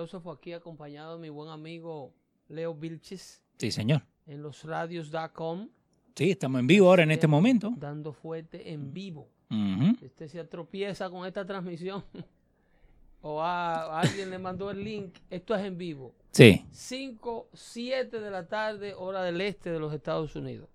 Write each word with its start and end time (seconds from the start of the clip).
Filósofo, 0.00 0.30
aquí 0.32 0.54
acompañado 0.54 1.16
de 1.16 1.20
mi 1.20 1.28
buen 1.28 1.50
amigo 1.50 2.14
Leo 2.48 2.74
Vilches 2.74 3.44
Sí, 3.58 3.70
señor. 3.70 4.00
en 4.26 4.42
losradios.com, 4.42 5.68
Sí, 6.16 6.30
estamos 6.30 6.58
en 6.60 6.66
vivo 6.66 6.88
ahora 6.88 7.02
en 7.02 7.10
este 7.10 7.26
momento. 7.26 7.74
dando 7.76 8.14
fuerte 8.14 8.72
en 8.72 8.94
vivo. 8.94 9.28
Ujú. 9.50 9.96
Si 9.98 10.06
usted 10.06 10.28
se 10.28 10.42
tropieza 10.44 11.10
con 11.10 11.26
esta 11.26 11.44
transmisión 11.44 12.02
o 13.20 13.42
a, 13.42 13.74
a 13.98 14.00
alguien 14.00 14.30
le 14.30 14.38
mandó 14.38 14.70
el 14.70 14.82
link, 14.82 15.16
esto 15.28 15.54
es 15.54 15.66
en 15.66 15.76
vivo. 15.76 16.14
Sí. 16.30 16.64
5, 16.70 17.48
7 17.52 18.20
de 18.20 18.30
la 18.30 18.46
tarde, 18.48 18.94
hora 18.94 19.22
del 19.22 19.38
este 19.42 19.70
de 19.70 19.80
los 19.80 19.92
Estados 19.92 20.34
Unidos. 20.34 20.70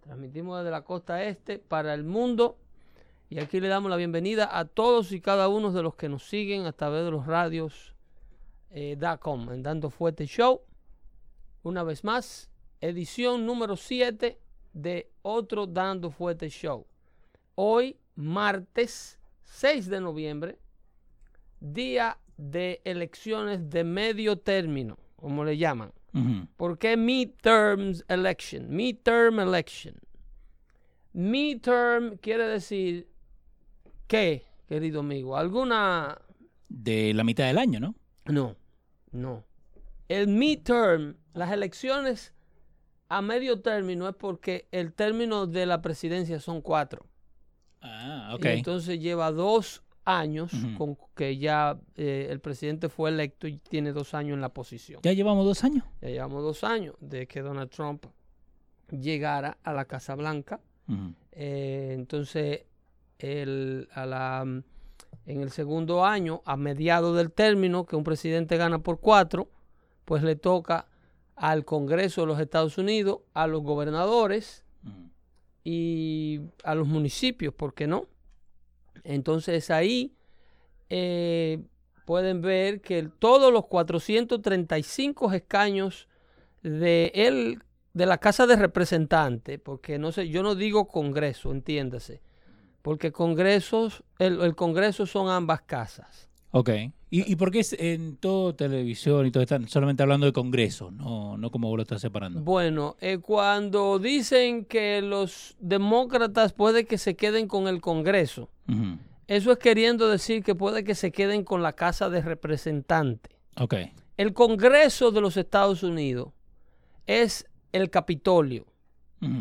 Transmitimos 0.00 0.56
desde 0.58 0.70
la 0.70 0.84
costa 0.84 1.22
este 1.22 1.58
para 1.58 1.92
el 1.92 2.02
mundo. 2.04 2.56
Y 3.28 3.40
aquí 3.40 3.60
le 3.60 3.68
damos 3.68 3.90
la 3.90 3.96
bienvenida 3.96 4.58
a 4.58 4.64
todos 4.64 5.12
y 5.12 5.20
cada 5.20 5.48
uno 5.48 5.70
de 5.70 5.82
los 5.82 5.96
que 5.96 6.08
nos 6.08 6.26
siguen 6.26 6.64
a 6.64 6.72
través 6.72 7.04
de 7.04 7.10
los 7.10 7.26
radios 7.26 7.94
eh, 8.70 8.96
.com, 9.20 9.52
en 9.52 9.62
Dando 9.62 9.90
Fuerte 9.90 10.26
Show. 10.26 10.62
Una 11.62 11.82
vez 11.82 12.04
más, 12.04 12.50
edición 12.80 13.46
número 13.46 13.76
7 13.76 14.38
de 14.72 15.10
otro 15.22 15.66
Dando 15.66 16.10
Fuerte 16.10 16.48
Show. 16.48 16.86
Hoy, 17.54 17.96
martes 18.14 19.18
6 19.44 19.88
de 19.88 20.00
noviembre, 20.00 20.58
día 21.60 22.18
de 22.36 22.80
elecciones 22.84 23.68
de 23.68 23.84
medio 23.84 24.38
término, 24.38 24.98
como 25.16 25.44
le 25.44 25.56
llaman. 25.56 25.92
Ujú. 26.14 26.46
¿Por 26.56 26.78
qué 26.78 26.96
midterms 26.96 28.04
election? 28.08 28.68
Midterm 28.74 29.40
election. 29.40 29.94
Midterm 31.12 32.16
quiere 32.18 32.46
decir 32.46 33.08
¿qué, 34.08 34.46
querido 34.66 35.00
amigo? 35.00 35.36
¿Alguna? 35.36 36.18
De 36.68 37.14
la 37.14 37.24
mitad 37.24 37.46
del 37.46 37.58
año, 37.58 37.78
¿no? 37.78 37.94
No, 38.26 38.56
no. 39.12 39.44
El 40.08 40.28
midterm, 40.28 41.16
las 41.34 41.52
elecciones 41.52 42.32
a 43.08 43.20
medio 43.22 43.60
término 43.60 44.08
es 44.08 44.14
porque 44.16 44.66
el 44.72 44.92
término 44.92 45.46
de 45.46 45.66
la 45.66 45.82
presidencia 45.82 46.40
son 46.40 46.60
cuatro. 46.62 47.06
Ah, 47.82 48.30
Y 48.32 48.34
ok. 48.36 48.44
entonces 48.46 48.98
lleva 49.00 49.30
dos 49.32 49.82
años 50.04 50.50
con 50.78 50.96
que 51.14 51.36
ya 51.36 51.78
eh, 51.96 52.28
el 52.30 52.40
presidente 52.40 52.88
fue 52.88 53.10
electo 53.10 53.46
y 53.46 53.58
tiene 53.58 53.92
dos 53.92 54.14
años 54.14 54.34
en 54.34 54.40
la 54.40 54.48
posición. 54.54 55.00
Ya 55.02 55.12
llevamos 55.12 55.44
dos 55.44 55.62
años. 55.64 55.84
Ya 56.00 56.08
llevamos 56.08 56.42
dos 56.42 56.64
años 56.64 56.94
de 57.00 57.26
que 57.26 57.42
Donald 57.42 57.70
Trump 57.70 58.04
llegara 58.90 59.58
a 59.62 59.72
la 59.74 59.84
Casa 59.84 60.14
Blanca. 60.14 60.60
Eh, 61.32 61.90
entonces, 61.92 62.62
el- 63.18 63.88
a 63.92 64.06
la, 64.06 64.62
en 65.28 65.42
el 65.42 65.50
segundo 65.50 66.04
año, 66.04 66.40
a 66.46 66.56
mediados 66.56 67.16
del 67.16 67.30
término, 67.30 67.84
que 67.84 67.96
un 67.96 68.02
presidente 68.02 68.56
gana 68.56 68.78
por 68.80 68.98
cuatro, 68.98 69.48
pues 70.04 70.22
le 70.22 70.36
toca 70.36 70.86
al 71.36 71.64
Congreso 71.64 72.22
de 72.22 72.26
los 72.28 72.40
Estados 72.40 72.78
Unidos, 72.78 73.18
a 73.34 73.46
los 73.46 73.62
gobernadores 73.62 74.64
y 75.64 76.40
a 76.64 76.74
los 76.74 76.88
municipios, 76.88 77.52
¿por 77.54 77.74
qué 77.74 77.86
no? 77.86 78.06
Entonces 79.04 79.70
ahí 79.70 80.14
eh, 80.88 81.62
pueden 82.06 82.40
ver 82.40 82.80
que 82.80 82.98
el- 82.98 83.12
todos 83.12 83.52
los 83.52 83.66
435 83.66 85.32
escaños 85.32 86.08
de, 86.62 87.12
el, 87.14 87.62
de 87.92 88.06
la 88.06 88.18
Casa 88.18 88.46
de 88.46 88.56
Representantes, 88.56 89.60
porque 89.60 89.98
no 89.98 90.10
sé, 90.10 90.28
yo 90.30 90.42
no 90.42 90.54
digo 90.54 90.88
Congreso, 90.88 91.52
entiéndase, 91.52 92.22
porque 92.88 93.12
Congresos, 93.12 94.02
el, 94.18 94.40
el 94.40 94.56
Congreso 94.56 95.04
son 95.04 95.28
ambas 95.28 95.60
casas. 95.60 96.30
Ok. 96.52 96.70
¿Y, 97.10 97.30
¿Y 97.30 97.36
por 97.36 97.50
qué 97.50 97.58
es 97.58 97.74
en 97.74 98.16
todo 98.16 98.54
televisión 98.54 99.26
y 99.26 99.30
todo 99.30 99.42
están 99.42 99.68
solamente 99.68 100.02
hablando 100.02 100.24
de 100.24 100.32
Congreso? 100.32 100.90
No, 100.90 101.36
no 101.36 101.50
como 101.50 101.68
vos 101.68 101.76
lo 101.76 101.82
estás 101.82 102.00
separando. 102.00 102.40
Bueno, 102.40 102.96
eh, 103.02 103.18
cuando 103.18 103.98
dicen 103.98 104.64
que 104.64 105.02
los 105.02 105.54
demócratas 105.60 106.54
puede 106.54 106.86
que 106.86 106.96
se 106.96 107.14
queden 107.14 107.46
con 107.46 107.68
el 107.68 107.82
Congreso. 107.82 108.48
Eso 109.26 109.52
es 109.52 109.58
queriendo 109.58 110.08
decir 110.08 110.42
que 110.42 110.54
puede 110.54 110.82
que 110.82 110.94
se 110.94 111.12
queden 111.12 111.44
con 111.44 111.62
la 111.62 111.74
Casa 111.74 112.08
de 112.08 112.22
Representantes. 112.22 113.36
Ok. 113.58 113.74
El 114.16 114.32
Congreso 114.32 115.10
de 115.10 115.20
los 115.20 115.36
Estados 115.36 115.82
Unidos 115.82 116.30
es 117.06 117.46
el 117.72 117.90
Capitolio, 117.90 118.64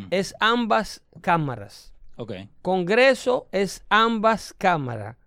es 0.09 0.36
ambas 0.41 1.02
cámaras. 1.22 1.94
Congreso 2.61 3.47
es 3.51 3.85
ambas 3.89 4.53
cámaras. 4.57 5.17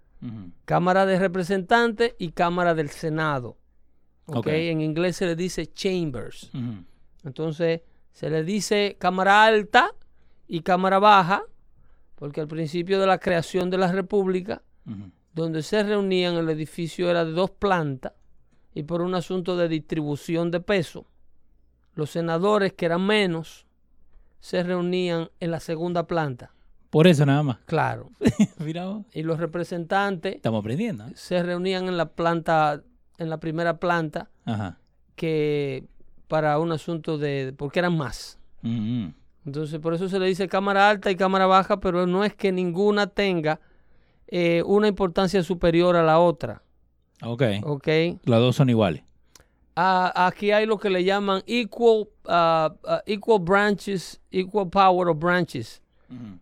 Cámara 0.67 1.07
de 1.07 1.19
Representantes 1.19 2.15
y 2.19 2.33
Cámara 2.33 2.75
del 2.75 2.91
Senado. 2.91 3.57
¿ok? 4.27 4.37
Ok. 4.39 4.47
En 4.49 4.83
inglés 4.83 5.17
se 5.17 5.27
le 5.27 5.35
dice 5.35 5.73
chambers. 5.73 6.51
Entonces 7.25 7.81
se 8.13 8.29
le 8.29 8.45
dice 8.45 8.97
Cámara 8.99 9.45
Alta 9.45 9.95
y 10.47 10.61
Cámara 10.61 10.99
Baja, 10.99 11.45
porque 12.17 12.41
al 12.41 12.49
principio 12.49 13.01
de 13.01 13.07
la 13.07 13.19
creación 13.19 13.71
de 13.71 13.79
la 13.79 13.91
República 13.91 14.63
donde 15.33 15.63
se 15.63 15.83
reunían, 15.83 16.35
el 16.35 16.51
edificio 16.51 17.11
era 17.11 17.25
de 17.25 17.33
dos 17.33 17.51
plantas 17.51 18.13
y 18.75 18.83
por 18.83 19.01
un 19.01 19.15
asunto 19.15 19.57
de 19.57 19.69
distribución 19.69 20.51
de 20.51 20.61
peso, 20.61 21.07
los 21.95 22.11
senadores 22.11 22.73
que 22.73 22.87
eran 22.87 23.07
menos 23.07 23.67
se 24.41 24.63
reunían 24.63 25.31
en 25.41 25.51
la 25.51 25.61
segunda 25.61 26.07
planta, 26.07 26.53
Por 26.91 27.07
eso 27.07 27.25
nada 27.25 27.43
más. 27.43 27.59
claro, 27.67 28.11
Mira 28.59 28.87
vos. 28.87 29.07
y 29.15 29.23
los 29.23 29.39
representantes 29.39 30.35
Estamos 30.37 30.61
aprendiendo. 30.61 31.07
¿eh? 31.07 31.13
se 31.15 31.43
reunían 31.43 31.87
en 31.89 31.97
la 31.97 32.07
planta, 32.07 32.83
en 33.19 33.31
la 33.31 33.39
primera 33.39 33.79
planta, 33.79 34.29
Ajá. 34.45 34.79
que 35.17 35.85
para 36.29 36.59
un 36.59 36.73
asunto 36.73 37.17
de, 37.19 37.55
porque 37.57 37.79
eran 37.79 37.97
más. 37.97 38.39
Ujú. 38.63 39.13
Entonces, 39.47 39.79
por 39.81 39.95
eso 39.95 40.09
se 40.09 40.19
le 40.19 40.27
dice 40.27 40.49
cámara 40.49 40.91
alta 40.91 41.11
y 41.11 41.17
cámara 41.17 41.47
baja, 41.47 41.81
pero 41.81 42.07
no 42.07 42.25
es 42.25 42.35
que 42.35 42.53
ninguna 42.53 43.07
tenga 43.07 43.59
eh, 44.27 44.63
una 44.67 44.87
importancia 44.89 45.43
superior 45.43 45.97
a 45.97 46.03
la 46.03 46.19
otra, 46.21 46.63
Ok. 47.23 47.43
¿ok? 47.65 47.89
Las 48.25 48.41
dos 48.41 48.57
son 48.57 48.69
iguales. 48.71 49.03
Ah, 49.77 50.13
aquí 50.27 50.51
hay 50.51 50.67
lo 50.67 50.79
que 50.79 50.91
le 50.91 51.05
llaman 51.05 51.43
equal, 51.47 52.09
ah, 52.27 52.75
ah, 52.87 53.03
equal 53.07 53.41
branches, 53.41 54.21
equal 54.31 54.69
power 54.69 55.09
of 55.09 55.19
branches. 55.19 55.81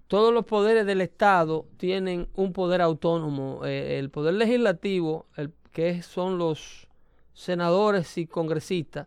Todos 0.07 0.33
los 0.33 0.45
poderes 0.47 0.87
del 0.87 1.01
Estado 1.03 1.67
tienen 1.77 2.29
un 2.35 2.53
poder 2.53 2.81
autónomo. 2.81 3.65
Eh, 3.67 3.99
el 3.99 4.09
poder 4.11 4.35
legislativo, 4.35 5.27
el, 5.37 5.53
que 5.73 6.03
son 6.03 6.39
los 6.39 6.89
senadores 7.35 8.17
y 8.19 8.27
congresistas, 8.27 9.07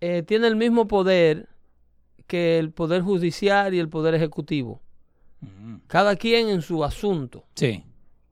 eh, 0.00 0.22
tiene 0.26 0.46
el 0.46 0.56
mismo 0.56 0.88
poder 0.88 1.48
que 2.26 2.58
el 2.58 2.70
poder 2.70 3.02
judicial 3.02 3.74
y 3.74 3.78
el 3.78 3.88
poder 3.88 4.14
ejecutivo. 4.14 4.80
Cada 5.86 6.16
quien 6.16 6.48
en 6.48 6.62
su 6.62 6.84
asunto, 6.84 7.44
Sí. 7.54 7.82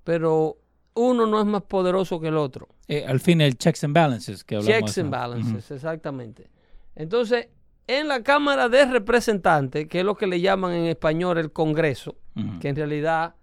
pero 0.04 0.56
uno 0.94 1.26
no 1.26 1.40
es 1.40 1.46
más 1.46 1.62
poderoso 1.62 2.20
que 2.20 2.28
el 2.28 2.36
otro. 2.36 2.68
Eh, 2.86 3.04
al 3.06 3.20
fin 3.20 3.40
el 3.40 3.56
checks 3.56 3.84
and 3.84 3.94
balances 3.94 4.44
que 4.44 4.56
hablamos. 4.56 4.78
Checks 4.78 4.98
and 4.98 5.10
balances, 5.10 5.70
exactamente. 5.70 6.48
Entonces, 6.94 7.48
en 7.88 8.06
la 8.06 8.22
Cámara 8.22 8.68
de 8.68 8.84
Representantes, 8.84 9.88
que 9.88 9.98
es 10.00 10.04
lo 10.04 10.14
que 10.14 10.26
le 10.28 10.40
llaman 10.40 10.72
en 10.74 10.84
español 10.86 11.38
el 11.38 11.50
Congreso, 11.52 12.14
que 12.60 12.68
en 12.68 12.76
realidad 12.76 13.34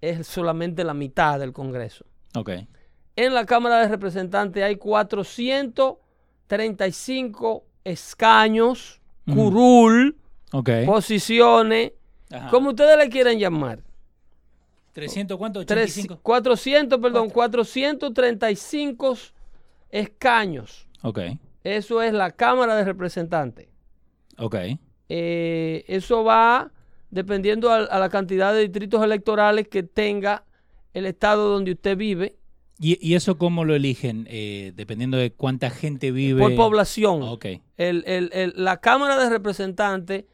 es 0.00 0.26
solamente 0.26 0.82
la 0.82 0.94
mitad 0.94 1.38
del 1.38 1.52
Congreso. 1.52 2.04
Ok. 2.34 2.50
En 3.16 3.32
la 3.34 3.46
Cámara 3.46 3.78
de 3.78 3.86
Representantes 3.88 4.60
hay 4.64 4.74
435 4.76 7.64
escaños, 7.84 9.00
Ujú. 9.26 9.36
curul, 9.36 10.16
Ok. 10.52 10.70
posiciones, 10.86 11.92
Ajá. 12.30 12.48
como 12.50 12.70
ustedes 12.70 12.96
le 12.98 13.08
quieran 13.08 13.38
llamar. 13.38 13.80
300 14.92 15.36
cuánto? 15.38 15.64
Tres- 15.66 15.90
85. 15.92 16.20
400, 16.22 17.00
perdón, 17.00 17.30
435 17.30 19.16
escaños. 19.90 20.86
Ok. 21.02 21.18
Eso 21.64 22.00
es 22.02 22.12
la 22.12 22.30
Cámara 22.30 22.76
de 22.76 22.84
Representantes. 22.84 23.66
Ok. 24.38 24.56
Eh, 25.08 25.84
eso 25.88 26.24
va 26.24 26.70
dependiendo 27.10 27.70
a, 27.70 27.76
a 27.84 27.98
la 27.98 28.08
cantidad 28.08 28.52
de 28.52 28.60
distritos 28.60 29.04
electorales 29.04 29.68
que 29.68 29.82
tenga 29.82 30.44
el 30.92 31.06
estado 31.06 31.48
donde 31.50 31.72
usted 31.72 31.96
vive 31.96 32.36
¿Y, 32.80 32.98
y 33.06 33.14
eso 33.14 33.38
cómo 33.38 33.64
lo 33.64 33.74
eligen? 33.76 34.26
Eh, 34.28 34.72
dependiendo 34.74 35.16
de 35.16 35.32
cuánta 35.32 35.70
gente 35.70 36.10
vive. 36.10 36.40
por 36.42 36.56
población. 36.56 37.20
Ah, 37.22 37.30
Ok. 37.30 37.46
El- 37.76 38.02
el- 38.06 38.30
el- 38.32 38.52
la 38.56 38.80
Cámara 38.80 39.16
de 39.22 39.30
Representantes 39.30 40.24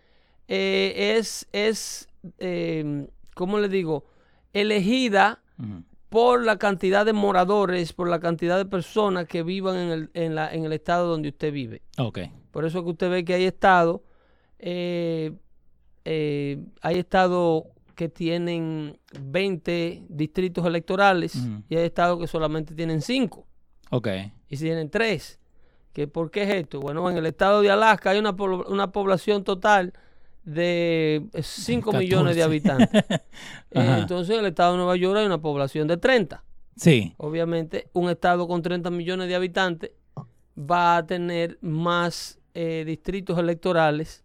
eh, 0.48 1.16
es, 1.18 1.46
es 1.52 2.08
eh, 2.38 3.06
¿cómo 3.34 3.58
le 3.58 3.68
digo? 3.68 4.06
Elegida. 4.54 5.42
Por 6.10 6.44
la 6.44 6.58
cantidad 6.58 7.06
de 7.06 7.12
moradores, 7.14 7.92
por 7.94 8.08
la 8.08 8.20
cantidad 8.20 8.58
de 8.58 8.66
personas 8.66 9.26
que 9.26 9.42
vivan 9.42 9.76
en 9.76 9.90
el, 9.90 10.10
en 10.12 10.34
la- 10.34 10.52
en 10.52 10.64
el 10.66 10.72
estado 10.74 11.08
donde 11.08 11.28
usted 11.30 11.52
vive. 11.52 11.80
Ok. 11.98 12.18
Por 12.50 12.64
eso 12.66 12.84
que 12.84 12.90
usted 12.90 13.10
ve 13.10 13.24
que 13.24 13.34
hay 13.34 13.44
estados, 13.44 14.00
eh, 14.58 15.32
eh, 16.04 16.58
hay 16.82 16.98
estados 16.98 17.64
que 17.94 18.08
tienen 18.08 18.98
20 19.20 20.02
distritos 20.08 20.64
electorales 20.66 21.36
y 21.68 21.76
hay 21.76 21.84
estados 21.84 22.18
que 22.18 22.26
solamente 22.26 22.74
tienen 22.74 23.02
5 23.02 23.46
Ok. 23.90 24.08
y 24.48 24.56
si 24.56 24.64
tienen 24.64 24.90
3. 24.90 25.38
¿Que 25.92 26.06
¿Por 26.06 26.30
qué 26.30 26.44
es 26.44 26.50
esto? 26.54 26.80
Bueno, 26.80 27.08
en 27.10 27.16
el 27.16 27.26
estado 27.26 27.60
de 27.62 27.70
Alaska 27.70 28.10
hay 28.10 28.18
una, 28.18 28.30
una 28.30 28.92
población 28.92 29.42
total 29.44 29.92
de 30.44 31.22
5 31.40 31.92
millones 31.92 32.36
de 32.36 32.42
14. 32.42 32.42
habitantes. 32.42 33.04
Entonces 33.70 34.34
en 34.34 34.40
el 34.40 34.46
estado 34.46 34.72
de 34.72 34.78
Nueva 34.78 34.96
York 34.96 35.18
hay 35.18 35.26
una 35.26 35.40
población 35.40 35.88
de 35.88 35.96
30. 35.96 36.42
Sí. 36.76 37.12
Obviamente, 37.18 37.88
un 37.92 38.08
estado 38.08 38.48
con 38.48 38.62
30 38.62 38.90
millones 38.90 39.28
de 39.28 39.34
habitantes 39.34 39.90
va 40.58 40.96
a 40.98 41.06
tener 41.06 41.58
más 41.60 42.38
eh, 42.54 42.84
distritos 42.86 43.38
electorales 43.38 44.24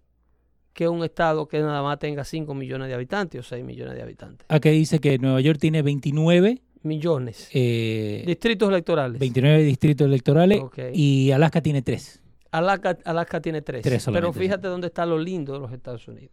que 0.73 0.87
un 0.89 1.03
estado 1.03 1.47
que 1.47 1.59
nada 1.59 1.81
más 1.81 1.99
tenga 1.99 2.23
5 2.25 2.53
millones 2.53 2.89
de 2.89 2.93
habitantes 2.93 3.39
o 3.39 3.43
6 3.43 3.63
millones 3.63 3.95
de 3.95 4.01
habitantes. 4.01 4.45
Acá 4.49 4.69
dice 4.69 4.99
que 4.99 5.17
Nueva 5.17 5.39
York 5.41 5.57
tiene 5.59 5.81
29, 5.81 6.61
Millones. 6.83 7.49
eh, 7.53 8.23
distritos 8.27 8.69
electorales. 8.69 9.19
29 9.19 9.63
distritos 9.63 10.05
electorales 10.05 10.61
y 10.93 11.31
Alaska 11.31 11.61
tiene 11.61 11.81
3. 11.81 12.21
Alaska, 12.57 12.97
Alaska 13.03 13.41
tiene 13.41 13.61
3. 13.61 13.81
Tres 13.81 14.05
Pero 14.11 14.31
fíjate 14.31 14.67
dónde 14.67 14.87
está 14.87 15.05
lo 15.05 15.19
lindo 15.19 15.53
de 15.53 15.59
los 15.59 15.71
Estados 15.71 16.07
Unidos. 16.07 16.31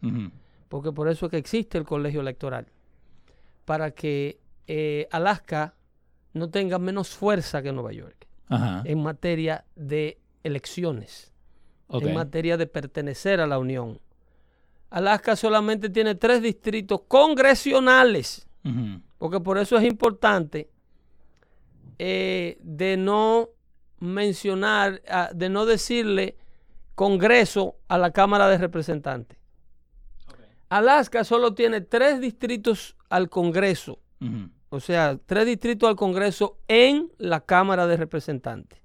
Porque 0.69 0.93
por 0.93 1.09
eso 1.09 1.27
es 1.27 1.31
que 1.31 1.37
existe 1.37 1.79
el 1.79 1.85
colegio 1.85 2.21
electoral. 2.21 2.67
Para 3.65 3.91
que 3.91 4.39
eh, 4.67 5.09
Alaska 5.11 5.75
no 6.33 6.49
tenga 6.51 6.79
menos 6.79 7.11
fuerza 7.11 7.63
que 7.63 7.73
Nueva 7.73 7.93
York 7.93 8.27
Ajá. 8.49 8.83
en 8.85 9.03
materia 9.03 9.65
de 9.75 10.19
elecciones. 10.43 11.33
En 11.89 12.15
materia 12.15 12.57
de 12.57 12.67
pertenecer 12.67 13.41
a 13.41 13.47
la 13.47 13.59
Unión. 13.59 14.01
Alaska 14.89 15.37
solamente 15.37 15.91
tiene 15.91 16.15
tres 16.15 16.41
distritos 16.41 17.03
congresionales, 17.07 18.47
porque 19.19 19.41
por 19.41 19.59
eso 19.59 19.77
es 19.77 19.85
importante 19.85 20.71
eh, 21.99 22.59
de 22.63 22.97
no 22.97 23.51
mencionar, 24.03 25.01
ah, 25.09 25.31
de 25.33 25.49
no 25.49 25.65
decirle 25.65 26.37
Congreso 26.97 27.77
a 27.87 27.99
la 27.99 28.11
Cámara 28.11 28.49
de 28.49 28.59
Representantes. 28.59 29.39
Alaska 30.69 31.23
solo 31.23 31.55
tiene 31.55 31.83
tres 31.83 32.21
distritos 32.21 32.97
al 33.09 33.29
Congreso, 33.29 34.01
o 34.71 34.81
sea, 34.81 35.19
tres 35.25 35.47
distritos 35.47 35.89
al 35.89 35.97
Congreso 35.97 36.59
en 36.67 37.13
la 37.19 37.43
Cámara 37.43 37.87
de 37.87 37.97
Representantes. 37.97 38.81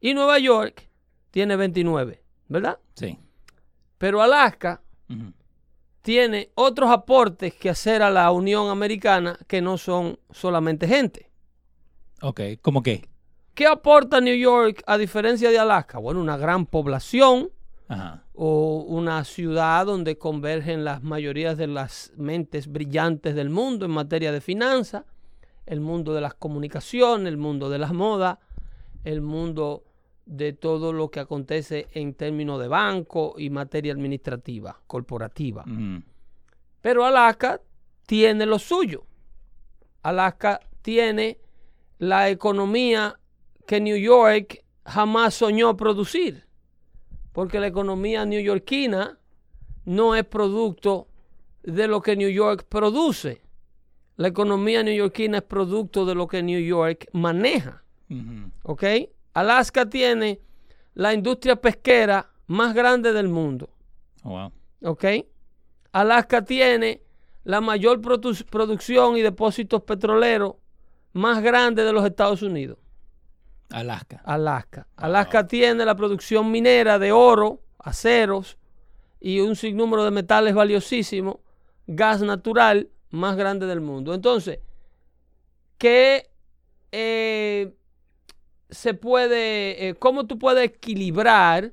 Y 0.00 0.14
Nueva 0.14 0.38
York 0.38 0.88
tiene 1.30 1.54
29, 1.54 2.22
¿verdad? 2.48 2.78
Sí. 2.94 3.18
Pero 3.98 4.22
Alaska 4.22 4.82
tiene 6.02 6.50
otros 6.54 6.90
aportes 6.90 7.54
que 7.54 7.70
hacer 7.70 8.02
a 8.02 8.10
la 8.10 8.30
Unión 8.32 8.70
Americana 8.70 9.38
que 9.46 9.60
no 9.60 9.78
son 9.78 10.18
solamente 10.30 10.88
gente. 10.88 11.30
Ok. 12.22 12.40
¿Cómo 12.62 12.82
qué? 12.82 13.08
¿Qué 13.58 13.66
aporta 13.66 14.20
New 14.20 14.36
York 14.36 14.84
a 14.86 14.96
diferencia 14.96 15.50
de 15.50 15.58
Alaska? 15.58 15.98
Bueno, 15.98 16.20
una 16.20 16.36
gran 16.36 16.64
población 16.64 17.50
Ajá. 17.88 18.22
o 18.32 18.84
una 18.86 19.24
ciudad 19.24 19.84
donde 19.84 20.16
convergen 20.16 20.84
las 20.84 21.02
mayorías 21.02 21.58
de 21.58 21.66
las 21.66 22.12
mentes 22.16 22.68
brillantes 22.68 23.34
del 23.34 23.50
mundo 23.50 23.84
en 23.84 23.90
materia 23.90 24.30
de 24.30 24.40
finanzas, 24.40 25.02
el 25.66 25.80
mundo 25.80 26.14
de 26.14 26.20
las 26.20 26.34
comunicaciones, 26.34 27.26
el 27.26 27.36
mundo 27.36 27.68
de 27.68 27.78
las 27.78 27.92
modas, 27.92 28.38
el 29.02 29.22
mundo 29.22 29.82
de 30.24 30.52
todo 30.52 30.92
lo 30.92 31.10
que 31.10 31.18
acontece 31.18 31.88
en 31.94 32.14
términos 32.14 32.60
de 32.60 32.68
banco 32.68 33.34
y 33.38 33.50
materia 33.50 33.92
administrativa, 33.92 34.78
corporativa. 34.86 35.64
Pero 36.80 37.04
Alaska 37.04 37.60
tiene 38.06 38.46
lo 38.46 38.60
suyo. 38.60 39.02
Alaska 40.04 40.60
tiene 40.80 41.40
la 41.98 42.28
economía 42.28 43.18
que 43.68 43.80
New 43.82 43.98
York 43.98 44.64
jamás 44.86 45.34
soñó 45.34 45.76
producir. 45.76 46.46
Porque 47.32 47.60
la 47.60 47.66
economía 47.66 48.24
neoyorquina 48.24 49.18
no 49.84 50.14
es 50.14 50.24
producto 50.24 51.06
de 51.62 51.86
lo 51.86 52.00
que 52.00 52.16
New 52.16 52.30
York 52.30 52.64
produce. 52.66 53.42
La 54.16 54.28
economía 54.28 54.82
neoyorquina 54.82 55.36
es 55.38 55.44
producto 55.44 56.06
de 56.06 56.14
lo 56.14 56.26
que 56.26 56.42
New 56.42 56.58
York 56.60 57.08
maneja. 57.12 57.84
Ujú. 58.08 58.50
¿Ok? 58.62 58.84
Alaska 59.34 59.86
tiene 59.86 60.40
la 60.94 61.12
industria 61.12 61.56
pesquera 61.56 62.30
más 62.46 62.74
grande 62.74 63.12
del 63.12 63.28
mundo. 63.28 63.68
Oh, 64.24 64.30
wow. 64.30 64.52
¿ok? 64.90 65.04
Alaska 65.92 66.42
tiene 66.42 67.02
la 67.44 67.60
mayor 67.60 68.00
produ- 68.00 68.46
producción 68.46 69.18
y 69.18 69.22
depósitos 69.22 69.82
petroleros 69.82 70.54
más 71.12 71.42
grande 71.42 71.84
de 71.84 71.92
los 71.92 72.04
Estados 72.06 72.40
Unidos. 72.40 72.78
Alaska. 73.70 74.22
Alaska. 74.24 74.86
Alaska 74.96 75.46
tiene 75.46 75.84
la 75.84 75.94
producción 75.94 76.50
minera 76.50 76.98
de 76.98 77.12
oro, 77.12 77.60
aceros 77.78 78.56
y 79.20 79.40
un 79.40 79.56
sinnúmero 79.56 80.04
de 80.04 80.10
metales 80.10 80.54
valiosísimos, 80.54 81.36
gas 81.86 82.22
natural 82.22 82.88
más 83.10 83.36
grande 83.36 83.66
del 83.66 83.80
mundo. 83.80 84.14
Entonces, 84.14 84.60
¿qué 85.78 86.30
eh, 86.92 87.74
se 88.70 88.94
puede, 88.94 89.88
eh, 89.88 89.94
cómo 89.94 90.26
tú 90.26 90.38
puedes 90.38 90.64
equilibrar 90.64 91.72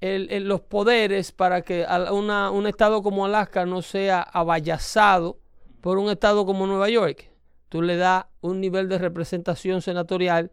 el- 0.00 0.30
el- 0.30 0.48
los 0.48 0.62
poderes 0.62 1.30
para 1.32 1.60
que 1.62 1.86
una- 2.10 2.50
un 2.50 2.66
estado 2.66 3.02
como 3.02 3.26
Alaska 3.26 3.66
no 3.66 3.82
sea 3.82 4.22
avallazado 4.22 5.38
por 5.82 5.98
un 5.98 6.10
estado 6.10 6.46
como 6.46 6.66
Nueva 6.66 6.88
York? 6.88 7.30
Tú 7.68 7.82
le 7.82 7.96
das 7.96 8.24
un 8.40 8.60
nivel 8.62 8.88
de 8.88 8.96
representación 8.98 9.82
senatorial 9.82 10.50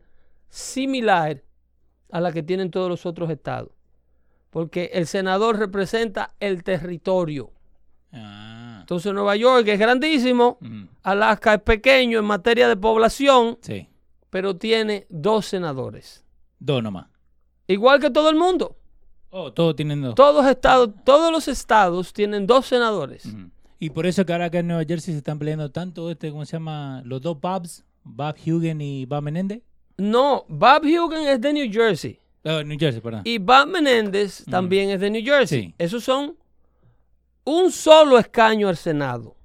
similar 0.50 1.44
a 2.12 2.22
la 2.22 2.32
que 2.32 2.44
tienen 2.44 2.72
todos 2.72 2.90
los 2.90 3.06
otros 3.06 3.30
estados. 3.30 3.72
Porque 4.50 4.92
el 4.94 5.08
senador 5.08 5.58
representa 5.58 6.34
el 6.40 6.64
territorio. 6.64 7.52
Ah. 8.14 8.78
Entonces 8.82 9.14
Nueva 9.14 9.36
York 9.36 9.68
es 9.68 9.78
grandísimo. 9.80 10.58
Alaska 11.04 11.56
es 11.56 11.62
pequeño 11.62 12.20
en 12.20 12.26
materia 12.26 12.68
de 12.70 12.78
población, 12.78 13.58
Sí. 13.62 13.90
pero 14.30 14.56
tiene 14.56 15.06
dos 15.10 15.46
senadores. 15.46 16.24
Dos 16.60 16.82
nomás. 16.82 17.08
Igual 17.68 18.00
que 18.00 18.10
todo 18.10 18.30
el 18.30 18.38
mundo. 18.38 18.78
Oh, 19.30 19.52
todos 19.52 19.76
tienen 19.76 20.02
dos. 20.02 20.16
Todos, 20.16 20.46
estados, 20.48 20.90
todos 21.04 21.32
los 21.34 21.50
estados 21.50 22.14
tienen 22.14 22.48
dos 22.48 22.66
senadores. 22.66 23.28
Y 23.78 23.90
por 23.90 24.08
eso 24.08 24.26
que 24.26 24.32
ahora 24.32 24.46
acá 24.46 24.60
en 24.60 24.68
Nueva 24.68 24.86
Jersey 24.86 25.14
se 25.14 25.18
están 25.20 25.38
peleando 25.38 25.70
tanto 25.70 26.10
este, 26.10 26.32
¿cómo 26.32 26.46
se 26.46 26.54
llama? 26.54 27.02
Los 27.06 27.22
dos 27.22 27.40
Bobs, 27.40 27.84
Bob 28.04 28.36
Hugen 28.44 28.80
y 28.82 29.06
Bob 29.06 29.22
Menéndez. 29.22 29.62
No, 29.98 30.46
Bob 30.48 30.84
Hugen 30.84 31.28
es 31.28 31.42
de 31.42 31.54
New 31.54 31.72
Jersey. 31.72 32.20
Oh, 32.44 32.64
New 32.64 32.78
Jersey, 32.80 33.02
perdón. 33.02 33.22
Y 33.26 33.40
Bob 33.40 33.68
Menéndez 33.68 34.46
también 34.46 34.90
es 34.92 35.00
de 35.00 35.10
New 35.10 35.24
Jersey. 35.24 35.64
Sí. 35.64 35.76
Esos 35.78 36.04
son 36.04 36.38
un 37.44 37.72
solo 37.72 38.18
escaño 38.18 38.70
al 38.70 38.78
Senado. 38.78 39.36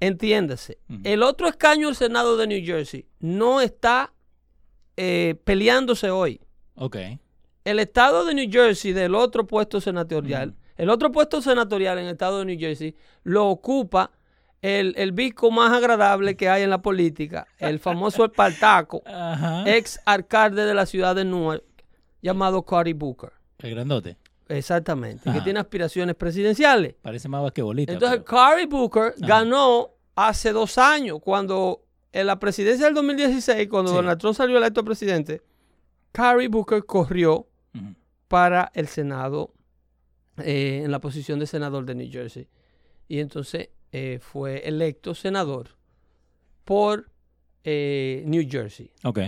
Entiéndase. 0.00 0.78
El 1.04 1.22
otro 1.22 1.48
escaño 1.48 1.88
al 1.88 1.96
Senado 1.96 2.36
de 2.36 2.46
New 2.46 2.64
Jersey 2.64 3.06
no 3.20 3.60
está 3.60 4.12
eh, 4.96 5.36
peleándose 5.44 6.10
hoy. 6.10 6.40
Ok. 6.74 6.96
El 7.64 7.78
estado 7.78 8.26
de 8.26 8.34
New 8.34 8.50
Jersey 8.50 8.92
del 8.92 9.14
otro 9.14 9.46
puesto 9.46 9.80
senatorial, 9.80 10.54
el 10.76 10.90
otro 10.90 11.10
puesto 11.10 11.40
senatorial 11.40 11.98
en 11.98 12.04
el 12.06 12.12
estado 12.12 12.40
de 12.40 12.44
New 12.44 12.58
Jersey 12.58 12.94
lo 13.22 13.46
ocupa 13.46 14.10
el, 14.66 14.94
el 14.96 15.12
bico 15.12 15.50
más 15.50 15.72
agradable 15.72 16.36
que 16.36 16.48
hay 16.48 16.62
en 16.62 16.70
la 16.70 16.80
política, 16.80 17.46
el 17.58 17.78
famoso 17.78 18.24
Espartaco, 18.24 19.02
ex 19.66 20.00
alcalde 20.06 20.64
de 20.64 20.72
la 20.72 20.86
ciudad 20.86 21.14
de 21.14 21.24
Newark, 21.26 21.62
llamado 22.22 22.62
Cory 22.62 22.94
Booker. 22.94 23.30
El 23.58 23.70
grandote. 23.74 24.16
Exactamente, 24.48 25.24
que 25.24 25.30
Ajá. 25.30 25.44
tiene 25.44 25.60
aspiraciones 25.60 26.14
presidenciales. 26.16 26.94
Parece 27.02 27.28
más 27.28 27.42
basquetbolista. 27.42 27.92
Entonces, 27.92 28.20
pero- 28.24 28.38
Cory 28.38 28.66
Booker 28.66 29.14
ganó 29.18 29.90
hace 30.14 30.52
dos 30.52 30.78
años, 30.78 31.18
cuando 31.22 31.82
en 32.12 32.26
la 32.26 32.38
presidencia 32.38 32.86
del 32.86 32.94
2016, 32.94 33.68
cuando 33.68 33.90
Sí. 33.90 33.96
Donald 33.96 34.18
Trump 34.18 34.34
salió 34.36 34.56
electo 34.56 34.82
presidente, 34.84 35.42
Cory 36.16 36.46
Booker 36.48 36.84
corrió 36.86 37.46
para 38.28 38.70
el 38.74 38.86
Senado, 38.88 39.52
eh, 40.38 40.82
en 40.84 40.90
la 40.90 41.00
posición 41.00 41.38
de 41.38 41.46
senador 41.46 41.84
de 41.84 41.94
New 41.94 42.10
Jersey. 42.10 42.48
Y 43.08 43.18
entonces 43.20 43.68
eh, 43.96 44.18
fue 44.20 44.66
electo 44.66 45.14
senador 45.14 45.68
por 46.64 47.06
eh, 47.62 48.22
New 48.26 48.42
Jersey. 48.50 48.90
Ok. 49.04 49.20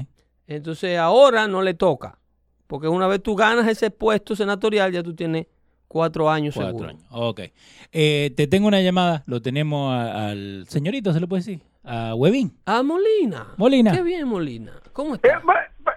Entonces 0.48 0.98
ahora 0.98 1.46
no 1.46 1.62
le 1.62 1.74
toca, 1.74 2.18
porque 2.66 2.88
una 2.88 3.06
vez 3.06 3.22
tú 3.22 3.36
ganas 3.36 3.68
ese 3.68 3.90
puesto 3.92 4.34
senatorial, 4.34 4.90
ya 4.92 5.02
tú 5.04 5.14
tienes 5.14 5.46
cuatro 5.88 6.28
años 6.28 6.54
Cuatro 6.56 6.70
seguro. 6.72 6.88
años. 6.90 7.04
Ok. 7.10 7.40
Eh, 7.92 8.32
te 8.36 8.46
tengo 8.48 8.66
una 8.68 8.80
llamada. 8.80 9.22
Lo 9.26 9.40
tenemos 9.40 9.92
a- 9.92 10.30
al 10.30 10.64
señorito, 10.68 11.12
¿se 11.12 11.20
le 11.20 11.26
puede 11.28 11.40
decir? 11.42 11.60
A 11.84 12.14
Webin. 12.16 12.52
Ah, 12.66 12.82
Molina. 12.82 13.46
Molina. 13.56 13.92
Qué 13.92 14.02
bien, 14.02 14.26
Molina. 14.26 14.72
¿Cómo 14.92 15.14
Eh, 15.14 15.20
estás? 15.22 15.42
bu- 15.44 15.52
bu- 15.84 15.92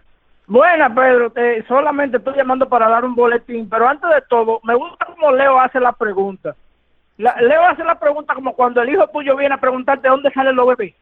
Buena, 0.48 0.94
Pedro. 0.94 1.32
eh, 1.36 1.64
solamente 1.68 2.18
estoy 2.18 2.36
llamando 2.36 2.68
para 2.70 2.88
dar 2.90 3.04
un 3.06 3.16
boletín. 3.16 3.68
Pero 3.70 3.88
antes 3.88 4.10
de 4.10 4.22
todo, 4.30 4.60
me 4.64 4.76
gusta 4.76 5.06
cómo 5.08 5.32
Leo 5.32 5.60
hace 5.60 5.80
la 5.80 5.92
pregunta. 5.94 6.56
La- 7.20 7.36
le 7.40 7.48
voy 7.56 7.66
a 7.66 7.70
hacer 7.70 7.86
la 7.86 8.00
pregunta 8.00 8.34
como 8.34 8.54
cuando 8.54 8.82
el 8.82 8.90
hijo 8.90 9.06
tuyo 9.10 9.36
viene 9.38 9.54
a 9.54 9.60
preguntarte 9.60 10.08
dónde 10.08 10.32
salen 10.32 10.56
los 10.56 10.68
bebés. 10.68 10.96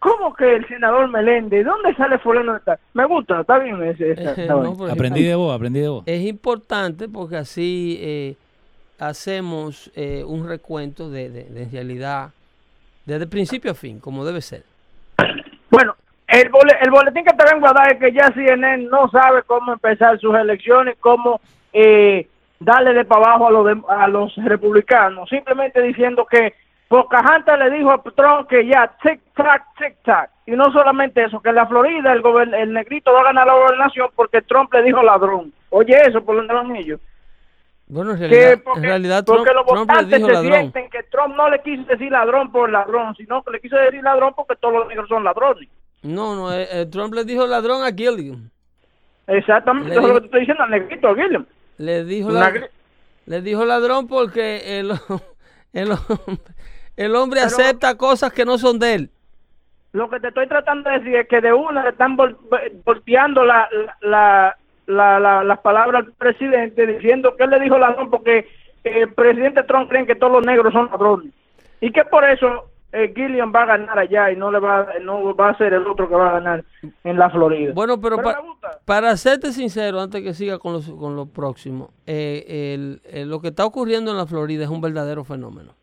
¿Cómo 0.00 0.32
que 0.34 0.56
el 0.56 0.66
senador 0.68 1.08
Meléndez? 1.08 1.64
¿Dónde 1.64 1.94
sale 1.94 2.18
fulano 2.18 2.54
de 2.54 2.60
tal? 2.60 2.78
Me 2.94 3.04
gusta, 3.04 3.40
está 3.40 3.58
bien 3.58 3.82
ese. 3.82 4.14
No, 4.46 4.74
porque 4.76 4.92
Aprendí 4.92 5.22
de 5.24 5.34
vos, 5.34 5.54
aprendí 5.54 5.80
de 5.80 5.88
vos. 5.88 6.02
Es 6.06 6.22
importante 6.24 7.08
porque 7.08 7.36
así 7.36 7.98
eh, 8.00 8.34
hacemos 8.98 9.90
eh, 9.94 10.22
un 10.26 10.48
recuento 10.48 11.10
de, 11.10 11.28
de- 11.30 11.44
de 11.44 11.64
realidad 11.70 12.30
desde 13.06 13.26
principio 13.26 13.70
a 13.72 13.74
fin, 13.74 14.00
como 14.00 14.24
debe 14.24 14.40
ser. 14.40 14.62
Bueno, 15.70 15.96
el, 16.26 16.48
bole- 16.50 16.76
el 16.80 16.90
boletín 16.90 17.24
que 17.24 17.34
te 17.36 17.52
vengo 17.52 17.66
a 17.66 17.72
dar 17.72 17.92
es 17.92 17.98
que 17.98 18.12
ya 18.12 18.30
CNN 18.32 18.84
no 18.84 19.08
sabe 19.10 19.42
cómo 19.44 19.72
empezar 19.72 20.18
sus 20.20 20.34
elecciones, 20.34 20.96
cómo 21.00 21.40
eh, 21.72 22.26
darle 22.60 22.92
de 22.94 23.04
para 23.04 23.24
abajo 23.24 23.48
a 23.48 23.50
los, 23.50 23.66
dem- 23.66 23.84
a 23.88 24.08
los 24.08 24.34
republicanos, 24.36 25.28
simplemente 25.28 25.80
diciendo 25.82 26.26
que 26.26 26.54
Pocahontas 26.88 27.58
le 27.58 27.70
dijo 27.70 27.90
a 27.90 28.02
Trump 28.02 28.48
que 28.48 28.66
ya 28.66 28.90
tic-tac, 29.02 29.62
tic-tac. 29.78 30.30
Y 30.46 30.52
no 30.52 30.72
solamente 30.72 31.22
eso, 31.22 31.40
que 31.40 31.50
en 31.50 31.56
la 31.56 31.66
Florida 31.66 32.12
el, 32.12 32.54
el 32.54 32.72
negrito 32.72 33.12
va 33.12 33.20
a 33.20 33.24
ganar 33.24 33.46
la 33.46 33.54
gobernación 33.54 34.08
porque 34.16 34.40
Trump 34.42 34.72
le 34.72 34.82
dijo 34.84 35.02
ladrón. 35.02 35.52
Oye, 35.68 35.94
eso 36.06 36.24
por 36.24 36.36
donde 36.36 36.54
van 36.54 36.74
ellos. 36.74 36.98
Bueno, 37.90 38.12
en 38.12 38.18
Que 38.18 38.28
realidad, 38.28 38.62
porque, 38.64 38.80
en 38.80 38.84
realidad 38.86 39.24
Trump, 39.24 39.38
porque 39.40 39.54
los 39.54 39.66
votantes 39.66 40.20
se 40.22 40.32
ladrón. 40.32 40.52
sienten 40.52 40.90
que 40.90 41.02
Trump 41.04 41.36
no 41.36 41.48
le 41.50 41.60
quiso 41.62 41.84
decir 41.84 42.10
ladrón 42.10 42.50
por 42.50 42.70
ladrón, 42.70 43.14
sino 43.16 43.42
que 43.42 43.50
le 43.50 43.60
quiso 43.60 43.76
decir 43.76 44.02
ladrón 44.02 44.32
porque 44.34 44.56
todos 44.56 44.74
los 44.74 44.88
negros 44.88 45.08
son 45.08 45.24
ladrones. 45.24 45.68
No, 46.02 46.34
no, 46.34 46.52
eh, 46.52 46.66
eh, 46.70 46.86
Trump 46.86 47.12
le 47.14 47.24
dijo 47.24 47.46
ladrón 47.46 47.82
a 47.82 47.88
Gilliam. 47.92 48.48
Exactamente, 49.26 49.90
Le 49.90 49.96
eso 49.96 50.02
es 50.02 50.08
lo 50.08 50.14
que 50.14 50.20
te 50.20 50.26
estoy 50.26 50.40
diciendo 50.40 50.64
al 50.64 50.70
negrito, 50.70 51.12
William. 51.12 51.46
Le 51.78 52.04
dijo, 52.04 52.28
Una 52.28 52.40
lad- 52.40 52.54
gri- 52.54 52.68
le 53.26 53.40
dijo 53.42 53.64
ladrón 53.64 54.06
porque 54.08 54.78
el, 54.80 54.92
el, 55.72 55.90
hombre- 55.92 56.42
el 56.96 57.16
hombre 57.16 57.40
Pero- 57.42 57.46
acepta 57.46 57.96
cosas 57.96 58.32
que 58.32 58.44
no 58.44 58.58
son 58.58 58.78
de 58.78 58.94
él. 58.94 59.10
Lo 59.92 60.10
que 60.10 60.20
te 60.20 60.28
estoy 60.28 60.46
tratando 60.46 60.90
de 60.90 60.98
decir 60.98 61.16
es 61.16 61.28
que 61.28 61.40
de 61.40 61.52
una 61.52 61.82
le 61.82 61.90
están 61.90 62.16
vol- 62.16 62.36
volteando 62.84 63.42
la, 63.44 63.68
la, 64.02 64.56
la, 64.86 65.18
la- 65.18 65.42
las 65.44 65.58
palabras 65.60 66.04
al 66.04 66.12
presidente 66.12 66.86
diciendo 66.86 67.34
que 67.36 67.44
él 67.44 67.50
le 67.50 67.60
dijo 67.60 67.78
ladrón 67.78 68.10
porque 68.10 68.38
eh, 68.84 69.00
el 69.02 69.12
presidente 69.14 69.62
Trump 69.62 69.88
cree 69.88 70.04
que 70.06 70.14
todos 70.14 70.32
los 70.32 70.46
negros 70.46 70.72
son 70.72 70.86
ladrones. 70.90 71.32
Y 71.80 71.90
que 71.90 72.04
por 72.04 72.24
eso 72.28 72.66
eh, 72.92 73.12
Gilliam 73.14 73.52
va 73.54 73.62
a 73.62 73.66
ganar 73.66 73.98
allá 73.98 74.30
y 74.32 74.36
no 74.36 74.50
le 74.50 74.58
va, 74.58 74.86
no 75.02 75.34
va 75.34 75.50
a 75.50 75.58
ser 75.58 75.74
el 75.74 75.86
otro 75.86 76.08
que 76.08 76.14
va 76.14 76.30
a 76.30 76.32
ganar 76.40 76.64
en 77.04 77.18
la 77.18 77.28
Florida. 77.30 77.72
Bueno, 77.74 78.00
pero, 78.00 78.16
para 78.84 79.16
serte 79.16 79.52
sincero, 79.52 80.00
antes 80.00 80.22
que 80.22 80.32
siga 80.34 80.58
con, 80.58 80.72
los- 80.72 80.88
con 80.90 81.14
lo 81.16 81.26
próximo, 81.26 81.90
eh, 82.06 82.74
el- 82.74 83.00
el- 83.04 83.28
lo 83.28 83.40
que 83.40 83.48
está 83.48 83.64
ocurriendo 83.66 84.10
en 84.10 84.16
la 84.16 84.26
Florida 84.26 84.64
es 84.64 84.70
un 84.70 84.80
verdadero 84.80 85.24
fenómeno. 85.24 85.74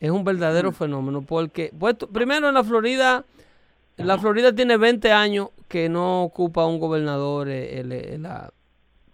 Es 0.00 0.10
un 0.10 0.22
verdadero 0.24 0.70
fenómeno 0.72 1.22
porque, 1.22 1.72
pues, 1.78 1.94
primero 2.12 2.48
en 2.48 2.54
la 2.54 2.62
Florida, 2.64 3.24
la 3.96 4.18
Florida 4.18 4.54
tiene 4.54 4.76
20 4.76 5.12
años 5.12 5.48
que 5.68 5.88
no 5.88 6.24
ocupa 6.24 6.66
un 6.66 6.78
gobernador, 6.78 7.48
eh, 7.48 7.80
el- 7.80 7.92
el- 7.92 8.22
la- 8.22 8.52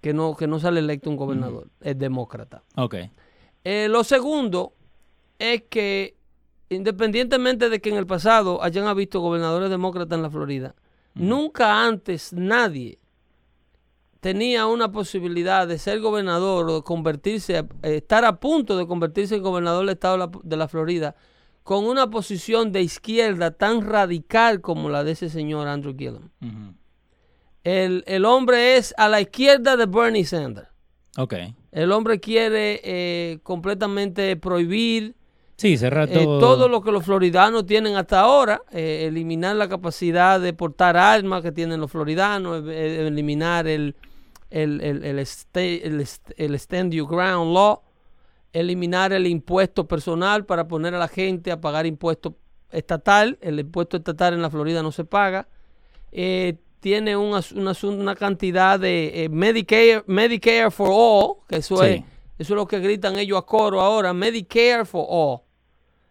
que, 0.00 0.12
no, 0.12 0.35
que 0.35 0.47
no 0.47 0.59
sale 0.59 0.80
electo 0.80 1.09
un 1.11 1.16
gobernador, 1.16 1.66
es 1.80 1.99
demócrata. 1.99 2.62
Ok. 2.76 2.95
Eh, 3.62 3.88
lo 3.88 4.02
segundo 4.04 4.73
es 5.38 5.62
que 5.69 6.14
independientemente 6.71 7.69
de 7.69 7.81
que 7.81 7.91
en 7.91 7.97
el 7.97 8.07
pasado 8.07 8.62
hayan 8.62 8.87
habido 8.87 9.21
gobernadores 9.21 9.69
demócratas 9.69 10.17
en 10.17 10.23
la 10.23 10.31
Florida, 10.31 10.75
nunca 11.15 11.85
antes 11.85 12.33
nadie 12.33 12.99
tenía 14.21 14.67
una 14.67 14.93
posibilidad 14.93 15.67
de 15.67 15.79
ser 15.79 16.00
gobernador 16.00 16.71
o 16.71 16.77
de 16.77 16.83
convertirse, 16.83 17.59
eh, 17.59 17.67
estar 17.83 18.25
a 18.25 18.39
punto 18.39 18.77
de 18.77 18.87
convertirse 18.87 19.37
en 19.37 19.43
gobernador 19.43 19.85
del 19.85 19.95
estado 19.95 20.15
de 20.15 20.19
la, 20.19 20.31
de 20.43 20.57
la 20.57 20.69
Florida 20.69 21.17
con 21.62 21.85
una 21.85 22.09
posición 22.09 22.73
de 22.73 22.83
izquierda 22.83 23.50
tan 23.50 23.87
radical 23.87 24.61
como 24.61 24.89
la 24.89 25.05
de 25.05 25.12
ese 25.12 25.29
señor 25.29 25.69
Andrew 25.69 25.95
Gillum. 25.97 26.31
El, 27.65 28.05
el 28.07 28.25
hombre 28.25 28.77
es 28.77 28.95
a 28.97 29.09
la 29.09 29.21
izquierda 29.21 29.77
de 29.77 29.87
Bernie 29.87 30.25
Sanders. 30.25 30.69
Ok. 31.17 31.35
El 31.73 31.93
hombre 31.93 32.21
quiere 32.21 32.81
eh, 32.83 33.39
completamente 33.43 34.35
prohibir 34.37 35.15
Sí, 35.61 35.76
cerrar 35.76 36.09
eh, 36.11 36.14
todo. 36.25 36.38
todo 36.38 36.69
lo 36.69 36.81
que 36.81 36.90
los 36.90 37.05
floridanos 37.05 37.67
tienen 37.67 37.95
hasta 37.95 38.21
ahora, 38.21 38.62
eh, 38.73 39.05
eliminar 39.09 39.57
la 39.57 39.69
capacidad 39.69 40.40
de 40.40 40.55
portar 40.55 40.97
armas 40.97 41.43
que 41.43 41.52
tienen 41.52 41.79
los 41.81 41.90
floridanos, 41.90 42.64
eh, 42.67 43.07
eliminar 43.07 43.67
el, 43.67 43.95
el, 44.49 44.81
el, 44.81 45.05
el, 45.05 45.19
sta- 45.19 45.61
el 45.61 46.55
Stand 46.55 46.95
Your 46.95 47.07
Ground 47.11 47.52
Law, 47.52 47.83
eliminar 48.55 49.12
el 49.12 49.26
impuesto 49.26 49.87
personal 49.87 50.47
para 50.47 50.67
poner 50.67 50.95
a 50.95 50.99
la 50.99 51.09
gente 51.09 51.52
a 51.52 51.61
pagar 51.61 51.85
impuesto 51.85 52.37
estatal. 52.73 53.37
El 53.43 53.61
impuesto 53.61 53.99
estatal 53.99 54.33
en 54.33 54.40
la 54.40 54.49
Florida 54.49 54.83
no 54.83 54.93
se 54.93 55.05
paga. 55.05 55.47
Tiene 56.81 57.14
una, 57.19 57.40
asun- 57.40 57.99
una 58.00 58.14
cantidad 58.17 58.81
de 58.81 59.29
Medicare, 59.31 60.02
Medicare 60.07 60.71
for 60.71 60.88
All, 60.90 61.35
que 61.47 61.57
eso, 61.57 61.76
Sí. 61.76 61.85
es, 61.87 62.00
eso 62.38 62.55
es 62.55 62.57
lo 62.57 62.67
que 62.67 62.79
gritan 62.81 63.19
ellos 63.19 63.37
a 63.38 63.43
coro 63.43 63.83
ahora, 63.83 64.14
Medicare 64.14 64.87
for 64.87 65.05
All. 65.07 65.40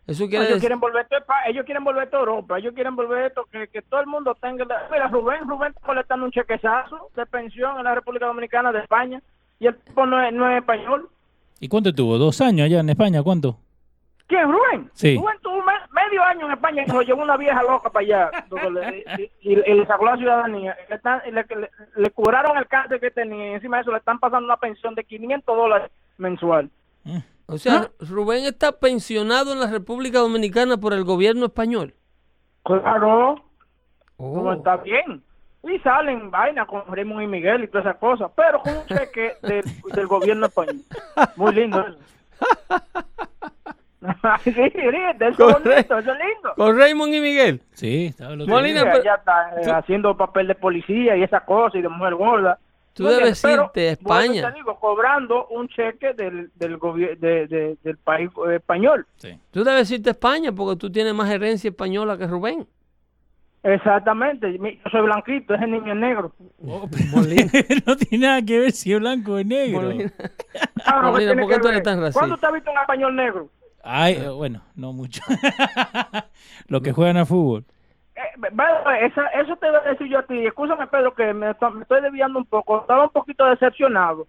Eso 0.09 0.27
quiere 0.27 0.45
ellos 0.45 0.55
decir... 0.55 0.61
quieren 0.61 0.79
volver 0.79 1.07
ellos 1.47 1.65
quieren 1.65 1.83
volver 1.83 2.03
esto 2.03 2.17
a 2.17 2.19
Europa, 2.21 2.57
ellos 2.57 2.73
quieren 2.73 2.95
volver 2.95 3.25
esto 3.27 3.45
que, 3.51 3.67
que 3.67 3.81
todo 3.81 4.01
el 4.01 4.07
mundo 4.07 4.35
tenga 4.41 4.65
mira 4.91 5.07
Rubén, 5.07 5.47
Rubén 5.47 5.69
está 5.69 5.85
colectando 5.85 6.25
un 6.25 6.31
chequezazo 6.31 7.09
de 7.15 7.25
pensión 7.25 7.77
en 7.77 7.83
la 7.83 7.95
República 7.95 8.25
Dominicana 8.25 8.71
de 8.71 8.79
España 8.79 9.21
y 9.59 9.67
el 9.67 9.75
tipo 9.77 10.05
no 10.05 10.21
es, 10.21 10.33
no 10.33 10.49
es 10.49 10.57
español. 10.57 11.09
¿Y 11.59 11.67
cuánto 11.67 11.93
tuvo? 11.93 12.17
¿Dos 12.17 12.39
años 12.41 12.65
allá 12.65 12.79
en 12.79 12.89
España? 12.89 13.21
¿Cuánto? 13.21 13.57
¿Quién, 14.27 14.51
Rubén? 14.51 14.89
Sí. 14.93 15.17
Rubén 15.17 15.37
tuvo 15.41 15.63
me- 15.63 15.73
medio 16.03 16.23
año 16.23 16.45
en 16.45 16.51
España 16.53 16.83
y 16.83 16.85
se 16.85 16.93
lo 16.93 17.01
llevó 17.01 17.23
una 17.23 17.35
vieja 17.35 17.61
loca 17.63 17.89
para 17.89 18.05
allá 18.05 18.31
le- 18.71 19.03
y, 19.41 19.49
y- 19.53 19.53
y 19.53 19.73
le 19.73 19.85
sacó 19.87 20.05
la 20.05 20.17
ciudadanía. 20.17 20.77
Y 20.85 20.89
Le, 20.89 20.95
están- 20.95 21.21
y 21.27 21.31
le, 21.31 21.43
le- 21.49 21.69
le 21.95 22.09
curaron 22.11 22.55
el 22.57 22.67
cáncer 22.67 22.99
que 22.99 23.09
tenía 23.11 23.49
y 23.51 23.53
encima 23.55 23.77
de 23.77 23.81
eso 23.81 23.91
le 23.91 23.97
están 23.97 24.19
pasando 24.19 24.45
una 24.45 24.57
pensión 24.57 24.93
de 24.95 25.03
500 25.03 25.55
dólares 25.57 25.91
mensual. 26.17 26.69
Mm. 27.03 27.17
O 27.49 27.57
sea, 27.57 27.91
Rubén 27.99 28.45
está 28.45 28.71
pensionado 28.79 29.53
en 29.53 29.59
la 29.59 29.67
República 29.67 30.19
Dominicana 30.19 30.77
por 30.77 30.93
el 30.93 31.03
gobierno 31.03 31.45
español. 31.47 31.95
Claro. 32.63 33.35
Oh. 34.17 34.41
No 34.43 34.53
está 34.53 34.77
bien. 34.77 35.23
Y 35.63 35.77
salen 35.79 36.31
vainas 36.31 36.67
con 36.67 36.83
Raymond 36.87 37.23
y 37.23 37.27
Miguel 37.27 37.63
y 37.63 37.67
todas 37.67 37.85
esas 37.87 37.97
cosas, 37.97 38.31
pero 38.35 38.59
con 38.61 38.77
un 38.77 38.85
cheque 38.85 39.33
del, 39.41 39.63
del 39.93 40.07
gobierno 40.07 40.45
español. 40.45 40.77
Muy 41.35 41.53
lindo 41.55 41.85
eso. 41.85 41.97
sí, 44.43 44.51
ríete, 44.51 45.27
eso 45.27 45.29
es 45.29 45.37
Correcto. 45.37 45.69
bonito, 45.69 45.97
eso 45.99 46.11
es 46.13 46.17
lindo. 46.19 46.53
Con 46.55 46.77
Raymond 46.77 47.13
y 47.13 47.19
Miguel. 47.19 47.61
Sí, 47.73 48.05
estaba 48.07 48.33
el 48.33 48.41
otro 48.41 48.53
Molina, 48.55 48.83
pero- 48.83 49.03
ya 49.03 49.15
está 49.15 49.51
eh, 49.61 49.71
haciendo 49.71 50.15
papel 50.15 50.47
de 50.47 50.55
policía 50.55 51.17
y 51.17 51.23
esas 51.23 51.43
cosas 51.43 51.75
y 51.75 51.81
de 51.81 51.89
mujer 51.89 52.15
gorda. 52.15 52.59
Tú 52.99 53.05
¿No 53.05 53.11
debes 53.11 53.41
irte 53.45 53.87
a 53.87 53.91
España. 53.93 54.51
te 54.51 54.57
digo, 54.57 54.77
cobrando 54.77 55.47
un 55.47 55.69
cheque 55.69 56.11
del, 56.15 56.51
del, 56.55 56.77
de- 57.17 57.47
de- 57.47 57.77
del 57.81 57.97
país 57.97 58.29
eh, 58.49 58.55
español. 58.57 59.07
Sí. 59.15 59.39
Tú 59.51 59.63
debes 59.63 59.89
irte 59.89 60.09
a 60.09 60.11
España 60.11 60.51
porque 60.51 60.77
tú 60.77 60.91
tienes 60.91 61.13
más 61.13 61.29
herencia 61.31 61.69
española 61.69 62.17
que 62.17 62.27
Rubén. 62.27 62.67
Exactamente. 63.63 64.51
Yo 64.51 64.89
soy 64.91 65.01
blanquito, 65.01 65.53
ese 65.53 65.65
niño 65.65 65.93
es 65.93 65.97
negro. 65.99 66.33
Oh, 66.67 66.89
pero 66.91 67.21
no 67.85 67.95
tiene 67.95 68.27
nada 68.27 68.41
que 68.41 68.59
ver 68.59 68.71
si 68.73 68.91
es 68.91 68.99
blanco 68.99 69.35
o 69.35 69.43
negro. 69.43 69.81
Molina. 69.81 70.11
Claro, 70.83 71.01
¿qué 71.07 71.11
Molina, 71.11 71.31
tiene 71.31 71.41
¿por 71.43 71.49
qué 71.51 71.55
que 71.55 71.61
tú 71.61 71.67
eres 71.69 71.83
tan 71.83 71.99
racista? 72.01 72.19
¿Cuándo 72.19 72.37
te 72.37 72.45
has 72.47 72.53
visto 72.53 72.71
un 72.71 72.77
español 72.79 73.15
negro? 73.15 73.49
Ay, 73.81 74.13
eh, 74.15 74.27
bueno, 74.27 74.61
no 74.75 74.91
mucho. 74.91 75.21
Los 76.67 76.81
que 76.81 76.91
juegan 76.91 77.15
a 77.15 77.25
fútbol. 77.25 77.63
Eh, 78.19 78.49
way, 78.85 79.05
esa- 79.05 79.27
eso 79.27 79.55
te 79.55 79.69
voy 79.69 79.79
a 79.85 79.89
decir 79.89 80.07
yo 80.07 80.19
a 80.19 80.23
ti. 80.23 80.45
Escúchame, 80.45 80.87
Pedro, 80.87 81.13
que 81.13 81.33
me, 81.33 81.53
to- 81.55 81.71
me 81.71 81.83
estoy 81.83 82.01
desviando 82.01 82.39
un 82.39 82.45
poco. 82.45 82.81
Estaba 82.81 83.03
un 83.05 83.09
poquito 83.11 83.45
decepcionado 83.45 84.27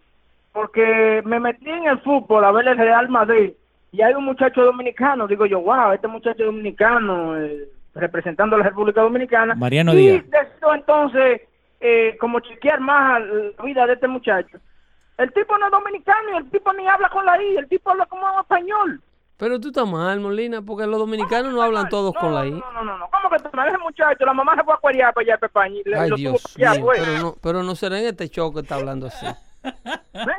porque 0.52 1.22
me 1.24 1.40
metí 1.40 1.68
en 1.68 1.86
el 1.86 1.98
fútbol 2.00 2.44
a 2.44 2.52
ver 2.52 2.68
el 2.68 2.78
Real 2.78 3.08
Madrid 3.08 3.52
y 3.92 4.02
hay 4.02 4.14
un 4.14 4.24
muchacho 4.24 4.62
dominicano. 4.64 5.26
Digo 5.26 5.46
yo, 5.46 5.60
wow, 5.60 5.92
este 5.92 6.08
muchacho 6.08 6.44
dominicano 6.44 7.36
eh, 7.36 7.68
representando 7.94 8.56
a 8.56 8.60
la 8.60 8.66
República 8.66 9.00
Dominicana. 9.02 9.54
Mariano 9.54 9.92
y 9.94 9.96
Díaz. 9.96 10.24
entonces, 10.74 11.42
eh, 11.80 12.16
como 12.20 12.40
chequear 12.40 12.80
más 12.80 13.20
la 13.22 13.64
vida 13.64 13.86
de 13.86 13.94
este 13.94 14.06
muchacho. 14.08 14.58
El 15.18 15.32
tipo 15.32 15.56
no 15.58 15.66
es 15.66 15.72
dominicano 15.72 16.30
y 16.32 16.36
el 16.38 16.50
tipo 16.50 16.72
ni 16.72 16.86
habla 16.86 17.08
con 17.10 17.26
la 17.26 17.42
I, 17.42 17.56
el 17.56 17.68
tipo 17.68 17.90
habla 17.90 18.06
como 18.06 18.26
español. 18.40 19.00
Pero 19.40 19.58
tú 19.58 19.68
estás 19.68 19.88
mal, 19.88 20.20
Molina, 20.20 20.60
porque 20.62 20.86
los 20.86 20.98
dominicanos 21.00 21.52
no 21.52 21.62
hablan 21.62 21.88
todos 21.88 22.14
con 22.14 22.34
la 22.34 22.46
I. 22.46 22.50
No, 22.50 22.60
no, 22.72 22.84
no, 22.84 22.98
no. 22.98 23.06
¿Cómo 23.10 23.30
que 23.30 23.42
te 23.42 23.56
me 23.56 23.66
ese 23.66 23.78
muchacho? 23.78 24.24
La 24.26 24.34
mamá 24.34 24.54
se 24.54 24.62
fue 24.62 24.74
a 24.74 24.76
cuerear 24.76 25.14
para 25.14 25.24
allá 25.24 25.38
para 25.38 25.46
España 25.48 25.74
y 25.84 25.88
le- 25.88 25.98
Ay, 25.98 26.10
lo 26.10 26.16
Dios 26.16 26.56
mío. 26.58 26.68
pues. 26.82 27.00
Pero 27.02 27.18
no, 27.22 27.34
pero 27.42 27.62
no 27.62 27.74
será 27.74 27.98
en 27.98 28.06
este 28.06 28.28
show 28.28 28.52
que 28.52 28.60
está 28.60 28.74
hablando 28.74 29.06
así. 29.06 29.26
¿Ves? 29.64 30.36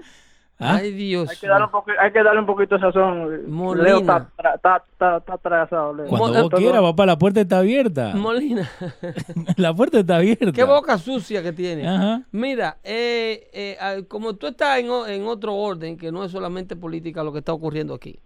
¿Ah? 0.64 0.76
Ay, 0.76 0.92
Dios 0.92 1.28
Hay 1.32 1.38
que, 1.38 1.48
darle 1.48 1.66
un 1.66 1.72
mío. 1.72 1.82
poqui- 1.84 1.96
hay 2.00 2.12
que 2.12 2.22
darle 2.24 2.40
un 2.40 2.46
poquito 2.46 2.76
de 2.76 2.82
sazón. 2.82 3.50
Molina. 3.52 3.84
Leo 3.84 3.98
está, 4.02 4.30
está, 4.38 4.54
está, 4.94 5.18
está 5.18 5.34
atrasado. 5.34 5.94
Leo. 5.96 6.06
Cuando 6.06 6.38
Mo- 6.44 6.50
vos 6.52 6.60
quieras, 6.60 6.82
papá, 6.84 7.06
la 7.08 7.18
puerta 7.18 7.42
está 7.42 7.58
abierta. 7.58 8.12
Molina, 8.14 8.70
la 9.58 9.74
puerta 9.74 10.00
está 10.02 10.18
abierta. 10.18 10.52
qué 10.52 10.64
boca 10.64 11.00
sucia 11.00 11.42
que 11.42 11.52
tiene. 11.52 11.88
Ajá. 11.88 12.22
Mira, 12.32 12.78
eh, 12.84 13.50
eh, 13.54 13.78
ah, 13.82 13.96
como 14.08 14.36
tú 14.36 14.46
estás 14.46 14.78
en, 14.78 14.92
o- 14.92 15.08
en 15.08 15.26
otro 15.26 15.56
orden, 15.56 15.98
que 15.98 16.12
no 16.12 16.24
es 16.24 16.32
solamente 16.32 16.76
política 16.76 17.24
lo 17.24 17.34
que 17.34 17.40
está 17.40 17.54
ocurriendo 17.54 17.96
aquí, 17.96 18.20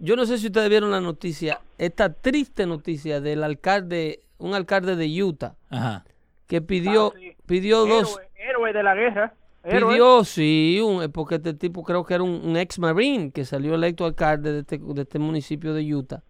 yo 0.00 0.16
no 0.16 0.26
sé 0.26 0.38
si 0.38 0.46
ustedes 0.46 0.68
vieron 0.68 0.90
la 0.90 1.00
noticia, 1.00 1.60
esta 1.78 2.12
triste 2.12 2.66
noticia 2.66 3.20
del 3.20 3.44
alcalde, 3.44 4.20
un 4.38 4.54
alcalde 4.54 4.96
de 4.96 5.22
Utah, 5.22 5.54
Ajá. 5.68 6.04
que 6.46 6.60
pidió, 6.60 7.12
Ah, 7.14 7.18
sí. 7.20 7.32
pidió 7.46 7.86
dos, 7.86 8.18
Héroe, 8.18 8.30
héroe 8.34 8.72
de 8.72 8.82
la 8.82 8.94
guerra. 8.94 9.34
Héroe. 9.62 9.92
pidió, 9.92 10.24
sí, 10.24 10.80
un- 10.82 11.12
porque 11.12 11.34
este 11.36 11.52
tipo 11.54 11.82
creo 11.84 12.04
que 12.04 12.14
era 12.14 12.22
un, 12.24 12.30
un 12.44 12.56
ex 12.56 12.78
marine 12.78 13.30
que 13.30 13.44
salió 13.44 13.74
electo 13.74 14.06
alcalde 14.06 14.52
de 14.52 14.60
este, 14.60 14.78
de 14.78 15.02
este 15.02 15.18
municipio 15.18 15.74
de 15.74 15.94
Utah 15.94 16.22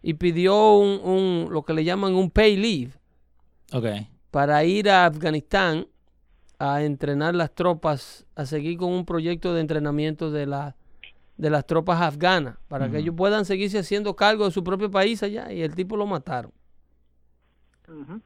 y 0.00 0.14
pidió 0.14 0.76
un, 0.78 1.00
un- 1.02 1.48
lo 1.52 1.64
que 1.64 1.72
le 1.74 1.82
llaman 1.84 2.14
un 2.14 2.30
pay 2.30 2.56
leave 2.56 2.92
Ok. 3.72 4.06
para 4.30 4.62
ir 4.64 4.88
a 4.90 5.06
Afganistán 5.06 5.88
a 6.60 6.82
entrenar 6.82 7.34
las 7.34 7.52
tropas, 7.52 8.26
a 8.36 8.46
seguir 8.46 8.78
con 8.78 8.92
un 8.92 9.04
proyecto 9.04 9.54
de 9.54 9.60
entrenamiento 9.60 10.30
de, 10.30 10.46
la, 10.46 10.76
de 11.38 11.48
las 11.50 11.64
tropas 11.66 12.00
afganas, 12.02 12.56
para 12.68 12.90
que 12.90 12.98
ellos 12.98 13.14
puedan 13.16 13.44
seguirse 13.46 13.78
haciendo 13.78 14.14
cargo 14.16 14.44
de 14.44 14.50
su 14.50 14.62
propio 14.62 14.90
país 14.90 15.22
allá. 15.22 15.50
Y 15.52 15.62
el 15.62 15.74
tipo 15.74 15.96
lo 15.96 16.04
mataron. 16.06 16.52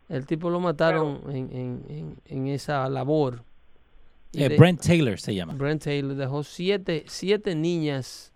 El 0.09 0.27
tipo 0.27 0.51
lo 0.51 0.59
mataron 0.59 1.21
en, 1.29 1.37
en- 1.53 1.85
en- 1.89 2.17
en 2.25 2.47
esa 2.49 2.89
labor. 2.89 3.45
Y 4.33 4.43
Eh, 4.43 4.49
de- 4.49 4.57
Brent 4.57 4.81
Taylor 4.81 5.19
se 5.21 5.35
llama. 5.35 5.53
Brent 5.55 5.85
Taylor 5.85 6.17
dejó 6.17 6.43
siete, 6.43 7.05
siete 7.07 7.55
niñas 7.55 8.33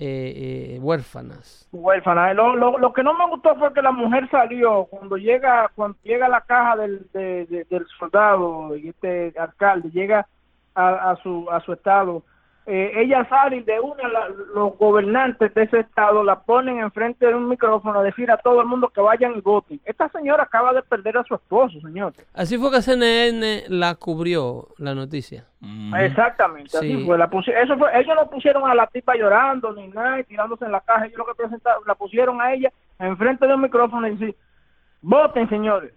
eh, 0.00 0.74
eh, 0.76 0.78
huérfanas. 0.80 1.68
huérfana. 1.72 2.32
Lo, 2.34 2.54
lo, 2.54 2.78
lo 2.78 2.92
que 2.92 3.02
no 3.02 3.14
me 3.14 3.28
gustó 3.30 3.56
fue 3.56 3.72
que 3.72 3.82
la 3.82 3.90
mujer 3.92 4.28
salió 4.30 4.84
cuando 4.84 5.16
llega 5.16 5.70
cuando 5.74 5.96
llega 6.04 6.28
la 6.28 6.40
caja 6.42 6.76
del, 6.76 7.06
de- 7.12 7.46
de- 7.46 7.64
del 7.70 7.86
soldado 7.98 8.76
y 8.76 8.88
este 8.90 9.32
alcalde 9.38 9.90
llega 9.90 10.28
a, 10.74 11.10
a 11.12 11.16
su 11.22 11.48
a 11.50 11.60
su 11.64 11.72
estado. 11.72 12.22
Eh, 12.70 12.92
ella 12.96 13.26
sale 13.30 13.56
y 13.56 13.62
de 13.62 13.80
una 13.80 14.06
la- 14.08 14.28
los 14.54 14.76
gobernantes 14.76 15.54
de 15.54 15.62
ese 15.62 15.80
estado 15.80 16.22
la 16.22 16.40
ponen 16.40 16.78
enfrente 16.80 17.26
de 17.26 17.34
un 17.34 17.48
micrófono 17.48 18.00
a 18.00 18.02
decir 18.02 18.30
a 18.30 18.36
todo 18.36 18.60
el 18.60 18.66
mundo 18.66 18.88
que 18.90 19.00
vayan 19.00 19.32
y 19.36 19.40
voten. 19.40 19.80
Esta 19.86 20.08
señora 20.10 20.42
acaba 20.42 20.74
de 20.74 20.82
perder 20.82 21.16
a 21.16 21.24
su 21.24 21.34
esposo, 21.34 21.80
señor. 21.80 22.12
Así 22.34 22.58
fue 22.58 22.70
que 22.70 22.82
CNN 22.82 23.64
la 23.68 23.94
cubrió 23.94 24.68
la 24.76 24.94
noticia. 24.94 25.46
Exactamente, 25.98 26.70
Sí. 26.70 26.76
así 26.76 27.06
fue. 27.06 27.16
La 27.18 27.24
eso 27.24 27.78
fue. 27.78 27.98
Ellos 28.00 28.14
no 28.14 28.28
pusieron 28.30 28.68
a 28.70 28.74
la 28.74 28.86
tipa 28.86 29.14
llorando 29.16 29.72
ni 29.72 29.88
nada, 29.88 30.20
y 30.20 30.24
tirándose 30.24 30.64
en 30.66 30.72
la 30.72 30.80
caja. 30.80 31.06
Ellos 31.06 31.18
lo 31.18 31.26
que 31.26 31.34
presentaron, 31.34 31.82
la 31.86 31.94
pusieron 31.94 32.40
a 32.40 32.52
ella 32.52 32.70
enfrente 32.98 33.46
de 33.46 33.54
un 33.54 33.62
micrófono 33.62 34.06
y 34.06 34.16
decir, 34.16 34.36
voten, 35.00 35.48
señores. 35.48 35.92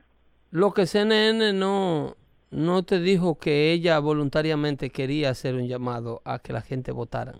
Lo 0.51 0.73
que 0.73 0.85
CNN 0.85 1.53
no, 1.53 2.15
no 2.51 2.83
te 2.83 2.99
dijo 2.99 3.37
que 3.37 3.71
ella 3.71 3.97
voluntariamente 3.99 4.89
quería 4.89 5.29
hacer 5.29 5.55
un 5.55 5.67
llamado 5.67 6.21
a 6.25 6.39
que 6.39 6.53
la 6.53 6.61
gente 6.61 6.91
votara. 6.91 7.35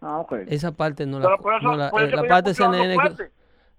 Ah, 0.00 0.18
ok. 0.20 0.32
Esa 0.48 0.72
parte 0.72 1.06
no 1.06 1.18
la, 1.18 1.26
Pero 1.26 1.38
por 1.38 1.54
eso- 1.54 1.62
no 1.64 1.76
la- 1.76 1.90
por 1.90 2.02
eh, 2.02 2.06
eso 2.06 2.16
la 2.16 2.22
que 2.22 2.28
parte 2.28 2.54
CNN 2.54 2.94
fuerte. 2.94 3.30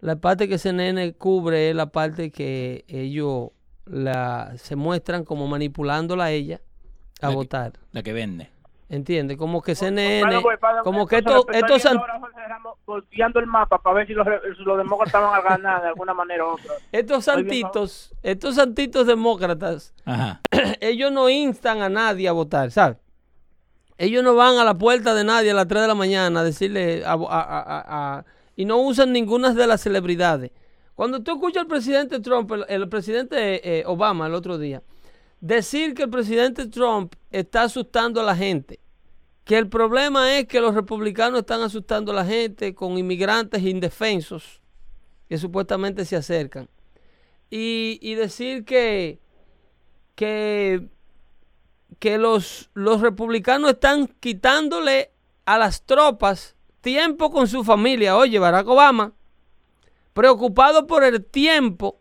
la 0.02 0.16
parte 0.18 0.48
que 0.48 0.58
CNN 0.58 1.14
cubre 1.14 1.70
es 1.70 1.76
la 1.76 1.88
parte 1.92 2.32
que 2.32 2.84
ellos 2.88 3.50
la 3.86 4.54
se 4.58 4.76
muestran 4.76 5.24
como 5.24 5.48
manipulándola 5.48 6.26
a 6.26 6.32
ella 6.32 6.60
a 7.22 7.28
La 7.28 7.30
que- 7.30 7.36
votar. 7.36 7.74
La 7.92 8.02
que 8.04 8.14
vende. 8.14 8.50
¿Entiendes? 8.88 9.36
Como 9.38 9.64
que 9.64 9.74
CNN, 9.74 10.22
Padre, 10.22 10.42
pues, 10.44 10.60
como 10.84 11.08
que 11.08 11.16
a 11.18 11.22
Jorge 11.24 11.62
Ramos 12.48 12.78
Volteando 12.86 13.40
el 13.40 13.48
mapa 13.48 13.80
para 13.82 13.96
ver 13.96 14.08
si 14.08 14.14
los, 14.14 14.28
los 14.60 14.78
demócratas 14.78 15.22
van 15.24 15.34
a 15.34 15.42
ganar 15.42 15.82
de 15.82 15.88
alguna 15.88 16.14
manera 16.14 16.46
u 16.46 16.50
otra. 16.50 16.74
estos 16.92 17.26
santitos, 17.26 18.14
estos 18.22 18.54
santitos 18.56 19.08
demócratas, 19.08 19.94
Ajá. 20.06 20.40
ellos 20.82 21.12
no 21.12 21.30
instan 21.30 21.82
a 21.82 21.90
nadie 21.90 22.28
a 22.28 22.32
votar, 22.32 22.70
¿sabes? 22.70 22.98
Ellos 23.98 24.24
no 24.24 24.36
van 24.36 24.58
a 24.60 24.64
la 24.64 24.76
puerta 24.76 25.16
de 25.16 25.24
nadie 25.24 25.50
a 25.52 25.54
las 25.56 25.68
3 25.68 25.82
de 25.82 25.88
la 25.88 25.96
mañana 25.96 26.42
a 26.42 26.44
decirle 26.44 27.04
a- 27.06 27.14
a- 27.14 27.16
a- 27.16 27.62
a- 27.62 28.18
a- 28.20 28.26
y 28.56 28.66
no 28.66 28.78
usan 28.78 29.12
ninguna 29.14 29.54
de 29.54 29.66
las 29.66 29.82
celebridades. 29.82 30.52
Cuando 30.94 31.24
tú 31.24 31.32
escuchas 31.32 31.62
al 31.64 31.68
presidente 31.68 32.20
Trump, 32.20 32.52
el, 32.52 32.66
el 32.70 32.88
presidente 32.88 33.80
eh, 33.80 33.84
Obama 33.88 34.28
el 34.28 34.34
otro 34.36 34.58
día, 34.60 34.84
decir 35.46 35.94
que 35.94 36.04
el 36.04 36.10
presidente 36.10 36.66
Trump 36.66 37.14
está 37.30 37.64
asustando 37.64 38.20
a 38.20 38.24
la 38.24 38.36
gente, 38.36 38.80
que 39.44 39.60
el 39.60 39.70
problema 39.70 40.40
es 40.40 40.48
que 40.48 40.60
los 40.60 40.74
republicanos 40.74 41.42
están 41.42 41.62
asustando 41.62 42.12
a 42.12 42.16
la 42.16 42.26
gente 42.26 42.74
con 42.74 42.98
inmigrantes 42.98 43.62
indefensos 43.62 44.60
que 45.30 45.38
supuestamente 45.38 46.04
se 46.04 46.16
acercan. 46.16 46.68
Y, 47.52 48.00
y 48.02 48.16
decir 48.16 48.66
que, 48.66 49.20
que, 50.16 50.88
que 52.00 52.18
los, 52.18 52.72
los 52.74 53.02
republicanos 53.02 53.70
están 53.70 54.08
quitándole 54.20 55.12
a 55.46 55.60
las 55.60 55.86
tropas 55.86 56.56
tiempo 56.82 57.30
con 57.30 57.48
su 57.48 57.64
familia. 57.64 58.18
Oye, 58.18 58.40
Barack 58.40 58.68
Obama, 58.68 59.14
preocupado 60.14 60.88
por 60.88 61.04
el 61.04 61.24
tiempo 61.24 62.00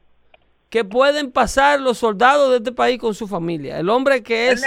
que 0.75 0.85
pueden 0.85 1.31
pasar 1.31 1.81
los 1.81 1.99
soldados 1.99 2.51
de 2.51 2.57
este 2.57 2.73
país 2.73 2.99
con 2.99 3.15
su 3.15 3.29
familia. 3.29 3.79
El 3.79 3.89
hombre 3.89 4.25
que 4.25 4.49
¿El 4.49 4.55
es... 4.55 4.65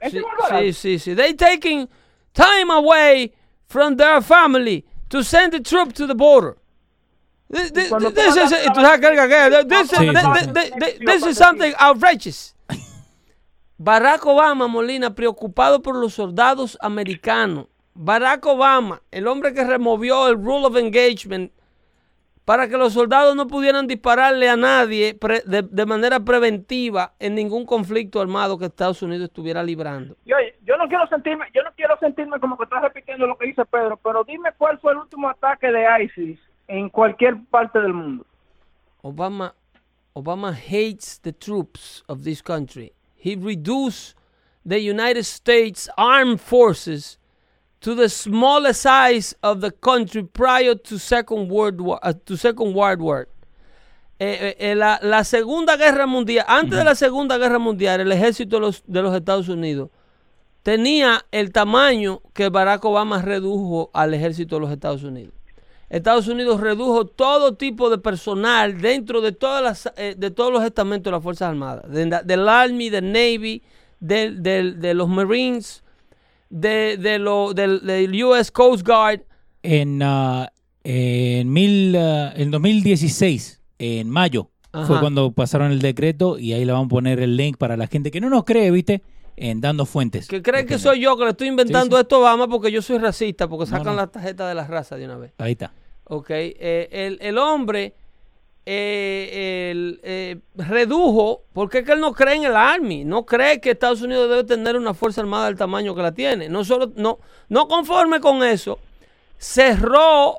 ¿Ese 0.00 0.10
Sí, 0.10 0.22
sí, 0.48 0.72
sí, 0.72 0.98
sí. 0.98 1.14
They 1.14 1.32
taking 1.34 1.88
time 2.32 2.72
away 2.72 3.32
from 3.68 3.96
their 3.96 4.20
family 4.20 4.84
to 5.08 5.22
send 5.22 5.52
the 5.52 5.60
troops 5.60 5.94
to 5.94 6.08
the 6.08 6.14
border. 6.14 6.56
This, 7.48 7.70
this, 7.70 7.88
this 7.88 8.36
is, 8.36 8.50
this- 8.50 8.66
this- 10.80 10.98
this 11.06 11.24
is 11.24 11.38
something 11.38 11.72
outrageous. 11.78 12.56
Barack 13.80 14.22
Obama, 14.22 14.66
Molina, 14.66 15.14
preocupado 15.14 15.80
por 15.82 15.94
los 15.94 16.14
soldados 16.14 16.76
americanos. 16.80 17.66
Barack 17.94 18.44
Obama, 18.44 19.00
el 19.12 19.28
hombre 19.28 19.54
que 19.54 19.62
removió 19.62 20.26
el 20.26 20.34
rule 20.34 20.66
of 20.66 20.76
engagement 20.76 21.52
para 22.46 22.68
que 22.68 22.76
los 22.76 22.92
soldados 22.92 23.34
no 23.34 23.48
pudieran 23.48 23.88
dispararle 23.88 24.48
a 24.48 24.56
nadie 24.56 25.18
de, 25.46 25.62
de 25.62 25.86
manera 25.86 26.20
preventiva 26.20 27.12
en 27.18 27.34
ningún 27.34 27.66
conflicto 27.66 28.20
armado 28.20 28.56
que 28.56 28.66
Estados 28.66 29.02
Unidos 29.02 29.24
estuviera 29.24 29.64
librando. 29.64 30.16
Y 30.24 30.32
oye, 30.32 30.56
yo 30.64 30.76
no 30.76 30.86
quiero 30.86 31.08
sentirme, 31.08 31.46
yo 31.52 31.64
no 31.64 31.70
quiero 31.74 31.98
sentirme 31.98 32.38
como 32.38 32.56
que 32.56 32.62
estás 32.62 32.82
repitiendo 32.82 33.26
lo 33.26 33.36
que 33.36 33.48
dice 33.48 33.64
Pedro, 33.64 33.96
pero 33.96 34.22
dime 34.22 34.50
cuál 34.56 34.78
fue 34.78 34.92
el 34.92 34.98
último 34.98 35.28
ataque 35.28 35.72
de 35.72 36.04
ISIS 36.04 36.38
en 36.68 36.88
cualquier 36.88 37.36
parte 37.50 37.80
del 37.80 37.92
mundo. 37.92 38.24
Obama, 39.02 39.52
Obama 40.14 40.52
hates 40.52 41.20
the 41.22 41.32
troops 41.32 42.04
of 42.06 42.22
this 42.22 42.40
country. 42.40 42.92
He 43.16 43.34
reduced 43.34 44.16
the 44.64 44.78
United 44.78 45.24
States 45.24 45.90
Armed 45.96 46.40
Forces 46.40 47.18
to 47.80 47.94
the 47.94 48.08
smallest 48.08 48.82
size 48.82 49.36
of 49.42 49.60
the 49.60 49.70
country 49.70 50.22
prior 50.24 50.74
to 50.74 50.98
Second 50.98 51.48
World 51.50 51.80
War. 51.80 51.98
uh, 52.02 52.12
to 52.24 52.36
Second 52.36 52.74
World 52.74 53.00
War. 53.00 53.28
Eh, 54.18 54.54
eh, 54.58 54.70
eh, 54.70 54.74
la, 54.74 54.98
la 55.02 55.24
Segunda 55.24 55.76
Guerra 55.76 56.06
Mundial, 56.06 56.46
antes 56.48 56.78
de 56.78 56.84
la 56.84 56.94
Segunda 56.94 57.36
Guerra 57.36 57.58
Mundial, 57.58 58.00
el 58.00 58.10
ejército 58.12 58.56
de 58.56 58.60
los, 58.60 58.82
de 58.86 59.02
los 59.02 59.14
Estados 59.14 59.48
Unidos 59.50 59.90
tenía 60.62 61.24
el 61.30 61.52
tamaño 61.52 62.22
que 62.32 62.48
Barack 62.48 62.84
Obama 62.86 63.20
redujo 63.22 63.90
al 63.92 64.14
ejército 64.14 64.56
de 64.56 64.60
los 64.62 64.70
Estados 64.72 65.02
Unidos. 65.04 65.34
Estados 65.90 66.26
Unidos 66.28 66.60
redujo 66.60 67.06
todo 67.06 67.54
tipo 67.54 67.88
de 67.90 67.98
personal 67.98 68.80
dentro 68.80 69.20
de 69.20 69.30
todas 69.32 69.62
las 69.62 69.92
eh, 69.96 70.14
de 70.18 70.30
todos 70.32 70.52
los 70.52 70.64
estamentos 70.64 71.04
de 71.04 71.10
las 71.12 71.22
Fuerzas 71.22 71.50
Armadas, 71.50 71.88
de 71.88 72.06
del 72.24 72.48
Army, 72.48 72.88
del 72.90 73.12
Navy, 73.12 73.62
del- 74.00 74.42
de 74.42 74.94
los 74.94 75.08
Marines, 75.08 75.84
de, 76.50 76.96
de 76.96 77.18
lo, 77.18 77.54
del, 77.54 77.84
del 77.84 78.24
US 78.24 78.50
Coast 78.50 78.86
Guard. 78.86 79.20
En, 79.62 80.00
ah, 80.02 80.50
en, 80.84 81.52
mil, 81.52 81.96
ah, 81.96 82.32
en 82.36 82.50
2016, 82.50 83.60
en 83.78 84.08
mayo, 84.10 84.50
Ajá. 84.72 84.86
fue 84.86 85.00
cuando 85.00 85.32
pasaron 85.32 85.72
el 85.72 85.80
decreto 85.80 86.38
y 86.38 86.52
ahí 86.52 86.64
le 86.64 86.72
vamos 86.72 86.86
a 86.86 86.90
poner 86.90 87.20
el 87.20 87.36
link 87.36 87.56
para 87.56 87.76
la 87.76 87.86
gente 87.86 88.10
que 88.10 88.20
no 88.20 88.30
nos 88.30 88.44
cree, 88.44 88.70
¿viste? 88.70 89.02
En 89.36 89.60
Dando 89.60 89.84
Fuentes. 89.84 90.28
Que 90.28 90.40
creen 90.40 90.66
que 90.66 90.78
soy 90.78 91.00
yo 91.00 91.16
que 91.16 91.24
le 91.24 91.30
estoy 91.30 91.48
inventando 91.48 91.96
Sí, 91.96 92.00
sí. 92.00 92.02
esto 92.02 92.16
a 92.16 92.18
Obama 92.20 92.48
porque 92.48 92.70
yo 92.72 92.80
soy 92.80 92.98
racista, 92.98 93.48
porque 93.48 93.64
No, 93.70 93.76
sacan 93.78 93.94
no. 93.94 94.00
la 94.02 94.06
tarjeta 94.06 94.48
de 94.48 94.54
la 94.54 94.66
raza 94.66 94.96
de 94.96 95.04
una 95.04 95.16
vez. 95.18 95.32
Ahí 95.38 95.52
está. 95.52 95.72
Ok, 96.04 96.30
eh, 96.30 96.88
el, 96.90 97.18
el 97.20 97.36
hombre 97.36 97.94
eh, 98.66 99.70
el, 99.70 100.00
eh, 100.02 100.38
redujo, 100.56 101.42
porque 101.52 101.78
es 101.78 101.84
que 101.86 101.92
él 101.92 102.00
no 102.00 102.12
cree 102.12 102.34
en 102.34 102.44
el 102.44 102.56
Army, 102.56 103.04
no 103.04 103.24
cree 103.24 103.60
que 103.60 103.70
Estados 103.70 104.02
Unidos 104.02 104.28
debe 104.28 104.44
tener 104.44 104.76
una 104.76 104.92
fuerza 104.92 105.20
armada 105.20 105.46
del 105.46 105.56
tamaño 105.56 105.94
que 105.94 106.02
la 106.02 106.12
tiene. 106.12 106.48
No 106.48 106.64
solo, 106.64 106.92
no, 106.96 107.18
no 107.48 107.68
conforme 107.68 108.20
con 108.20 108.42
eso, 108.42 108.78
cerró 109.38 110.38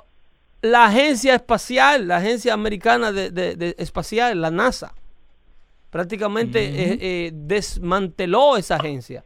la 0.62 0.86
agencia 0.86 1.36
espacial, 1.36 2.08
la 2.08 2.18
agencia 2.18 2.54
americana 2.54 3.12
de, 3.12 3.32
de- 3.32 3.56
de 3.56 3.76
espacial, 3.78 4.40
la 4.42 4.52
NASA. 4.52 4.94
Prácticamente 5.90 6.60
eh, 6.66 6.98
eh, 7.00 7.32
desmanteló 7.34 8.58
esa 8.58 8.76
agencia. 8.76 9.24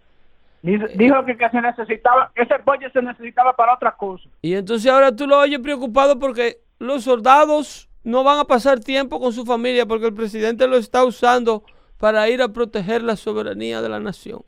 Dijo 0.61 1.25
que, 1.25 1.35
que 1.35 1.49
se 1.49 1.59
necesitaba, 1.59 2.31
ese 2.35 2.53
budget 2.63 2.93
se 2.93 3.01
necesitaba 3.01 3.53
para 3.55 3.73
otra 3.73 3.95
cosa. 3.97 4.29
Y 4.43 4.53
entonces 4.53 4.91
ahora 4.91 5.15
tú 5.15 5.25
lo 5.25 5.39
oyes 5.39 5.59
preocupado 5.59 6.19
porque 6.19 6.59
los 6.77 7.03
soldados 7.03 7.89
no 8.03 8.23
van 8.23 8.39
a 8.39 8.45
pasar 8.45 8.79
tiempo 8.79 9.19
con 9.19 9.33
su 9.33 9.45
familia 9.45 9.85
porque 9.85 10.07
el 10.07 10.13
presidente 10.13 10.67
lo 10.67 10.77
está 10.77 11.03
usando 11.03 11.63
para 11.97 12.29
ir 12.29 12.41
a 12.41 12.51
proteger 12.51 13.03
la 13.03 13.15
soberanía 13.15 13.81
de 13.81 13.89
la 13.89 13.99
nación, 13.99 14.43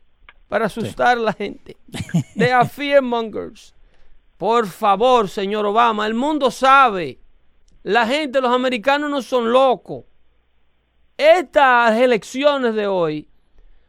para 0.48 0.66
asustar 0.66 1.18
a 1.18 1.20
la 1.20 1.32
gente. 1.32 1.76
They 2.36 2.50
are 2.50 2.68
fear 2.68 3.02
mongers. 3.02 3.74
Por 4.36 4.66
favor, 4.66 5.28
señor 5.28 5.64
Obama, 5.64 6.06
el 6.06 6.14
mundo 6.14 6.50
sabe. 6.50 7.20
La 7.84 8.06
gente, 8.06 8.40
los 8.40 8.50
americanos 8.50 9.10
no 9.10 9.22
son 9.22 9.52
locos. 9.52 10.04
Estas 11.16 11.96
elecciones 11.98 12.74
de 12.74 12.88
hoy 12.88 13.28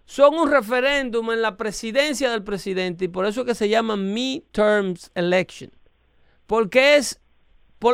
son 0.06 0.36
un 0.36 0.52
referéndum 0.52 1.32
en 1.32 1.42
la 1.42 1.58
presidencia 1.58 2.30
del 2.30 2.44
presidente 2.44 3.06
y 3.06 3.08
por 3.08 3.26
eso 3.26 3.42
es 3.42 3.48
que 3.48 3.56
se 3.56 3.70
llaman 3.70 4.14
midterms 4.14 5.12
election. 5.16 5.72
Porque 6.46 6.98
es, 6.98 7.20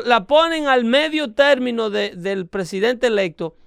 la 0.05 0.25
ponen 0.25 0.67
al 0.67 0.85
medio 0.85 1.33
término 1.33 1.89
de- 1.89 2.15
del 2.15 2.47
presidente 2.47 3.07
electo 3.07 3.57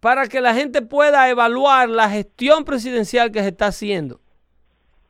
para 0.00 0.28
que 0.28 0.40
la 0.40 0.54
gente 0.54 0.82
pueda 0.82 1.28
evaluar 1.28 1.88
la 1.88 2.08
gestión 2.08 2.64
presidencial 2.64 3.32
que 3.32 3.40
se 3.42 3.48
está 3.48 3.66
haciendo 3.66 4.20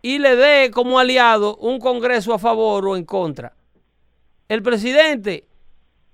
y 0.01 0.19
le 0.19 0.37
dé 0.37 0.71
como 0.71 0.99
aliado 0.99 1.57
un 1.57 1.79
Congreso 1.79 2.33
a 2.33 2.39
favor 2.39 2.87
o 2.87 2.97
en 2.97 3.05
contra. 3.05 3.55
El 4.49 4.63
presidente 4.63 5.47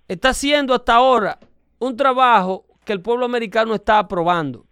está 0.09 0.31
haciendo 0.31 0.75
hasta 0.75 0.94
ahora 0.94 1.38
un 1.79 1.97
trabajo 1.97 2.66
que 2.85 2.92
el 2.92 3.01
pueblo 3.01 3.25
americano 3.25 3.75
está 3.75 3.99
aprobando. 3.99 4.66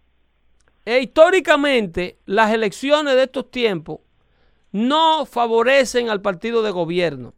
E 0.84 1.00
históricamente, 1.00 2.18
las 2.26 2.52
elecciones 2.52 3.14
de 3.14 3.22
estos 3.22 3.50
tiempos 3.50 4.00
no 4.72 5.24
favorecen 5.26 6.10
al 6.10 6.20
partido 6.20 6.62
de 6.62 6.72
gobierno. 6.72 7.34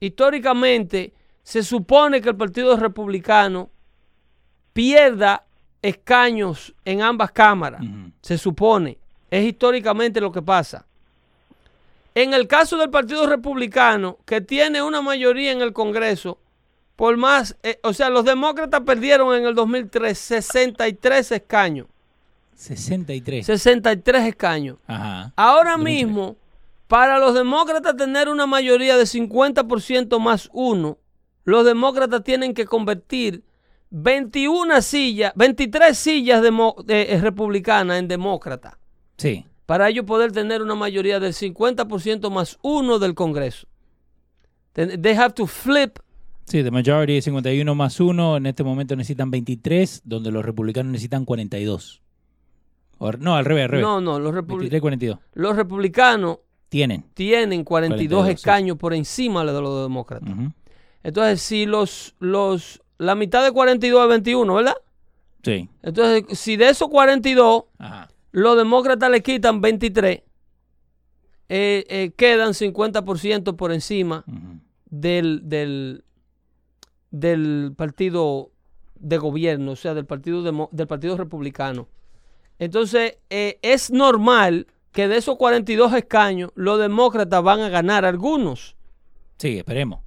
Históricamente, 0.00 1.12
se 1.46 1.62
supone 1.62 2.20
que 2.20 2.30
el 2.30 2.36
partido 2.36 2.76
republicano 2.76 3.70
pierda 4.72 5.44
escaños 5.80 6.74
en 6.84 7.02
ambas 7.02 7.30
cámaras. 7.30 7.82
Se 8.20 8.36
supone. 8.36 8.98
Es 9.30 9.44
históricamente 9.44 10.20
lo 10.20 10.32
que 10.32 10.42
pasa. 10.42 10.84
En 12.16 12.34
el 12.34 12.48
caso 12.48 12.76
del 12.78 12.90
Partido 12.90 13.28
Republicano, 13.28 14.18
que 14.24 14.40
tiene 14.40 14.82
una 14.82 15.00
mayoría 15.02 15.52
en 15.52 15.62
el 15.62 15.72
Congreso, 15.72 16.40
por 16.96 17.16
más, 17.16 17.56
eh, 17.62 17.78
o 17.84 17.92
sea, 17.92 18.10
los 18.10 18.24
demócratas 18.24 18.80
perdieron 18.80 19.32
en 19.36 19.46
el 19.46 19.54
2003 19.54 20.18
63 20.18 21.30
escaños. 21.30 21.86
63. 22.56 23.46
63 23.46 24.24
escaños. 24.24 24.78
Ajá. 24.88 25.32
Ahora 25.36 25.76
2003. 25.76 25.94
mismo, 25.94 26.36
para 26.88 27.20
los 27.20 27.34
demócratas 27.34 27.96
tener 27.96 28.28
una 28.28 28.46
mayoría 28.46 28.96
de 28.96 29.04
50% 29.04 30.18
más 30.18 30.50
uno, 30.52 30.98
los 31.46 31.64
demócratas 31.64 32.22
tienen 32.22 32.52
que 32.52 32.66
convertir 32.66 33.42
21 33.90 34.82
sillas, 34.82 35.32
23 35.36 35.96
sillas 35.96 36.42
eh, 36.88 37.18
republicanas 37.22 37.98
en 37.98 38.08
demócrata, 38.08 38.78
Sí. 39.16 39.46
para 39.64 39.88
ellos 39.88 40.04
poder 40.04 40.32
tener 40.32 40.60
una 40.60 40.74
mayoría 40.74 41.18
del 41.20 41.32
50% 41.32 42.28
más 42.30 42.58
uno 42.62 42.98
del 42.98 43.14
Congreso. 43.14 43.66
They 44.74 45.14
have 45.14 45.32
to 45.34 45.46
flip 45.46 45.98
Sí, 46.48 46.62
the 46.62 46.70
majority 46.70 47.16
es 47.16 47.24
51 47.24 47.74
más 47.74 47.98
1. 47.98 48.36
En 48.36 48.46
este 48.46 48.62
momento 48.62 48.94
necesitan 48.94 49.32
23, 49.32 50.02
donde 50.04 50.30
los 50.30 50.44
republicanos 50.44 50.92
necesitan 50.92 51.24
42. 51.24 52.02
O- 52.98 53.10
no, 53.12 53.34
al 53.34 53.44
revés, 53.44 53.64
al 53.64 53.70
revés. 53.70 53.84
No, 53.84 54.00
no, 54.00 54.20
los, 54.20 54.32
republi- 54.32 54.58
23, 54.60 54.80
42. 54.80 55.18
los 55.34 55.56
republicanos 55.56 56.38
Tienen. 56.68 57.04
tienen 57.14 57.64
42, 57.64 58.08
42, 58.22 58.26
sí. 58.26 58.32
escaños 58.34 58.76
por 58.76 58.94
encima 58.94 59.44
de 59.44 59.60
los 59.60 59.82
demócratas. 59.88 60.28
Ujú. 60.30 60.52
Entonces, 61.06 61.40
si 61.40 61.66
los, 61.66 62.16
los, 62.18 62.82
la 62.98 63.14
mitad 63.14 63.44
de 63.44 63.52
42 63.52 64.02
es 64.02 64.08
21, 64.08 64.54
¿verdad? 64.54 64.74
Sí. 65.44 65.68
Entonces, 65.82 66.36
si 66.36 66.56
de 66.56 66.68
esos 66.70 66.88
42, 66.88 67.62
Ajá. 67.78 68.08
los 68.32 68.56
demócratas 68.56 69.08
le 69.10 69.22
quitan 69.22 69.60
23, 69.60 70.22
eh, 71.48 71.84
eh, 71.88 72.10
quedan 72.16 72.54
50% 72.54 73.54
por 73.54 73.70
encima 73.72 74.24
del, 74.90 75.42
del, 75.48 76.02
del 77.12 77.72
partido 77.76 78.50
de 78.98 79.18
gobierno, 79.18 79.72
o 79.72 79.76
sea, 79.76 79.94
del 79.94 80.06
partido, 80.06 80.42
demo- 80.42 80.68
del 80.72 80.88
partido 80.88 81.16
republicano. 81.16 81.86
Entonces, 82.58 83.18
eh, 83.30 83.58
es 83.62 83.92
normal 83.92 84.66
que 84.90 85.06
de 85.06 85.18
esos 85.18 85.36
42 85.36 85.92
escaños, 85.94 86.50
los 86.56 86.80
demócratas 86.80 87.42
van 87.44 87.60
a 87.60 87.68
ganar 87.68 88.04
algunos. 88.04 88.74
Sí, 89.38 89.58
esperemos. 89.58 90.00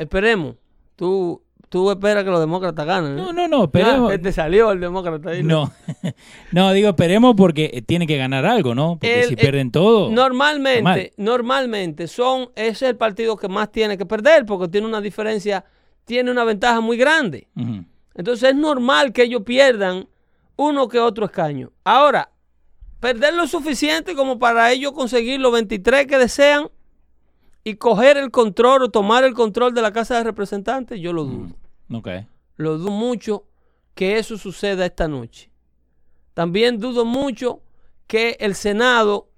Esperemos. 0.00 0.56
Tú, 0.96 1.42
tú 1.68 1.90
esperas 1.90 2.24
que 2.24 2.30
los 2.30 2.40
demócratas 2.40 2.86
ganen. 2.86 3.12
¿eh? 3.18 3.22
No, 3.22 3.32
no, 3.32 3.48
no, 3.48 3.64
esperemos. 3.64 4.12
Ah, 4.12 4.18
te 4.18 4.32
salió 4.32 4.72
el 4.72 4.80
demócrata. 4.80 5.30
ahí, 5.30 5.42
No, 5.42 5.70
no, 6.52 6.72
digo 6.72 6.88
esperemos 6.90 7.34
porque 7.36 7.70
eh, 7.72 7.82
tiene 7.82 8.06
que 8.06 8.16
ganar 8.16 8.44
algo, 8.46 8.74
¿no? 8.74 8.92
Porque 8.94 9.20
El- 9.20 9.26
si 9.28 9.34
el- 9.34 9.38
pierden 9.40 9.70
todo. 9.70 10.10
Normalmente, 10.10 10.82
mal. 10.82 11.10
normalmente 11.16 12.06
son, 12.08 12.50
ese 12.56 12.70
es 12.70 12.82
el 12.82 12.96
partido 12.96 13.36
que 13.36 13.48
más 13.48 13.70
tiene 13.70 13.96
que 13.98 14.06
perder 14.06 14.44
porque 14.46 14.68
tiene 14.68 14.86
una 14.86 15.00
diferencia, 15.00 15.64
tiene 16.04 16.30
una 16.30 16.44
ventaja 16.44 16.80
muy 16.80 16.96
grande. 16.96 17.48
Entonces 18.14 18.50
es 18.50 18.56
normal 18.56 19.12
que 19.12 19.22
ellos 19.22 19.42
pierdan 19.44 20.08
uno 20.56 20.88
que 20.88 20.98
otro 20.98 21.24
escaño. 21.26 21.70
Ahora, 21.84 22.30
perder 22.98 23.32
lo 23.34 23.46
suficiente 23.46 24.14
como 24.14 24.38
para 24.38 24.70
ellos 24.72 24.92
conseguir 24.92 25.40
los 25.40 25.52
23 25.52 26.06
que 26.06 26.18
desean 26.18 26.68
y 27.64 27.74
coger 27.76 28.16
el 28.16 28.30
control 28.30 28.84
o 28.84 28.90
tomar 28.90 29.24
el 29.24 29.34
control 29.34 29.74
de 29.74 29.82
la 29.82 29.92
Casa 29.92 30.16
de 30.16 30.24
Representantes, 30.24 31.00
yo 31.00 31.12
lo 31.12 31.24
dudo. 31.24 31.54
Ok. 31.92 32.08
Lo 32.56 32.78
dudo 32.78 32.90
mucho 32.90 33.44
que 33.94 34.18
eso 34.18 34.38
suceda 34.38 34.86
esta 34.86 35.08
noche. 35.08 35.50
También 36.34 36.78
dudo 36.78 37.04
mucho 37.04 37.62
que 38.06 38.36
el 38.40 38.54
Senado 38.54 39.28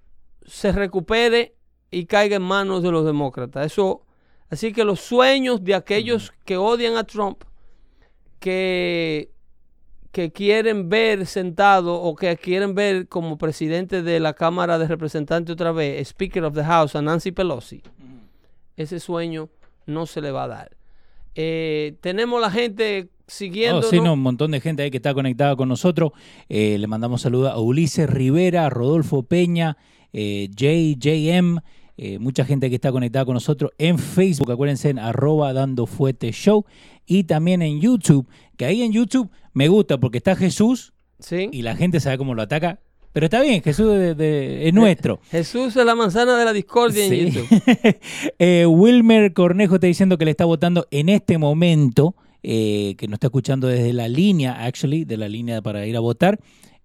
se 0.45 0.71
recupere 0.71 1.55
y 1.91 2.05
caiga 2.05 2.37
en 2.37 2.41
manos 2.41 2.81
de 2.81 2.91
los 2.91 3.05
demócratas. 3.05 3.65
Eso, 3.67 4.05
así 4.49 4.73
que 4.73 4.83
los 4.83 4.99
sueños 4.99 5.63
de 5.63 5.75
aquellos 5.75 6.33
que 6.45 6.57
odian 6.57 6.97
a 6.97 7.03
Trump, 7.03 7.43
que, 8.39 9.31
que 10.11 10.31
quieren 10.31 10.89
ver 10.89 11.25
sentado 11.25 11.95
o 11.95 12.15
que 12.15 12.35
quieren 12.37 12.75
ver 12.75 13.07
como 13.07 13.37
presidente 13.37 14.01
de 14.01 14.19
la 14.19 14.33
Cámara 14.33 14.77
de 14.77 14.87
Representantes 14.87 15.53
otra 15.53 15.71
vez, 15.71 16.07
Speaker 16.09 16.45
of 16.45 16.55
the 16.55 16.63
House, 16.63 16.95
a 16.95 17.01
Nancy 17.01 17.31
Pelosi, 17.31 17.81
ese 18.77 18.99
sueño 18.99 19.49
no 19.85 20.05
se 20.05 20.21
le 20.21 20.31
va 20.31 20.43
a 20.43 20.47
dar. 20.47 20.77
Eh, 21.35 21.95
tenemos 22.01 22.39
la 22.39 22.51
gente 22.51 23.09
siguiendo. 23.27 23.79
Oh, 23.79 23.83
sí, 23.83 23.99
no, 23.99 24.13
un 24.13 24.21
montón 24.21 24.51
de 24.51 24.61
gente 24.61 24.83
ahí 24.83 24.91
que 24.91 24.97
está 24.97 25.13
conectada 25.13 25.55
con 25.55 25.69
nosotros. 25.69 26.11
Eh, 26.49 26.77
le 26.77 26.87
mandamos 26.87 27.21
saludos 27.21 27.51
a 27.51 27.59
Ulises 27.59 28.09
Rivera, 28.09 28.65
a 28.65 28.69
Rodolfo 28.69 29.23
Peña, 29.23 29.77
eh, 30.13 30.49
JJM, 30.55 31.59
eh, 31.97 32.19
mucha 32.19 32.45
gente 32.45 32.69
que 32.69 32.75
está 32.75 32.91
conectada 32.91 33.25
con 33.25 33.33
nosotros 33.33 33.71
en 33.77 33.97
Facebook. 33.97 34.51
Acuérdense 34.51 34.89
en 34.89 34.99
arroba 34.99 35.53
dando 35.53 35.85
fuete 35.85 36.31
show 36.31 36.65
y 37.05 37.23
también 37.25 37.61
en 37.61 37.81
YouTube, 37.81 38.27
que 38.57 38.65
ahí 38.65 38.81
en 38.83 38.91
YouTube 38.91 39.29
me 39.53 39.67
gusta 39.67 39.99
porque 39.99 40.17
está 40.17 40.35
Jesús 40.35 40.93
Sí. 41.19 41.49
y 41.51 41.61
la 41.61 41.75
gente 41.75 41.99
sabe 41.99 42.17
cómo 42.17 42.35
lo 42.35 42.41
ataca. 42.41 42.79
Pero 43.13 43.27
está 43.27 43.41
bien, 43.41 43.61
Jesús 43.61 43.91
de- 43.91 44.15
de- 44.15 44.67
es 44.67 44.73
nuestro. 44.73 45.19
Jesús 45.29 45.75
es 45.77 45.85
la 45.85 45.93
manzana 45.95 46.35
de 46.37 46.45
la 46.45 46.51
discordia 46.53 47.07
Sí. 47.07 47.19
en 47.19 47.29
YouTube. 47.31 47.47
Eh, 48.39 48.65
Wilmer 48.65 49.33
Cornejo 49.33 49.75
está 49.75 49.87
diciendo 49.87 50.17
que 50.17 50.25
le 50.25 50.31
está 50.31 50.45
votando 50.45 50.87
en 50.91 51.09
este 51.09 51.37
momento, 51.37 52.15
eh, 52.41 52.95
que 52.97 53.07
nos 53.07 53.17
está 53.17 53.27
escuchando 53.27 53.67
desde 53.67 53.93
la 53.93 54.07
línea, 54.07 54.65
actually, 54.65 55.05
de 55.05 55.17
la 55.17 55.29
línea 55.29 55.61
para 55.61 55.85
ir 55.85 55.95
a 55.95 55.99
votar. 55.99 56.39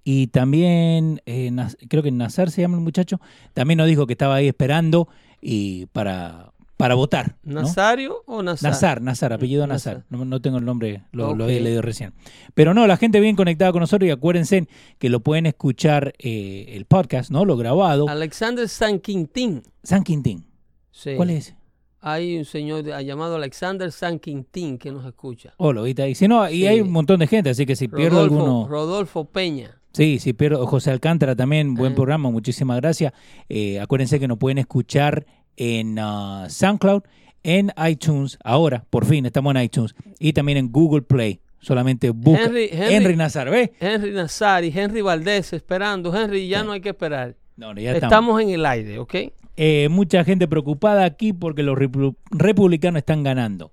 Y 0.04 0.28
también, 0.28 1.20
eh, 1.26 1.50
creo 1.88 2.02
que 2.02 2.10
Nazar 2.12 2.50
se 2.50 2.60
llama 2.62 2.76
el 2.78 2.84
muchacho, 2.84 3.20
también 3.54 3.78
nos 3.78 3.86
dijo 3.88 4.06
que 4.06 4.12
estaba 4.14 4.36
ahí 4.36 4.48
esperando 4.48 5.08
y 5.40 5.86
para, 5.86 6.52
para 6.78 6.94
votar. 6.94 7.36
¿no? 7.42 7.60
¿Nazario 7.62 8.22
o 8.24 8.42
Nazar? 8.42 8.70
Nazar, 8.70 9.02
Nazar, 9.02 9.32
apellido 9.34 9.66
Nazar. 9.66 9.96
Nazar. 9.96 10.06
No, 10.10 10.24
no 10.24 10.40
tengo 10.40 10.56
el 10.58 10.64
nombre, 10.64 11.02
lo, 11.12 11.26
había 11.30 11.60
leído 11.60 11.82
recién. 11.82 12.14
Pero 12.54 12.72
no, 12.72 12.86
la 12.86 12.96
gente 12.96 13.20
bien 13.20 13.36
conectada 13.36 13.72
con 13.72 13.80
nosotros 13.80 14.08
y 14.08 14.10
acuérdense 14.12 14.68
que 14.98 15.10
lo 15.10 15.20
pueden 15.20 15.44
escuchar 15.46 16.14
eh, 16.18 16.66
el 16.76 16.86
podcast, 16.86 17.30
¿no? 17.30 17.44
Lo 17.44 17.56
grabado. 17.56 18.08
Alexander 18.08 18.68
San 18.68 19.00
Quintín. 19.00 19.62
San 19.82 20.04
Quintín. 20.04 20.46
Sí. 20.92 21.14
¿Cuál 21.16 21.30
es? 21.30 21.54
Hay 22.00 22.36
un 22.38 22.44
señor 22.44 22.84
llamado 23.02 23.34
Alexander 23.34 23.90
San 23.90 24.20
Quintín 24.20 24.78
que 24.78 24.92
nos 24.92 25.04
escucha. 25.04 25.54
Oh, 25.56 25.72
lo 25.72 25.82
viste 25.82 26.02
ahí. 26.02 26.14
Si 26.14 26.28
no, 26.28 26.48
y 26.48 26.58
Sí. 26.60 26.66
hay 26.68 26.80
un 26.80 26.92
montón 26.92 27.18
de 27.18 27.26
gente, 27.26 27.50
así 27.50 27.66
que 27.66 27.74
si 27.74 27.88
pierdo 27.88 28.20
alguno. 28.20 28.68
Rodolfo 28.68 29.24
Peña. 29.24 29.74
Sí, 29.92 30.20
si 30.20 30.32
pierdo. 30.32 30.64
José 30.66 30.92
Alcántara 30.92 31.34
también, 31.34 31.74
buen 31.74 31.92
Eh. 31.92 31.94
programa, 31.96 32.30
muchísimas 32.30 32.76
gracias. 32.76 33.12
Eh, 33.48 33.80
acuérdense 33.80 34.20
que 34.20 34.28
nos 34.28 34.38
pueden 34.38 34.58
escuchar 34.58 35.26
en 35.58 35.98
ah, 35.98 36.46
SoundCloud, 36.48 37.02
en 37.42 37.72
iTunes, 37.86 38.38
ahora, 38.44 38.84
por 38.90 39.04
fin, 39.04 39.26
estamos 39.26 39.54
en 39.54 39.62
iTunes, 39.62 39.94
y 40.18 40.32
también 40.32 40.56
en 40.58 40.72
Google 40.72 41.02
Play. 41.02 41.40
Solamente 41.60 42.10
busca 42.10 42.44
Henry- 42.44 42.68
Henry, 42.70 42.94
Henry- 42.94 43.16
Nazar, 43.16 43.50
¿ves? 43.50 43.70
Henry 43.80 44.12
Nazar 44.12 44.64
y 44.64 44.72
Henry 44.74 45.00
Valdés 45.02 45.52
esperando. 45.52 46.14
Henry, 46.16 46.46
ya 46.46 46.62
no 46.62 46.70
hay 46.72 46.80
que 46.80 46.90
esperar. 46.90 47.34
No, 47.56 47.74
no, 47.74 47.80
ya 47.80 47.92
estamos. 47.92 48.12
estamos. 48.12 48.40
en 48.42 48.50
el 48.50 48.64
aire, 48.64 48.98
¿ok? 49.00 49.14
Eh, 49.56 49.88
mucha 49.90 50.22
gente 50.22 50.46
preocupada 50.46 51.04
aquí 51.04 51.32
porque 51.32 51.64
los 51.64 51.76
repu- 51.76 52.14
republicanos 52.30 52.98
están 53.00 53.24
ganando. 53.24 53.72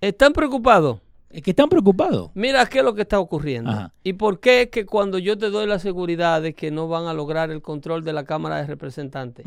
¿Están 0.00 0.32
preocupados? 0.32 0.98
Es 1.30 1.42
que 1.42 1.50
están 1.50 1.68
preocupados. 1.68 2.30
Mira 2.34 2.66
qué 2.66 2.78
es 2.78 2.84
lo 2.84 2.94
que 2.94 3.02
está 3.02 3.20
ocurriendo. 3.20 3.70
Ajá. 3.70 3.92
¿Y 4.02 4.14
por 4.14 4.40
qué 4.40 4.62
es 4.62 4.68
que 4.70 4.84
cuando 4.84 5.18
yo 5.18 5.38
te 5.38 5.50
doy 5.50 5.66
la 5.68 5.78
seguridad 5.78 6.42
de 6.42 6.52
que 6.54 6.72
no 6.72 6.88
van 6.88 7.06
a 7.06 7.14
lograr 7.14 7.50
el 7.52 7.62
control 7.62 8.02
de 8.04 8.12
la 8.12 8.24
Cámara 8.24 8.56
de 8.56 8.66
Representantes? 8.66 9.46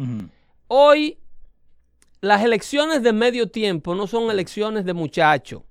Hoy 0.68 1.18
las 2.22 2.44
elecciones 2.44 3.04
de 3.04 3.14
medio 3.14 3.50
tiempo 3.50 3.96
no 3.96 4.08
son 4.08 4.30
elecciones 4.32 4.86
de 4.86 4.94
muchachos. 4.94 5.62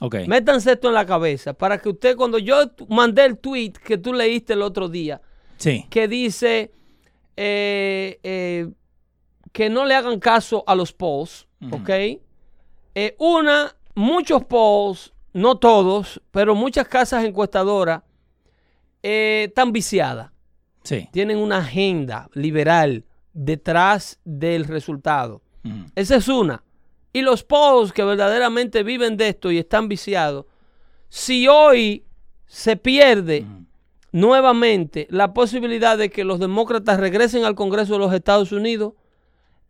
Ok. 0.00 0.16
Métanse 0.26 0.72
esto 0.72 0.88
en 0.88 0.94
la 0.94 1.06
cabeza 1.06 1.52
para 1.54 1.78
que 1.78 1.88
usted, 1.88 2.16
cuando 2.16 2.38
yo 2.38 2.56
mandé 2.88 3.24
el 3.24 3.38
tweet 3.38 3.72
que 3.84 3.98
tú 3.98 4.12
leíste 4.12 4.52
el 4.54 4.62
otro 4.62 4.88
día, 4.88 5.20
Sí. 5.58 5.86
que 5.90 6.08
dice 6.08 6.72
eh, 7.36 8.18
eh, 8.22 8.68
que 9.52 9.70
no 9.70 9.84
le 9.86 9.94
hagan 9.94 10.18
caso 10.18 10.64
a 10.66 10.74
los 10.74 10.92
polls, 10.92 11.46
¿ok? 11.70 11.88
Eh, 12.94 13.14
una, 13.18 13.74
muchos 13.94 14.44
polls, 14.44 15.12
no 15.32 15.56
todos, 15.58 16.20
pero 16.30 16.54
muchas 16.54 16.88
casas 16.88 17.24
encuestadoras 17.24 18.02
están 19.02 19.72
viciadas. 19.72 20.30
Sí. 20.84 21.08
Tienen 21.12 21.38
una 21.38 21.58
agenda 21.58 22.28
liberal 22.34 23.04
detrás 23.32 24.18
del 24.24 24.64
resultado. 24.64 25.41
Esa 25.94 26.16
es 26.16 26.28
una. 26.28 26.62
Y 27.12 27.22
los 27.22 27.44
polls 27.44 27.92
que 27.92 28.04
verdaderamente 28.04 28.82
viven 28.82 29.16
de 29.16 29.28
esto 29.28 29.50
y 29.50 29.58
están 29.58 29.88
viciados, 29.88 30.46
si 31.08 31.46
hoy 31.46 32.04
se 32.46 32.76
pierde 32.76 33.46
nuevamente 34.12 35.06
la 35.10 35.34
posibilidad 35.34 35.96
de 35.98 36.10
que 36.10 36.24
los 36.24 36.38
demócratas 36.38 37.00
regresen 37.00 37.44
al 37.44 37.54
Congreso 37.54 37.94
de 37.94 37.98
los 37.98 38.14
Estados 38.14 38.52
Unidos, 38.52 38.94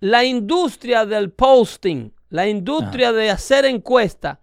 la 0.01 0.25
industria 0.25 1.07
del 1.07 1.31
posting, 1.31 2.13
la 2.29 2.49
industria 2.49 3.13
de 3.13 3.31
hacer 3.31 3.65
encuesta, 3.65 4.41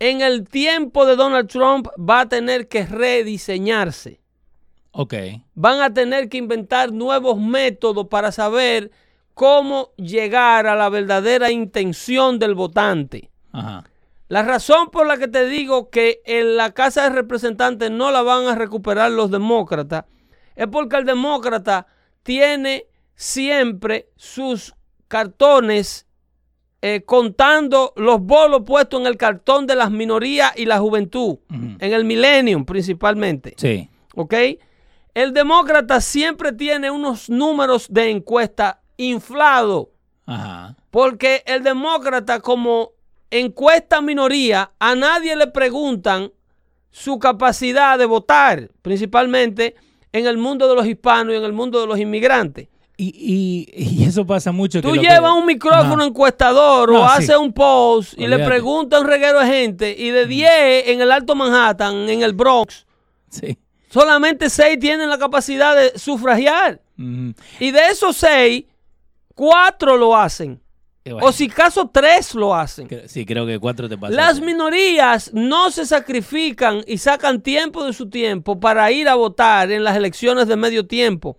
en 0.00 0.20
el 0.20 0.48
tiempo 0.48 1.06
de 1.06 1.16
Donald 1.16 1.48
Trump 1.48 1.88
va 1.98 2.22
a 2.22 2.28
tener 2.28 2.68
que 2.68 2.84
rediseñarse. 2.84 4.20
Ok. 4.90 5.14
Van 5.54 5.80
a 5.80 5.94
tener 5.94 6.28
que 6.28 6.38
inventar 6.38 6.92
nuevos 6.92 7.38
métodos 7.38 8.08
para 8.08 8.32
saber 8.32 8.90
cómo 9.34 9.90
llegar 9.96 10.66
a 10.66 10.74
la 10.74 10.88
verdadera 10.88 11.50
intención 11.50 12.38
del 12.38 12.54
votante. 12.54 13.30
Ajá. 13.52 13.84
La 14.28 14.42
razón 14.42 14.90
por 14.90 15.06
la 15.06 15.18
que 15.18 15.28
te 15.28 15.46
digo 15.46 15.90
que 15.90 16.22
en 16.24 16.56
la 16.56 16.72
Casa 16.72 17.04
de 17.04 17.10
Representantes 17.10 17.90
no 17.90 18.10
la 18.10 18.22
van 18.22 18.46
a 18.46 18.54
recuperar 18.54 19.10
los 19.10 19.30
demócratas 19.30 20.06
es 20.56 20.66
porque 20.68 20.96
el 20.96 21.04
demócrata 21.04 21.86
tiene 22.22 22.86
siempre 23.14 24.08
sus 24.16 24.74
cartones 25.08 26.06
eh, 26.80 27.02
contando 27.04 27.92
los 27.96 28.20
bolos 28.20 28.62
puestos 28.66 29.00
en 29.00 29.06
el 29.06 29.16
cartón 29.16 29.66
de 29.66 29.76
las 29.76 29.90
minorías 29.90 30.52
y 30.56 30.66
la 30.66 30.78
juventud, 30.78 31.38
en 31.50 31.92
el 31.92 32.04
millennium 32.04 32.64
principalmente. 32.64 33.54
Sí. 33.56 33.88
¿Ok? 34.14 34.34
El 35.14 35.32
demócrata 35.32 36.00
siempre 36.00 36.52
tiene 36.52 36.90
unos 36.90 37.30
números 37.30 37.86
de 37.90 38.10
encuesta 38.10 38.82
inflados. 38.96 39.88
Ajá. 40.26 40.76
Porque 40.90 41.42
el 41.46 41.62
demócrata, 41.62 42.40
como 42.40 42.92
encuesta 43.30 44.00
minoría, 44.00 44.70
a 44.78 44.94
nadie 44.94 45.36
le 45.36 45.46
preguntan 45.48 46.30
su 46.90 47.18
capacidad 47.18 47.98
de 47.98 48.06
votar, 48.06 48.70
principalmente 48.82 49.74
en 50.12 50.26
el 50.26 50.38
mundo 50.38 50.68
de 50.68 50.76
los 50.76 50.86
hispanos 50.86 51.34
y 51.34 51.36
en 51.36 51.44
el 51.44 51.52
mundo 51.52 51.80
de 51.80 51.86
los 51.88 51.98
inmigrantes. 51.98 52.68
Y, 52.96 53.66
y- 53.76 54.00
y 54.00 54.04
eso 54.04 54.24
pasa 54.24 54.52
mucho. 54.52 54.80
Tú 54.80 54.92
que- 54.92 55.00
llevas 55.00 55.32
un 55.32 55.46
micrófono 55.46 55.94
Ajá. 55.94 56.04
encuestador 56.06 56.92
No, 56.92 57.02
o 57.02 57.08
sí. 57.08 57.14
haces 57.24 57.36
un 57.36 57.52
post 57.52 58.14
y 58.16 58.28
le 58.28 58.38
preguntas 58.46 58.98
a 58.98 59.02
un 59.02 59.08
reguero 59.08 59.40
de 59.40 59.46
gente 59.48 59.96
y 59.98 60.10
de 60.10 60.26
10 60.26 60.86
en 60.86 61.00
el 61.00 61.10
Alto 61.10 61.34
Manhattan, 61.34 62.08
en 62.08 62.22
el 62.22 62.34
Bronx, 62.34 62.86
Sí. 63.30 63.58
solamente 63.90 64.48
6 64.48 64.78
tienen 64.78 65.08
la 65.10 65.18
capacidad 65.18 65.74
de 65.74 65.98
sufragiar. 65.98 66.80
Y 66.96 67.72
de 67.72 67.88
esos 67.90 68.16
6, 68.16 68.66
4 69.34 69.96
lo 69.96 70.16
hacen. 70.16 70.60
Bueno, 71.04 71.26
O 71.26 71.32
si 71.32 71.48
caso 71.48 71.90
3 71.92 72.34
lo 72.34 72.54
hacen. 72.54 72.88
sí, 73.08 73.26
creo 73.26 73.44
que 73.46 73.58
cuatro 73.58 73.88
te 73.90 73.98
pasa. 73.98 74.14
Las 74.14 74.40
minorías 74.40 75.30
no 75.34 75.70
se 75.70 75.84
sacrifican 75.84 76.82
y 76.86 76.96
sacan 76.96 77.42
tiempo 77.42 77.84
de 77.84 77.92
su 77.92 78.08
tiempo 78.08 78.58
para 78.58 78.90
ir 78.90 79.08
a 79.08 79.14
votar 79.14 79.70
en 79.70 79.84
las 79.84 79.96
elecciones 79.96 80.48
de 80.48 80.56
medio 80.56 80.86
tiempo. 80.86 81.36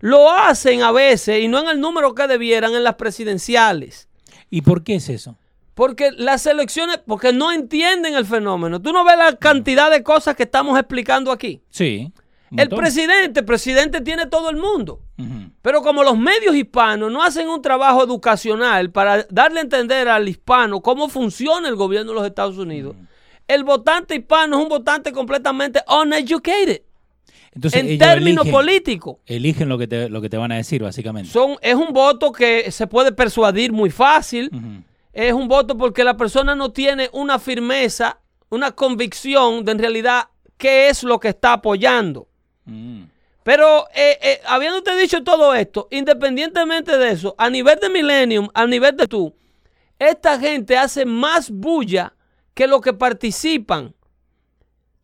Lo 0.00 0.30
hacen 0.32 0.82
a 0.82 0.90
veces 0.90 1.40
y 1.40 1.46
no 1.48 1.60
en 1.60 1.68
el 1.68 1.80
número 1.80 2.14
que 2.14 2.26
debieran 2.26 2.74
en 2.74 2.82
las 2.82 2.96
presidenciales. 2.96 4.08
¿Y 4.50 4.62
por 4.62 4.82
qué 4.82 4.96
es 4.96 5.08
eso? 5.08 5.36
Porque 5.74 6.10
las 6.12 6.46
elecciones, 6.46 7.00
porque 7.06 7.32
no 7.32 7.52
entienden 7.52 8.14
el 8.14 8.24
fenómeno. 8.26 8.80
Tú 8.80 8.92
no 8.92 9.04
ves 9.04 9.18
la 9.18 9.36
cantidad 9.36 9.90
de 9.90 10.02
cosas 10.02 10.34
que 10.34 10.44
estamos 10.44 10.78
explicando 10.78 11.30
aquí. 11.30 11.60
Sí. 11.70 12.12
El 12.54 12.68
presidente, 12.68 13.42
presidente 13.42 14.00
tiene 14.00 14.26
todo 14.26 14.50
el 14.50 14.56
mundo. 14.56 15.00
Pero 15.62 15.82
como 15.82 16.04
los 16.04 16.16
medios 16.16 16.54
hispanos 16.54 17.10
no 17.10 17.22
hacen 17.22 17.48
un 17.48 17.60
trabajo 17.60 18.04
educacional 18.04 18.90
para 18.92 19.26
darle 19.30 19.60
a 19.60 19.62
entender 19.62 20.08
al 20.08 20.28
hispano 20.28 20.80
cómo 20.80 21.08
funciona 21.08 21.68
el 21.68 21.74
gobierno 21.74 22.12
de 22.12 22.18
los 22.18 22.26
Estados 22.26 22.56
Unidos, 22.58 22.94
el 23.48 23.64
votante 23.64 24.14
hispano 24.14 24.58
es 24.58 24.62
un 24.62 24.68
votante 24.68 25.12
completamente 25.12 25.80
uneducated 25.88 26.82
Entonces, 27.52 27.80
en 27.84 27.98
términos 27.98 28.44
eligen- 28.46 28.50
políticos. 28.52 29.16
Eligen 29.26 29.68
lo 29.68 29.78
que, 29.78 29.86
te, 29.88 30.08
lo 30.08 30.20
que 30.20 30.28
te 30.28 30.36
van 30.36 30.52
a 30.52 30.56
decir, 30.56 30.82
básicamente. 30.82 31.30
Son, 31.30 31.56
es 31.62 31.74
un 31.74 31.92
voto 31.92 32.30
que 32.32 32.70
se 32.70 32.86
puede 32.86 33.10
persuadir 33.12 33.72
muy 33.72 33.90
fácil. 33.90 34.50
Es 35.12 35.32
un 35.32 35.48
voto 35.48 35.76
porque 35.76 36.04
la 36.04 36.16
persona 36.16 36.54
no 36.54 36.70
tiene 36.70 37.08
una 37.12 37.38
firmeza, 37.38 38.20
una 38.50 38.70
convicción 38.72 39.64
de 39.64 39.72
en 39.72 39.78
realidad 39.78 40.28
qué 40.58 40.88
es 40.90 41.02
lo 41.02 41.18
que 41.18 41.28
está 41.28 41.54
apoyando. 41.54 42.28
Mm. 42.66 43.04
Pero 43.42 43.86
eh, 43.94 44.18
eh, 44.20 44.40
habiéndote 44.46 44.96
dicho 44.96 45.22
todo 45.22 45.54
esto, 45.54 45.86
independientemente 45.90 46.98
de 46.98 47.10
eso, 47.10 47.34
a 47.38 47.48
nivel 47.48 47.78
de 47.80 47.88
Millennium, 47.88 48.48
a 48.52 48.66
nivel 48.66 48.96
de 48.96 49.06
tú, 49.06 49.34
esta 49.98 50.38
gente 50.38 50.76
hace 50.76 51.06
más 51.06 51.50
bulla 51.50 52.12
que 52.54 52.66
los 52.66 52.80
que 52.80 52.92
participan. 52.92 53.94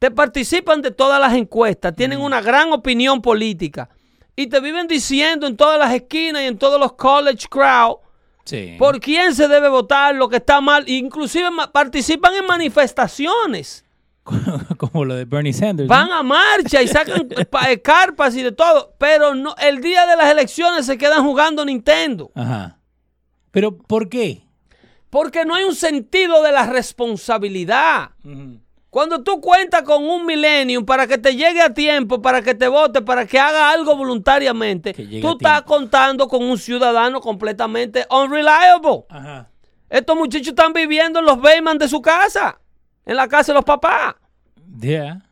Te 0.01 0.11
participan 0.11 0.83
de 0.83 0.91
todas 0.91 1.21
las 1.21 1.35
encuestas, 1.35 1.95
tienen 1.95 2.21
una 2.21 2.41
gran 2.41 2.73
opinión 2.73 3.23
política 3.23 3.89
y 4.35 4.49
te 4.49 4.59
viven 4.59 4.89
diciendo 4.89 5.47
en 5.47 5.57
todas 5.57 5.79
las 5.79 5.95
esquinas 5.95 6.43
y 6.43 6.47
en 6.47 6.59
todos 6.59 6.81
los 6.81 6.95
college 6.95 7.47
crowd 7.49 7.99
Sí. 8.45 8.75
por 8.77 8.99
quién 8.99 9.37
se 9.37 9.47
debe 9.47 9.69
votar, 9.69 10.17
lo 10.17 10.29
que 10.29 10.39
está 10.39 10.61
mal, 10.61 10.89
inclusive 10.89 11.49
participan 11.73 12.35
en 12.35 12.47
manifestaciones. 12.47 13.85
Como 14.79 15.05
lo 15.05 15.15
de 15.15 15.25
Bernie 15.25 15.53
Sanders. 15.53 15.89
Van 15.89 16.09
¿no? 16.09 16.15
a 16.15 16.23
marcha 16.23 16.83
y 16.83 16.89
sacan 16.89 17.29
eh, 17.31 17.81
carpas 17.81 18.35
y 18.37 18.43
de 18.43 18.53
todo, 18.53 18.95
pero 18.99 19.35
no, 19.35 19.55
el 19.61 19.81
día 19.81 20.07
de 20.07 20.17
las 20.17 20.31
elecciones 20.31 20.87
se 20.87 20.97
quedan 20.97 21.25
jugando 21.25 21.65
Nintendo. 21.65 22.31
Ajá. 22.35 22.79
Pero, 23.51 23.77
¿por 23.77 24.09
qué? 24.09 24.47
Porque 25.11 25.45
no 25.45 25.55
hay 25.55 25.65
un 25.65 25.75
sentido 25.75 26.43
de 26.43 26.53
la 26.53 26.67
responsabilidad. 26.67 28.13
Cuando 28.89 29.23
tú 29.23 29.41
cuentas 29.41 29.83
con 29.83 30.05
un 30.05 30.25
millennium 30.25 30.85
para 30.85 31.07
que 31.07 31.19
te 31.19 31.37
llegue 31.37 31.61
a 31.61 31.75
tiempo, 31.75 32.23
para 32.23 32.41
que 32.41 32.55
te 32.55 32.67
vote, 32.67 33.03
para 33.03 33.27
que 33.27 33.39
haga 33.39 33.71
algo 33.71 33.95
voluntariamente, 33.95 34.95
tú 35.21 35.33
estás 35.33 35.63
contando 35.63 36.29
con 36.29 36.43
un 36.43 36.57
ciudadano 36.57 37.21
completamente 37.21 38.07
unreliable. 38.09 39.05
Ajá. 39.11 39.51
Estos 39.91 40.17
muchachos 40.17 40.49
están 40.49 40.73
viviendo 40.73 41.19
en 41.21 41.27
los 41.27 41.39
Bayman 41.39 41.77
de 41.77 41.87
su 41.87 42.01
casa, 42.01 42.59
en 43.05 43.17
la 43.17 43.29
casa 43.29 43.53
de 43.53 43.57
los 43.57 43.65
papás. 43.65 44.15
Yeah. 44.81 45.23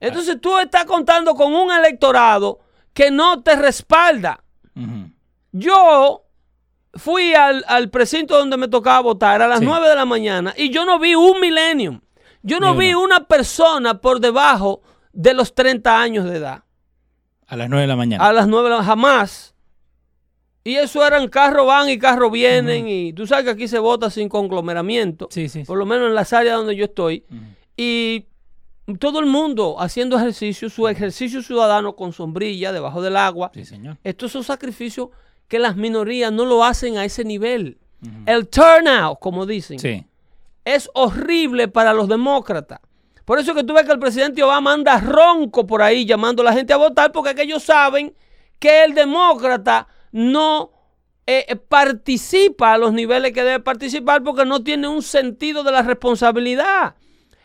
Entonces 0.00 0.40
tú 0.40 0.56
estás 0.58 0.84
contando 0.84 1.34
con 1.34 1.54
un 1.54 1.70
electorado 1.72 2.60
que 2.94 3.10
no 3.10 3.42
te 3.42 3.54
respalda. 3.56 4.42
Ujú. 4.74 5.10
Yo 5.52 6.24
fui 6.94 7.34
al, 7.34 7.64
al 7.68 7.90
precinto 7.90 8.36
donde 8.38 8.56
me 8.56 8.68
tocaba 8.68 9.00
votar 9.00 9.42
a 9.42 9.48
las 9.48 9.58
Sí. 9.60 9.64
9 9.64 9.88
de 9.88 9.94
la 9.94 10.04
mañana 10.06 10.54
y 10.56 10.70
yo 10.70 10.84
no 10.84 10.98
vi 10.98 11.14
un 11.14 11.38
millennium. 11.40 12.00
Yo 12.42 12.58
no 12.58 12.74
vi 12.74 12.94
una 12.94 13.24
persona 13.26 14.00
por 14.00 14.18
debajo 14.20 14.80
de 15.12 15.34
los 15.34 15.54
30 15.54 16.00
años 16.00 16.24
de 16.24 16.36
edad. 16.38 16.64
A 17.46 17.56
las 17.56 17.68
9 17.68 17.82
de 17.82 17.86
la 17.88 17.96
mañana. 17.96 18.24
A 18.26 18.32
las 18.32 18.48
9 18.48 18.70
de 18.70 18.76
la 18.76 18.82
jamás. 18.84 19.54
Y 20.62 20.74
eso 20.76 21.04
eran 21.06 21.28
carro 21.28 21.64
van 21.66 21.88
y 21.88 21.98
carro 21.98 22.30
vienen. 22.30 22.86
Y 22.88 23.12
tú 23.12 23.26
sabes 23.26 23.44
que 23.44 23.50
aquí 23.50 23.68
se 23.68 23.78
vota 23.78 24.10
sin 24.10 24.28
conglomeramiento. 24.28 25.28
Sí, 25.30 25.48
sí, 25.48 25.60
sí. 25.60 25.64
Por 25.64 25.78
lo 25.78 25.86
menos 25.86 26.08
en 26.08 26.14
las 26.14 26.32
áreas 26.32 26.56
donde 26.56 26.76
yo 26.76 26.84
estoy. 26.84 27.24
Y 27.76 28.26
todo 28.98 29.20
el 29.20 29.26
mundo 29.26 29.76
haciendo 29.80 30.16
ejercicio, 30.18 30.68
su 30.68 30.86
ejercicio 30.88 31.42
ciudadano 31.42 31.96
con 31.96 32.12
sombrilla 32.12 32.72
debajo 32.72 33.00
del 33.00 33.16
agua. 33.16 33.50
Sí, 33.54 33.64
señor. 33.64 33.96
Estos 34.04 34.32
son 34.32 34.44
sacrificios 34.44 35.08
que 35.48 35.58
las 35.58 35.76
minorías 35.76 36.30
no 36.32 36.44
lo 36.44 36.62
hacen 36.64 36.98
a 36.98 37.04
ese 37.04 37.24
nivel. 37.24 37.78
El 38.26 38.48
turnout, 38.48 39.18
como 39.20 39.46
dicen, 39.46 39.78
Sí. 39.78 40.04
es 40.64 40.90
horrible 40.94 41.68
para 41.68 41.92
los 41.92 42.08
demócratas. 42.08 42.80
Por 43.24 43.38
eso 43.38 43.54
que 43.54 43.62
tú 43.62 43.74
ves 43.74 43.84
que 43.84 43.92
el 43.92 43.98
presidente 43.98 44.42
Obama 44.42 44.72
anda 44.72 44.98
ronco 45.00 45.66
por 45.66 45.82
ahí 45.82 46.04
llamando 46.04 46.42
a 46.42 46.46
la 46.46 46.52
gente 46.52 46.72
a 46.72 46.76
votar, 46.78 47.12
porque 47.12 47.30
es 47.30 47.36
que 47.36 47.42
ellos 47.42 47.62
saben 47.62 48.12
que 48.58 48.84
el 48.84 48.94
demócrata 48.94 49.86
no 50.12 50.70
eh, 51.26 51.46
eh, 51.48 51.56
participa 51.56 52.72
a 52.74 52.78
los 52.78 52.92
niveles 52.92 53.32
que 53.32 53.42
debe 53.44 53.60
participar 53.60 54.22
porque 54.22 54.44
no 54.44 54.62
tiene 54.62 54.88
un 54.88 55.02
sentido 55.02 55.62
de 55.62 55.72
la 55.72 55.82
responsabilidad. 55.82 56.94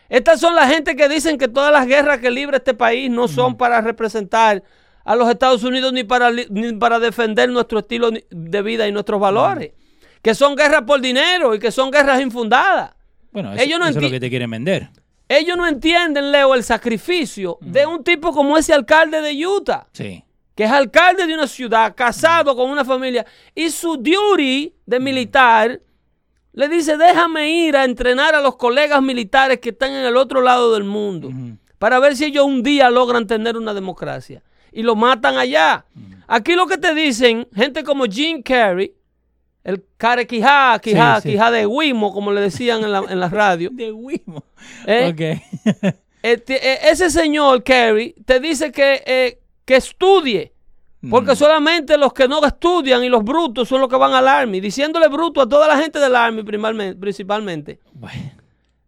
Estas 0.08 0.40
son 0.40 0.54
la 0.54 0.68
gente 0.68 0.94
que 0.96 1.08
dicen 1.08 1.36
que 1.38 1.48
todas 1.48 1.72
las 1.72 1.86
guerras 1.86 2.18
que 2.18 2.30
libra 2.30 2.58
este 2.58 2.74
país 2.74 3.10
no 3.10 3.26
son 3.28 3.56
para 3.56 3.80
representar 3.80 4.62
a 5.04 5.16
los 5.16 5.28
Estados 5.28 5.62
Unidos 5.64 5.92
ni 5.92 6.04
para, 6.04 6.30
ni 6.30 6.72
para 6.74 6.98
defender 6.98 7.48
nuestro 7.48 7.80
estilo 7.80 8.10
de 8.30 8.62
vida 8.62 8.86
y 8.88 8.92
nuestros 8.92 9.20
valores. 9.20 9.72
que 10.22 10.34
son 10.34 10.56
guerras 10.56 10.82
por 10.82 11.00
dinero 11.00 11.54
y 11.54 11.58
que 11.60 11.70
son 11.70 11.90
guerras 11.90 12.20
infundadas. 12.20 12.92
Bueno, 13.30 13.52
eso, 13.52 13.62
Ellos 13.62 13.78
no 13.78 13.86
eso 13.86 13.98
es 13.98 14.04
lo 14.04 14.10
que 14.10 14.18
te 14.18 14.28
quieren 14.30 14.50
vender. 14.50 14.88
Ellos 15.28 15.56
no 15.56 15.66
entienden, 15.66 16.32
Leo, 16.32 16.54
el 16.54 16.64
sacrificio 16.64 17.58
de 17.60 17.84
un 17.86 18.02
tipo 18.02 18.32
como 18.32 18.56
ese 18.56 18.72
alcalde 18.72 19.20
de 19.20 19.46
Utah, 19.46 19.86
Sí. 19.92 20.24
Que 20.56 20.64
es 20.64 20.70
alcalde 20.72 21.26
de 21.26 21.34
una 21.34 21.46
ciudad, 21.46 21.94
casado 21.94 22.56
con 22.56 22.68
una 22.68 22.84
familia, 22.84 23.24
y 23.54 23.70
su 23.70 23.96
duty 23.96 24.74
de 24.86 24.98
militar 24.98 25.80
le 26.52 26.68
dice, 26.68 26.96
déjame 26.96 27.50
ir 27.50 27.76
a 27.76 27.84
entrenar 27.84 28.34
a 28.34 28.40
los 28.40 28.56
colegas 28.56 29.02
militares 29.02 29.60
que 29.60 29.68
están 29.68 29.92
en 29.92 30.04
el 30.06 30.16
otro 30.16 30.40
lado 30.40 30.72
del 30.72 30.84
mundo, 30.84 31.30
para 31.78 31.98
ver 32.00 32.16
si 32.16 32.24
ellos 32.24 32.46
un 32.46 32.62
día 32.62 32.88
logran 32.90 33.26
tener 33.26 33.56
una 33.56 33.74
democracia. 33.74 34.42
Y 34.72 34.82
lo 34.82 34.96
matan 34.96 35.36
allá. 35.38 35.84
Aquí 36.26 36.54
lo 36.54 36.66
que 36.66 36.76
te 36.78 36.94
dicen, 36.94 37.46
gente 37.54 37.84
como 37.84 38.04
Jim 38.06 38.42
Carrey, 38.42 38.92
el 39.64 39.84
care 39.96 40.26
quijá, 40.26 40.78
quijá, 40.78 41.20
Sí, 41.20 41.28
sí. 41.28 41.32
quijá 41.34 41.50
de 41.50 41.66
Wimo, 41.66 42.12
como 42.12 42.32
le 42.32 42.40
decían 42.40 42.82
en 42.84 42.92
la, 42.92 43.04
en 43.08 43.20
la 43.20 43.28
radio. 43.28 43.70
De 43.74 43.92
Wimo. 43.92 44.44
¿Eh? 44.86 45.10
Ok. 45.12 45.82
Este, 46.22 46.72
eh, 46.72 46.78
ese 46.90 47.10
señor 47.10 47.62
Kerry 47.62 48.14
te 48.24 48.40
dice 48.40 48.72
que, 48.72 49.02
eh, 49.06 49.40
que 49.66 49.76
estudie. 49.76 50.54
Porque 51.10 51.32
Mm. 51.32 51.36
solamente 51.36 51.98
los 51.98 52.12
que 52.14 52.26
no 52.26 52.42
estudian 52.44 53.04
y 53.04 53.08
los 53.10 53.22
brutos 53.22 53.68
son 53.68 53.80
los 53.82 53.88
que 53.90 53.96
van 53.96 54.14
al 54.14 54.26
Army. 54.26 54.60
Diciéndole 54.60 55.08
bruto 55.08 55.42
a 55.42 55.48
toda 55.48 55.68
la 55.68 55.76
gente 55.76 55.98
del 55.98 56.16
Army 56.16 56.42
principalmente. 56.42 57.78
Bueno. 57.92 58.30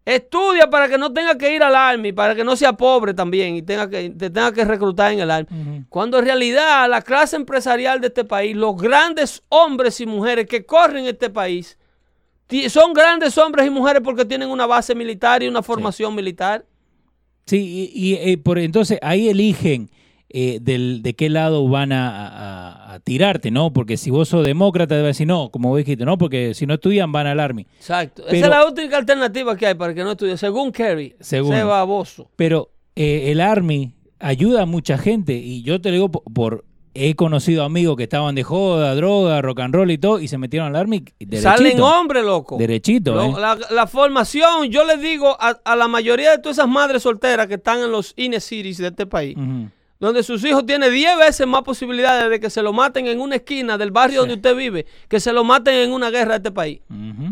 Estudia 0.05 0.67
para 0.67 0.89
que 0.89 0.97
no 0.97 1.13
tenga 1.13 1.37
que 1.37 1.53
ir 1.53 1.61
al 1.61 1.75
Army, 1.75 2.11
para 2.11 2.33
que 2.33 2.43
no 2.43 2.55
sea 2.55 2.73
pobre 2.73 3.13
también 3.13 3.55
y 3.55 3.61
tenga 3.61 3.87
que, 3.87 4.09
te 4.09 4.31
tenga 4.31 4.51
que 4.51 4.65
reclutar 4.65 5.11
en 5.11 5.19
el 5.19 5.29
Army. 5.29 5.85
Cuando 5.87 6.17
en 6.17 6.25
realidad 6.25 6.89
la 6.89 7.03
clase 7.03 7.35
empresarial 7.35 8.01
de 8.01 8.07
este 8.07 8.25
país, 8.25 8.55
los 8.55 8.75
grandes 8.75 9.43
hombres 9.49 10.01
y 10.01 10.07
mujeres 10.07 10.47
que 10.47 10.65
corren 10.65 11.05
este 11.05 11.29
país, 11.29 11.77
son 12.69 12.93
grandes 12.93 13.37
hombres 13.37 13.67
y 13.67 13.69
mujeres 13.69 14.01
porque 14.03 14.25
tienen 14.25 14.49
una 14.49 14.65
base 14.65 14.95
militar 14.95 15.43
y 15.43 15.47
una 15.47 15.61
formación 15.61 16.15
militar. 16.15 16.65
Sí, 17.45 17.91
y, 17.93 18.09
y, 18.09 18.15
eh, 18.15 18.37
por 18.39 18.57
entonces 18.57 18.97
ahí 19.03 19.29
eligen 19.29 19.91
eh, 20.29 20.59
del, 20.61 21.01
de 21.01 21.15
qué 21.15 21.29
lado 21.29 21.67
van 21.67 21.91
a, 21.91 22.27
a- 22.27 22.93
a 22.93 22.99
tirarte, 22.99 23.49
¿no? 23.51 23.71
Porque 23.73 23.97
si 23.97 24.09
vos 24.11 24.29
sos 24.29 24.45
demócrata, 24.45 24.95
a 24.95 24.99
decir 24.99 25.25
no, 25.27 25.49
como 25.49 25.69
vos 25.69 25.77
dijiste, 25.79 26.05
no, 26.05 26.17
porque 26.17 26.53
si 26.53 26.65
no 26.65 26.75
estudian 26.75 27.11
van 27.11 27.27
al 27.27 27.39
Army. 27.39 27.65
Exacto. 27.77 28.27
Esa 28.27 28.35
es 28.35 28.49
la 28.49 28.65
única 28.65 28.97
alternativa 28.97 29.55
que 29.57 29.67
hay 29.67 29.73
para 29.75 29.93
que 29.93 30.03
no 30.03 30.11
estudie. 30.11 30.37
Según 30.37 30.71
Kerry, 30.71 31.15
Según. 31.19 31.53
se 31.55 31.63
baboso. 31.63 32.29
Pero 32.35 32.71
eh, 32.95 33.31
el 33.31 33.41
Army 33.41 33.93
ayuda 34.19 34.63
a 34.63 34.65
mucha 34.65 34.97
gente 34.97 35.33
y 35.33 35.63
yo 35.63 35.79
te 35.81 35.89
lo 35.89 35.93
digo 35.93 36.11
por, 36.11 36.23
por- 36.33 36.65
he 36.95 37.15
conocido 37.15 37.63
amigos 37.63 37.95
que 37.97 38.03
estaban 38.03 38.33
de 38.35 38.43
joda, 38.43 38.93
droga, 38.95 39.41
rock 39.41 39.59
and 39.61 39.73
roll 39.73 39.89
y 39.91 39.97
todo 39.99 40.19
y 40.19 40.27
se 40.27 40.37
metieron 40.37 40.67
al 40.69 40.75
Army 40.75 41.05
derechito. 41.19 41.41
Salen 41.49 41.79
hombres, 41.79 42.23
loco. 42.25 42.57
Derechito, 42.57 43.13
Lo- 43.13 43.23
¿eh? 43.25 43.33
la, 43.39 43.57
la 43.71 43.87
formación, 43.87 44.69
yo 44.69 44.83
les 44.83 44.99
digo 44.99 45.37
a, 45.39 45.59
a 45.63 45.75
la 45.75 45.87
mayoría 45.87 46.31
de 46.31 46.39
todas 46.39 46.57
esas 46.57 46.67
madres 46.67 47.03
solteras 47.03 47.47
que 47.47 47.53
están 47.53 47.79
en 47.79 47.91
los 47.91 48.13
inner 48.17 48.41
cities 48.41 48.79
de 48.79 48.87
este 48.87 49.05
país. 49.05 49.37
Donde 49.99 50.23
sus 50.23 50.43
hijos 50.45 50.65
tienen 50.65 50.91
10 50.93 51.17
veces 51.17 51.45
más 51.45 51.61
posibilidades 51.63 52.29
de 52.29 52.39
que 52.39 52.49
se 52.49 52.61
lo 52.61 52.71
maten 52.71 53.07
en 53.07 53.19
una 53.19 53.35
esquina 53.35 53.77
del 53.77 53.91
barrio 53.91 54.21
donde 54.21 54.35
usted 54.35 54.55
vive, 54.55 54.85
que 55.09 55.19
se 55.19 55.33
lo 55.33 55.43
maten 55.43 55.75
en 55.75 55.91
una 55.91 56.09
guerra 56.09 56.31
de 56.31 56.37
este 56.37 56.51
país. 56.51 56.79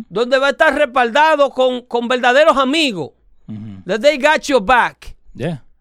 Donde 0.10 0.38
va 0.38 0.48
a 0.48 0.50
estar 0.52 0.76
respaldado 0.76 1.50
con, 1.52 1.82
con 1.82 2.08
verdaderos 2.08 2.58
amigos. 2.58 3.12
ujú. 3.48 3.84
That 3.86 4.02
they 4.02 4.18
got 4.18 4.42
your 4.44 4.62
back. 4.62 5.16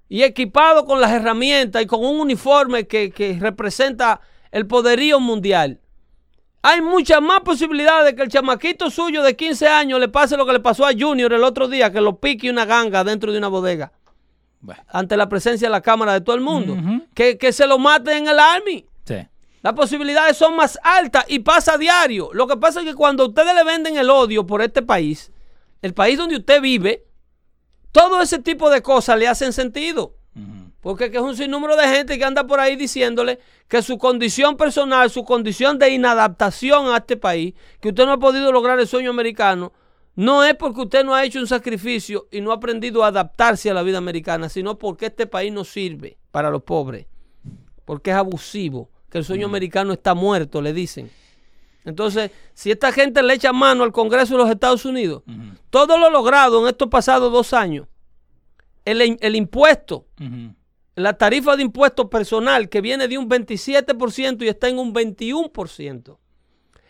Y 0.09 0.23
equipado 0.23 0.85
con 0.85 1.01
las 1.01 1.11
herramientas 1.11 1.83
y 1.83 1.87
con 1.87 2.05
un 2.05 2.21
uniforme 2.21 2.87
que, 2.87 3.11
que 3.11 3.37
representa 3.41 4.21
el 4.53 4.67
poderío 4.69 5.19
mundial. 5.19 5.81
Hay 6.63 6.81
muchas 6.81 7.21
más 7.21 7.41
posibilidades 7.41 8.07
de 8.07 8.15
que 8.17 8.23
el 8.23 8.29
chamaquito 8.29 8.91
suyo 8.91 9.23
de 9.25 9.35
15 9.35 9.67
años 9.67 9.99
le 9.99 10.09
pase 10.09 10.37
lo 10.37 10.47
que 10.47 10.53
le 10.53 10.61
pasó 10.61 10.87
a 10.87 10.93
Junior 10.97 11.33
el 11.33 11.43
otro 11.43 11.67
día, 11.69 11.91
que 11.93 12.01
lo 12.01 12.21
pique 12.21 12.49
una 12.49 12.65
ganga 12.65 13.03
dentro 13.03 13.33
de 13.33 13.39
una 13.39 13.49
bodega, 13.49 13.93
Bueno, 14.67 14.83
ante 14.89 15.17
la 15.17 15.29
presencia 15.29 15.69
de 15.69 15.71
la 15.71 15.81
cámara 15.81 16.13
de 16.13 16.21
todo 16.23 16.35
el 16.35 16.43
mundo, 16.43 16.77
que, 17.15 17.39
que 17.39 17.53
se 17.53 17.69
lo 17.69 17.79
maten 17.79 18.19
en 18.19 18.29
el 18.29 18.39
Army. 18.41 18.85
sí. 19.05 19.15
Las 19.63 19.75
posibilidades 19.75 20.37
son 20.37 20.55
más 20.55 20.79
altas 20.83 21.25
y 21.27 21.41
pasa 21.41 21.75
a 21.75 21.79
diario. 21.79 22.31
Lo 22.33 22.47
que 22.47 22.57
pasa 22.57 22.81
es 22.81 22.87
que 22.87 22.95
cuando 22.95 23.27
ustedes 23.27 23.53
le 23.53 23.65
venden 23.65 23.97
el 23.97 24.11
odio 24.11 24.47
por 24.47 24.63
este 24.63 24.81
país, 24.81 25.33
el 25.83 25.93
país 25.93 26.19
donde 26.19 26.37
usted 26.37 26.61
vive, 26.61 27.05
todo 27.91 28.21
ese 28.21 28.39
tipo 28.39 28.71
de 28.71 28.83
cosas 28.83 29.19
le 29.19 29.27
hacen 29.27 29.53
sentido. 29.53 30.15
Porque 30.81 31.11
que 31.11 31.17
es 31.17 31.23
un 31.23 31.37
sinnúmero 31.37 31.75
de 31.75 31.89
gente 31.89 32.17
que 32.17 32.25
anda 32.25 32.47
por 32.47 32.61
ahí 32.61 32.77
diciéndole 32.77 33.41
que 33.67 33.83
su 33.83 33.99
condición 33.99 34.57
personal, 34.57 35.11
su 35.11 35.25
condición 35.25 35.81
de 35.81 35.91
inadaptación 35.91 36.89
a 36.89 36.99
este 36.99 37.17
país, 37.17 37.55
que 37.81 37.89
usted 37.89 38.05
no 38.05 38.13
ha 38.13 38.19
podido 38.19 38.53
lograr 38.53 38.79
el 38.79 38.87
sueño 38.87 39.11
americano, 39.11 39.73
no 40.17 40.43
es 40.45 40.55
porque 40.55 40.81
usted 40.81 41.05
no 41.05 41.15
ha 41.15 41.25
hecho 41.25 41.39
un 41.39 41.47
sacrificio 41.47 42.27
y 42.31 42.41
no 42.41 42.51
ha 42.51 42.55
aprendido 42.55 43.05
a 43.05 43.09
adaptarse 43.09 43.71
a 43.71 43.75
la 43.75 43.83
vida 43.83 43.99
americana, 43.99 44.49
sino 44.49 44.79
porque 44.79 45.07
este 45.07 45.27
país 45.27 45.53
no 45.53 45.63
sirve 45.63 46.17
para 46.31 46.51
los 46.51 46.63
pobres, 46.63 47.07
porque 47.85 48.11
es 48.11 48.17
abusivo, 48.17 48.91
que 49.11 49.19
el 49.19 49.25
sueño 49.25 49.47
americano 49.47 49.93
está 49.93 50.15
muerto, 50.15 50.63
le 50.63 50.73
dicen. 50.73 51.11
Entonces, 51.85 52.31
si 52.55 52.71
esta 52.71 52.93
gente 52.93 53.23
le 53.23 53.35
echa 53.35 53.53
mano 53.53 53.85
al 53.85 53.93
Congreso 53.93 54.35
de 54.37 54.43
los 54.43 54.51
Estados 54.51 54.87
Unidos, 54.87 55.23
todo 55.71 55.99
lo 55.99 56.11
logrado 56.11 56.63
en 56.63 56.69
estos 56.69 56.89
pasados 56.89 57.31
dos 57.31 57.53
años, 57.53 57.87
el, 58.87 59.19
el 59.21 59.37
impuesto, 59.37 60.07
la 60.95 61.13
tarifa 61.13 61.57
de 61.57 61.63
impuesto 61.63 62.09
personal 62.09 62.71
que 62.71 62.81
viene 62.81 63.07
de 63.07 63.19
un 63.19 63.29
27% 63.29 64.43
y 64.43 64.49
está 64.49 64.69
en 64.69 64.79
un 64.79 64.95
21%. 64.95 66.17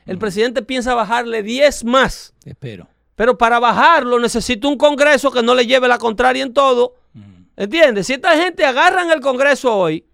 El 0.06 0.18
presidente 0.18 0.62
piensa 0.62 0.94
bajarle 0.94 1.42
10 1.42 1.84
más, 1.84 2.32
Espero. 2.44 2.88
Pero 3.16 3.36
para 3.36 3.58
bajarlo 3.58 4.20
necesita 4.20 4.68
un 4.68 4.76
Congreso 4.76 5.32
que 5.32 5.42
no 5.42 5.54
le 5.54 5.66
lleve 5.66 5.88
la 5.88 5.98
contraria 5.98 6.42
en 6.44 6.52
todo. 6.52 6.94
¿Entiendes? 7.56 8.06
Si 8.06 8.12
esta 8.12 8.36
gente 8.36 8.64
agarran 8.66 9.10
el 9.10 9.20
Congreso 9.20 9.74
hoy, 9.74 10.04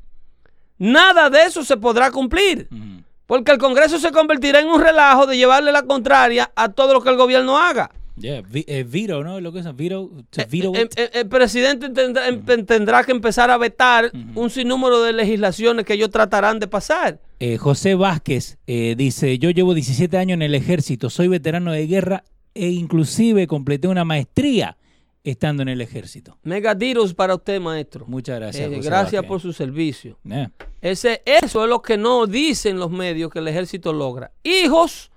nada 0.79 1.29
de 1.29 1.43
eso 1.43 1.65
se 1.65 1.77
podrá 1.77 2.13
cumplir. 2.13 2.69
Ujú. 2.71 3.03
Porque 3.27 3.51
el 3.51 3.59
Congreso 3.59 3.99
se 3.99 4.13
convertirá 4.13 4.61
en 4.61 4.69
un 4.69 4.81
relajo 4.81 5.27
de 5.27 5.37
llevarle 5.37 5.73
la 5.73 5.83
contraria 5.83 6.53
a 6.55 6.69
todo 6.69 6.95
lo 6.95 7.03
que 7.03 7.11
el 7.11 7.17
gobierno 7.17 7.59
haga. 7.59 7.91
Yeah, 8.17 8.43
eh, 8.53 8.85
¿no? 9.09 9.41
Lo 9.41 9.53
que 9.53 9.61
es 9.61 9.77
veto, 9.77 10.11
to 10.31 10.43
veto 10.49 10.73
El, 10.75 11.29
presidente 11.29 11.89
tendrá, 11.89 12.29
em- 12.29 12.67
tendrá 12.67 13.03
que 13.05 13.11
empezar 13.11 13.51
a 13.51 13.57
vetar 13.57 14.13
un 14.35 14.51
sinnúmero 14.51 15.03
de 15.03 15.15
legislaciones 15.15 15.87
que 15.87 15.95
ellos 15.95 16.11
tratarán 16.11 16.61
de 16.61 16.69
pasar. 16.69 17.19
Eh, 17.41 17.57
José 17.57 17.95
Vázquez 17.95 18.59
eh, 18.67 18.95
dice, 18.97 19.39
yo 19.39 19.51
llevo 19.51 19.75
17 19.75 20.17
años 20.19 20.35
en 20.35 20.43
el 20.43 20.55
ejército, 20.55 21.11
soy 21.11 21.29
veterano 21.29 21.73
de 21.73 21.87
guerra 21.87 22.25
e 22.55 22.69
inclusive 22.69 23.47
completé 23.47 23.89
una 23.89 24.05
maestría 24.05 24.77
estando 25.25 25.63
en 25.63 25.69
el 25.69 25.81
ejército. 25.81 26.39
Megadiros 26.43 27.15
para 27.15 27.35
usted, 27.35 27.61
maestro. 27.61 28.07
Muchas 28.07 28.41
gracias. 28.41 28.71
Eh, 28.71 28.81
gracias 28.83 29.25
por 29.25 29.41
su 29.41 29.53
servicio. 29.53 30.19
Eh, 30.29 30.49
Ese, 30.81 31.23
eso 31.25 31.63
es 31.63 31.69
lo 31.69 31.81
que 31.81 31.97
no 31.97 32.27
dicen 32.27 32.79
los 32.79 32.91
medios 32.91 33.31
que 33.31 33.39
el 33.39 33.49
ejército 33.49 33.93
logra. 33.93 34.33
Hijos 34.43 35.11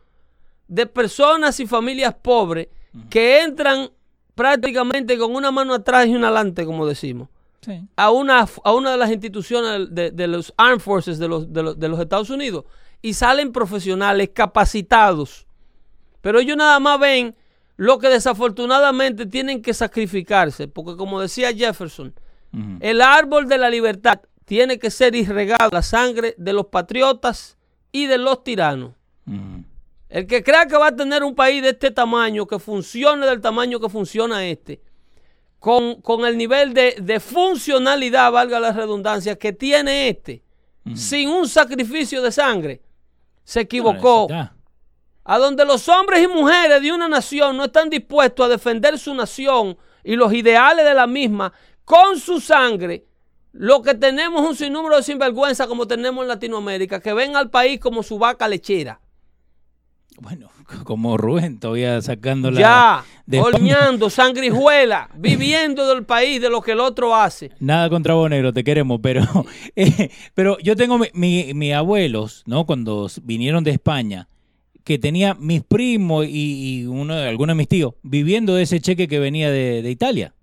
de 0.67 0.85
personas 0.85 1.59
y 1.59 1.67
familias 1.67 2.15
pobres 2.21 2.67
que 3.09 3.41
entran 3.41 3.89
prácticamente 4.35 5.17
con 5.17 5.35
una 5.35 5.51
mano 5.51 5.73
atrás 5.73 6.07
y 6.07 6.15
una 6.15 6.27
adelante, 6.27 6.65
como 6.65 6.85
decimos, 6.85 7.29
sí. 7.61 7.81
a 7.95 8.11
una, 8.11 8.45
a 8.63 8.73
una 8.73 8.91
de 8.91 8.97
las 8.97 9.11
instituciones 9.11 9.93
de, 9.93 10.11
de 10.11 10.27
los 10.27 10.53
Armed 10.57 10.79
Forces 10.79 11.17
de 11.17 11.27
los, 11.27 11.51
de, 11.51 11.63
los, 11.63 11.79
de 11.79 11.87
los 11.87 11.99
Estados 11.99 12.29
Unidos 12.29 12.65
y 13.01 13.13
salen 13.13 13.51
profesionales 13.51 14.29
capacitados. 14.33 15.45
Pero 16.25 16.39
ellos 16.39 16.57
nada 16.57 16.79
más 16.79 16.99
ven 16.99 17.35
lo 17.77 17.99
que 17.99 18.09
desafortunadamente 18.09 19.27
tienen 19.27 19.61
que 19.61 19.75
sacrificarse, 19.75 20.67
porque 20.67 20.97
como 20.97 21.21
decía 21.21 21.53
Jefferson, 21.53 22.15
el 22.79 23.01
árbol 23.01 23.47
de 23.47 23.59
la 23.59 23.69
libertad 23.69 24.21
tiene 24.43 24.79
que 24.79 24.89
ser 24.89 25.13
irregado 25.13 25.69
la 25.71 25.83
sangre 25.83 26.33
de 26.39 26.51
los 26.51 26.65
patriotas 26.65 27.59
y 27.91 28.07
de 28.07 28.17
los 28.17 28.43
tiranos. 28.43 28.93
El 30.09 30.25
que 30.25 30.41
crea 30.41 30.65
que 30.65 30.75
va 30.75 30.87
a 30.87 30.95
tener 30.95 31.23
un 31.23 31.35
país 31.35 31.61
de 31.61 31.69
este 31.69 31.91
tamaño, 31.91 32.47
que 32.47 32.57
funcione 32.57 33.23
del 33.27 33.39
tamaño 33.39 33.79
que 33.79 33.89
funciona 33.89 34.43
este, 34.47 34.81
con, 35.59 36.01
con 36.01 36.25
el 36.25 36.39
nivel 36.39 36.73
de, 36.73 36.95
de 36.99 37.19
funcionalidad, 37.19 38.31
valga 38.31 38.59
la 38.59 38.71
redundancia, 38.71 39.35
que 39.35 39.53
tiene 39.53 40.09
este, 40.09 40.41
sin 40.95 41.29
un 41.29 41.47
sacrificio 41.47 42.23
de 42.23 42.31
sangre, 42.31 42.81
se 43.43 43.59
equivocó. 43.59 44.27
A 45.25 45.37
donde 45.39 45.65
los 45.65 45.89
hombres 45.89 46.23
y 46.23 46.27
mujeres 46.27 46.81
de 46.81 46.91
una 46.91 47.07
nación 47.09 47.57
no 47.57 47.65
están 47.65 47.89
dispuestos 47.89 48.45
a 48.45 48.49
defender 48.49 48.97
su 48.99 49.13
nación 49.13 49.75
y 50.03 50.15
los 50.15 50.31
ideales 50.33 50.85
de 50.85 50.93
la 50.93 51.07
misma 51.07 51.51
con 51.83 52.19
su 52.19 52.39
sangre, 52.39 53.05
lo 53.51 53.81
que 53.81 53.95
tenemos 53.95 54.43
es 54.43 54.49
un 54.49 54.55
sinnúmero 54.55 54.97
de 54.97 55.03
sinvergüenza 55.03 55.65
como 55.67 55.87
tenemos 55.87 56.21
en 56.23 56.27
Latinoamérica, 56.27 56.99
que 56.99 57.13
ven 57.13 57.35
al 57.35 57.49
país 57.49 57.79
como 57.79 58.03
su 58.03 58.19
vaca 58.19 58.47
lechera. 58.47 58.99
Bueno, 60.19 60.49
como 60.83 61.17
Rubén 61.17 61.59
todavía 61.59 62.01
sacando 62.01 62.51
la... 62.51 62.59
ya, 62.59 63.05
de- 63.25 64.09
sangrijuela, 64.09 65.09
viviendo 65.15 65.87
del 65.87 66.05
país, 66.05 66.39
de 66.41 66.49
lo 66.49 66.61
que 66.61 66.71
el 66.73 66.79
otro 66.79 67.15
hace. 67.15 67.51
Nada 67.59 67.89
contra 67.89 68.13
vos, 68.13 68.29
negro, 68.29 68.53
te 68.53 68.63
queremos, 68.63 68.99
pero, 69.01 69.23
eh, 69.75 70.09
pero 70.33 70.57
yo 70.59 70.75
tengo 70.75 70.97
mi, 70.97 71.07
mi- 71.13 71.53
mis 71.53 71.73
abuelos, 71.73 72.43
¿no? 72.45 72.65
Cuando 72.65 73.07
vinieron 73.23 73.63
de 73.63 73.71
España, 73.71 74.27
que 74.85 74.97
tenía 74.99 75.33
mis 75.33 75.61
primos 75.63 76.25
y, 76.27 76.79
y 76.81 76.85
uno, 76.85 77.13
algunos 77.15 77.55
de 77.55 77.57
mis 77.57 77.67
tíos 77.67 77.95
viviendo 78.03 78.55
de 78.55 78.63
ese 78.63 78.79
cheque 78.79 79.07
que 79.09 79.19
venía 79.19 79.51
de, 79.51 79.81
de 79.81 79.91
Italia. 79.91 80.33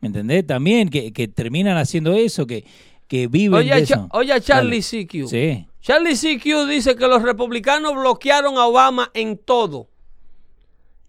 ¿Me 0.00 0.06
entendés? 0.06 0.46
También 0.46 0.88
que, 0.88 1.12
que 1.12 1.28
terminan 1.28 1.76
haciendo 1.76 2.14
eso, 2.14 2.46
que, 2.46 2.64
que 3.08 3.26
viven 3.26 3.58
Oye, 3.60 3.74
de 3.74 3.80
eso. 3.82 4.08
oye, 4.12 4.40
Charlie. 4.40 4.80
CQ. 4.80 5.28
Sí. 5.28 5.66
Charlie 5.82 6.14
CQ 6.14 6.68
dice 6.68 6.94
que 6.96 7.06
los 7.08 7.20
republicanos 7.22 7.94
bloquearon 7.94 8.56
a 8.56 8.64
Obama 8.66 9.10
en 9.12 9.36
todo. 9.36 9.88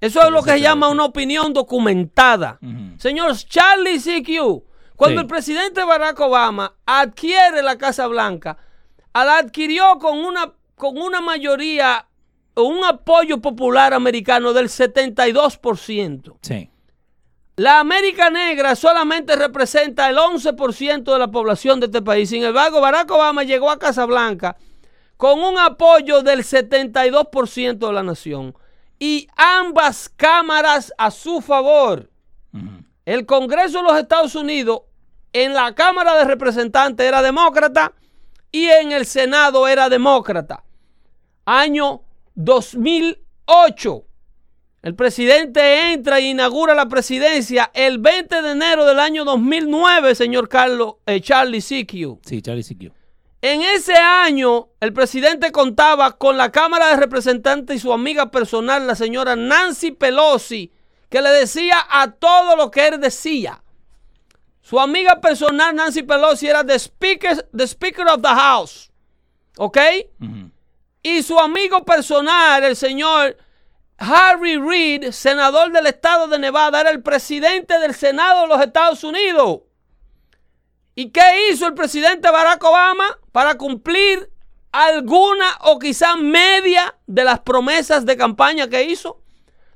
Eso 0.01 0.23
es 0.23 0.31
lo 0.31 0.41
que 0.41 0.51
se 0.53 0.61
llama 0.61 0.89
una 0.89 1.05
opinión 1.05 1.53
documentada. 1.53 2.57
Ujú. 2.63 2.97
Señor 2.97 3.35
Charlie 3.37 3.99
CQ, 3.99 4.63
cuando 4.95 5.19
Sí. 5.19 5.21
el 5.21 5.27
presidente 5.27 5.83
Barack 5.83 6.19
Obama 6.19 6.73
adquiere 6.85 7.61
la 7.61 7.77
Casa 7.77 8.07
Blanca, 8.07 8.57
la 9.13 9.37
adquirió 9.37 9.99
con 9.99 10.17
una, 10.19 10.51
con 10.75 10.97
una 10.97 11.21
mayoría 11.21 12.07
un 12.55 12.83
apoyo 12.83 13.39
popular 13.39 13.93
americano 13.93 14.53
del 14.53 14.67
72%. 14.67 16.37
Sí. 16.41 16.69
La 17.57 17.79
América 17.79 18.29
Negra 18.29 18.75
solamente 18.75 19.35
representa 19.35 20.09
el 20.09 20.17
11% 20.17 21.03
de 21.13 21.19
la 21.19 21.29
población 21.29 21.79
de 21.79 21.87
este 21.87 22.01
país. 22.01 22.29
Sin 22.29 22.43
embargo, 22.43 22.81
Barack 22.81 23.11
Obama 23.11 23.43
llegó 23.43 23.69
a 23.69 23.77
Casablanca 23.77 24.57
con 25.17 25.39
un 25.39 25.59
apoyo 25.59 26.23
del 26.23 26.43
72% 26.43 27.77
de 27.87 27.93
la 27.93 28.03
nación 28.03 28.55
y 28.97 29.27
ambas 29.35 30.09
cámaras 30.09 30.93
a 30.97 31.11
su 31.11 31.41
favor. 31.41 32.09
El 33.05 33.25
Congreso 33.25 33.79
de 33.79 33.83
los 33.83 33.97
Estados 33.97 34.35
Unidos 34.35 34.81
en 35.33 35.53
la 35.53 35.75
Cámara 35.75 36.15
de 36.17 36.25
Representantes 36.25 37.05
era 37.05 37.21
demócrata 37.21 37.93
y 38.51 38.65
en 38.65 38.91
el 38.91 39.05
Senado 39.05 39.67
era 39.67 39.89
demócrata. 39.89 40.63
Año 41.45 42.01
2008. 42.35 44.05
El 44.81 44.95
presidente 44.95 45.93
entra 45.93 46.17
e 46.17 46.23
inaugura 46.23 46.73
la 46.73 46.87
presidencia 46.87 47.69
el 47.73 47.99
20 47.99 48.41
de 48.41 48.51
enero 48.51 48.85
del 48.85 48.99
año 48.99 49.23
2009, 49.25 50.15
señor 50.15 50.49
Carlos 50.49 50.95
eh, 51.05 51.21
Charlie 51.21 51.61
CQ. 51.61 52.25
Sí, 52.25 52.41
Charlie 52.41 52.63
CQ. 52.63 52.91
En 53.43 53.61
ese 53.61 53.95
año, 53.95 54.69
el 54.79 54.93
presidente 54.93 55.51
contaba 55.51 56.17
con 56.17 56.37
la 56.37 56.51
Cámara 56.51 56.89
de 56.89 56.97
Representantes 56.97 57.75
y 57.75 57.79
su 57.79 57.93
amiga 57.93 58.31
personal, 58.31 58.85
la 58.85 58.95
señora 58.95 59.35
Nancy 59.35 59.91
Pelosi, 59.91 60.71
que 61.09 61.21
le 61.21 61.29
decía 61.29 61.77
a 61.89 62.11
todo 62.11 62.55
lo 62.55 62.71
que 62.71 62.87
él 62.87 62.99
decía. 62.99 63.63
Su 64.61 64.79
amiga 64.79 65.21
personal, 65.21 65.75
Nancy 65.75 66.03
Pelosi, 66.03 66.47
era 66.47 66.63
the 66.63 66.77
speaker, 66.77 67.47
the 67.55 67.65
speaker 67.65 68.07
of 68.07 68.21
the 68.21 68.29
House. 68.29 68.91
¿Ok? 69.57 69.77
Y 71.03 71.23
su 71.23 71.39
amigo 71.39 71.83
personal, 71.83 72.63
el 72.63 72.75
señor 72.75 73.37
Harry 73.97 74.57
Reid, 74.57 75.11
senador 75.11 75.71
del 75.71 75.87
estado 75.87 76.27
de 76.27 76.37
Nevada, 76.39 76.81
era 76.81 76.89
el 76.89 77.01
presidente 77.01 77.79
del 77.79 77.93
Senado 77.93 78.41
de 78.41 78.47
los 78.47 78.61
Estados 78.61 79.03
Unidos. 79.03 79.61
¿Y 80.95 81.09
qué 81.09 81.49
hizo 81.49 81.67
el 81.67 81.73
presidente 81.73 82.29
Barack 82.29 82.63
Obama 82.63 83.19
para 83.31 83.55
cumplir 83.55 84.29
alguna 84.71 85.57
o 85.61 85.79
quizá 85.79 86.15
media 86.15 86.95
de 87.07 87.23
las 87.23 87.39
promesas 87.39 88.05
de 88.05 88.17
campaña 88.17 88.67
que 88.67 88.83
hizo? 88.83 89.21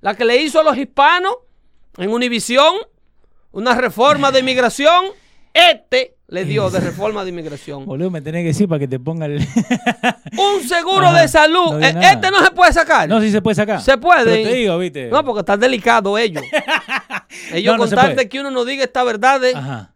La 0.02 0.16
que 0.16 0.26
le 0.26 0.38
hizo 0.38 0.60
a 0.60 0.64
los 0.64 0.78
hispanos 0.78 1.38
en 1.98 2.12
Univisión, 2.12 2.76
una 3.52 3.74
reforma 3.74 4.32
de 4.32 4.40
inmigración. 4.42 5.06
Este 5.54 6.15
le 6.28 6.44
dio 6.46 6.70
de 6.70 6.80
reforma 6.80 7.24
de 7.24 7.30
inmigración. 7.30 7.86
Boludo, 7.88 8.10
me 8.12 8.22
tenés 8.22 8.42
que 8.42 8.48
decir 8.48 8.68
para 8.68 8.80
que 8.80 8.88
te 8.88 9.00
ponga 9.00 9.26
el. 9.28 9.40
Un 10.38 10.64
seguro 10.68 11.08
Ajá, 11.08 11.22
de 11.22 11.28
salud. 11.28 11.74
no 11.74 11.80
Eh, 11.86 11.94
este 12.14 12.32
no 12.32 12.44
se 12.44 12.52
puede 12.52 12.74
sacar. 12.74 13.08
no, 13.08 13.22
si 13.22 13.32
se 13.32 13.42
puede 13.42 13.56
sacar. 13.56 13.82
Se 13.82 13.98
puede. 13.98 14.24
Pero 14.26 14.50
te 14.50 14.56
digo, 14.56 14.78
viste. 14.78 15.08
No, 15.10 15.24
porque 15.24 15.40
están 15.42 15.60
delicados 15.60 16.20
ellos. 16.20 16.44
ellos 17.54 17.72
No, 17.74 17.74
no 17.74 17.78
con 17.80 17.90
se 17.90 17.96
tal 17.96 18.06
puede. 18.08 18.16
de 18.24 18.30
que 18.30 18.40
uno 18.40 18.52
no 18.52 18.66
diga 18.66 18.84
esta 18.84 19.04
verdad. 19.04 19.40
de- 19.42 19.56
Ajá. 19.56 19.92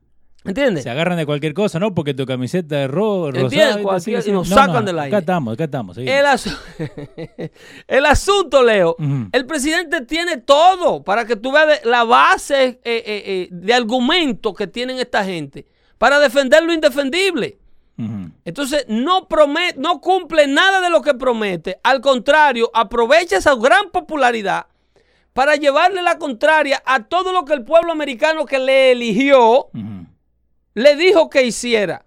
¿Entiendes? 0.45 0.83
Se 0.83 0.89
agarran 0.89 1.17
de 1.17 1.25
cualquier 1.25 1.53
cosa, 1.53 1.79
¿no? 1.79 1.93
Porque 1.93 2.13
tu 2.13 2.25
camiseta 2.25 2.77
de 2.77 2.87
ro 2.87 3.29
rosada. 3.29 3.99
Sí, 3.99 4.13
y 4.13 4.21
sí. 4.21 4.31
nos 4.31 4.49
No, 4.49 4.55
sacan 4.55 4.73
no, 4.75 4.81
del 4.83 4.97
aire. 4.99 5.09
Acá 5.17 5.19
estamos, 5.19 5.53
acá 5.53 5.65
estamos. 5.65 5.97
sí. 5.97 6.03
El, 6.07 6.25
asu- 6.25 6.57
el 7.87 8.05
asunto, 8.05 8.63
Leo, 8.63 8.95
el 9.33 9.45
presidente 9.45 10.01
tiene 10.05 10.37
todo 10.37 11.03
para 11.03 11.25
que 11.25 11.35
tú 11.35 11.51
veas 11.51 11.81
la 11.83 12.05
base 12.05 12.63
eh, 12.63 13.03
eh, 13.05 13.47
de 13.51 13.73
argumento 13.73 14.53
que 14.53 14.65
tienen 14.67 14.97
esta 14.99 15.25
gente 15.25 15.65
para 15.99 16.17
defender 16.17 16.63
lo 16.63 16.73
indefendible. 16.73 17.59
Entonces, 18.45 18.85
no, 18.87 19.27
promete, 19.27 19.77
no 19.77 19.99
cumple 19.99 20.47
nada 20.47 20.79
de 20.79 20.89
lo 20.89 21.01
que 21.01 21.13
promete. 21.13 21.81
Al 21.83 21.99
contrario, 21.99 22.71
aprovecha 22.73 23.35
esa 23.35 23.55
gran 23.55 23.91
popularidad 23.91 24.67
para 25.33 25.57
llevarle 25.57 26.01
la 26.01 26.17
contraria 26.17 26.81
a 26.85 27.03
todo 27.03 27.33
lo 27.33 27.43
que 27.43 27.53
el 27.53 27.65
pueblo 27.65 27.91
americano 27.91 28.45
que 28.45 28.57
le 28.57 28.93
eligió 28.93 29.67
le 30.73 30.95
dijo 30.95 31.29
que 31.29 31.43
hiciera. 31.43 32.05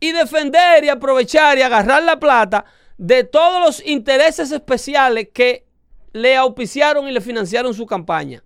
Y 0.00 0.10
defender 0.10 0.82
y 0.82 0.88
aprovechar 0.88 1.56
y 1.56 1.62
agarrar 1.62 2.02
la 2.02 2.18
plata 2.18 2.64
de 2.98 3.22
todos 3.22 3.60
los 3.64 3.86
intereses 3.86 4.50
especiales 4.50 5.28
que 5.32 5.66
le 6.12 6.36
auspiciaron 6.36 7.06
y 7.06 7.12
le 7.12 7.20
financiaron 7.20 7.74
su 7.74 7.86
campaña. 7.86 8.42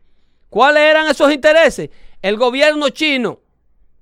¿Cuáles 0.51 0.83
eran 0.83 1.09
esos 1.09 1.33
intereses? 1.33 1.89
El 2.21 2.37
gobierno 2.37 2.91
chino, 2.91 3.41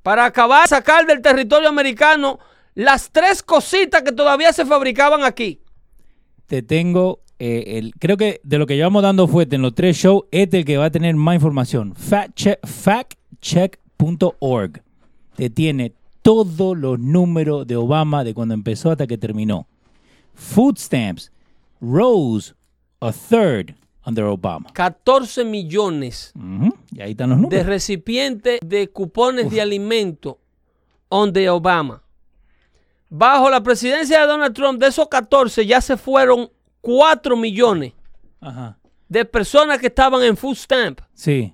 para 0.02 0.24
acabar, 0.24 0.66
sacar 0.68 1.06
del 1.06 1.20
territorio 1.22 1.68
americano 1.68 2.38
las 2.74 3.10
tres 3.10 3.42
cositas 3.42 4.02
que 4.02 4.12
todavía 4.12 4.52
se 4.52 4.64
fabricaban 4.66 5.24
aquí. 5.24 5.60
Te 6.46 6.62
tengo. 6.62 7.20
eh, 7.38 7.78
el, 7.78 7.92
creo 7.98 8.16
que 8.16 8.40
de 8.44 8.58
lo 8.58 8.66
que 8.66 8.76
llevamos 8.76 9.02
dando 9.02 9.26
fuerte 9.26 9.56
en 9.56 9.62
los 9.62 9.74
tres 9.74 9.96
shows, 9.96 10.24
este 10.30 10.58
es 10.58 10.62
el 10.62 10.66
que 10.66 10.76
va 10.76 10.86
a 10.86 10.90
tener 10.90 11.14
más 11.16 11.34
información. 11.34 11.94
Factcheck- 11.94 12.60
Factcheck.org. 12.66 14.82
Te 15.36 15.50
tiene 15.50 15.92
todos 16.22 16.76
los 16.76 16.98
números 16.98 17.66
de 17.66 17.76
Obama 17.76 18.24
de 18.24 18.34
cuando 18.34 18.54
empezó 18.54 18.90
hasta 18.90 19.06
que 19.06 19.18
terminó. 19.18 19.66
Food 20.34 20.78
stamps 20.78 21.30
rose 21.80 22.54
a 23.00 23.12
third 23.12 23.74
under 24.04 24.24
Obama. 24.24 24.72
14 24.72 25.44
millones 25.44 26.32
Y 26.92 27.00
ahí 27.00 27.12
están 27.12 27.30
los 27.30 27.48
de 27.48 27.62
recipientes 27.62 28.60
de 28.64 28.88
cupones 28.90 29.50
de 29.50 29.60
alimento 29.60 30.38
the 31.32 31.50
Obama. 31.50 32.02
Bajo 33.10 33.50
la 33.50 33.62
presidencia 33.62 34.20
de 34.20 34.26
Donald 34.26 34.54
Trump, 34.54 34.80
de 34.80 34.86
esos 34.86 35.08
14 35.08 35.66
ya 35.66 35.80
se 35.80 35.96
fueron 35.96 36.50
4 36.80 37.36
millones 37.36 37.92
Ajá. 38.40 38.78
de 39.08 39.24
personas 39.24 39.78
que 39.78 39.88
estaban 39.88 40.22
en 40.22 40.36
food 40.36 40.56
stamp. 40.56 41.00
Sí. 41.12 41.52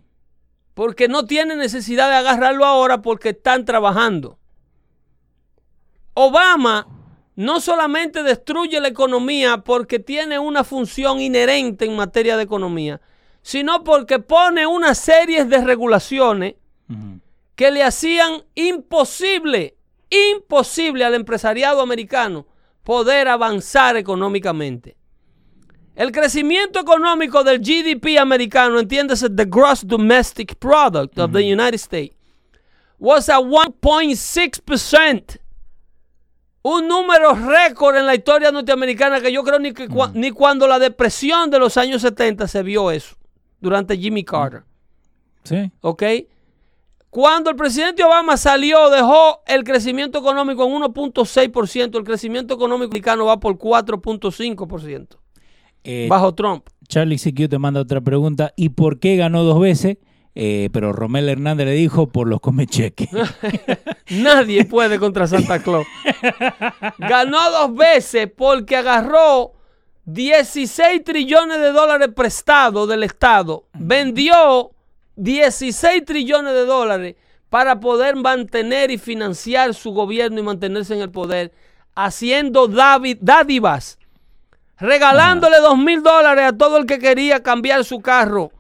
Porque 0.75 1.09
no 1.09 1.25
tienen 1.25 1.59
necesidad 1.59 2.09
de 2.09 2.15
agarrarlo 2.15 2.65
ahora 2.65 3.03
porque 3.03 3.31
están 3.31 3.65
trabajando. 3.65 4.39
Obama 6.15 6.87
no 7.39 7.61
solamente 7.61 8.25
destruye 8.25 8.81
la 8.81 8.89
economía 8.89 9.59
porque 9.59 10.01
tiene 10.01 10.41
una 10.41 10.65
función 10.65 11.21
inherente 11.21 11.85
en 11.85 11.95
materia 11.95 12.37
de 12.37 12.43
economía, 12.43 13.01
sino 13.43 13.85
porque 13.85 14.19
pone 14.19 14.67
una 14.67 14.97
serie 14.97 15.45
de 15.45 15.59
regulaciones 15.59 16.57
que 17.55 17.71
le 17.71 17.85
hacían 17.85 18.43
imposible, 18.57 19.77
imposible 20.11 21.05
al 21.05 21.15
empresariado 21.15 21.81
americano 21.81 22.45
poder 22.83 23.29
avanzar 23.29 23.97
económicamente. 23.97 24.97
El 25.95 26.11
crecimiento 26.11 26.81
económico 26.81 27.45
del 27.45 27.61
GDP 27.61 28.19
americano, 28.19 28.81
entiéndase, 28.81 29.31
the 29.31 29.45
gross 29.45 29.87
domestic 29.87 30.57
product 30.57 31.17
of 31.21 31.31
the 31.31 31.45
United 31.45 31.79
States, 31.79 32.17
was 32.99 33.29
a 33.29 33.39
1.6%. 33.39 35.39
Un 36.63 36.89
número 36.89 37.35
récord 37.35 37.97
en 37.97 38.07
la 38.07 38.15
historia 38.15 38.51
norteamericana 38.51 39.21
que 39.21 39.33
yo 39.33 39.43
creo 39.45 39.59
ni, 39.59 39.73
que 39.73 39.89
cua- 39.89 40.11
ni 40.13 40.31
cuando 40.33 40.67
la 40.67 40.79
depresión 40.79 41.51
de 41.51 41.59
los 41.59 41.77
años 41.77 42.03
70 42.03 42.49
se 42.49 42.63
vio 42.63 42.91
eso, 42.91 43.17
durante 43.61 43.97
Jimmy 43.97 44.25
Carter. 44.25 44.63
Sí. 45.45 45.71
¿ok? 45.81 46.03
Cuando 47.11 47.49
el 47.49 47.57
presidente 47.57 48.05
Obama 48.05 48.37
salió, 48.37 48.91
dejó 48.91 49.41
el 49.47 49.65
crecimiento 49.65 50.19
económico 50.19 50.67
en 50.67 50.73
1.6%, 50.83 51.97
el 51.97 52.05
crecimiento 52.05 52.55
económico 52.55 52.91
americano 52.91 53.25
va 53.25 53.41
por 53.41 53.57
4.5% 53.57 55.17
Eh, 55.85 56.07
bajo 56.11 56.35
Trump. 56.35 56.67
Charlie 56.87 57.17
CQ 57.19 57.49
te 57.49 57.59
manda 57.59 57.81
otra 57.81 58.01
pregunta. 58.01 58.53
¿Y 58.57 58.71
por 58.71 58.99
qué 58.99 59.17
ganó 59.17 59.43
dos 59.45 59.61
veces? 59.61 59.97
Eh, 60.35 60.69
pero 60.73 60.93
Romel 60.93 61.29
Hernández 61.29 61.67
le 61.67 61.73
dijo 61.73 62.07
por 62.09 62.29
los 62.29 62.41
comecheques. 62.41 63.09
Nadie 64.11 64.65
puede 64.65 64.99
contra 64.99 65.27
Santa 65.27 65.61
Claus. 65.63 65.87
Ganó 66.99 67.51
dos 67.51 67.75
veces 67.75 68.31
porque 68.37 68.77
agarró 68.77 69.55
16 70.05 71.03
trillones 71.03 71.59
de 71.59 71.73
dólares 71.73 72.11
prestados 72.15 72.89
del 72.89 73.03
Estado. 73.03 73.65
Vendió 73.75 74.71
16 75.17 76.05
trillones 76.05 76.55
de 76.55 76.65
dólares 76.65 77.17
para 77.49 77.81
poder 77.81 78.15
mantener 78.15 78.91
y 78.91 78.99
financiar 78.99 79.75
su 79.75 79.91
gobierno 79.91 80.39
y 80.39 80.43
mantenerse 80.43 80.95
en 80.95 81.01
el 81.01 81.11
poder, 81.11 81.53
haciendo 81.95 82.69
dádivas 82.69 83.99
regalándole 84.81 85.59
dos 85.59 85.77
mil 85.77 86.03
dólares 86.03 86.45
a 86.45 86.57
todo 86.57 86.77
el 86.77 86.87
que 86.87 86.99
quería 86.99 87.43
cambiar 87.43 87.85
su 87.85 88.01
carro 88.01 88.53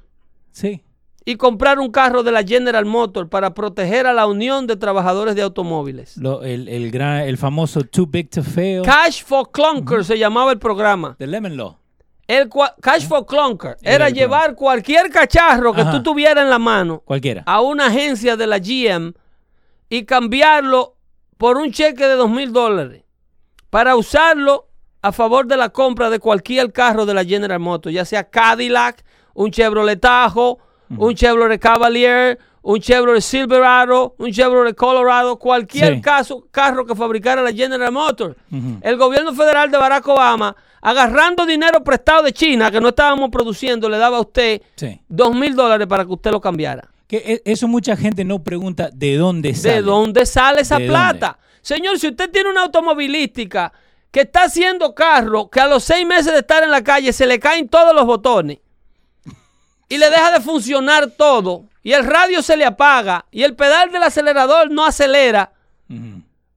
Sí. 0.50 0.82
Y 1.30 1.36
comprar 1.36 1.78
un 1.78 1.90
carro 1.90 2.22
de 2.22 2.32
la 2.32 2.42
General 2.42 2.86
Motors 2.86 3.28
para 3.28 3.52
proteger 3.52 4.06
a 4.06 4.14
la 4.14 4.26
Unión 4.26 4.66
de 4.66 4.76
Trabajadores 4.76 5.34
de 5.34 5.42
Automóviles. 5.42 6.16
Lo- 6.16 6.42
el, 6.42 6.68
el, 6.68 6.90
gran, 6.90 7.20
el 7.20 7.36
famoso 7.36 7.82
Too 7.82 8.06
Big 8.06 8.30
to 8.30 8.42
Fail 8.42 8.80
Cash 8.82 9.24
for 9.24 9.50
Clunker 9.50 10.04
se 10.06 10.16
llamaba 10.18 10.52
el 10.52 10.58
programa. 10.58 11.16
de 11.18 11.26
Lemon 11.26 11.56
Law. 11.58 11.76
El 12.26 12.48
Cash 12.80 13.06
for 13.06 13.26
Clunker 13.26 13.76
Era 13.82 14.08
llevar 14.08 14.54
cualquier 14.54 15.10
cacharro 15.10 15.74
que 15.74 15.82
Ajá. 15.82 15.92
tú 15.92 16.02
tuvieras 16.02 16.44
en 16.44 16.50
la 16.50 16.58
mano 16.58 17.00
Cualquiera. 17.04 17.42
a 17.44 17.60
una 17.60 17.86
agencia 17.88 18.34
de 18.36 18.46
la 18.46 18.58
GM 18.58 19.12
y 19.90 20.04
cambiarlo 20.04 20.96
por 21.36 21.58
un 21.58 21.70
cheque 21.72 22.06
de 22.06 22.14
dos 22.14 22.30
mil 22.30 22.52
dólares 22.54 23.02
para 23.70 23.96
usarlo 23.96 24.68
a 25.02 25.12
favor 25.12 25.46
de 25.46 25.56
la 25.58 25.68
compra 25.68 26.08
de 26.10 26.18
cualquier 26.20 26.72
carro 26.72 27.04
de 27.04 27.12
la 27.14 27.24
General 27.24 27.60
Motors, 27.60 27.94
ya 27.94 28.04
sea 28.06 28.24
Cadillac, 28.30 29.04
un 29.34 29.50
Chevrolet 29.50 30.00
Tahoe, 30.00 30.56
un 30.96 31.14
Chevrolet 31.14 31.58
Cavalier, 31.60 32.38
un 32.62 32.80
Chevrolet 32.80 33.20
Silverado, 33.20 34.14
un 34.18 34.30
Chevrolet 34.32 34.74
Colorado, 34.74 35.38
cualquier 35.38 35.94
Sí. 35.96 36.00
caso, 36.00 36.46
carro 36.50 36.84
que 36.86 36.94
fabricara 36.94 37.42
la 37.42 37.52
General 37.52 37.92
Motors. 37.92 38.36
El 38.82 38.96
gobierno 38.96 39.32
federal 39.34 39.70
de 39.70 39.78
Barack 39.78 40.06
Obama, 40.08 40.54
agarrando 40.80 41.44
dinero 41.46 41.82
prestado 41.82 42.22
de 42.22 42.32
China 42.32 42.70
que 42.70 42.80
no 42.80 42.88
estábamos 42.88 43.30
produciendo, 43.30 43.88
le 43.88 43.98
daba 43.98 44.18
a 44.18 44.20
usted 44.20 44.62
dos 45.08 45.34
mil 45.34 45.54
dólares 45.54 45.86
para 45.86 46.04
que 46.04 46.12
usted 46.12 46.30
lo 46.30 46.40
cambiara. 46.40 46.88
Que 47.06 47.16
e- 47.16 47.42
eso 47.50 47.66
mucha 47.68 47.96
gente 47.96 48.22
no 48.24 48.42
pregunta 48.44 48.90
de 48.92 49.16
dónde 49.16 49.54
sale. 49.54 49.74
¿De 49.76 49.82
dónde 49.82 50.26
sale 50.26 50.60
esa 50.60 50.78
¿De 50.78 50.86
plata? 50.88 51.38
Señor, 51.62 51.98
si 51.98 52.08
usted 52.08 52.30
tiene 52.30 52.50
una 52.50 52.62
automovilística 52.64 53.72
que 54.10 54.20
está 54.20 54.44
haciendo 54.44 54.94
carro, 54.94 55.48
que 55.48 55.60
a 55.60 55.66
los 55.66 55.84
seis 55.84 56.06
meses 56.06 56.32
de 56.32 56.40
estar 56.40 56.62
en 56.62 56.70
la 56.70 56.82
calle 56.82 57.12
se 57.12 57.26
le 57.26 57.38
caen 57.38 57.68
todos 57.68 57.94
los 57.94 58.04
botones 58.04 58.58
y 59.88 59.98
le 59.98 60.10
deja 60.10 60.32
de 60.32 60.40
funcionar 60.40 61.10
todo, 61.10 61.64
y 61.82 61.92
el 61.92 62.04
radio 62.04 62.42
se 62.42 62.56
le 62.56 62.64
apaga, 62.64 63.26
y 63.30 63.42
el 63.42 63.54
pedal 63.56 63.90
del 63.90 64.02
acelerador 64.02 64.70
no 64.70 64.84
acelera, 64.84 65.52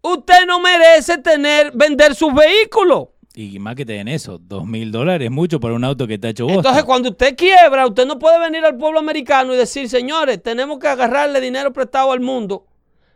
usted 0.01 0.45
no 0.47 0.59
merece 0.59 1.17
tener, 1.19 1.71
vender 1.73 2.15
sus 2.15 2.33
vehículos. 2.33 3.07
Y 3.33 3.59
más 3.59 3.75
que 3.75 3.85
te 3.85 3.93
den 3.93 4.09
eso, 4.09 4.37
dos 4.37 4.65
mil 4.65 4.91
dólares 4.91 5.25
es 5.25 5.31
mucho 5.31 5.59
para 5.59 5.73
un 5.73 5.85
auto 5.85 6.05
que 6.05 6.15
está 6.15 6.29
hecho 6.29 6.43
bosta. 6.43 6.59
Entonces, 6.59 6.83
cuando 6.83 7.09
usted 7.11 7.35
quiebra, 7.37 7.87
usted 7.87 8.05
no 8.05 8.19
puede 8.19 8.37
venir 8.39 8.65
al 8.65 8.77
pueblo 8.77 8.99
americano 8.99 9.53
y 9.53 9.57
decir, 9.57 9.87
señores, 9.87 10.43
tenemos 10.43 10.79
que 10.79 10.89
agarrarle 10.89 11.39
dinero 11.39 11.71
prestado 11.71 12.11
al 12.11 12.19
mundo 12.19 12.65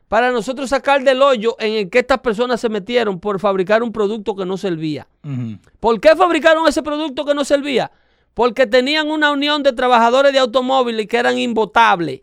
para 0.07 0.31
nosotros 0.31 0.69
sacar 0.69 1.03
del 1.03 1.21
hoyo 1.21 1.57
en 1.59 1.73
el 1.73 1.89
que 1.89 1.99
estas 1.99 2.19
personas 2.19 2.61
se 2.61 2.69
metieron 2.69 3.19
por 3.19 3.41
fabricar 3.41 3.83
un 3.83 3.91
producto 3.91 4.35
que 4.35 4.45
no 4.45 4.55
servía. 4.55 5.07
Ujú. 5.23 5.57
¿Por 5.81 5.99
qué 5.99 6.15
fabricaron 6.15 6.65
ese 6.67 6.81
producto 6.81 7.25
que 7.25 7.33
no 7.33 7.43
servía? 7.43 7.91
Porque 8.35 8.67
tenían 8.67 9.09
una 9.09 9.31
unión 9.31 9.63
de 9.63 9.73
trabajadores 9.73 10.31
de 10.33 10.37
automóviles 10.39 11.07
que 11.07 11.17
eran 11.17 11.39
imbotables, 11.39 12.21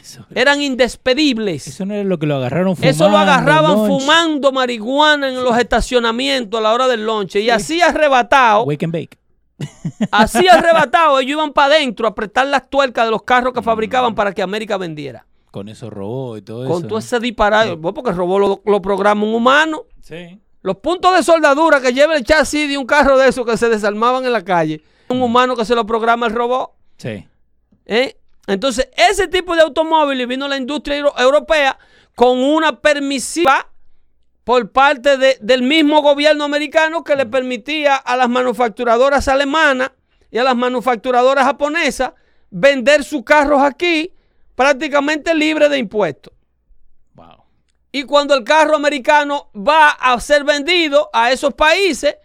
Eso, 0.00 0.24
eran 0.34 0.60
indespedibles. 0.62 1.66
eso 1.66 1.84
no 1.84 1.94
era 1.94 2.04
lo 2.04 2.18
que 2.18 2.26
lo 2.26 2.36
agarraron 2.36 2.76
fumando. 2.76 2.90
Eso 2.90 3.08
lo 3.08 3.18
agarraban 3.18 3.86
fumando 3.88 4.52
marihuana 4.52 5.28
en 5.28 5.42
los 5.42 5.58
estacionamientos 5.58 6.58
a 6.60 6.62
la 6.62 6.72
hora 6.72 6.86
del 6.86 7.04
lonche 7.04 7.40
y 7.40 7.50
así 7.50 7.80
arrebatado. 7.80 8.62
Wake 8.64 8.84
and 8.84 8.92
bake. 8.92 9.18
Así 10.10 10.46
arrebatado, 10.48 11.18
ellos 11.18 11.30
iban 11.32 11.50
para 11.54 11.76
adentro 11.76 12.06
a 12.06 12.10
apretar 12.10 12.46
las 12.46 12.68
tuercas 12.68 13.06
de 13.06 13.10
los 13.10 13.22
carros 13.22 13.54
que 13.54 13.62
fabricaban 13.62 14.14
para 14.14 14.32
que 14.34 14.42
América 14.42 14.76
vendiera. 14.76 15.24
Con 15.50 15.70
eso 15.70 15.88
robó 15.88 16.36
y 16.36 16.42
todo 16.42 16.68
Con 16.68 16.80
eso. 16.80 16.88
todo 16.88 16.98
ese 16.98 17.18
disparate, 17.20 17.72
bueno, 17.72 17.94
porque 17.94 18.12
robó 18.12 18.38
lo, 18.38 18.60
lo 18.66 18.82
programa 18.82 19.24
un 19.24 19.34
humano. 19.34 19.84
Sí. 20.02 20.38
Los 20.60 20.76
puntos 20.76 21.16
de 21.16 21.22
soldadura 21.22 21.80
que 21.80 21.94
lleva 21.94 22.14
el 22.14 22.22
chasis 22.22 22.68
de 22.68 22.76
un 22.76 22.84
carro 22.84 23.16
de 23.16 23.28
esos 23.28 23.46
que 23.46 23.56
se 23.56 23.70
desarmaban 23.70 24.26
en 24.26 24.32
la 24.32 24.44
calle, 24.44 24.82
un 25.08 25.22
humano 25.22 25.56
que 25.56 25.64
se 25.64 25.74
lo 25.74 25.86
programa 25.86 26.26
el 26.26 26.34
robot. 26.34 26.72
Sí. 26.96 27.26
¿eh? 27.86 28.16
Entonces, 28.46 28.88
ese 28.96 29.28
tipo 29.28 29.54
de 29.56 29.62
automóviles 29.62 30.26
vino 30.28 30.46
la 30.48 30.56
industria 30.56 30.96
euro- 30.96 31.14
europea 31.18 31.78
con 32.14 32.38
una 32.38 32.80
permisiva 32.80 33.68
por 34.44 34.70
parte 34.70 35.16
de- 35.16 35.38
del 35.40 35.62
mismo 35.62 36.00
gobierno 36.02 36.44
americano 36.44 37.02
que 37.02 37.16
le 37.16 37.26
permitía 37.26 37.96
a 37.96 38.16
las 38.16 38.28
manufacturadoras 38.28 39.26
alemanas 39.28 39.90
y 40.30 40.38
a 40.38 40.44
las 40.44 40.54
manufacturadoras 40.56 41.44
japonesas 41.44 42.12
vender 42.50 43.02
sus 43.04 43.24
carros 43.24 43.60
aquí 43.62 44.12
prácticamente 44.54 45.34
libre 45.34 45.68
de 45.68 45.78
impuestos. 45.78 46.32
Wow. 47.14 47.44
Y 47.92 48.04
cuando 48.04 48.34
el 48.34 48.44
carro 48.44 48.76
americano 48.76 49.50
va 49.54 49.90
a 49.90 50.18
ser 50.20 50.44
vendido 50.44 51.10
a 51.12 51.32
esos 51.32 51.52
países. 51.54 52.16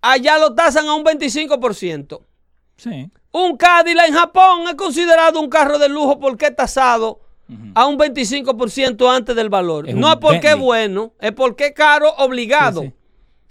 Allá 0.00 0.38
lo 0.38 0.54
tasan 0.54 0.86
a 0.86 0.94
un 0.94 1.04
25%. 1.04 2.20
Sí. 2.76 3.10
Un 3.32 3.56
Cadillac 3.56 4.08
en 4.08 4.14
Japón 4.14 4.62
es 4.68 4.74
considerado 4.74 5.40
un 5.40 5.48
carro 5.48 5.78
de 5.78 5.88
lujo 5.88 6.18
porque 6.18 6.46
es 6.46 6.56
tasado 6.56 7.20
a 7.74 7.86
un 7.86 7.98
25% 7.98 9.14
antes 9.14 9.34
del 9.36 9.48
valor. 9.48 9.88
Es 9.88 9.94
no 9.94 10.10
es 10.10 10.18
porque 10.18 10.50
es 10.50 10.58
bueno, 10.58 11.12
es 11.20 11.32
porque 11.32 11.66
es 11.66 11.72
caro 11.72 12.10
obligado. 12.18 12.82
Sí, 12.82 12.88
sí. 12.88 12.94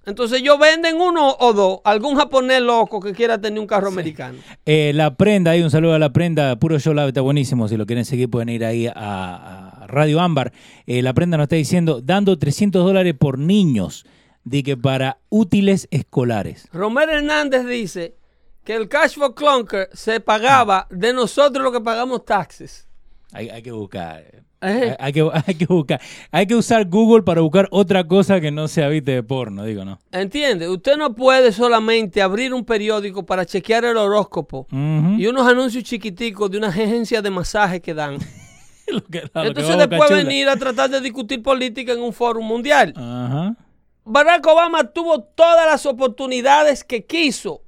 Entonces 0.06 0.42
ellos 0.42 0.58
venden 0.58 1.00
uno 1.00 1.36
o 1.40 1.54
dos, 1.54 1.80
algún 1.84 2.16
japonés 2.16 2.62
loco 2.62 3.00
que 3.00 3.14
quiera 3.14 3.40
tener 3.40 3.60
un 3.60 3.68
carro 3.68 3.90
americano. 3.90 4.40
Eh, 4.66 4.92
la 4.96 5.16
prenda, 5.16 5.52
ahí 5.52 5.62
un 5.62 5.70
saludo 5.70 5.94
a 5.94 6.00
la 6.00 6.12
prenda, 6.12 6.56
puro 6.56 6.80
show 6.80 6.98
está 7.08 7.22
buenísimo. 7.22 7.68
Si 7.68 7.78
lo 7.78 7.86
quieren 7.86 8.06
seguir, 8.06 8.30
pueden 8.30 8.50
ir 8.50 8.66
ahí 8.66 8.88
a, 8.88 8.94
a 8.96 9.88
Radio 9.88 10.20
Ámbar. 10.20 10.52
Eh, 10.88 11.04
la 11.04 11.14
prenda 11.14 11.38
nos 11.38 11.46
está 11.46 11.58
diciendo, 11.58 12.02
dando 12.02 12.40
300 12.40 12.84
dólares 12.84 13.14
por 13.20 13.38
niños, 13.38 14.06
de 14.44 14.64
que 14.64 14.78
para 14.78 15.18
útiles 15.30 15.88
escolares. 15.92 16.68
Romero 16.74 17.12
Hernández 17.12 17.66
dice 17.66 18.16
que 18.64 18.76
el 18.76 18.88
cash 18.90 19.16
for 19.16 19.34
clunker 19.36 19.90
se 19.94 20.20
pagaba 20.20 20.88
de 20.90 21.14
nosotros 21.14 21.64
lo 21.64 21.72
que 21.72 21.82
pagamos 21.82 22.26
taxes. 22.26 22.88
Hay, 23.32 23.50
hay 23.50 23.62
que 23.62 23.72
buscar. 23.72 24.20
Eh. 24.22 24.44
Hay, 24.62 24.96
hay 25.00 25.14
que, 25.14 25.30
hay 25.48 25.56
que 25.56 25.66
buscar. 25.66 26.02
Hay 26.32 26.46
que 26.48 26.56
usar 26.56 26.86
Google 26.88 27.24
para 27.24 27.42
buscar 27.42 27.68
otra 27.72 28.06
cosa 28.08 28.42
que 28.42 28.52
no 28.52 28.68
sea 28.68 28.90
viste 28.90 29.12
de 29.12 29.24
porno, 29.24 29.64
digo, 29.64 29.86
¿no? 29.86 30.00
¿Entiende? 30.12 30.68
Usted 30.68 30.98
no 30.98 31.14
puede 31.16 31.52
solamente 31.52 32.22
abrir 32.22 32.54
un 32.54 32.66
periódico 32.66 33.26
para 33.26 33.46
chequear 33.46 33.86
el 33.86 33.98
horóscopo 33.98 34.68
y 34.72 35.26
unos 35.28 35.48
anuncios 35.48 35.84
chiquiticos 35.84 36.52
de 36.52 36.58
una 36.58 36.68
agencia 36.70 37.22
de 37.22 37.30
masaje 37.30 37.82
que 37.82 37.94
dan. 37.94 38.18
Lo 38.88 39.04
que- 39.04 39.20
a 39.20 39.22
lo 39.22 39.42
que 39.42 39.48
Entonces 39.50 39.78
después 39.78 40.10
venir 40.10 40.50
a 40.50 40.56
tratar 40.56 40.90
de 40.90 41.00
discutir 41.00 41.44
política 41.44 41.94
en 41.94 42.02
un 42.02 42.12
foro 42.12 42.42
mundial. 42.42 42.92
Ajá. 42.98 43.56
Barack 44.04 44.46
Obama 44.48 44.86
tuvo 44.86 45.22
todas 45.22 45.66
las 45.66 45.86
oportunidades 45.86 46.84
que 46.84 47.06
quiso. 47.06 47.62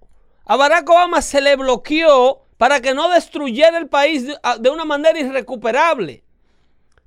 A 0.45 0.55
Barack 0.55 0.89
Obama 0.89 1.21
se 1.21 1.41
le 1.41 1.55
bloqueó 1.55 2.41
para 2.57 2.81
que 2.81 2.93
no 2.93 3.09
destruyera 3.09 3.77
el 3.77 3.87
país 3.87 4.27
de, 4.59 4.69
una 4.69 4.85
manera 4.85 5.19
irrecuperable. 5.19 6.23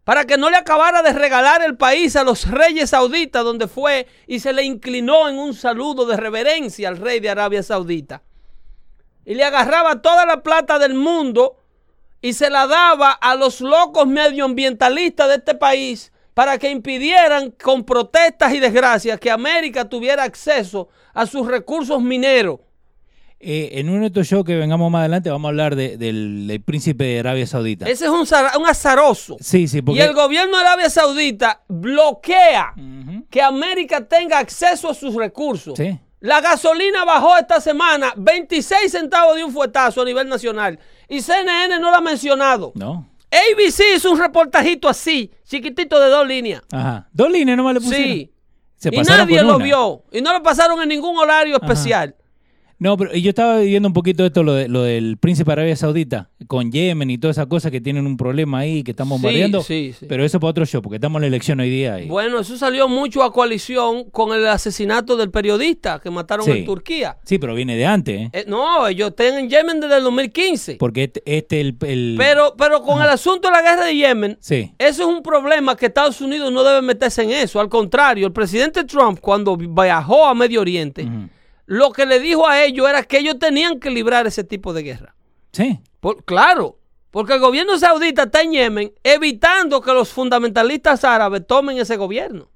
Para 0.02 0.24
que 0.24 0.36
no 0.36 0.50
le 0.50 0.56
acabara 0.56 1.02
de 1.02 1.12
regalar 1.12 1.62
el 1.62 1.76
país 1.76 2.16
a 2.16 2.24
los 2.24 2.50
reyes 2.50 2.90
sauditas 2.90 3.44
donde 3.44 3.68
fue 3.68 4.06
y 4.26 4.40
se 4.40 4.52
le 4.52 4.64
inclinó 4.64 5.28
en 5.28 5.38
un 5.38 5.54
saludo 5.54 6.06
de 6.06 6.16
reverencia 6.16 6.88
al 6.88 6.98
rey 6.98 7.20
de 7.20 7.30
Arabia 7.30 7.62
Saudita. 7.62 8.22
Y 9.24 9.34
le 9.34 9.44
agarraba 9.44 10.02
toda 10.02 10.26
la 10.26 10.42
plata 10.42 10.78
del 10.78 10.94
mundo 10.94 11.56
y 12.20 12.32
se 12.32 12.50
la 12.50 12.66
daba 12.66 13.12
a 13.12 13.34
los 13.34 13.60
locos 13.60 14.06
medioambientalistas 14.06 15.28
de 15.28 15.34
este 15.36 15.54
país 15.54 16.12
para 16.34 16.58
que 16.58 16.68
impidieran 16.70 17.50
con 17.52 17.84
protestas 17.84 18.52
y 18.52 18.60
desgracias 18.60 19.18
que 19.20 19.30
América 19.30 19.88
tuviera 19.88 20.24
acceso 20.24 20.88
a 21.14 21.26
sus 21.26 21.46
recursos 21.46 22.02
mineros. 22.02 22.58
Eh, 23.46 23.78
en 23.80 23.90
uno 23.90 24.00
de 24.00 24.06
estos 24.06 24.26
shows 24.26 24.44
que 24.44 24.56
vengamos 24.56 24.90
más 24.90 25.00
adelante 25.00 25.28
vamos 25.28 25.48
a 25.48 25.50
hablar 25.50 25.76
de- 25.76 25.98
del, 25.98 26.46
del 26.46 26.62
príncipe 26.62 27.04
de 27.04 27.20
Arabia 27.20 27.46
Saudita. 27.46 27.84
Ese 27.86 28.06
es 28.06 28.10
un, 28.10 28.20
un 28.60 28.66
azaroso. 28.66 29.36
Sí, 29.40 29.68
sí, 29.68 29.78
Y 29.78 29.82
porque... 29.82 30.02
el 30.02 30.14
gobierno 30.14 30.56
de 30.56 30.64
Arabia 30.64 30.88
Saudita 30.88 31.60
bloquea 31.68 32.72
que 33.30 33.42
América 33.42 34.06
tenga 34.06 34.38
acceso 34.38 34.88
a 34.88 34.94
sus 34.94 35.14
recursos. 35.14 35.74
Sí. 35.76 35.98
La 36.20 36.40
gasolina 36.40 37.04
bajó 37.04 37.36
esta 37.36 37.60
semana 37.60 38.14
26 38.16 38.90
centavos 38.90 39.36
de 39.36 39.44
un 39.44 39.52
fuetazo 39.52 40.00
a 40.00 40.04
nivel 40.06 40.26
nacional. 40.26 40.78
Y 41.06 41.20
CNN 41.20 41.78
no 41.80 41.90
lo 41.90 41.96
ha 41.98 42.00
mencionado. 42.00 42.72
No. 42.74 43.06
ABC 43.34 43.96
hizo 43.96 44.10
un 44.10 44.18
reportajito 44.18 44.88
así, 44.88 45.30
chiquitito 45.44 45.98
de 45.98 46.08
dos 46.08 46.26
líneas. 46.26 46.62
Ajá. 46.72 47.08
Dos 47.12 47.30
líneas 47.30 47.56
nomás 47.56 47.74
le 47.74 47.80
pusieron. 47.80 48.06
Sí. 48.06 48.30
Se 48.76 48.90
y 48.92 48.98
nadie 49.00 49.42
lo 49.42 49.56
una. 49.56 49.64
vio. 49.64 50.04
Y 50.12 50.20
no 50.20 50.32
lo 50.32 50.42
pasaron 50.42 50.80
en 50.82 50.88
ningún 50.88 51.16
horario 51.18 51.56
especial. 51.56 52.14
No, 52.84 52.98
pero 52.98 53.14
yo 53.14 53.30
estaba 53.30 53.60
viendo 53.60 53.88
un 53.88 53.94
poquito 53.94 54.26
esto, 54.26 54.42
lo, 54.42 54.52
de, 54.52 54.68
lo 54.68 54.82
del 54.82 55.16
príncipe 55.16 55.46
de 55.48 55.52
Arabia 55.54 55.74
Saudita, 55.74 56.28
con 56.46 56.70
Yemen 56.70 57.08
y 57.08 57.16
todas 57.16 57.38
esas 57.38 57.46
cosas 57.46 57.72
que 57.72 57.80
tienen 57.80 58.06
un 58.06 58.18
problema 58.18 58.58
ahí, 58.58 58.82
que 58.82 58.90
están 58.90 59.08
bombardeando. 59.08 59.62
sí, 59.62 59.94
sí. 59.98 60.04
Pero 60.06 60.22
eso 60.22 60.38
para 60.38 60.50
otro 60.50 60.66
show, 60.66 60.82
porque 60.82 60.96
estamos 60.96 61.16
en 61.16 61.22
la 61.22 61.26
elección 61.28 61.60
hoy 61.60 61.70
día. 61.70 61.98
Y... 62.02 62.08
Bueno, 62.08 62.40
eso 62.40 62.58
salió 62.58 62.86
mucho 62.86 63.22
a 63.22 63.32
coalición 63.32 64.04
con 64.10 64.36
el 64.36 64.46
asesinato 64.46 65.16
del 65.16 65.30
periodista 65.30 65.98
que 65.98 66.10
mataron 66.10 66.46
en 66.50 66.66
Turquía. 66.66 67.16
Sí, 67.24 67.38
pero 67.38 67.54
viene 67.54 67.74
de 67.74 67.86
antes, 67.86 68.20
¿eh? 68.20 68.30
Eh, 68.34 68.44
no, 68.48 68.86
ellos 68.86 69.08
están 69.08 69.38
en 69.38 69.48
Yemen 69.48 69.80
desde 69.80 69.96
el 69.96 70.02
2015. 70.04 70.76
Porque 70.76 71.04
este, 71.04 71.22
este 71.24 71.62
el, 71.62 71.76
el- 71.86 72.16
Pero, 72.18 72.54
pero 72.58 72.82
con 72.82 73.00
el 73.00 73.08
asunto 73.08 73.48
de 73.48 73.52
la 73.52 73.62
guerra 73.62 73.86
de 73.86 73.96
Yemen, 73.96 74.36
Sí. 74.40 74.74
eso 74.78 75.02
es 75.04 75.08
un 75.08 75.22
problema 75.22 75.74
que 75.74 75.86
Estados 75.86 76.20
Unidos 76.20 76.52
no 76.52 76.62
debe 76.62 76.82
meterse 76.82 77.22
en 77.22 77.30
eso. 77.30 77.60
Al 77.60 77.70
contrario, 77.70 78.26
el 78.26 78.32
presidente 78.34 78.84
Trump, 78.84 79.20
cuando 79.20 79.56
viajó 79.56 80.26
a 80.26 80.34
Medio 80.34 80.60
Oriente. 80.60 81.08
Lo 81.66 81.92
que 81.92 82.06
le 82.06 82.20
dijo 82.20 82.46
a 82.46 82.62
ellos 82.62 82.88
era 82.88 83.02
que 83.04 83.18
ellos 83.18 83.38
tenían 83.38 83.80
que 83.80 83.90
librar 83.90 84.26
ese 84.26 84.44
tipo 84.44 84.72
de 84.72 84.82
guerra. 84.82 85.14
Sí. 85.52 85.80
Por- 86.00 86.24
claro, 86.24 86.78
porque 87.10 87.34
el 87.34 87.40
gobierno 87.40 87.78
saudita 87.78 88.24
está 88.24 88.42
en 88.42 88.52
Yemen 88.52 88.92
evitando 89.02 89.80
que 89.80 89.92
los 89.92 90.10
fundamentalistas 90.12 91.04
árabes 91.04 91.46
tomen 91.46 91.78
ese 91.78 91.96
gobierno. 91.96 92.48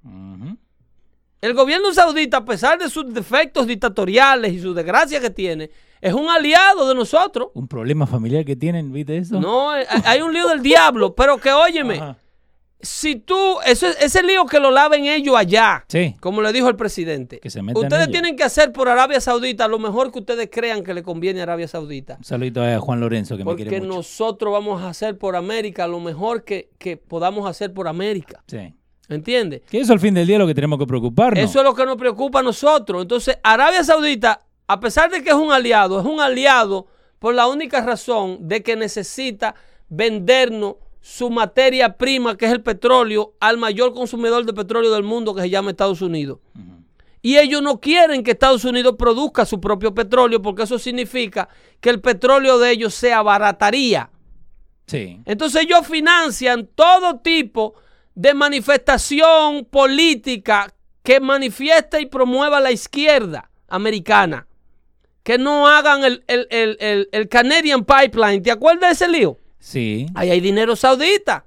El 1.41 1.55
gobierno 1.55 1.95
saudita, 1.95 2.39
a 2.39 2.45
pesar 2.45 2.79
de 2.81 2.91
sus 2.91 3.15
defectos 3.15 3.69
dictatoriales 3.69 4.53
y 4.53 4.61
su 4.61 4.75
desgracia 4.75 5.21
que 5.21 5.31
tiene, 5.31 5.71
es 6.01 6.13
un 6.13 6.29
aliado 6.29 6.89
de 6.89 6.97
nosotros. 6.97 7.51
Un 7.55 7.69
problema 7.69 8.09
familiar 8.09 8.45
que 8.45 8.57
tienen, 8.57 8.93
¿viste 8.93 9.17
eso? 9.17 9.41
No, 9.41 9.71
hay 9.71 10.21
un 10.21 10.33
lío 10.33 10.49
del 10.49 10.63
diablo, 10.63 11.15
pero 11.15 11.39
que 11.39 11.53
óyeme, 11.53 11.95
Ajá. 11.99 12.17
Si 12.81 13.16
tú, 13.16 13.57
eso, 13.66 13.87
ese 14.01 14.22
lío 14.22 14.47
que 14.47 14.61
lo 14.61 14.70
laven 14.70 15.05
ellos 15.07 15.35
allá, 15.37 15.85
Sí. 15.89 16.14
como 16.20 16.43
le 16.43 16.53
dijo 16.53 16.68
el 16.68 16.76
presidente, 16.76 17.41
Que 17.41 17.51
se 17.51 17.61
metan 17.61 17.83
ustedes 17.83 18.11
tienen 18.11 18.37
que 18.37 18.45
hacer 18.45 18.72
por 18.72 18.89
Arabia 18.89 19.20
Saudita 19.20 19.66
lo 19.66 19.79
mejor 19.81 20.12
que 20.12 20.20
ustedes 20.20 20.49
crean 20.51 20.85
que 20.85 20.95
le 20.95 21.03
conviene 21.03 21.41
a 21.41 21.43
Arabia 21.43 21.66
Saudita. 21.66 22.16
Un 22.18 22.24
saludito 22.24 22.62
a 22.62 22.79
Juan 22.79 23.01
Lorenzo 23.01 23.37
que 23.37 23.45
me 23.45 23.55
quiere 23.57 23.81
mucho. 23.81 23.95
nosotros 23.97 24.53
vamos 24.53 24.81
a 24.83 24.91
hacer 24.91 25.18
por 25.18 25.35
América 25.35 25.87
lo 25.89 25.99
mejor 26.01 26.45
que, 26.45 26.70
que 26.79 26.97
podamos 26.97 27.49
hacer 27.51 27.72
por 27.74 27.89
América. 27.89 28.45
Sí. 28.47 28.74
¿Entiendes? 29.09 29.62
Que 29.70 29.81
eso 29.81 29.93
al 29.95 30.01
fin 30.01 30.12
del 30.14 30.26
día 30.26 30.37
es 30.37 30.41
lo 30.41 30.47
que 30.47 30.55
tenemos 30.55 30.79
que 30.79 30.87
preocuparnos. 30.87 31.43
Eso 31.43 31.59
es 31.61 31.64
lo 31.64 31.74
que 31.74 31.85
nos 31.87 31.97
preocupa 31.97 32.41
a 32.41 32.43
nosotros. 32.43 33.01
Entonces, 33.03 33.39
Arabia 33.43 33.83
Saudita, 33.83 34.41
a 34.66 34.79
pesar 34.81 35.11
de 35.11 35.22
que 35.24 35.31
es 35.31 35.35
un 35.35 35.51
aliado, 35.51 35.99
es 35.99 36.07
un 36.07 36.20
aliado 36.20 36.87
por 37.18 37.35
la 37.35 37.47
única 37.49 37.81
razón 37.81 38.47
de 38.47 38.62
que 38.62 38.76
necesita 38.76 39.55
vendernos 39.89 40.76
su 41.01 41.30
materia 41.30 41.96
prima, 41.96 42.36
que 42.36 42.46
es 42.46 42.53
el 42.53 42.62
petróleo, 42.62 43.34
al 43.40 43.57
mayor 43.59 43.94
consumidor 43.94 44.44
de 44.44 44.53
petróleo 44.53 44.92
del 44.92 45.03
mundo, 45.05 45.34
que 45.34 45.42
se 45.42 45.51
llama 45.51 45.70
Estados 45.70 46.03
Unidos. 46.03 46.38
Y 47.20 47.36
ellos 47.38 47.62
no 47.62 47.80
quieren 47.80 48.22
que 48.22 48.30
Estados 48.32 48.64
Unidos 48.64 48.94
produzca 48.99 49.44
su 49.44 49.61
propio 49.61 49.92
petróleo, 49.94 50.40
porque 50.40 50.62
eso 50.62 50.78
significa 50.78 51.49
que 51.80 51.90
el 51.90 52.01
petróleo 52.01 52.59
de 52.59 52.70
ellos 52.70 52.94
se 52.94 53.12
abarataría. 53.12 54.11
Sí. 54.86 55.20
Entonces 55.24 55.62
ellos 55.62 55.86
financian 55.86 56.68
todo 56.74 57.18
tipo 57.18 57.74
de 58.14 58.34
manifestación 58.34 59.64
política 59.64 60.72
que 61.03 61.20
manifiesta 61.20 62.01
y 62.01 62.07
promueva 62.07 62.61
la 62.61 62.70
izquierda 62.70 63.51
americana. 63.68 64.46
Que 65.22 65.36
no 65.38 65.68
hagan 65.68 66.05
el, 66.05 66.24
el, 66.26 66.46
el, 66.51 66.76
el- 66.80 67.09
el 67.12 67.28
Canadian 67.28 67.84
Pipeline. 67.84 68.42
¿Te 68.42 68.51
acuerdas 68.51 68.99
de 68.99 69.05
ese 69.05 69.09
lío? 69.12 69.38
Sí. 69.59 70.07
Ahí 70.15 70.31
hay 70.31 70.41
dinero 70.41 70.77
saudita. 70.77 71.45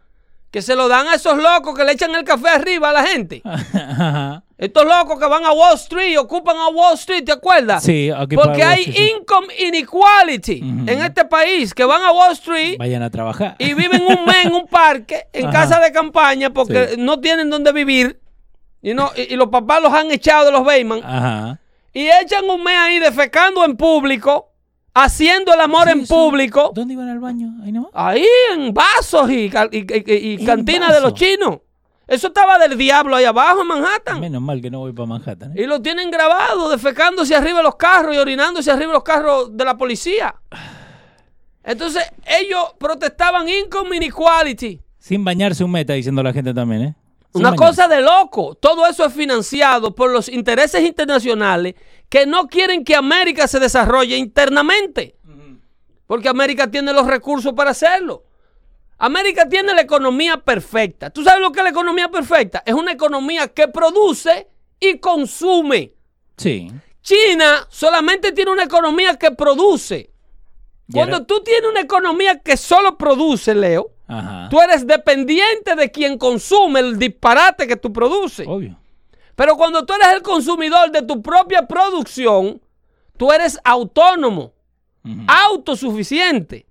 Que 0.52 0.62
se 0.62 0.76
lo 0.76 0.90
dan 0.90 1.08
a 1.08 1.16
esos 1.16 1.38
locos 1.38 1.78
que 1.78 1.86
le 1.86 1.94
echan 1.94 2.14
el 2.14 2.26
café 2.26 2.50
arriba 2.50 2.90
a 2.90 2.94
la 2.94 3.04
gente. 3.06 3.42
Ajá. 3.46 4.44
Estos 4.58 4.84
locos 4.86 5.18
que 5.18 5.26
van 5.26 5.46
a 5.46 5.54
Wall 5.54 5.76
Street, 5.76 6.18
ocupan 6.20 6.58
a 6.58 6.68
Wall 6.68 6.94
Street, 6.96 7.24
¿te 7.24 7.32
acuerdas? 7.32 7.82
Sí, 7.84 8.12
aquí 8.16 8.36
Porque 8.36 8.62
hay 8.62 8.82
Wall 8.84 8.90
Street, 8.90 9.08
sí. 9.08 9.14
income 9.18 9.48
inequality 9.58 10.60
en 10.60 11.02
este 11.02 11.26
país 11.26 11.74
que 11.74 11.84
van 11.86 12.04
a 12.04 12.12
Wall 12.12 12.34
Street 12.34 12.78
Vayan 12.78 13.02
a 13.02 13.10
trabajar. 13.10 13.56
y 13.60 13.74
viven 13.74 14.02
un 14.04 14.26
mes 14.26 14.46
en 14.46 14.54
un 14.54 14.68
parque, 14.68 15.26
en 15.34 15.48
Ajá. 15.48 15.62
casa 15.62 15.80
de 15.80 15.92
campaña, 15.92 16.52
porque 16.52 16.90
Sí. 16.90 16.96
no 17.00 17.20
tienen 17.20 17.50
donde 17.50 17.72
vivir. 17.72 18.20
Y, 18.84 18.94
no, 18.94 19.12
y, 19.16 19.34
y 19.34 19.36
los 19.36 19.48
papás 19.50 19.82
los 19.82 19.94
han 19.94 20.12
echado 20.12 20.46
de 20.46 20.52
los 20.52 20.64
Bayman. 20.66 21.00
Ajá. 21.04 21.60
Y 21.94 22.08
echan 22.08 22.48
un 22.50 22.64
mes 22.64 22.76
ahí 22.78 23.00
defecando 23.00 23.64
en 23.66 23.76
público, 23.78 24.51
haciendo 24.94 25.54
el 25.54 25.62
amor 25.62 25.88
Sí, 25.88 26.00
en 26.00 26.08
público, 26.08 26.72
¿Dónde 26.74 26.94
iban 26.94 27.10
al 27.10 27.20
baño? 27.20 27.50
Ahí 27.64 27.72
nomás. 27.72 27.92
ahí 27.94 28.26
en 28.54 28.74
vasos 28.74 29.30
y, 29.30 29.46
y, 29.46 29.78
y- 29.78 30.18
y 30.32 30.34
En 30.40 30.46
cantinas 30.46 30.90
vaso. 30.90 30.94
de 30.94 31.02
los 31.02 31.14
chinos. 31.14 31.60
Eso 32.08 32.28
estaba 32.28 32.60
del 32.60 32.78
diablo 32.78 33.16
ahí 33.16 33.24
abajo 33.24 33.62
en 33.62 33.68
Manhattan. 33.68 34.20
Menos 34.20 34.42
mal 34.42 34.62
que 34.62 34.70
no 34.70 34.80
voy 34.80 34.92
para 34.92 35.06
Manhattan. 35.06 35.52
¿eh? 35.58 35.62
Y 35.62 35.66
lo 35.66 35.82
tienen 35.82 36.12
grabado, 36.12 36.70
defecándose 36.70 37.34
arriba 37.36 37.60
de 37.60 37.64
los 37.64 37.76
carros 37.76 38.14
y 38.14 38.18
orinándose 38.20 38.70
arriba 38.70 38.88
de 38.88 38.94
los 38.96 39.04
carros 39.04 39.56
de 39.56 39.64
la 39.64 39.78
policía. 39.78 40.36
Entonces, 41.64 42.04
ellos 42.26 42.74
protestaban 42.78 43.48
income 43.48 43.96
inequality. 43.96 44.82
Sin 44.98 45.24
bañarse 45.24 45.64
un 45.64 45.72
meta, 45.72 45.94
diciendo 45.94 46.22
la 46.24 46.34
gente 46.34 46.54
también, 46.54 46.82
¿eh? 46.82 46.96
Sin 47.32 47.42
Una 47.42 47.52
bañarse. 47.52 47.66
cosa 47.84 47.88
de 47.88 48.02
loco. 48.02 48.56
Todo 48.56 48.86
eso 48.88 49.06
es 49.06 49.14
financiado 49.14 49.96
por 49.96 50.12
los 50.12 50.28
intereses 50.28 50.84
internacionales 50.84 51.76
que 52.12 52.26
no 52.26 52.50
quieren 52.50 52.84
que 52.84 52.94
América 52.94 53.48
se 53.48 53.58
desarrolle 53.58 54.18
internamente. 54.18 55.16
Porque 56.06 56.28
América 56.28 56.70
tiene 56.70 56.92
los 56.92 57.08
recursos 57.08 57.54
para 57.54 57.72
hacerlo. 57.72 58.26
América 58.98 59.48
tiene 59.48 59.74
la 59.74 59.80
economía 59.80 60.36
perfecta. 60.36 61.10
¿Tú 61.10 61.24
sabes 61.24 61.40
lo 61.40 61.54
que 61.54 61.62
es 61.62 61.64
la 61.64 61.70
economía 61.70 62.10
perfecta? 62.10 62.64
Es 62.66 62.74
una 62.74 62.92
economía 62.92 63.48
que 63.48 63.70
produce 63.70 64.50
y 64.78 65.00
consume. 65.00 65.94
Sí. 66.36 66.70
China 67.02 67.66
solamente 67.70 68.34
tiene 68.34 68.52
una 68.52 68.66
economía 68.66 69.16
que 69.16 69.32
produce. 69.32 70.12
Cuando 70.92 71.26
tú 71.26 71.42
tienes 71.42 71.72
una 71.72 71.80
economía 71.80 72.40
que 72.40 72.58
solo 72.58 72.98
produce, 72.98 73.56
Leo, 73.56 73.90
Ajá. 74.10 74.50
tú 74.52 74.60
eres 74.60 74.86
dependiente 74.86 75.76
de 75.78 75.90
quien 75.90 76.18
consume 76.18 76.82
el 76.82 77.00
disparate 77.00 77.68
que 77.68 77.78
tú 77.78 77.94
produces. 77.94 78.46
Obvio. 78.50 78.81
Pero 79.42 79.56
cuando 79.58 79.84
tú 79.84 79.94
eres 79.96 80.14
el 80.18 80.22
consumidor 80.22 80.92
de 80.92 81.02
tu 81.02 81.20
propia 81.20 81.66
producción, 81.68 82.62
tú 83.18 83.32
eres 83.32 83.60
autónomo, 83.64 84.54
autosuficiente. 85.46 86.66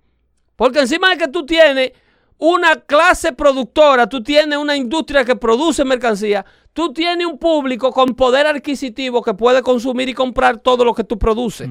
Porque 0.55 0.79
encima 0.79 1.09
de 1.09 1.17
que 1.17 1.27
tú 1.27 1.45
tienes 1.45 1.91
una 2.37 2.77
clase 2.77 3.33
productora, 3.33 4.07
tú 4.07 4.23
tienes 4.23 4.57
una 4.57 4.77
industria 4.77 5.25
que 5.25 5.35
produce 5.35 5.83
mercancía, 5.83 6.45
tú 6.71 6.93
tienes 6.93 7.27
un 7.27 7.37
público 7.37 7.91
con 7.91 8.15
poder 8.15 8.47
adquisitivo 8.47 9.21
que 9.21 9.33
puede 9.33 9.61
consumir 9.61 10.07
y 10.07 10.13
comprar 10.13 10.57
todo 10.59 10.85
lo 10.85 10.93
que 10.93 11.03
tú 11.03 11.17
produces. 11.19 11.69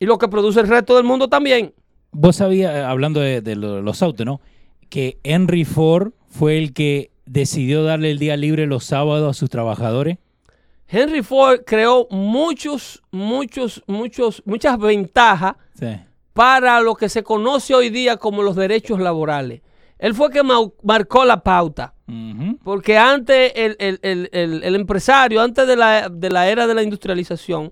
Y 0.00 0.04
lo 0.06 0.18
que 0.18 0.26
produce 0.26 0.58
el 0.60 0.66
resto 0.68 0.96
del 0.96 1.04
mundo 1.04 1.28
también. 1.28 1.72
Vos 2.10 2.36
sabías, 2.36 2.74
eh, 2.74 2.80
hablando 2.80 3.20
de, 3.20 3.40
de 3.40 3.54
lo- 3.54 3.82
los 3.82 4.02
autos, 4.02 4.26
¿no? 4.26 4.40
Que 4.88 5.18
Henry 5.22 5.64
Ford 5.64 6.12
fue 6.28 6.58
el 6.58 6.72
que 6.72 7.10
decidió 7.28 7.82
darle 7.84 8.10
el 8.10 8.18
día 8.18 8.36
libre 8.36 8.66
los 8.66 8.84
sábados 8.84 9.30
a 9.30 9.38
sus 9.38 9.50
trabajadores. 9.50 10.18
Henry 10.88 11.22
Ford 11.22 11.60
creó 11.66 12.06
muchos, 12.10 13.02
muchos, 13.10 13.82
muchos, 13.86 14.42
muchas 14.46 14.78
ventajas 14.78 15.56
Sí. 15.74 15.86
para 16.32 16.80
lo 16.80 16.94
que 16.94 17.08
se 17.08 17.22
conoce 17.22 17.74
hoy 17.74 17.90
día 17.90 18.16
como 18.16 18.42
los 18.42 18.56
derechos 18.56 18.98
laborales. 18.98 19.60
Él 19.98 20.14
fue 20.14 20.30
que 20.30 20.42
marcó 20.82 21.24
la 21.24 21.42
pauta. 21.42 21.94
Porque 22.64 22.96
antes 22.96 23.52
el, 23.54 23.76
el- 23.78 23.98
el- 24.02 24.30
el- 24.32 24.64
el 24.64 24.74
empresario, 24.76 25.42
antes 25.42 25.66
de 25.66 25.76
la, 25.76 26.08
de 26.08 26.30
la 26.30 26.48
era 26.48 26.66
de 26.66 26.74
la 26.74 26.82
industrialización, 26.82 27.70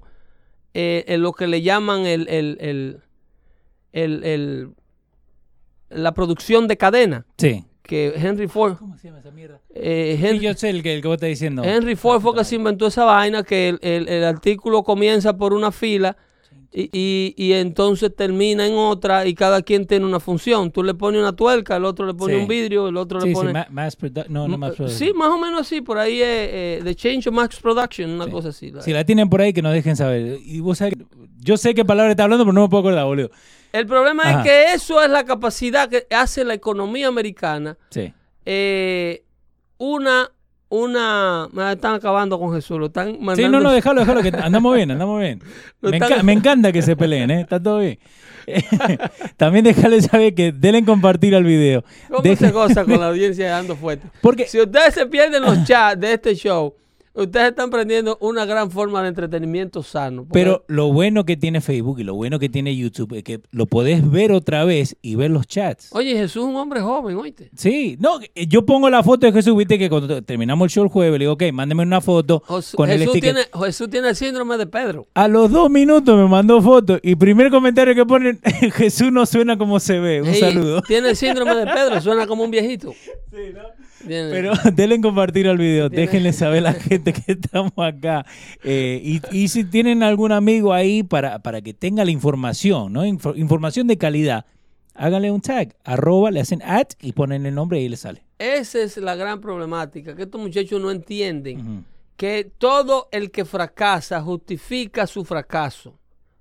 eh, 0.74 1.04
en 1.08 1.22
lo 1.22 1.32
que 1.32 1.46
le 1.46 1.62
llaman 1.62 2.04
el, 2.04 2.28
el- 2.28 2.58
el- 2.60 3.00
el- 3.92 4.24
el- 4.24 4.68
la 5.88 6.12
producción 6.12 6.68
de 6.68 6.76
cadena, 6.76 7.24
Sí. 7.38 7.64
Que 7.86 8.12
Henry 8.16 8.48
Ford, 8.48 8.76
¿Cómo 8.78 8.96
se 8.98 9.08
llama 9.08 9.20
esa 9.20 9.30
mierda? 9.30 9.60
eh, 9.74 10.16
Sí, 10.20 10.26
Henry, 10.26 10.44
yo 10.46 10.54
sé 10.54 10.70
el 10.70 10.82
que, 10.82 10.94
el 10.94 11.02
que 11.02 11.08
vos 11.08 11.14
estás 11.16 11.28
diciendo. 11.28 11.62
Henry 11.64 11.96
Ford 11.96 12.20
fue 12.20 12.34
que 12.34 12.44
se 12.44 12.56
inventó 12.56 12.86
esa 12.88 13.04
vaina, 13.04 13.42
que 13.42 13.68
el, 13.70 13.78
el- 13.82 14.08
el 14.08 14.24
artículo 14.24 14.82
comienza 14.82 15.36
por 15.36 15.52
una 15.54 15.70
fila 15.72 16.16
y, 16.72 16.90
y- 16.92 17.34
y 17.38 17.52
entonces 17.54 18.14
termina 18.14 18.66
en 18.66 18.74
otra 18.74 19.24
y 19.26 19.34
cada 19.34 19.62
quien 19.62 19.86
tiene 19.86 20.04
una 20.04 20.20
función. 20.20 20.70
Tú 20.70 20.82
le 20.82 20.92
pones 20.92 21.20
una 21.22 21.32
tuerca, 21.34 21.76
el 21.76 21.84
otro 21.86 22.04
le 22.06 22.12
pone 22.12 22.34
Sí. 22.34 22.40
un 22.42 22.48
vidrio, 22.48 22.88
el 22.88 22.96
otro 22.98 23.20
Sí, 23.20 23.28
le 23.28 23.34
sí, 23.34 23.40
pone... 23.40 23.52
mass 23.70 23.98
produ- 23.98 24.26
no, 24.28 24.46
no 24.46 24.58
mass 24.58 24.72
Eh, 24.72 24.76
production. 24.76 24.98
Sí, 25.08 25.14
más 25.14 25.28
o 25.30 25.38
menos 25.38 25.60
así, 25.62 25.80
por 25.80 25.96
ahí 25.96 26.20
es 26.20 26.26
eh, 26.28 26.80
The 26.84 26.94
Change 26.94 27.28
of 27.28 27.34
Max 27.34 27.58
Production, 27.60 28.10
una 28.10 28.24
Sí. 28.26 28.30
cosa 28.30 28.48
así. 28.50 28.72
Si 28.80 28.92
la 28.92 29.04
tienen 29.04 29.30
por 29.30 29.40
ahí, 29.40 29.52
que 29.54 29.62
nos 29.62 29.72
dejen 29.72 29.96
saber. 29.96 30.38
Y 30.44 30.60
vos 30.60 30.76
sabés, 30.78 30.94
yo 31.38 31.56
sé 31.56 31.72
qué 31.74 31.84
palabra 31.84 32.10
está 32.10 32.24
hablando, 32.24 32.44
pero 32.44 32.52
no 32.52 32.62
me 32.62 32.68
puedo 32.68 32.80
acordar, 32.80 33.04
boludo. 33.06 33.30
El 33.72 33.86
problema 33.86 34.22
Ajá. 34.24 34.38
es 34.40 34.44
que 34.44 34.72
eso 34.74 35.02
es 35.02 35.10
la 35.10 35.24
capacidad 35.24 35.88
que 35.88 36.06
hace 36.10 36.44
la 36.44 36.54
economía 36.54 37.08
americana. 37.08 37.76
Sí. 37.90 38.12
eh, 38.44 39.22
una, 39.78 40.30
una, 40.70 41.48
me 41.52 41.70
están 41.72 41.94
acabando 41.94 42.38
con 42.38 42.54
Jesús, 42.54 42.78
lo 42.78 42.86
están 42.86 43.12
mandando. 43.20 43.36
Sí, 43.36 43.48
no, 43.48 43.60
no, 43.60 43.70
déjalo, 43.72 44.00
déjalo, 44.00 44.22
que 44.22 44.28
andamos 44.28 44.74
bien, 44.74 44.90
andamos 44.90 45.20
bien. 45.20 45.42
Me, 45.82 45.96
están- 45.98 46.10
enca- 46.12 46.22
me 46.22 46.32
encanta 46.32 46.72
que 46.72 46.80
se 46.82 46.96
peleen, 46.96 47.30
¿eh? 47.30 47.40
Está 47.42 47.62
todo 47.62 47.80
bien. 47.80 47.98
También 49.36 49.64
déjale 49.64 50.00
saber 50.00 50.34
que 50.34 50.52
denle 50.52 50.84
compartir 50.84 51.34
al 51.34 51.44
video. 51.44 51.84
¿Cómo 52.08 52.36
se 52.36 52.50
goza 52.50 52.84
con 52.84 52.98
la 53.00 53.08
audiencia 53.10 53.50
dando 53.50 53.76
fuerte? 53.76 54.08
Porque 54.20 54.46
Si 54.46 54.60
ustedes 54.60 54.94
se 54.94 55.06
pierden 55.06 55.42
los 55.42 55.64
chats 55.64 56.00
de 56.00 56.12
este 56.14 56.34
show, 56.34 56.74
ustedes 57.16 57.48
están 57.50 57.68
aprendiendo 57.68 58.16
una 58.20 58.44
gran 58.44 58.70
forma 58.70 59.02
de 59.02 59.08
entretenimiento 59.08 59.82
sano. 59.82 60.22
porque- 60.24 60.32
Pero 60.32 60.64
lo 60.68 60.92
bueno 60.92 61.24
que 61.24 61.36
tiene 61.36 61.60
Facebook 61.60 62.00
y 62.00 62.04
lo 62.04 62.14
bueno 62.14 62.38
que 62.38 62.48
tiene 62.48 62.76
YouTube 62.76 63.14
es 63.16 63.24
que 63.24 63.40
lo 63.50 63.66
podés 63.66 64.08
ver 64.10 64.32
otra 64.32 64.64
vez 64.64 64.96
y 65.02 65.14
ver 65.16 65.30
los 65.30 65.46
chats. 65.46 65.88
Oye, 65.92 66.12
Jesús 66.14 66.42
es 66.44 66.48
un 66.48 66.56
hombre 66.56 66.80
joven, 66.80 67.16
oíste. 67.16 67.50
Sí, 67.56 67.96
no, 68.00 68.20
eh, 68.34 68.46
yo 68.46 68.64
pongo 68.66 68.88
la 68.90 69.02
foto 69.02 69.26
de 69.26 69.32
Jesús, 69.32 69.56
viste 69.56 69.78
que 69.78 69.88
cuando 69.88 70.22
terminamos 70.22 70.66
el 70.66 70.70
show 70.70 70.84
el 70.84 70.90
jueves, 70.90 71.18
le 71.18 71.24
digo, 71.24 71.32
ok, 71.32 71.44
mándeme 71.52 71.82
una 71.82 72.00
foto 72.00 72.40
con 72.76 72.90
el 72.90 72.98
Jesús, 73.00 73.14
sticker. 73.16 73.34
tiene, 73.34 73.66
Jesús 73.66 73.90
tiene 73.90 74.08
el 74.10 74.16
síndrome 74.16 74.56
de 74.58 74.66
Pedro. 74.66 75.06
A 75.14 75.28
los 75.28 75.50
dos 75.50 75.70
minutos 75.70 76.16
me 76.16 76.26
mandó 76.28 76.60
foto 76.62 76.98
y 77.02 77.16
primer 77.16 77.50
comentario 77.50 77.94
que 77.94 78.04
ponen, 78.04 78.40
Jesús 78.74 79.10
no 79.12 79.24
suena 79.26 79.56
como 79.58 79.80
se 79.80 79.98
ve. 79.98 80.22
Un 80.22 80.34
saludo. 80.34 80.82
Tiene 80.82 81.10
el 81.10 81.16
síndrome 81.16 81.54
de 81.54 81.64
Pedro, 81.66 82.00
suena 82.00 82.26
como 82.26 82.44
un 82.44 82.50
viejito. 82.50 82.92
Pero 84.06 84.52
denle 84.74 85.00
compartir 85.00 85.48
al 85.48 85.58
video, 85.58 85.88
Tiene- 85.90 86.06
déjenle 86.06 86.32
saber 86.32 86.58
a 86.58 86.72
la 86.72 86.72
gente 86.74 87.12
que 87.12 87.32
estamos 87.32 87.72
acá. 87.76 88.24
Eh, 88.64 89.00
y, 89.02 89.20
y 89.36 89.48
si 89.48 89.64
tienen 89.64 90.02
algún 90.02 90.32
amigo 90.32 90.72
ahí 90.72 91.02
para, 91.02 91.38
para 91.40 91.60
que 91.62 91.72
tenga 91.74 92.04
la 92.04 92.10
información, 92.10 92.92
¿no? 92.92 93.04
Info- 93.06 93.34
información 93.36 93.86
de 93.86 93.96
calidad, 93.98 94.44
háganle 94.94 95.30
un 95.30 95.40
tag, 95.40 95.76
arroba, 95.84 96.30
le 96.30 96.40
hacen 96.40 96.62
at 96.62 96.88
y 97.00 97.12
ponen 97.12 97.46
el 97.46 97.54
nombre 97.54 97.78
y 97.78 97.82
ahí 97.84 97.88
le 97.88 97.96
sale. 97.96 98.22
Esa 98.38 98.80
es 98.80 98.96
la 98.98 99.14
gran 99.14 99.40
problemática, 99.40 100.14
que 100.14 100.22
estos 100.24 100.40
muchachos 100.40 100.80
no 100.80 100.90
entienden 100.90 101.84
que 102.16 102.50
todo 102.58 103.08
el 103.12 103.30
que 103.30 103.44
fracasa 103.44 104.20
justifica 104.22 105.06
su 105.06 105.24
fracaso. 105.24 105.98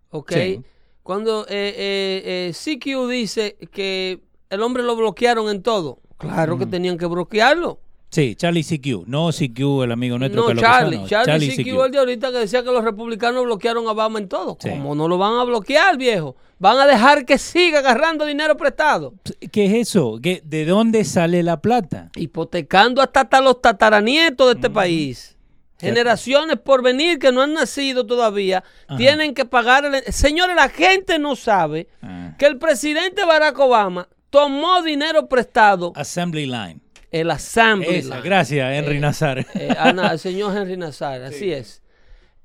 ¿Ok? 0.10 0.32
Sí. 0.34 0.62
Cuando 1.04 1.46
eh, 1.50 1.74
eh, 1.78 2.52
eh, 2.52 2.78
CQ 2.80 3.10
dice 3.10 3.58
que 3.72 4.22
el 4.50 4.62
hombre 4.62 4.84
lo 4.84 4.96
bloquearon 4.96 5.50
en 5.50 5.62
todo, 5.62 6.00
claro 6.18 6.58
que 6.58 6.66
tenían 6.66 6.98
que 6.98 7.06
bloquearlo. 7.06 7.80
Sí, 8.12 8.36
Charlie 8.36 8.64
CQ, 8.64 9.08
no 9.08 9.30
CQ, 9.32 9.84
el 9.84 9.92
amigo 9.92 10.18
nuestro. 10.18 10.42
No, 10.42 10.48
Carlos 10.48 10.62
Charlie. 10.64 10.98
Lozano, 11.00 11.26
Charlie, 11.26 11.50
CQ, 11.52 11.84
el 11.86 11.92
de 11.92 11.98
ahorita 11.98 12.32
que 12.32 12.38
decía 12.38 12.64
que 12.64 12.72
los 12.72 12.84
republicanos 12.84 13.44
bloquearon 13.44 13.88
a 13.88 13.92
Obama 13.92 14.20
en 14.20 14.30
todo. 14.30 14.58
Sí. 14.62 14.70
¿Cómo 14.70 14.96
no 14.96 15.10
lo 15.10 15.18
van 15.18 15.34
a 15.38 15.44
bloquear, 15.44 15.98
viejo? 15.98 16.38
Van 16.58 16.78
a 16.78 16.86
dejar 16.86 17.26
que 17.26 17.38
siga 17.38 17.80
agarrando 17.80 18.26
dinero 18.26 18.56
prestado. 18.56 19.16
¿Qué 19.52 19.66
es 19.66 19.90
eso? 19.90 20.20
¿Qué, 20.24 20.42
¿De 20.46 20.64
dónde 20.66 21.04
sale 21.04 21.44
la 21.44 21.60
plata? 21.60 22.10
hipotecando 22.16 23.02
hasta, 23.02 23.22
hasta 23.22 23.42
los 23.42 23.62
tataranietos 23.62 24.48
de 24.48 24.54
este 24.54 24.70
país. 24.70 25.36
Generaciones 25.78 26.58
por 26.58 26.82
venir 26.82 27.20
que 27.20 27.34
no 27.34 27.42
han 27.42 27.54
nacido 27.54 28.06
todavía 28.06 28.64
Ajá. 28.88 28.98
tienen 28.98 29.34
que 29.34 29.44
pagar. 29.44 29.84
el- 29.84 30.04
Señores, 30.14 30.56
la 30.56 30.70
gente 30.70 31.20
no 31.20 31.36
sabe 31.36 31.90
Ah. 32.02 32.34
que 32.40 32.46
el 32.46 32.58
presidente 32.58 33.26
Barack 33.26 33.60
Obama 33.60 34.08
tomó 34.30 34.82
dinero 34.82 35.28
prestado 35.28 35.94
Assembly 35.96 36.46
Line. 36.46 36.80
el 37.12 37.32
Assembly. 37.32 37.88
Esa, 37.96 38.16
Line. 38.16 38.22
gracias, 38.30 38.74
Henry 38.78 38.98
Eh, 38.98 39.00
Nazar. 39.00 39.46
Eh, 39.56 39.76
Ana, 39.78 40.12
el 40.12 40.20
señor 40.20 40.56
Henry 40.56 40.78
Nazar, 40.78 41.22
así 41.24 41.52
es. 41.52 41.82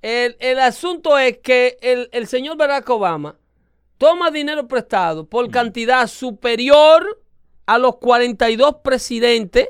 El, 0.03 0.37
el 0.41 0.59
asunto 0.61 1.18
es 1.18 1.39
que 1.39 1.76
el, 1.83 2.09
el 2.12 2.26
señor 2.26 2.57
Barack 2.57 2.89
Obama 2.91 3.37
toma 3.99 4.31
dinero 4.31 4.66
prestado 4.66 5.26
por 5.28 5.51
cantidad 5.51 6.07
superior 6.07 7.22
a 7.66 7.76
los 7.78 7.97
42 7.97 8.76
presidentes 8.83 9.68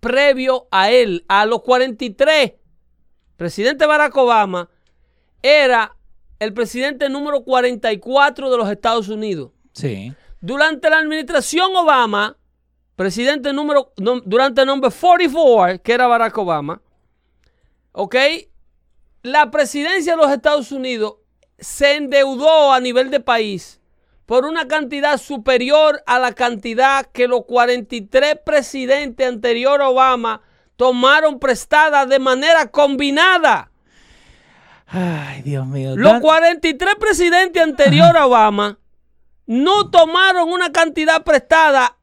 previo 0.00 0.68
a 0.70 0.90
él, 0.90 1.24
a 1.28 1.46
los 1.46 1.62
43. 1.62 2.52
Presidente 3.36 3.86
Barack 3.86 4.16
Obama 4.16 4.68
era 5.42 5.96
el 6.38 6.52
presidente 6.52 7.08
número 7.08 7.42
44 7.44 8.50
de 8.50 8.56
los 8.56 8.70
Estados 8.70 9.08
Unidos. 9.08 9.50
Sí. 9.72 10.12
Durante 10.42 10.90
la 10.90 10.98
administración 10.98 11.74
Obama, 11.76 12.36
presidente 12.96 13.52
número, 13.52 13.92
no- 13.96 14.20
durante 14.20 14.60
el 14.62 14.66
nombre 14.66 14.90
44, 14.90 15.80
que 15.82 15.92
era 15.92 16.06
Barack 16.08 16.36
Obama, 16.36 16.82
¿ok? 17.92 18.16
La 19.22 19.50
presidencia 19.52 20.14
de 20.16 20.22
los 20.22 20.30
Estados 20.32 20.72
Unidos 20.72 21.14
se 21.58 21.94
endeudó 21.94 22.72
a 22.72 22.80
nivel 22.80 23.10
de 23.10 23.20
país 23.20 23.80
por 24.26 24.44
una 24.44 24.66
cantidad 24.66 25.16
superior 25.18 26.02
a 26.06 26.18
la 26.18 26.32
cantidad 26.32 27.06
que 27.06 27.28
los 27.28 27.44
43 27.44 28.36
presidentes 28.44 29.26
anterior 29.28 29.80
a 29.80 29.88
Obama 29.90 30.42
tomaron 30.76 31.38
prestada 31.38 32.04
de 32.04 32.18
manera 32.18 32.66
combinada. 32.72 33.70
Ay, 34.86 35.42
Dios 35.42 35.66
mío. 35.66 35.94
Los 35.96 36.14
Dan- 36.14 36.20
43 36.20 36.96
presidentes 36.96 37.62
anterior 37.62 38.16
a 38.16 38.26
Obama 38.26 38.78
no 39.52 39.90
tomaron 39.90 40.48
una 40.48 40.72
cantidad 40.72 41.22
prestada, 41.22 41.96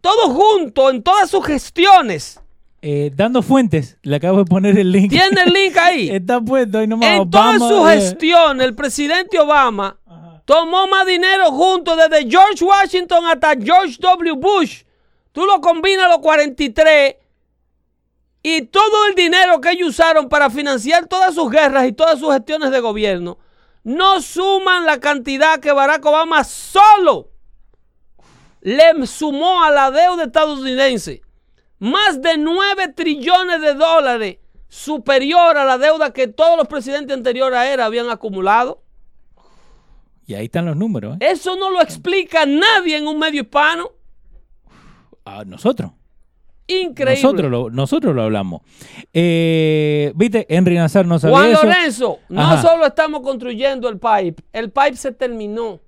todos 0.00 0.32
juntos, 0.32 0.90
en 0.90 1.02
todas 1.02 1.28
sus 1.28 1.44
gestiones. 1.44 2.40
eh, 2.80 3.10
dando 3.14 3.42
fuentes, 3.42 3.98
le 4.02 4.16
acabo 4.16 4.38
de 4.38 4.44
poner 4.46 4.78
el 4.78 4.90
link. 4.90 5.10
¿Tiene 5.10 5.42
el 5.42 5.52
link 5.52 5.76
ahí? 5.76 6.08
Está 6.12 6.40
puesto 6.40 6.78
ahí 6.78 6.86
nomás. 6.86 7.10
En 7.10 7.30
todas 7.30 7.60
Obama, 7.60 7.68
sus 7.68 7.88
eh, 7.90 7.94
gestiones, 8.00 8.66
el 8.66 8.74
presidente 8.74 9.38
Obama 9.38 9.98
tomó 10.46 10.86
más 10.86 11.06
dinero 11.06 11.50
juntos 11.50 11.96
desde 11.96 12.28
George 12.28 12.64
Washington 12.64 13.26
hasta 13.26 13.54
George 13.54 13.96
W. 14.00 14.32
Bush. 14.36 14.82
Tú 15.32 15.44
lo 15.44 15.60
combinas 15.60 16.08
los 16.08 16.18
43 16.18 17.16
y 18.42 18.62
todo 18.62 19.06
el 19.08 19.14
dinero 19.14 19.60
que 19.60 19.70
ellos 19.72 19.90
usaron 19.90 20.28
para 20.28 20.48
financiar 20.48 21.06
todas 21.06 21.34
sus 21.34 21.50
guerras 21.50 21.86
y 21.86 21.92
todas 21.92 22.18
sus 22.18 22.32
gestiones 22.32 22.70
de 22.70 22.80
gobierno 22.80 23.38
no 23.84 24.20
suman 24.20 24.86
la 24.86 24.98
cantidad 24.98 25.60
que 25.60 25.72
Barack 25.72 26.04
Obama 26.04 26.42
solo 26.42 27.30
le 28.60 29.06
sumó 29.06 29.62
a 29.62 29.70
la 29.70 29.90
deuda 29.90 30.24
estadounidense. 30.24 31.20
Más 31.78 32.22
de 32.22 32.38
9 32.38 32.88
trillones 32.94 33.60
de 33.60 33.74
dólares 33.74 34.38
superior 34.68 35.56
a 35.58 35.64
la 35.64 35.76
deuda 35.76 36.12
que 36.12 36.28
todos 36.28 36.56
los 36.56 36.66
presidentes 36.66 37.14
anteriores 37.16 37.58
a 37.58 37.72
él 37.72 37.80
habían 37.80 38.08
acumulado. 38.08 38.82
Y 40.26 40.34
ahí 40.34 40.46
están 40.46 40.64
los 40.64 40.76
números, 40.76 41.16
¿eh? 41.20 41.32
Eso 41.32 41.54
no 41.56 41.70
lo 41.70 41.82
explica 41.82 42.46
nadie 42.46 42.96
en 42.96 43.06
un 43.06 43.18
medio 43.18 43.42
hispano. 43.42 43.90
Ah, 45.26 45.44
nosotros. 45.44 45.92
Increíble. 46.66 47.22
Nosotros 47.22 47.50
lo, 47.50 47.70
nosotros 47.70 48.14
lo 48.14 48.22
hablamos. 48.22 48.62
Eh, 49.12 50.12
¿Viste? 50.14 50.46
Henry 50.48 50.76
Nazar 50.76 51.06
no 51.06 51.18
sabía 51.18 51.36
Juan 51.36 51.50
eso. 51.52 51.62
Lorenzo, 51.64 52.18
no 52.28 52.40
Ajá. 52.42 52.62
solo 52.62 52.86
estamos 52.86 53.20
construyendo 53.20 53.88
el 53.88 53.98
pipe, 53.98 54.42
el 54.52 54.70
pipe 54.70 54.96
se 54.96 55.12
terminó, 55.12 55.80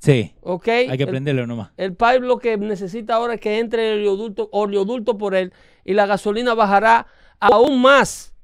Sí, 0.00 0.34
¿ok? 0.42 0.68
hay 0.68 0.96
que 0.98 1.04
aprenderlo 1.04 1.46
nomás. 1.46 1.70
El 1.76 1.92
pipe 1.94 2.20
lo 2.20 2.38
que 2.38 2.56
necesita 2.58 3.14
ahora 3.14 3.34
es 3.34 3.40
que 3.40 3.58
entre 3.58 3.92
el 3.92 4.00
oleoducto, 4.00 4.48
oleoducto 4.52 5.16
por 5.16 5.34
él 5.34 5.52
y 5.84 5.94
la 5.94 6.06
gasolina 6.06 6.52
bajará 6.54 7.06
aún 7.40 7.80
más. 7.80 8.34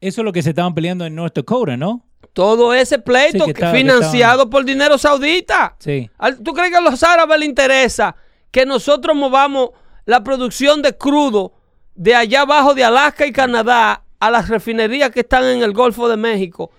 Eso 0.00 0.20
es 0.20 0.24
lo 0.24 0.32
que 0.32 0.42
se 0.42 0.50
estaban 0.50 0.74
peleando 0.74 1.04
en 1.04 1.14
North 1.14 1.34
Dakota, 1.34 1.76
¿no? 1.76 2.04
Todo 2.32 2.72
ese 2.74 2.98
pleito 2.98 3.32
Sí, 3.32 3.38
que 3.38 3.44
que- 3.44 3.50
estaba- 3.52 3.72
que 3.72 3.78
financiado 3.78 4.48
por 4.50 4.64
dinero 4.64 4.98
saudita. 4.98 5.76
Sí. 5.78 6.10
¿Tú 6.42 6.52
crees 6.52 6.70
que 6.70 6.76
a 6.78 6.80
los 6.80 7.02
árabes 7.02 7.38
les 7.38 7.48
interesa 7.48 8.16
que 8.50 8.64
nosotros 8.66 9.14
movamos 9.16 9.70
la 10.06 10.22
producción 10.24 10.82
de 10.82 10.96
crudo 10.96 11.52
de 11.94 12.14
allá 12.14 12.42
abajo 12.42 12.74
de 12.74 12.84
Alaska 12.84 13.26
y 13.26 13.32
Canadá 13.32 14.02
a 14.20 14.30
las 14.30 14.48
refinerías 14.48 15.10
que 15.10 15.20
están 15.20 15.44
en 15.44 15.62
el 15.62 15.72
Golfo 15.72 16.08
de 16.08 16.16
México 16.16 16.70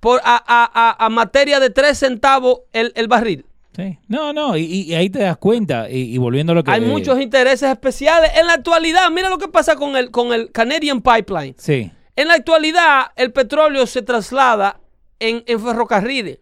por, 0.00 0.20
a, 0.24 0.36
a- 0.36 0.70
a- 0.72 1.04
a 1.04 1.08
materia 1.08 1.60
de 1.60 1.70
3 1.70 1.96
centavos 1.98 2.60
el, 2.72 2.92
el 2.96 3.08
barril? 3.08 3.44
Sí. 3.76 3.96
No, 4.08 4.32
no, 4.32 4.56
y, 4.56 4.64
y 4.64 4.94
ahí 4.94 5.08
te 5.08 5.20
das 5.20 5.36
cuenta. 5.36 5.88
Y, 5.88 6.14
y 6.14 6.18
volviendo 6.18 6.50
a 6.52 6.54
lo 6.56 6.64
que. 6.64 6.70
Hay 6.72 6.80
muchos 6.80 7.20
intereses 7.20 7.70
especiales. 7.70 8.32
En 8.36 8.46
la 8.48 8.54
actualidad, 8.54 9.08
mira 9.10 9.28
lo 9.30 9.38
que 9.38 9.46
pasa 9.48 9.76
con 9.76 9.96
el, 9.96 10.10
con 10.10 10.32
el 10.32 10.50
Canadian 10.50 11.00
Pipeline. 11.00 11.54
Sí. 11.58 11.90
En 12.16 12.26
la 12.28 12.34
actualidad, 12.34 13.06
el 13.14 13.32
petróleo 13.32 13.86
se 13.86 14.02
traslada 14.02 14.80
en, 15.20 15.44
en 15.46 15.60
ferrocarriles. 15.60 16.38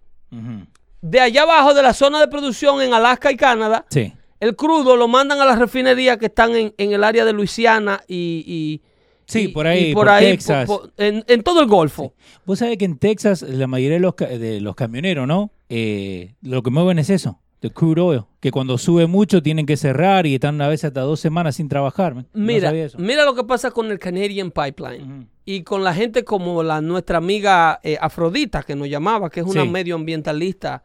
De 1.03 1.21
allá 1.21 1.43
abajo 1.43 1.75
de 1.75 1.83
la 1.83 1.93
zona 1.93 2.21
de 2.21 2.29
producción 2.29 2.81
en 2.81 2.95
Alaska 2.95 3.31
y 3.31 3.37
Canadá, 3.37 3.85
Sí. 3.91 4.13
El 4.41 4.55
crudo 4.57 4.97
lo 4.97 5.09
mandan 5.09 5.41
a 5.41 5.45
las 5.45 5.59
refinerías 5.59 6.19
que 6.19 6.27
están 6.27 6.55
en, 6.55 6.75
en 6.79 6.93
el 6.93 7.05
área 7.05 7.25
de 7.25 7.33
Luisiana 7.33 8.01
y, 8.09 8.45
y- 8.47 8.83
Sí, 9.29 9.41
y- 9.47 9.49
por 9.49 9.67
ahí, 9.67 9.93
por 9.93 10.07
Texas. 10.19 10.67
por- 10.69 10.93
en, 10.99 11.25
en 11.27 11.43
todo 11.43 11.61
el 11.61 11.67
Golfo. 11.67 12.15
Vos 12.45 12.61
sabés 12.61 12.79
que 12.79 12.85
en 12.85 12.97
Texas 12.97 13.43
la 13.43 13.67
mayoría 13.67 13.95
de 13.97 14.01
los, 14.01 14.15
de 14.17 14.61
los 14.61 14.77
camioneros, 14.77 15.27
¿no? 15.27 15.51
Eh, 15.69 16.35
lo 16.43 16.63
que 16.63 16.71
mueven 16.71 17.01
es 17.01 17.11
eso, 17.11 17.41
de 17.61 17.71
crude 17.71 18.01
oil. 18.03 18.23
Que 18.39 18.53
cuando 18.53 18.79
sube 18.79 19.09
mucho 19.09 19.43
tienen 19.43 19.67
que 19.67 19.77
cerrar 19.77 20.27
y 20.27 20.35
están 20.37 20.61
a 20.61 20.69
veces 20.69 20.85
hasta 20.85 21.01
dos 21.01 21.19
semanas 21.19 21.57
sin 21.57 21.69
trabajar. 21.69 22.15
No 22.15 22.25
Mira, 22.35 22.73
mira 22.99 23.25
lo 23.25 23.35
que 23.35 23.43
pasa 23.43 23.73
con 23.73 23.91
el 23.91 23.99
Canadian 23.99 24.53
Pipeline 24.53 25.29
y 25.45 25.63
con 25.65 25.83
la 25.83 25.93
gente 25.93 26.23
como 26.23 26.63
la 26.63 26.81
nuestra 26.81 27.19
amiga 27.19 27.81
eh, 27.83 27.99
Afrodita 28.01 28.63
que 28.63 28.77
nos 28.77 28.89
llamaba, 28.89 29.29
que 29.29 29.41
es 29.41 29.47
una 29.47 29.63
Sí. 29.63 29.69
medioambientalista 29.69 30.85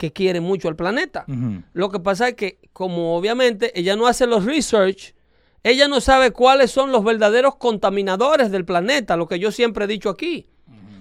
que 0.00 0.14
quiere 0.14 0.40
mucho 0.40 0.66
al 0.68 0.76
planeta. 0.76 1.26
Lo 1.74 1.90
que 1.90 2.00
pasa 2.00 2.28
es 2.28 2.34
que, 2.34 2.58
como 2.72 3.14
obviamente 3.14 3.78
ella 3.78 3.96
no 3.96 4.06
hace 4.06 4.26
los 4.26 4.46
research, 4.46 5.14
ella 5.62 5.88
no 5.88 6.00
sabe 6.00 6.30
cuáles 6.30 6.70
son 6.70 6.90
los 6.90 7.04
verdaderos 7.04 7.56
contaminadores 7.56 8.50
del 8.50 8.64
planeta, 8.64 9.18
lo 9.18 9.28
que 9.28 9.38
yo 9.38 9.52
siempre 9.52 9.84
he 9.84 9.88
dicho 9.88 10.08
aquí. 10.08 10.48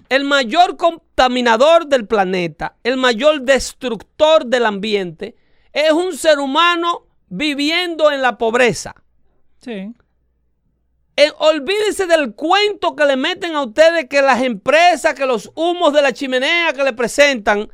El 0.09 0.25
mayor 0.25 0.75
contaminador 0.75 1.87
del 1.87 2.07
planeta, 2.07 2.75
el 2.83 2.97
mayor 2.97 3.43
destructor 3.43 4.45
del 4.45 4.65
ambiente, 4.65 5.37
es 5.71 5.93
un 5.93 6.17
ser 6.17 6.39
humano 6.39 7.07
viviendo 7.29 8.11
en 8.11 8.21
la 8.21 8.37
pobreza. 8.37 8.95
Sí. 9.61 9.93
Eh, 11.15 11.31
olvídense 11.37 12.05
del 12.05 12.33
cuento 12.33 12.97
que 12.97 13.05
le 13.05 13.15
meten 13.15 13.55
a 13.55 13.61
ustedes 13.61 14.09
que 14.09 14.21
las 14.21 14.41
empresas, 14.41 15.13
que 15.13 15.25
los 15.25 15.51
humos 15.55 15.93
de 15.93 16.01
la 16.01 16.11
chimenea 16.11 16.73
que 16.73 16.83
le 16.83 16.91
presentan, 16.91 17.69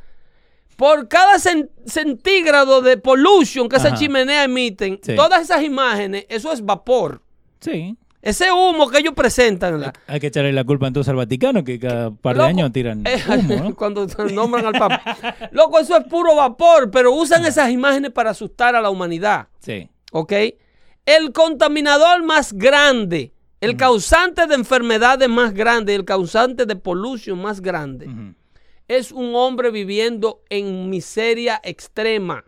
por 0.75 1.07
cada 1.07 1.35
cen- 1.35 1.69
centígrado 1.85 2.81
de 2.81 2.97
pollution 2.97 3.69
que 3.69 3.77
esa 3.77 3.89
Ajá. 3.89 3.97
chimenea 3.97 4.43
emiten, 4.43 4.99
Sí. 5.01 5.15
todas 5.15 5.41
esas 5.41 5.63
imágenes, 5.63 6.25
eso 6.29 6.51
es 6.51 6.63
vapor. 6.63 7.21
Sí. 7.59 7.95
Ese 8.21 8.51
humo 8.51 8.89
que 8.89 8.97
ellos 8.99 9.13
presentan. 9.15 9.79
la- 9.79 9.93
Hay 10.07 10.19
que 10.19 10.27
echarle 10.27 10.51
la 10.51 10.63
culpa 10.63 10.87
entonces 10.87 11.09
al 11.09 11.15
Vaticano, 11.15 11.63
que 11.63 11.79
cada 11.79 12.09
par 12.09 12.35
de 12.35 12.39
Loco, 12.39 12.49
años 12.49 12.71
tiran 12.71 13.03
eh, 13.05 13.21
humo, 13.37 13.55
¿no? 13.55 13.75
Cuando 13.75 14.07
nombran 14.33 14.65
al 14.65 14.73
Papa. 14.73 15.01
Loco, 15.51 15.77
eso 15.79 15.95
es 15.95 16.05
puro 16.05 16.35
vapor, 16.35 16.89
pero 16.89 17.11
usan 17.13 17.45
esas 17.45 17.69
imágenes 17.69 18.11
para 18.11 18.31
asustar 18.31 18.75
a 18.75 18.81
la 18.81 18.89
humanidad. 18.89 19.47
Sí. 19.59 19.89
¿Ok? 20.11 20.33
El 21.05 21.31
contaminador 21.33 22.23
más 22.23 22.51
grande, 22.53 23.31
el 23.61 23.77
causante 23.77 24.47
de 24.47 24.55
enfermedades 24.55 25.29
más 25.29 25.53
grande, 25.53 25.93
el 25.93 26.03
causante 26.03 26.65
de 26.65 26.75
pollution 26.75 27.39
más 27.39 27.61
grande, 27.61 28.07
Ujú. 28.07 28.33
Es 28.87 29.11
un 29.11 29.33
hombre 29.35 29.71
viviendo 29.71 30.41
en 30.49 30.89
miseria 30.89 31.59
extrema. 31.63 32.43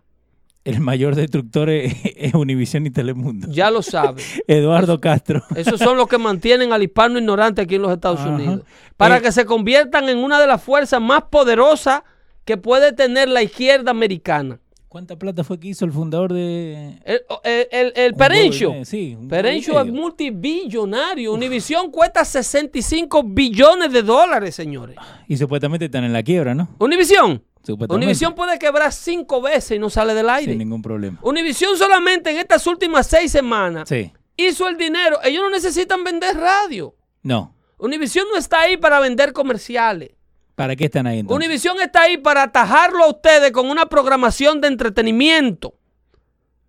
El 0.64 0.82
mayor 0.82 1.16
destructor 1.16 1.70
es, 1.70 1.94
es 2.04 2.34
Univisión 2.34 2.86
y 2.86 2.90
Telemundo. 2.90 3.48
Ya 3.50 3.72
lo 3.72 3.82
sabe. 3.82 4.22
Eduardo 4.48 5.00
Castro. 5.00 5.42
Esos 5.56 5.80
son 5.80 5.96
los 5.98 6.08
que 6.08 6.18
mantienen 6.18 6.74
al 6.74 6.84
hispano 6.84 7.18
ignorante 7.20 7.62
aquí 7.62 7.76
en 7.76 7.84
los 7.84 7.92
Estados 7.94 8.20
Ajá. 8.20 8.30
Unidos. 8.32 8.62
Para 8.98 9.18
Eh, 9.18 9.22
que 9.22 9.32
se 9.32 9.46
conviertan 9.46 10.10
en 10.10 10.18
una 10.18 10.40
de 10.42 10.48
las 10.48 10.62
fuerzas 10.62 11.02
más 11.02 11.24
poderosas 11.32 12.02
que 12.44 12.58
puede 12.58 12.92
tener 12.94 13.30
la 13.30 13.44
izquierda 13.44 13.92
americana. 13.92 14.60
¿Cuánta 14.98 15.16
plata 15.16 15.44
fue 15.44 15.60
que 15.60 15.68
hizo 15.68 15.86
el 15.86 15.92
fundador 15.92 16.34
de... 16.34 16.98
El, 17.06 17.22
el, 17.44 17.68
el- 17.70 17.94
el 17.96 18.12
Un 18.14 18.18
Perencio. 18.18 18.74
sí, 18.84 19.16
un 19.16 19.28
Perencio 19.28 19.76
huevo 19.76 19.86
es 19.86 19.94
multibillonario. 19.94 21.34
Univisión 21.36 21.92
cuesta 21.92 22.26
65 22.26 23.22
billones 23.24 23.94
de 23.94 24.02
dólares, 24.02 24.56
señores. 24.56 24.96
Y 25.28 25.38
supuestamente 25.38 25.86
están 25.86 26.04
en 26.04 26.14
la 26.14 26.24
quiebra, 26.24 26.56
¿no? 26.56 26.70
Univisión. 26.80 27.44
Supuestamente. 27.62 27.94
Univisión 27.96 28.34
puede 28.34 28.58
quebrar 28.58 28.92
cinco 28.92 29.40
veces 29.40 29.74
y 29.78 29.80
no 29.80 29.92
sale 29.92 30.16
del 30.16 30.32
aire. 30.32 30.54
Sin 30.54 30.58
ningún 30.58 30.82
problema. 30.82 31.20
Univisión 31.22 31.78
solamente 31.78 32.32
en 32.32 32.38
estas 32.38 32.66
últimas 32.66 33.06
seis 33.06 33.32
semanas 33.32 33.88
Sí. 33.88 34.12
hizo 34.36 34.68
el 34.68 34.78
dinero. 34.78 35.20
Ellos 35.24 35.44
no 35.44 35.52
necesitan 35.52 36.04
vender 36.04 36.36
radio. 36.38 36.96
No. 37.22 37.54
Univisión 37.78 38.26
no 38.34 38.40
está 38.40 38.62
ahí 38.62 38.78
para 38.78 39.00
vender 39.00 39.32
comerciales. 39.32 40.10
¿Para 40.58 40.76
qué 40.76 40.86
están 40.86 41.06
ahí 41.06 41.20
entonces? 41.20 41.46
Univisión 41.46 41.78
está 41.80 42.02
ahí 42.02 42.18
para 42.18 42.42
atajarlo 42.42 43.04
a 43.04 43.10
ustedes 43.10 43.52
con 43.52 43.70
una 43.70 43.86
programación 43.86 44.60
de 44.60 44.68
entretenimiento. 44.70 45.76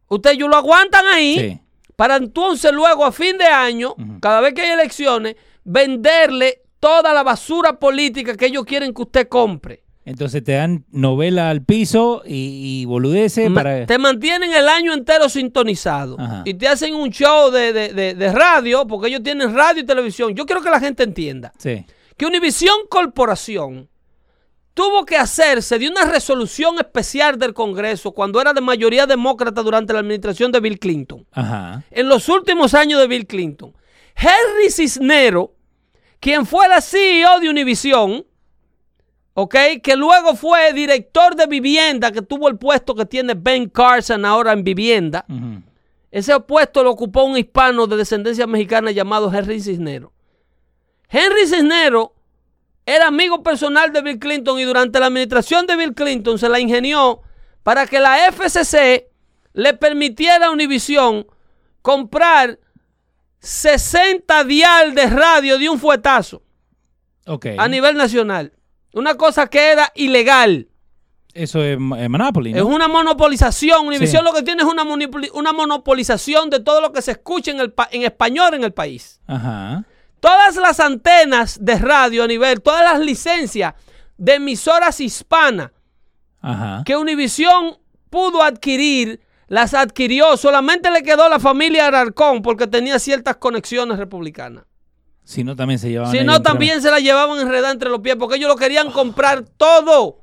Ustedes 0.08 0.38
lo 0.38 0.54
aguantan 0.54 1.06
ahí 1.06 1.38
Sí. 1.38 1.60
para 1.96 2.16
entonces 2.16 2.70
luego 2.72 3.06
a 3.06 3.12
fin 3.12 3.38
de 3.38 3.46
año, 3.46 3.94
cada 4.20 4.42
vez 4.42 4.52
que 4.52 4.60
hay 4.60 4.72
elecciones, 4.72 5.36
venderle 5.64 6.60
toda 6.80 7.14
la 7.14 7.22
basura 7.22 7.78
política 7.78 8.36
que 8.36 8.46
ellos 8.46 8.64
quieren 8.66 8.92
que 8.92 9.02
usted 9.02 9.26
compre. 9.26 9.82
Entonces 10.04 10.44
te 10.44 10.52
dan 10.52 10.84
novela 10.90 11.48
al 11.48 11.62
piso 11.62 12.22
y, 12.26 12.80
y 12.82 12.84
boludeces 12.84 13.50
para... 13.50 13.86
Te 13.86 13.96
mantienen 13.98 14.52
el 14.52 14.68
año 14.68 14.92
entero 14.92 15.30
sintonizado 15.30 16.16
Ajá. 16.18 16.42
y 16.44 16.52
te 16.54 16.68
hacen 16.68 16.94
un 16.94 17.08
show 17.10 17.50
de, 17.50 17.72
de- 17.72 17.92
de- 17.94 18.14
de 18.14 18.32
radio, 18.32 18.86
porque 18.86 19.08
ellos 19.08 19.22
tienen 19.22 19.54
radio 19.54 19.82
y 19.82 19.86
televisión. 19.86 20.34
Yo 20.34 20.44
quiero 20.44 20.60
que 20.62 20.70
la 20.70 20.80
gente 20.80 21.02
entienda 21.04 21.52
Sí. 21.58 21.84
Que 22.18 22.26
Univisión 22.26 22.76
Corporación 22.90 23.88
tuvo 24.74 25.06
que 25.06 25.16
hacerse 25.16 25.78
de 25.78 25.88
una 25.88 26.04
resolución 26.04 26.76
especial 26.78 27.38
del 27.38 27.54
Congreso 27.54 28.12
cuando 28.12 28.40
era 28.40 28.52
de 28.52 28.60
mayoría 28.60 29.06
demócrata 29.06 29.62
durante 29.62 29.92
la 29.92 30.00
administración 30.00 30.52
de 30.52 30.60
Bill 30.60 30.78
Clinton. 30.78 31.26
Ajá. 31.32 31.84
En 31.90 32.08
los 32.08 32.28
últimos 32.28 32.74
años 32.74 33.00
de 33.00 33.06
Bill 33.06 33.26
Clinton, 33.26 33.72
Henry 34.16 34.70
Cisnero, 34.70 35.54
quien 36.18 36.44
fue 36.44 36.68
la 36.68 36.80
CEO 36.80 37.38
de 37.38 37.50
Univisión, 37.50 38.26
¿ok? 39.34 39.54
Que 39.80 39.94
luego 39.94 40.34
fue 40.34 40.72
director 40.72 41.36
de 41.36 41.46
vivienda, 41.46 42.10
que 42.10 42.22
tuvo 42.22 42.48
el 42.48 42.58
puesto 42.58 42.96
que 42.96 43.06
tiene 43.06 43.34
Ben 43.34 43.68
Carson 43.68 44.24
ahora 44.24 44.52
en 44.52 44.64
vivienda. 44.64 45.24
Ese 46.10 46.38
puesto 46.40 46.82
lo 46.82 46.90
ocupó 46.90 47.22
un 47.22 47.38
hispano 47.38 47.86
de 47.86 47.96
descendencia 47.96 48.48
mexicana 48.48 48.90
llamado 48.90 49.32
Henry 49.32 49.60
Cisnero. 49.60 50.12
Henry 51.08 51.46
Cisnero 51.46 52.14
era 52.86 53.06
amigo 53.08 53.42
personal 53.42 53.92
de 53.92 54.02
Bill 54.02 54.18
Clinton 54.18 54.58
y 54.58 54.64
durante 54.64 54.98
la 55.00 55.06
administración 55.06 55.66
de 55.66 55.76
Bill 55.76 55.94
Clinton 55.94 56.38
se 56.38 56.48
la 56.48 56.58
ingenió 56.60 57.20
para 57.62 57.86
que 57.86 58.00
la 58.00 58.16
FCC 58.32 59.08
le 59.52 59.74
permitiera 59.74 60.46
a 60.46 60.50
Univision 60.50 61.26
comprar 61.82 62.58
60 63.40 64.44
dial 64.44 64.94
de 64.94 65.06
radio 65.06 65.58
de 65.58 65.68
un 65.68 65.78
fuetazo 65.78 66.42
Ok. 67.26 67.46
a 67.58 67.68
nivel 67.68 67.96
nacional. 67.96 68.52
Una 68.94 69.16
cosa 69.16 69.46
que 69.48 69.70
era 69.70 69.92
ilegal. 69.94 70.68
Eso 71.34 71.62
es 71.62 71.74
eh, 71.76 72.08
Monopoly, 72.08 72.52
¿no? 72.52 72.58
Es 72.58 72.64
una 72.64 72.88
monopolización. 72.88 73.86
Univision 73.86 74.22
Sí. 74.22 74.26
lo 74.26 74.34
que 74.34 74.42
tiene 74.42 74.62
es 74.62 74.68
una, 74.68 74.82
una 75.34 75.52
monopolización 75.52 76.48
de 76.50 76.60
todo 76.60 76.80
lo 76.80 76.92
que 76.92 77.02
se 77.02 77.12
escucha 77.12 77.50
en, 77.50 77.60
el 77.60 77.74
en 77.92 78.02
español 78.02 78.54
en 78.54 78.64
el 78.64 78.72
país. 78.72 79.20
Ajá. 79.26 79.84
Todas 80.20 80.56
las 80.56 80.80
antenas 80.80 81.58
de 81.60 81.78
radio 81.78 82.24
a 82.24 82.26
nivel, 82.26 82.60
todas 82.60 82.82
las 82.82 83.00
licencias 83.00 83.74
de 84.16 84.34
emisoras 84.34 85.00
hispanas 85.00 85.70
Ajá. 86.40 86.82
que 86.84 86.96
Univision 86.96 87.78
pudo 88.10 88.42
adquirir, 88.42 89.20
las 89.46 89.74
adquirió. 89.74 90.36
Solamente 90.36 90.90
le 90.90 91.02
quedó 91.02 91.28
la 91.28 91.38
familia 91.38 91.86
Ararcón 91.86 92.42
porque 92.42 92.66
tenía 92.66 92.98
ciertas 92.98 93.36
conexiones 93.36 93.98
republicanas. 93.98 94.64
Si 95.24 95.44
no, 95.44 95.54
también 95.54 95.78
se 95.78 95.90
llevaban 95.90 96.10
Si 96.10 96.24
no, 96.24 96.40
también 96.40 96.80
se 96.80 96.90
la 96.90 97.00
llevaban 97.00 97.38
enredada 97.38 97.70
entre 97.70 97.90
los 97.90 98.00
pies 98.00 98.16
porque 98.18 98.36
ellos 98.36 98.48
lo 98.48 98.56
querían 98.56 98.90
comprar 98.90 99.42
todo. 99.42 100.22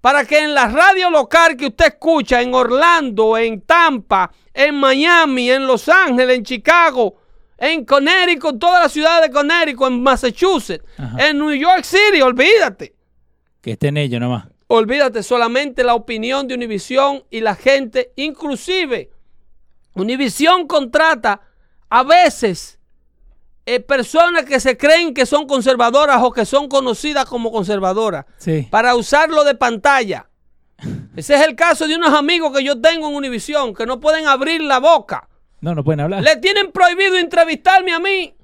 Para 0.00 0.24
que 0.24 0.38
en 0.38 0.54
la 0.54 0.66
radio 0.68 1.10
local 1.10 1.58
que 1.58 1.66
usted 1.66 1.88
escucha 1.88 2.40
en 2.40 2.54
Orlando, 2.54 3.36
en 3.36 3.60
Tampa, 3.60 4.32
en 4.54 4.76
Miami, 4.76 5.50
en 5.50 5.66
Los 5.66 5.90
Ángeles, 5.90 6.38
en 6.38 6.44
Chicago, 6.44 7.16
en 7.60 7.84
Connecticut, 7.84 8.58
todas 8.58 8.82
las 8.82 8.92
ciudades 8.92 9.28
de 9.28 9.32
Connecticut, 9.32 9.88
en 9.88 10.02
Massachusetts, 10.02 10.84
Ajá. 10.98 11.28
en 11.28 11.38
New 11.38 11.52
York 11.52 11.84
City, 11.84 12.20
olvídate. 12.22 12.94
Que 13.60 13.72
estén 13.72 13.96
ellos 13.98 14.18
nomás. 14.20 14.46
Olvídate 14.66 15.22
solamente 15.22 15.84
la 15.84 15.94
opinión 15.94 16.48
de 16.48 16.54
Univisión 16.54 17.22
y 17.30 17.40
la 17.40 17.54
gente, 17.54 18.12
inclusive 18.16 19.10
Univisión 19.94 20.66
contrata 20.66 21.40
a 21.90 22.02
veces 22.04 22.78
eh, 23.66 23.80
personas 23.80 24.44
que 24.44 24.58
se 24.60 24.76
creen 24.76 25.12
que 25.12 25.26
son 25.26 25.46
conservadoras 25.46 26.22
o 26.22 26.32
que 26.32 26.44
son 26.46 26.68
conocidas 26.68 27.24
como 27.26 27.52
conservadoras 27.52 28.24
Sí. 28.38 28.66
para 28.70 28.94
usarlo 28.94 29.44
de 29.44 29.54
pantalla. 29.54 30.28
Ese 31.14 31.34
es 31.34 31.46
el 31.46 31.56
caso 31.56 31.86
de 31.86 31.96
unos 31.96 32.14
amigos 32.14 32.56
que 32.56 32.64
yo 32.64 32.80
tengo 32.80 33.08
en 33.10 33.14
Univisión 33.16 33.74
que 33.74 33.84
no 33.84 34.00
pueden 34.00 34.26
abrir 34.26 34.62
la 34.62 34.78
boca. 34.78 35.28
No, 35.60 35.74
no 35.74 35.84
pueden 35.84 36.00
hablar. 36.00 36.22
Le 36.22 36.36
tienen 36.36 36.72
prohibido 36.72 37.16
entrevistarme 37.16 37.92
a 37.92 38.00
mí. 38.00 38.34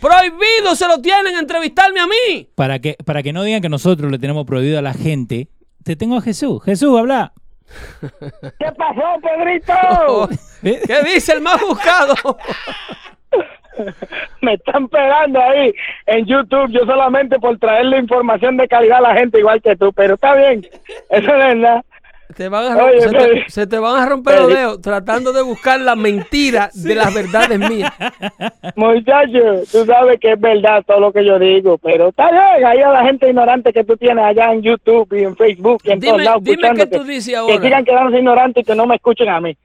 Prohibido 0.00 0.74
se 0.74 0.86
lo 0.86 1.00
tienen 1.00 1.36
entrevistarme 1.36 2.00
a 2.00 2.06
mí. 2.06 2.48
Para 2.54 2.78
que, 2.78 2.96
para 3.04 3.22
que 3.22 3.32
no 3.32 3.42
digan 3.42 3.62
que 3.62 3.68
nosotros 3.68 4.10
le 4.10 4.18
tenemos 4.18 4.46
prohibido 4.46 4.78
a 4.78 4.82
la 4.82 4.94
gente, 4.94 5.48
te 5.82 5.96
tengo 5.96 6.16
a 6.16 6.20
Jesús. 6.20 6.62
Jesús, 6.62 6.98
habla. 6.98 7.32
¿Qué 8.58 8.72
pasó, 8.76 9.02
Pedrito? 9.22 10.30
¿Eh? 10.62 10.80
¿Qué 10.86 11.02
dice 11.14 11.32
el 11.32 11.40
más 11.40 11.60
buscado? 11.60 12.14
Me 14.40 14.54
están 14.54 14.88
pegando 14.88 15.40
ahí 15.40 15.74
en 16.06 16.24
YouTube. 16.26 16.70
Yo 16.70 16.86
solamente 16.86 17.38
por 17.38 17.58
traerle 17.58 17.98
información 17.98 18.56
de 18.56 18.68
calidad 18.68 18.98
a 18.98 19.12
la 19.12 19.14
gente 19.14 19.38
igual 19.38 19.60
que 19.60 19.76
tú, 19.76 19.92
pero 19.92 20.14
está 20.14 20.34
bien. 20.34 20.66
Eso 21.10 21.30
es 21.30 21.38
verdad. 21.38 21.84
Te 22.34 22.48
van 22.48 22.64
a 22.72 22.74
rom- 22.76 22.88
Oye, 22.88 23.00
se, 23.00 23.08
te, 23.08 23.18
Freddy. 23.18 23.40
se 23.48 23.66
te 23.66 23.78
van 23.78 24.02
a 24.02 24.06
romper 24.08 24.40
los 24.40 24.48
dedos 24.48 24.80
tratando 24.80 25.32
de 25.32 25.42
buscar 25.42 25.80
la 25.80 25.94
mentira 25.94 26.70
de 26.74 26.94
las 26.94 27.14
verdades 27.14 27.58
mías. 27.58 27.92
Muchacho, 28.76 29.62
tú 29.70 29.84
sabes 29.86 30.18
que 30.20 30.32
es 30.32 30.40
verdad 30.40 30.82
todo 30.86 31.00
lo 31.00 31.12
que 31.12 31.24
yo 31.24 31.38
digo, 31.38 31.78
pero 31.78 32.08
está 32.08 32.30
bien. 32.30 32.66
Ahí 32.66 32.80
a 32.80 32.88
la 32.90 33.04
gente 33.04 33.28
ignorante 33.28 33.72
que 33.72 33.84
tú 33.84 33.96
tienes 33.96 34.24
allá 34.24 34.52
en 34.52 34.62
YouTube 34.62 35.08
y 35.18 35.22
en 35.24 35.36
Facebook 35.36 35.80
y 35.84 35.92
en 35.92 36.00
Dime- 36.00 36.10
todos 36.12 36.24
lados 36.24 36.44
dime 36.44 36.70
qué 36.74 36.86
tú 36.86 37.04
dices 37.04 37.26
Que 37.32 37.36
ahora. 37.36 37.60
sigan 37.62 37.84
quedándose 37.84 38.18
ignorantes 38.18 38.62
y 38.62 38.66
que 38.66 38.74
no 38.74 38.86
me 38.86 38.96
escuchen 38.96 39.28
a 39.28 39.40
mí. 39.40 39.56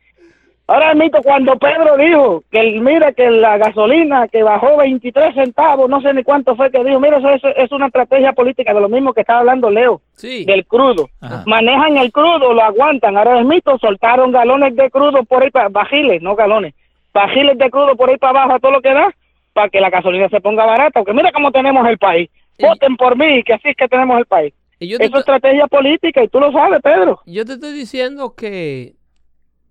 Ahora 0.72 0.92
admito 0.92 1.22
cuando 1.22 1.58
Pedro 1.58 1.98
dijo 1.98 2.44
que 2.50 2.60
el- 2.62 2.82
mira 2.82 3.12
que 3.12 3.30
la 3.30 3.58
gasolina 3.58 4.28
que 4.30 4.42
bajó 4.42 4.78
23 4.78 5.34
centavos, 5.36 5.90
no 5.90 6.00
sé 6.02 6.14
ni 6.14 6.24
cuánto 6.24 6.56
fue 6.56 6.72
que 6.72 6.82
dijo, 6.84 7.00
mira 7.00 7.18
eso, 7.18 7.30
eso 7.30 7.50
es 7.50 7.72
una 7.74 7.88
estrategia 7.88 8.32
política 8.32 8.74
de 8.74 8.80
lo 8.80 8.88
mismo 8.88 9.14
que 9.14 9.22
estaba 9.22 9.40
hablando 9.40 9.70
Leo, 9.70 10.02
Sí. 10.16 10.46
del 10.46 10.66
crudo. 10.66 11.10
Ajá. 11.20 11.44
Manejan 11.46 11.98
el 11.98 12.12
crudo, 12.12 12.54
lo 12.54 12.62
aguantan. 12.64 13.18
Ahora 13.18 13.40
admito, 13.40 13.78
soltaron 13.80 14.32
galones 14.32 14.74
de 14.76 14.90
crudo 14.90 15.24
por 15.26 15.44
ahí 15.44 15.52
para 15.52 15.68
bajiles, 15.70 16.22
no 16.22 16.36
galones, 16.36 16.74
bajiles 17.14 17.58
de 17.58 17.70
crudo 17.70 17.96
por 17.98 18.10
ahí 18.10 18.18
para 18.18 18.40
abajo 18.40 18.54
a 18.56 18.60
todo 18.60 18.72
lo 18.72 18.82
que 18.82 18.94
da, 18.94 19.14
para 19.54 19.68
que 19.68 19.82
la 19.82 19.90
gasolina 19.90 20.30
se 20.30 20.40
ponga 20.40 20.66
barata. 20.66 21.02
Porque 21.02 21.14
mira 21.14 21.32
cómo 21.34 21.52
tenemos 21.52 21.86
el 21.88 21.98
país. 21.98 22.30
Voten 22.60 22.96
por 22.96 23.18
mí, 23.18 23.44
que 23.44 23.54
así 23.54 23.70
es 23.70 23.76
que 23.76 23.88
tenemos 23.90 24.18
el 24.20 24.26
país. 24.26 24.54
Y 24.80 24.88
yo 24.88 24.98
es 25.00 25.14
estrategia 25.14 25.68
política 25.68 26.24
y 26.24 26.28
tú 26.28 26.40
lo 26.40 26.52
sabes, 26.52 26.80
Pedro. 26.82 27.20
yo 27.26 27.44
te 27.46 27.54
estoy 27.54 27.74
diciendo 27.74 28.34
que 28.38 28.94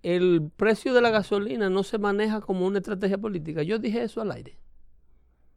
el 0.03 0.51
precio 0.57 0.95
de 0.95 1.01
la 1.03 1.11
gasolina 1.11 1.69
no 1.71 1.83
se 1.83 1.99
maneja 1.99 2.41
como 2.41 2.67
una 2.67 2.79
estrategia 2.79 3.19
política. 3.19 3.63
Yo 3.63 3.79
dije 3.79 4.03
eso 4.03 4.21
al 4.21 4.33
aire. 4.33 4.57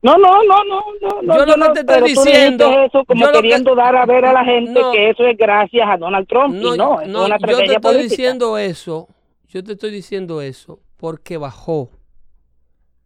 No, 0.01 0.17
no, 0.17 0.43
no, 0.43 0.63
no, 0.65 0.81
no. 1.01 1.21
no, 1.21 1.37
Yo 1.37 1.55
lo 1.55 1.73
que 1.73 1.83
te 1.83 1.93
estoy 1.93 2.09
diciendo- 2.09 2.69
eso 2.83 3.05
como 3.05 3.25
lo 3.25 3.31
que- 3.31 3.37
queriendo 3.37 3.73
dar 3.73 3.95
a 3.95 4.05
ver 4.05 4.25
a 4.25 4.33
la 4.33 4.43
gente 4.43 4.71
No. 4.81 4.91
que 4.91 5.09
eso 5.11 5.23
es 5.23 5.37
gracias 5.37 5.87
a 5.89 5.95
Donald 5.95 6.27
Trump. 6.27 6.55
y 6.55 6.59
no, 6.77 6.99
es 7.01 7.07
una 7.07 7.19
yo 7.19 7.27
te 7.27 7.33
estrategia 7.35 7.63
estoy 7.75 7.79
política. 7.81 8.09
diciendo 8.09 8.57
eso. 8.57 9.07
Yo 9.47 9.63
te 9.63 9.71
estoy 9.73 9.91
diciendo 9.91 10.41
eso 10.41 10.79
porque 10.97 11.37
bajó 11.37 11.89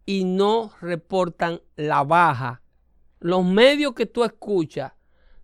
y 0.06 0.24
no 0.24 0.72
reportan 0.80 1.60
la 1.76 2.02
baja. 2.02 2.62
Los 3.20 3.44
medios 3.44 3.92
que 3.94 4.06
tú 4.06 4.24
escuchas 4.24 4.92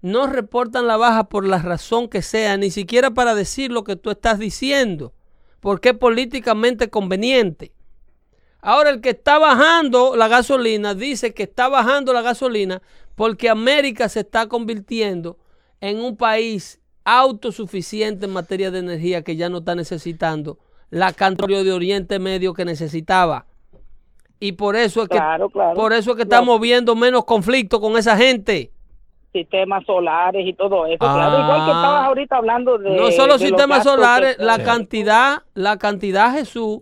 no 0.01 0.27
reportan 0.27 0.87
la 0.87 0.97
baja 0.97 1.29
por 1.29 1.47
la 1.47 1.59
razón 1.59 2.09
que 2.09 2.23
sea, 2.23 2.57
ni 2.57 2.71
siquiera 2.71 3.11
para 3.13 3.35
decir 3.35 3.71
lo 3.71 3.85
que 3.85 3.97
tú 3.97 4.11
estás 4.11 4.39
diciendo, 4.39 5.13
porque 5.65 5.89
es 5.89 5.97
políticamente 5.97 6.91
conveniente. 6.91 7.73
Ahora 8.61 8.91
el 8.91 9.01
que 9.01 9.09
está 9.09 9.39
bajando 9.39 10.15
la 10.15 10.29
gasolina 10.29 10.95
dice 10.95 11.33
que 11.33 11.45
está 11.45 11.69
bajando 11.69 12.13
la 12.13 12.21
gasolina 12.21 12.83
porque 13.15 13.49
América 13.49 14.11
se 14.11 14.21
está 14.21 14.47
convirtiendo 14.47 15.39
en 15.81 16.01
un 16.01 16.19
país 16.19 16.83
autosuficiente 17.05 18.27
en 18.27 18.33
materia 18.33 18.71
de 18.71 18.81
energía 18.81 19.25
que 19.25 19.37
ya 19.37 19.49
no 19.49 19.59
está 19.59 19.75
necesitando 19.75 20.59
la 20.91 21.15
cantidad 21.15 21.65
de 21.65 21.73
Oriente 21.73 22.19
Medio 22.19 22.53
que 22.53 22.67
necesitaba. 22.67 23.47
Y 24.41 24.53
por 24.53 24.77
eso 24.77 25.01
es 25.05 25.09
que, 25.09 25.17
Claro, 25.17 25.49
claro. 25.49 25.75
por 25.77 25.95
eso 25.95 26.11
es 26.11 26.17
que 26.19 26.25
estamos 26.25 26.61
viendo 26.61 26.95
menos 26.95 27.25
conflicto 27.25 27.81
con 27.81 27.97
esa 27.97 28.19
gente. 28.19 28.71
Sistemas 29.35 29.85
solares 29.85 30.47
y 30.47 30.55
todo 30.55 30.87
eso. 30.87 30.97
Claro, 30.99 31.35
igual 31.43 31.65
que 31.67 31.73
Ah. 31.73 31.77
estabas 31.81 32.05
ahorita 32.07 32.37
hablando 32.37 32.79
de. 32.79 32.97
no 32.97 33.11
solo 33.11 33.37
de 33.37 33.47
sistemas 33.47 33.83
solares, 33.85 34.37
que- 34.37 34.43
la 34.45 34.63
cantidad, 34.63 35.43
la 35.53 35.77
cantidad, 35.77 36.33
Jesús, 36.33 36.79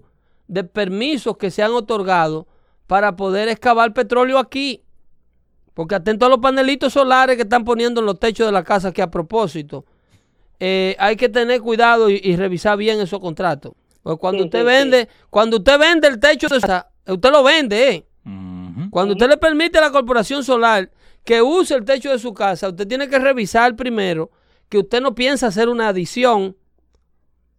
de 0.46 0.62
permisos 0.62 1.36
que 1.36 1.50
se 1.50 1.62
han 1.64 1.72
otorgado 1.72 2.46
para 2.86 3.16
poder 3.16 3.48
excavar 3.48 3.92
petróleo 3.92 4.38
aquí. 4.38 4.84
Porque 5.74 5.94
atento 5.94 6.26
a 6.26 6.28
los 6.28 6.38
panelitos 6.38 6.92
solares 6.92 7.36
que 7.36 7.42
están 7.42 7.64
poniendo 7.64 8.00
en 8.00 8.06
los 8.06 8.20
techos 8.20 8.46
de 8.46 8.52
la 8.52 8.62
casa, 8.62 8.92
que 8.92 9.00
a 9.00 9.10
propósito, 9.10 9.86
eh, 10.60 10.94
hay 10.98 11.16
que 11.16 11.30
tener 11.30 11.62
cuidado 11.62 12.10
y, 12.10 12.20
y 12.22 12.36
revisar 12.36 12.76
bien 12.76 13.00
esos 13.00 13.18
contratos. 13.18 13.72
Porque 14.02 14.20
cuando 14.20 14.40
Sí, 14.42 14.44
usted 14.44 14.58
sí, 14.60 14.64
vende, 14.66 15.08
cuando 15.30 15.56
usted 15.56 15.78
vende 15.78 16.08
el 16.08 16.20
techo 16.20 16.48
de 16.48 16.58
usted 16.58 17.30
lo 17.30 17.42
vende, 17.42 17.88
¿eh? 17.94 18.06
Cuando 18.90 19.12
usted 19.14 19.28
le 19.28 19.36
permite 19.38 19.78
a 19.78 19.80
la 19.80 19.90
corporación 19.90 20.44
solar 20.44 20.90
que 21.24 21.40
use 21.42 21.74
el 21.74 21.84
techo 21.84 22.10
de 22.10 22.18
su 22.18 22.34
casa, 22.34 22.68
usted 22.68 22.86
tiene 22.86 23.08
que 23.08 23.18
revisar 23.18 23.76
primero 23.76 24.30
que 24.68 24.78
usted 24.78 25.00
no 25.00 25.14
piensa 25.14 25.48
hacer 25.48 25.68
una 25.68 25.88
adición, 25.88 26.56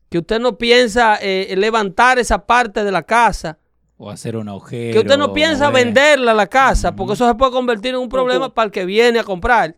que 0.10 0.18
usted 0.20 0.40
no 0.40 0.58
piensa 0.58 1.18
eh, 1.22 1.54
levantar 1.58 2.20
esa 2.20 2.46
parte 2.46 2.84
de 2.84 2.92
la 2.92 3.04
casa, 3.04 3.58
O 3.98 4.10
hacer 4.10 4.36
un 4.36 4.50
agujero. 4.50 4.94
que 4.94 5.00
usted 5.00 5.18
no 5.18 5.32
piensa 5.34 5.70
mover. 5.70 5.86
venderla 5.86 6.34
la 6.34 6.48
casa, 6.48 6.96
porque 6.96 7.14
eso 7.14 7.28
se 7.28 7.36
puede 7.36 7.52
convertir 7.52 7.92
en 7.94 8.00
un 8.02 8.10
problema 8.10 8.54
para 8.54 8.66
el 8.66 8.72
que 8.72 8.86
viene 8.86 9.20
a 9.20 9.24
comprar, 9.24 9.76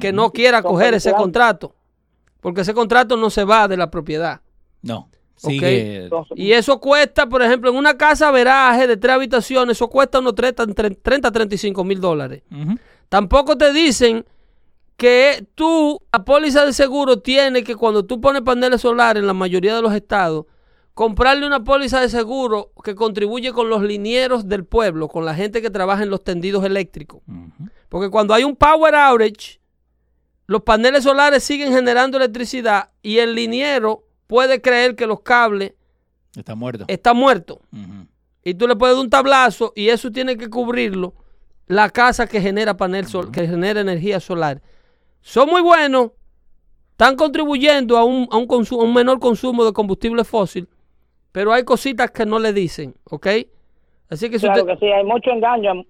que 0.00 0.12
no 0.12 0.30
quiera 0.32 0.62
coger 0.62 0.94
ese 0.94 1.12
contrato, 1.12 1.74
porque 2.40 2.60
ese 2.62 2.72
contrato 2.74 3.16
no 3.16 3.28
se 3.30 3.44
va 3.44 3.68
de 3.68 3.76
la 3.76 3.90
propiedad. 3.90 4.40
No. 4.82 5.10
Ok. 5.42 5.50
Sigue. 5.50 6.04
Entonces, 6.04 6.38
Y 6.38 6.52
eso 6.52 6.80
cuesta, 6.80 7.26
por 7.28 7.42
ejemplo, 7.42 7.68
en 7.70 7.76
una 7.76 7.98
casa 7.98 8.30
veraje 8.30 8.86
de 8.86 8.96
tres 8.96 9.14
habitaciones, 9.16 9.76
eso 9.76 9.88
cuesta 9.88 10.18
unos 10.20 10.34
30, 10.34 10.66
30 11.02 11.30
35 11.30 11.84
mil 11.84 12.00
dólares. 12.00 12.42
Tampoco 13.08 13.56
te 13.56 13.72
dicen 13.72 14.24
que 14.96 15.46
tú, 15.54 16.00
la 16.12 16.24
póliza 16.24 16.64
de 16.64 16.72
seguro, 16.72 17.18
tiene 17.20 17.62
que 17.64 17.76
cuando 17.76 18.04
tú 18.04 18.20
pones 18.20 18.42
paneles 18.42 18.80
solares 18.80 19.20
en 19.20 19.26
la 19.26 19.34
mayoría 19.34 19.76
de 19.76 19.82
los 19.82 19.92
estados, 19.92 20.46
comprarle 20.94 21.46
una 21.46 21.62
póliza 21.62 22.00
de 22.00 22.08
seguro 22.08 22.72
que 22.82 22.94
contribuye 22.94 23.52
con 23.52 23.68
los 23.68 23.82
linieros 23.82 24.48
del 24.48 24.64
pueblo, 24.64 25.08
con 25.08 25.24
la 25.26 25.34
gente 25.34 25.60
que 25.60 25.68
trabaja 25.70 26.02
en 26.02 26.10
los 26.10 26.24
tendidos 26.24 26.64
eléctricos. 26.64 27.20
Porque 27.90 28.08
cuando 28.10 28.32
hay 28.32 28.44
un 28.44 28.56
power 28.56 28.94
outage, 28.94 29.60
los 30.46 30.62
paneles 30.62 31.04
solares 31.04 31.44
siguen 31.44 31.72
generando 31.72 32.16
electricidad 32.16 32.90
y 33.02 33.18
el 33.18 33.34
liniero 33.34 34.04
puede 34.26 34.60
creer 34.62 34.96
que 34.96 35.06
los 35.06 35.20
cables 35.20 35.74
Está 36.34 36.54
muerto. 36.54 36.84
están 36.88 37.16
muertos. 37.16 37.58
Ujú. 37.72 38.06
Y 38.44 38.54
tú 38.54 38.66
le 38.68 38.76
puedes 38.76 38.96
dar 38.96 39.04
un 39.04 39.10
tablazo 39.10 39.72
y 39.76 39.88
eso 39.88 40.10
tiene 40.10 40.36
que 40.38 40.48
cubrirlo 40.48 41.14
la 41.66 41.90
casa 41.90 42.26
que 42.26 42.40
genera 42.40 42.76
panel 42.76 43.06
sol, 43.06 43.30
que 43.32 43.46
genera 43.46 43.80
energía 43.80 44.20
solar. 44.20 44.60
Son 45.20 45.48
muy 45.48 45.62
buenos, 45.62 46.12
están 46.92 47.16
contribuyendo 47.16 47.96
a 47.98 48.04
un, 48.04 48.28
a 48.30 48.36
un, 48.36 48.46
consu- 48.46 48.80
a 48.80 48.84
un 48.84 48.94
menor 48.94 49.18
consumo 49.18 49.64
de 49.64 49.72
combustible 49.72 50.24
fósil, 50.24 50.68
pero 51.32 51.52
hay 51.52 51.64
cositas 51.64 52.10
que 52.10 52.24
no 52.24 52.38
le 52.38 52.52
dicen, 52.52 52.94
¿ok? 53.10 53.26
Así 54.08 54.30
que 54.30 54.38
si 54.38 54.46
claro 54.46 54.62
usted... 54.62 54.74
que 54.78 54.86
sí, 54.86 54.92
hay 54.92 55.04
mucho 55.04 55.30
engaño. 55.30 55.82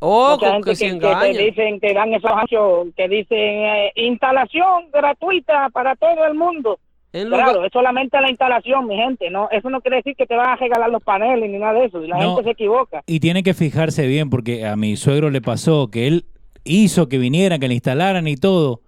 Ojo, 0.00 0.34
Mucha 0.34 0.52
gente 0.52 0.70
que 0.70 0.76
se 0.76 0.86
que, 0.86 0.98
que 0.98 1.32
te 1.32 1.38
dicen, 1.44 1.80
que 1.80 1.94
dan 1.94 2.12
esos 2.12 2.30
anchos, 2.30 2.88
que 2.96 3.08
dicen 3.08 3.38
eh, 3.38 3.92
instalación 3.94 4.90
gratuita 4.92 5.70
para 5.70 5.94
todo 5.96 6.26
el 6.26 6.34
mundo. 6.34 6.78
En 7.14 7.30
lugar- 7.30 7.44
Claro, 7.44 7.64
es 7.64 7.72
solamente 7.72 8.20
la 8.20 8.28
instalación, 8.28 8.86
mi 8.88 8.96
gente. 8.96 9.30
no 9.30 9.48
Eso 9.50 9.70
no 9.70 9.80
quiere 9.80 9.98
decir 9.98 10.14
que 10.16 10.26
te 10.26 10.34
van 10.36 10.48
a 10.50 10.56
regalar 10.56 10.90
los 10.90 11.02
paneles 11.02 11.48
ni 11.48 11.58
nada 11.58 11.74
de 11.74 11.86
eso. 11.86 12.02
Y 12.02 12.08
la 12.08 12.18
No. 12.18 12.34
gente 12.36 12.42
se 12.44 12.50
equivoca. 12.50 13.02
Y 13.06 13.20
tiene 13.20 13.42
que 13.42 13.54
fijarse 13.54 14.06
bien 14.06 14.28
porque 14.30 14.66
a 14.66 14.74
mi 14.76 14.96
suegro 14.96 15.30
le 15.30 15.40
pasó 15.40 15.88
que 15.90 16.06
él 16.08 16.26
hizo 16.64 17.08
que 17.08 17.18
vinieran, 17.18 17.60
que 17.60 17.68
le 17.68 17.74
instalaran 17.74 18.26
y 18.26 18.36
todo, 18.36 18.80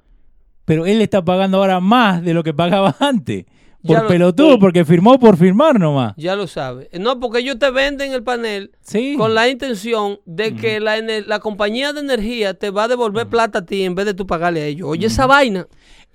pero 0.65 0.87
él 0.87 1.01
está 1.03 1.25
pagando 1.25 1.59
ahora 1.59 1.79
más 1.81 2.23
de 2.25 2.35
lo 2.35 2.43
que 2.43 2.53
pagaba 2.53 2.95
antes. 3.01 3.45
Por 3.87 4.03
lo- 4.03 4.09
pelotudo, 4.09 4.53
sí. 4.55 4.59
porque 4.59 4.85
firmó 4.85 5.17
por 5.21 5.37
firmar 5.37 5.79
nomás. 5.79 6.15
Ya 6.17 6.35
lo 6.35 6.49
sabe. 6.49 6.89
No, 6.99 7.21
porque 7.21 7.39
ellos 7.39 7.57
te 7.61 7.71
venden 7.71 8.13
el 8.13 8.25
panel 8.25 8.73
Sí. 8.81 9.15
con 9.17 9.33
la 9.35 9.49
intención 9.49 10.19
de 10.25 10.57
que 10.57 10.81
la 10.81 11.39
compañía 11.39 11.93
de 11.93 12.01
energía 12.01 12.55
te 12.55 12.71
va 12.71 12.85
a 12.85 12.89
devolver 12.89 13.29
plata 13.29 13.61
a 13.61 13.65
ti 13.65 13.85
en 13.85 13.95
vez 13.95 14.07
de 14.07 14.15
tú 14.15 14.27
pagarle 14.27 14.63
a 14.63 14.67
ellos. 14.67 14.89
Oye, 14.89 15.07
esa 15.07 15.27
vaina. 15.29 15.69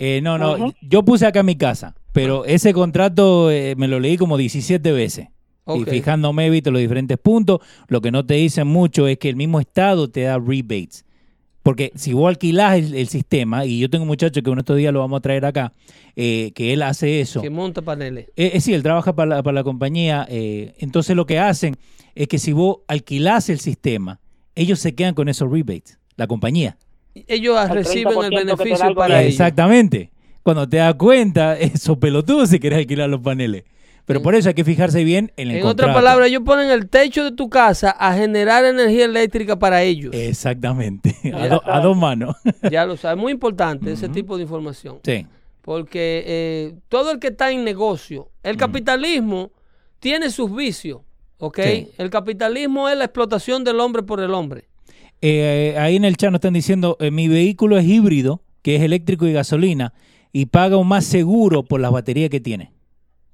Eh, 0.04 0.20
no, 0.20 0.40
no, 0.40 0.74
yo 0.82 1.06
puse 1.06 1.28
acá 1.28 1.44
mi 1.44 1.56
casa, 1.56 1.94
pero 2.12 2.44
ese 2.46 2.74
contrato 2.74 3.52
eh, 3.52 3.76
me 3.78 3.88
lo 3.88 4.00
leí 4.00 4.18
como 4.18 4.36
17 4.36 4.92
veces. 4.92 5.28
Y 5.68 5.86
fijándome, 5.86 6.50
viste 6.50 6.72
los 6.72 6.82
diferentes 6.82 7.20
puntos, 7.20 7.60
lo 7.88 8.02
que 8.02 8.10
no 8.10 8.26
te 8.26 8.34
dicen 8.34 8.66
mucho 8.66 9.08
es 9.08 9.20
que 9.20 9.30
el 9.30 9.36
mismo 9.36 9.60
estado 9.60 10.10
te 10.10 10.22
da 10.22 10.40
rebates. 10.40 11.06
Porque 11.62 11.92
si 11.94 12.14
vos 12.14 12.30
alquilás 12.30 12.80
el, 12.80 12.96
el 12.96 13.10
sistema, 13.10 13.64
y 13.68 13.78
yo 13.78 13.92
tengo 13.92 14.02
un 14.02 14.08
muchacho 14.08 14.42
que 14.42 14.50
uno 14.50 14.62
estos 14.62 14.76
días 14.76 14.92
lo 14.92 15.02
vamos 15.02 15.20
a 15.20 15.22
traer 15.22 15.46
acá, 15.46 15.72
eh, 16.16 16.52
que 16.56 16.74
él 16.74 16.82
hace 16.82 17.22
eso. 17.22 17.44
Que 17.44 17.52
monta 17.52 17.84
paneles. 17.84 18.26
Eh, 18.36 18.60
sí, 18.60 18.74
él 18.74 18.82
trabaja 18.82 19.16
para 19.16 19.36
la, 19.36 19.44
para 19.44 19.54
la 19.54 19.64
compañía. 19.64 20.26
entonces 20.28 21.16
lo 21.16 21.28
que 21.28 21.38
hacen 21.38 21.78
es 22.16 22.28
que 22.28 22.40
si 22.40 22.54
vos 22.54 22.78
alquilás 22.88 23.50
el 23.50 23.60
sistema, 23.60 24.20
ellos 24.56 24.80
se 24.80 24.96
quedan 24.96 25.14
con 25.14 25.30
esos 25.30 25.52
rebates, 25.52 26.00
la 26.16 26.26
compañía. 26.26 26.76
Ellos 27.28 27.58
El 27.64 27.70
reciben 27.70 28.14
30% 28.14 28.24
el 28.26 28.46
beneficio 28.46 28.96
para 28.96 29.22
ellos. 29.22 29.32
Exactamente. 29.34 30.12
Cuando 30.44 30.68
te 30.68 30.78
das 30.78 30.96
cuenta, 30.96 31.58
eso 31.60 32.00
pelotudo 32.00 32.46
si 32.46 32.60
querés 32.60 32.80
alquilar 32.80 33.10
los 33.10 33.22
paneles. 33.22 33.64
Pero 34.06 34.22
por 34.24 34.34
eso 34.36 34.50
hay 34.50 34.56
que 34.56 34.64
fijarse 34.66 35.04
bien 35.04 35.32
en 35.38 35.50
el 35.52 35.58
En 35.58 35.62
contrato. 35.62 35.92
otras 35.92 35.96
palabras, 36.04 36.28
ellos 36.30 36.42
ponen 36.44 36.70
el 36.72 36.90
techo 36.90 37.24
de 37.24 37.32
tu 37.32 37.50
casa 37.50 37.92
a 37.92 38.14
generar 38.16 38.66
energía 38.66 39.06
eléctrica 39.06 39.58
para 39.60 39.84
ellos. 39.84 40.14
Exactamente. 40.14 41.16
A, 41.34 41.48
Ya 41.48 41.50
do- 41.50 41.62
a 41.66 41.80
dos 41.80 41.96
manos. 41.96 42.36
Ya 42.72 42.86
lo 42.86 42.98
sabes. 42.98 43.18
Muy 43.22 43.32
importante 43.32 43.92
ese 43.92 44.10
tipo 44.10 44.36
de 44.38 44.44
información. 44.44 45.00
sí. 45.04 45.26
Porque 45.62 46.24
eh, 46.26 46.76
todo 46.90 47.12
el 47.12 47.20
que 47.20 47.28
está 47.28 47.52
en 47.52 47.64
negocio, 47.64 48.32
el 48.42 48.58
capitalismo 48.58 49.52
tiene 50.00 50.32
sus 50.32 50.54
vicios. 50.54 51.02
¿Ok? 51.38 51.60
Sí. 51.64 51.90
El 52.00 52.10
capitalismo 52.10 52.90
es 52.90 52.98
la 52.98 53.06
explotación 53.06 53.64
del 53.64 53.80
hombre 53.80 54.02
por 54.02 54.20
el 54.22 54.34
hombre. 54.34 54.68
Eh, 55.22 55.76
ahí 55.78 55.96
en 55.96 56.06
el 56.06 56.18
chat 56.18 56.32
nos 56.32 56.40
están 56.40 56.54
diciendo, 56.54 56.98
eh, 57.00 57.12
mi 57.12 57.28
vehículo 57.28 57.78
es 57.78 57.86
híbrido, 57.86 58.42
que 58.62 58.76
es 58.76 58.82
eléctrico 58.82 59.28
y 59.28 59.34
gasolina, 59.34 59.94
y 60.34 60.48
paga 60.48 60.78
un 60.78 60.88
más 60.88 61.06
seguro 61.06 61.64
por 61.64 61.80
las 61.80 61.92
baterías 61.92 62.30
que 62.30 62.40
tiene. 62.40 62.72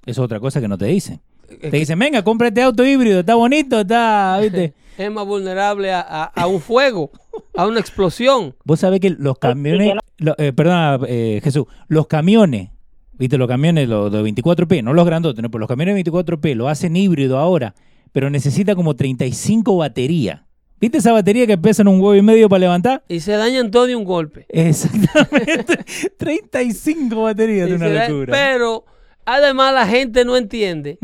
Eso 0.05 0.21
es 0.21 0.25
otra 0.25 0.39
cosa 0.39 0.59
que 0.61 0.67
no 0.67 0.77
te 0.77 0.85
dicen. 0.85 1.21
Te 1.61 1.71
dicen, 1.71 1.97
venga, 1.97 2.23
cómprate 2.23 2.61
auto 2.61 2.85
híbrido, 2.85 3.21
está 3.21 3.35
bonito, 3.35 3.79
está, 3.81 4.37
¿viste? 4.41 4.73
Es 4.97 5.11
más 5.11 5.25
vulnerable 5.25 5.91
a, 5.93 6.01
a- 6.01 6.23
a 6.25 6.47
un 6.47 6.59
fuego, 6.59 7.11
a 7.55 7.65
una 7.67 7.79
explosión. 7.79 8.55
Vos 8.65 8.79
sabés 8.81 8.99
que 8.99 9.11
los 9.11 9.37
camiones, 9.37 9.93
lo- 10.17 10.35
eh, 10.37 10.51
perdona 10.53 10.99
eh, 11.07 11.39
Jesús, 11.43 11.65
los 11.87 12.07
camiones, 12.07 12.69
viste, 13.13 13.37
los 13.37 13.47
camiones 13.47 13.87
los 13.87 14.11
de 14.11 14.21
24P, 14.23 14.83
no 14.83 14.93
los 14.93 15.05
grandotes, 15.05 15.41
no, 15.41 15.49
pero 15.51 15.59
los 15.59 15.67
camiones 15.69 15.95
de 15.95 16.03
24P 16.11 16.55
lo 16.55 16.67
hacen 16.67 16.97
híbrido 16.97 17.37
ahora, 17.37 17.75
pero 18.11 18.29
necesita 18.29 18.75
como 18.75 18.95
35 18.95 19.77
baterías. 19.77 20.41
¿Viste 20.79 20.99
esa 20.99 21.11
batería 21.11 21.47
que 21.47 21.57
pesan 21.57 21.87
un 21.87 21.95
huevo 21.99 22.15
y 22.15 22.21
medio 22.21 22.47
para 22.49 22.59
levantar? 22.59 23.03
Y 23.07 23.19
se 23.21 23.31
dañan 23.33 23.71
todo 23.71 23.87
de 23.87 23.95
un 23.95 24.03
golpe. 24.03 24.45
Exactamente. 24.49 25.79
35 26.17 27.21
baterías 27.23 27.67
de 27.69 27.75
una 27.75 27.89
da- 27.89 28.07
locura. 28.07 28.31
pero 28.31 28.85
además 29.25 29.73
la 29.73 29.87
gente 29.87 30.23
no 30.23 30.37
entiende 30.37 30.99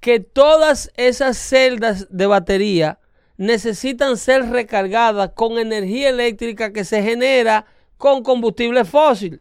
que 0.00 0.20
todas 0.20 0.92
esas 0.96 1.36
celdas 1.36 2.06
de 2.10 2.26
batería 2.26 3.00
necesitan 3.36 4.16
ser 4.16 4.48
recargadas 4.48 5.30
con 5.34 5.58
energía 5.58 6.08
eléctrica 6.10 6.72
que 6.72 6.84
se 6.84 7.02
genera 7.02 7.66
con 7.98 8.22
combustible 8.22 8.84
fósil. 8.84 9.40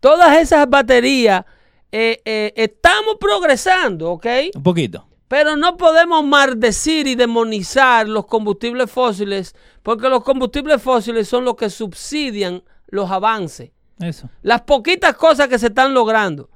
Todas 0.00 0.38
esas 0.38 0.68
baterías 0.68 1.44
eh, 1.90 2.20
eh, 2.24 2.52
estamos 2.56 3.16
progresando, 3.18 4.12
¿ok? 4.12 4.26
Un 4.54 4.62
poquito. 4.62 5.06
Pero 5.28 5.56
no 5.56 5.76
podemos 5.76 6.24
maldecir 6.24 7.06
y 7.06 7.14
demonizar 7.16 8.08
los 8.08 8.26
combustibles 8.26 8.90
fósiles 8.90 9.54
porque 9.82 10.08
los 10.08 10.22
combustibles 10.22 10.80
fósiles 10.80 11.28
son 11.28 11.44
los 11.44 11.56
que 11.56 11.70
subsidian 11.70 12.62
los 12.86 13.10
avances. 13.10 13.70
Eso. 13.98 14.28
Las 14.42 14.62
poquitas 14.62 15.16
cosas 15.16 15.48
que 15.48 15.58
se 15.58 15.68
están 15.68 15.94
logrando. 15.94 16.48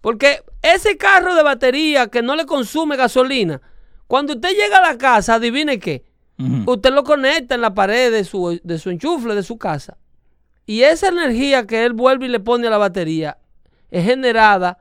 Porque 0.00 0.42
ese 0.60 0.96
carro 0.96 1.34
de 1.34 1.42
batería 1.42 2.08
que 2.08 2.22
no 2.22 2.36
le 2.36 2.44
consume 2.44 2.96
gasolina, 2.96 3.60
cuando 4.06 4.34
usted 4.34 4.50
llega 4.50 4.78
a 4.78 4.92
la 4.92 4.98
casa, 4.98 5.36
adivine 5.36 5.78
qué, 5.78 6.04
usted 6.66 6.92
lo 6.92 7.04
conecta 7.04 7.54
en 7.54 7.62
la 7.62 7.74
pared 7.74 8.12
de 8.12 8.24
su, 8.24 8.60
de 8.62 8.78
su 8.78 8.90
enchufle 8.90 9.34
de 9.34 9.42
su 9.42 9.56
casa. 9.56 9.96
Y 10.66 10.82
esa 10.82 11.08
energía 11.08 11.66
que 11.66 11.84
él 11.84 11.94
vuelve 11.94 12.26
y 12.26 12.28
le 12.28 12.40
pone 12.40 12.66
a 12.66 12.70
la 12.70 12.78
batería 12.78 13.38
es 13.90 14.04
generada 14.04 14.78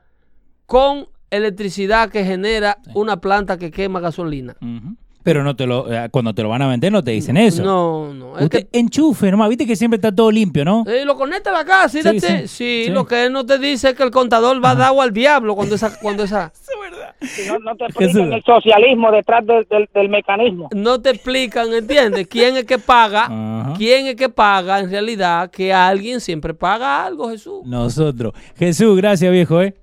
con 0.66 1.08
electricidad 1.36 2.10
que 2.10 2.24
genera 2.24 2.78
una 2.94 3.18
planta 3.18 3.58
que 3.58 3.72
quema 3.72 4.00
gasolina. 4.00 4.56
Ujú. 4.62 4.96
Pero 5.24 5.42
no 5.42 5.56
te 5.56 5.66
lo, 5.66 5.90
eh, 5.90 6.10
cuando 6.12 6.34
te 6.36 6.44
lo 6.44 6.50
van 6.50 6.62
a 6.64 6.68
vender 6.68 6.92
no 6.92 7.02
te 7.02 7.12
dicen 7.12 7.38
eso. 7.38 7.64
No, 7.64 8.14
no. 8.14 8.38
Es 8.38 8.44
Usted 8.44 8.68
que 8.68 8.78
enchufe 8.78 9.32
nomás, 9.32 9.48
viste 9.48 9.66
que 9.66 9.78
siempre 9.78 9.96
está 9.96 10.14
todo 10.14 10.30
limpio, 10.30 10.66
¿no? 10.66 10.84
Eh, 10.86 11.06
lo 11.06 11.16
conecta 11.16 11.50
a 11.50 11.54
la 11.54 11.64
casa, 11.64 11.88
Sí, 11.88 12.02
sí, 12.02 12.20
sí, 12.20 12.28
sí, 12.40 12.48
sí. 12.48 12.92
lo 12.92 13.06
que 13.06 13.24
él 13.28 13.32
no 13.32 13.46
te 13.46 13.58
dice 13.58 13.92
es 13.92 13.94
que 13.96 14.04
el 14.04 14.12
contador 14.12 14.62
va 14.62 14.72
a 14.72 14.76
dar 14.76 14.88
agua 14.88 15.06
al 15.06 15.14
diablo 15.14 15.56
cuando 15.56 15.76
esa, 15.76 15.98
cuando 15.98 16.24
esa, 16.24 16.52
Si 17.22 17.48
no, 17.48 17.58
no 17.60 17.74
te 17.78 17.86
explican 17.86 18.34
el 18.34 18.44
socialismo 18.44 19.10
detrás 19.14 19.46
del, 19.46 19.66
del, 19.70 19.88
del 19.94 20.10
mecanismo. 20.10 20.68
no 20.76 21.00
te 21.02 21.12
explican, 21.12 21.74
¿entiendes? 21.74 22.28
¿Quién 22.28 22.58
es 22.58 22.66
que 22.66 22.78
paga? 22.78 23.26
Ajá. 23.32 23.74
¿Quién 23.78 24.08
es 24.08 24.16
que 24.18 24.28
paga 24.28 24.82
en 24.82 24.90
realidad? 24.92 25.50
Que 25.52 25.72
alguien 25.74 26.20
siempre 26.20 26.54
paga 26.54 27.06
algo, 27.06 27.30
Jesús. 27.30 27.62
Nosotros. 27.64 28.34
Jesús, 28.58 28.98
gracias, 28.98 29.32
viejo, 29.32 29.62
¿eh? 29.62 29.74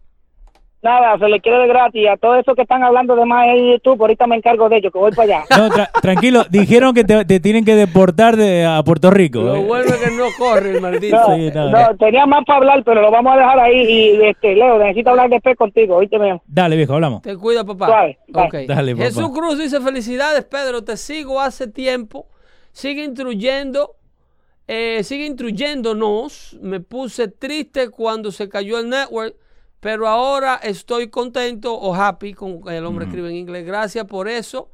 Nada, 0.83 1.19
se 1.19 1.29
le 1.29 1.41
quiere 1.41 1.59
de 1.59 1.67
gratis. 1.69 2.09
A 2.09 2.17
todo 2.17 2.37
eso 2.37 2.55
que 2.55 2.63
están 2.63 2.83
hablando 2.83 3.15
de 3.15 3.27
más 3.27 3.47
en 3.49 3.73
YouTube, 3.73 4.01
ahorita 4.01 4.27
me 4.27 4.37
encargo 4.37 4.69
de 4.71 4.79
ellos, 4.79 4.91
que 4.93 4.99
voy 4.99 5.13
para 5.13 5.39
allá. 5.41 5.45
No, 5.59 5.69
tra- 5.69 5.91
tranquilo, 6.01 6.45
dijeron 6.49 6.95
que 6.95 7.05
te, 7.05 7.23
te 7.27 7.39
tienen 7.39 7.65
que 7.67 7.75
deportar 7.75 8.37
de, 8.37 8.65
a 8.65 8.83
Puerto 8.83 9.11
Rico. 9.11 9.41
Lo 9.43 9.57
¿eh? 9.57 9.65
bueno 9.67 9.91
es 9.93 9.97
que 9.99 10.11
no 10.11 10.25
corre 10.39 10.71
el 10.71 10.81
maldito. 10.81 11.17
No, 11.17 11.37
Sí, 11.37 11.51
no, 11.55 11.71
no, 11.71 11.97
tenía 11.99 12.25
más 12.25 12.45
para 12.47 12.59
hablar, 12.61 12.83
pero 12.83 13.03
lo 13.03 13.11
vamos 13.11 13.35
a 13.35 13.37
dejar 13.37 13.61
ahí. 13.61 13.77
Y 14.17 14.23
este, 14.25 14.55
Leo, 14.55 14.79
necesito 14.79 15.11
hablar 15.11 15.29
después 15.29 15.55
contigo, 15.57 15.97
oíste, 15.97 16.19
mío. 16.19 16.41
Dale, 16.47 16.77
viejo, 16.77 16.95
hablamos. 16.95 17.21
Te 17.23 17.37
cuida, 17.37 17.63
papá. 17.65 17.87
Suave, 17.87 18.19
bye. 18.29 18.45
Ok. 18.45 18.55
Dale, 18.67 18.93
papá. 18.95 19.05
Jesús 19.05 19.31
Cruz 19.35 19.59
dice, 19.59 19.81
felicidades, 19.83 20.45
Pedro, 20.47 20.83
te 20.83 20.97
sigo 20.97 21.41
hace 21.41 21.69
tiempo. 21.69 22.27
Sigue 22.73 23.05
instruyendo, 23.05 23.97
eh, 24.67 25.03
sigue 25.05 25.27
instruyéndonos. 25.27 26.57
Me 26.63 26.81
puse 26.81 27.29
triste 27.29 27.91
cuando 27.91 28.31
se 28.33 28.49
cayó 28.49 28.79
el 28.79 28.89
network, 28.89 29.35
pero 29.81 30.07
ahora 30.07 30.57
estoy 30.63 31.09
contento 31.09 31.75
o 31.75 31.95
happy, 31.95 32.35
como 32.35 32.69
el 32.71 32.85
hombre 32.87 33.07
escribe 33.07 33.31
en 33.31 33.37
inglés. 33.37 33.65
Gracias 33.67 34.05
por 34.07 34.29
eso. 34.29 34.71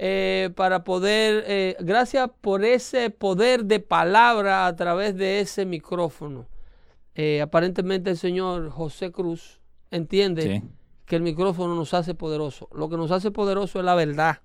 eh, 0.00 0.50
para 0.54 0.84
poder, 0.84 1.42
eh, 1.48 1.76
gracias 1.80 2.30
por 2.40 2.64
ese 2.64 3.10
poder 3.10 3.64
de 3.64 3.80
palabra 3.80 4.66
a 4.66 4.76
través 4.76 5.16
de 5.16 5.40
ese 5.40 5.66
micrófono. 5.66 6.46
Eh, 7.16 7.40
aparentemente 7.42 8.10
el 8.10 8.16
señor 8.16 8.70
José 8.70 9.10
Cruz 9.10 9.60
entiende 9.90 10.42
Sí. 10.42 10.62
que 11.04 11.16
el 11.16 11.22
micrófono 11.22 11.74
nos 11.74 11.94
hace 11.94 12.14
poderoso. 12.14 12.68
Lo 12.72 12.88
que 12.88 12.96
nos 12.96 13.10
hace 13.10 13.32
poderoso 13.32 13.80
es 13.80 13.84
la 13.84 13.96
verdad. 13.96 14.38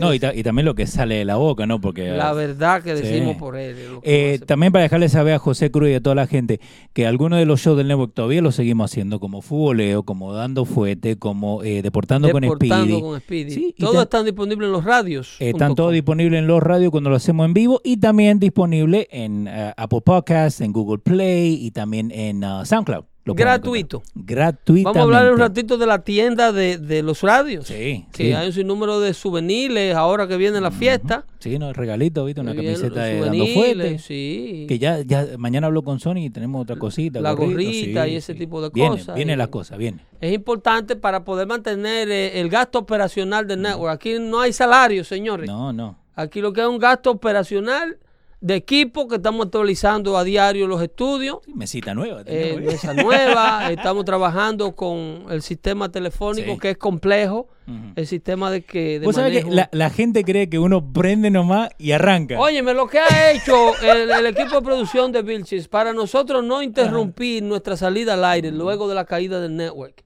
No, 0.00 0.12
y, 0.12 0.16
Es 0.16 0.20
ta- 0.20 0.34
y 0.34 0.42
también 0.42 0.64
lo 0.66 0.74
que 0.74 0.86
sale 0.86 1.16
de 1.16 1.24
la 1.24 1.36
boca, 1.36 1.66
¿no? 1.66 1.80
Porque 1.80 2.08
la 2.10 2.32
verdad 2.32 2.82
que 2.82 2.96
Sí. 2.96 3.02
decimos 3.02 3.36
por 3.36 3.56
él. 3.56 3.76
lo 3.90 4.00
Eh, 4.04 4.38
también 4.46 4.72
para 4.72 4.82
dejarle 4.84 5.08
saber 5.08 5.34
a 5.34 5.38
José 5.38 5.70
Cruz 5.70 5.88
y 5.90 5.94
a 5.94 6.00
toda 6.02 6.14
la 6.14 6.26
gente 6.26 6.60
que 6.92 7.06
algunos 7.06 7.38
de 7.38 7.44
los 7.46 7.60
shows 7.60 7.76
del 7.76 7.88
network 7.88 8.12
todavía 8.14 8.40
los 8.42 8.54
seguimos 8.54 8.90
haciendo, 8.90 9.20
como 9.20 9.42
Futboleo, 9.42 10.02
como 10.02 10.32
Dando 10.32 10.64
Fuete, 10.64 11.16
como 11.16 11.62
eh, 11.62 11.82
Deportando, 11.82 12.30
con 12.30 12.42
Deportando 12.42 13.00
con 13.00 13.20
Speedy. 13.20 13.50
Sí, 13.50 13.74
Todos 13.78 14.02
están 14.02 14.24
disponibles 14.24 14.66
en 14.66 14.72
los 14.72 14.84
radios. 14.84 15.36
Eh, 15.40 15.50
están 15.50 15.74
todos 15.74 15.92
disponibles 15.92 16.38
en 16.38 16.46
los 16.46 16.62
radios 16.62 16.90
cuando 16.90 17.10
lo 17.10 17.16
hacemos 17.16 17.46
en 17.46 17.54
vivo 17.54 17.80
y 17.84 17.96
también 17.98 18.38
disponible 18.38 19.08
en 19.10 19.46
eh, 19.48 19.72
Apple 19.76 20.00
Podcasts, 20.04 20.60
en 20.60 20.72
Google 20.72 20.98
Play 20.98 21.54
y 21.64 21.70
también 21.70 22.10
en 22.10 22.44
uh, 22.44 22.64
SoundCloud. 22.64 23.04
Lo 23.28 23.34
Gratuito. 23.34 24.02
Gratuitamente. 24.14 24.98
Vamos 24.98 25.14
a 25.14 25.18
hablar 25.18 25.32
un 25.32 25.38
ratito 25.38 25.78
de 25.78 25.86
la 25.86 26.02
tienda 26.02 26.52
de, 26.52 26.78
de 26.78 27.02
los 27.02 27.22
radios. 27.22 27.66
Sí, 27.66 28.06
Que 28.12 28.24
sí. 28.28 28.32
hay 28.32 28.46
un 28.48 28.52
sinnúmero 28.52 29.00
de 29.00 29.14
souvenirs 29.14 29.94
ahora 29.94 30.26
que 30.26 30.36
viene 30.36 30.60
la 30.60 30.70
fiesta. 30.70 31.24
Sí, 31.38 31.58
no, 31.58 31.72
regalito, 31.72 32.24
¿viste? 32.24 32.40
Una 32.40 32.54
camiseta 32.54 33.02
de 33.04 33.20
Dando 33.20 33.44
souvenirs, 33.46 33.54
Fuete. 33.54 33.98
Sí. 33.98 34.64
Que 34.68 34.78
ya, 34.78 35.00
ya 35.02 35.26
mañana 35.38 35.66
hablo 35.68 35.82
con 35.82 36.00
Sony 36.00 36.18
y 36.24 36.30
tenemos 36.30 36.62
otra 36.62 36.76
cosita. 36.76 37.20
La 37.20 37.32
gorrito, 37.32 37.52
gorrita 37.52 38.04
sí, 38.04 38.10
y 38.10 38.16
ese 38.16 38.32
sí. 38.32 38.38
tipo 38.38 38.60
de 38.62 38.70
Viene, 38.70 38.90
cosas. 38.96 39.14
Vienen 39.14 39.34
Y- 39.34 39.38
las 39.38 39.48
cosas, 39.48 39.78
viene. 39.78 39.98
Es 40.20 40.32
importante 40.34 40.96
para 40.96 41.24
poder 41.24 41.46
mantener 41.46 42.10
eh, 42.10 42.40
el 42.40 42.48
gasto 42.48 42.78
operacional 42.80 43.46
del 43.46 43.62
network. 43.62 43.92
Aquí 43.92 44.16
no 44.18 44.40
hay 44.40 44.52
salario, 44.52 45.04
señores. 45.04 45.46
No, 45.48 45.72
no. 45.72 45.96
Aquí 46.16 46.40
lo 46.40 46.52
que 46.52 46.62
es 46.62 46.66
un 46.66 46.78
gasto 46.78 47.12
operacional 47.12 47.98
de 48.40 48.54
equipo 48.54 49.08
que 49.08 49.16
estamos 49.16 49.46
actualizando 49.46 50.16
a 50.16 50.22
diario 50.22 50.68
los 50.68 50.80
estudios. 50.80 51.38
Mesita 51.52 51.92
nueva. 51.94 52.22
eh, 52.26 52.56
mesa 52.64 52.94
nueva, 52.94 53.68
estamos 53.72 54.04
trabajando 54.04 54.76
con 54.76 55.24
el 55.30 55.42
sistema 55.42 55.90
telefónico 55.90 56.52
Sí. 56.52 56.58
que 56.60 56.70
es 56.70 56.78
complejo, 56.78 57.48
el 57.96 58.06
sistema 58.06 58.50
de 58.50 58.62
que 58.62 59.00
de 59.00 59.06
Vos 59.06 59.16
sabés 59.16 59.44
que 59.44 59.50
la, 59.50 59.68
la 59.72 59.90
gente 59.90 60.22
cree 60.24 60.48
que 60.48 60.58
uno 60.58 60.92
prende 60.92 61.30
nomás 61.30 61.68
y 61.78 61.90
arranca. 61.92 62.38
Óyeme, 62.40 62.72
lo 62.74 62.86
que 62.86 62.98
ha 63.00 63.32
hecho 63.32 63.76
el, 63.82 64.10
el 64.10 64.26
equipo 64.26 64.54
de 64.56 64.62
producción 64.62 65.10
de 65.12 65.22
Vilchis 65.22 65.66
para 65.68 65.92
nosotros 65.92 66.44
no 66.44 66.62
interrumpir 66.62 67.42
nuestra 67.42 67.76
salida 67.76 68.14
al 68.14 68.24
aire 68.24 68.52
luego 68.52 68.88
de 68.88 68.94
la 68.94 69.04
caída 69.04 69.40
del 69.40 69.56
network. 69.56 70.02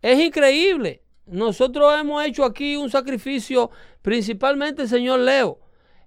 Es 0.00 0.18
increíble. 0.20 1.02
Nosotros 1.26 1.92
hemos 2.00 2.24
hecho 2.24 2.44
aquí 2.44 2.76
un 2.76 2.90
sacrificio, 2.90 3.70
principalmente 4.02 4.82
el 4.82 4.88
señor 4.88 5.20
Leo. 5.20 5.58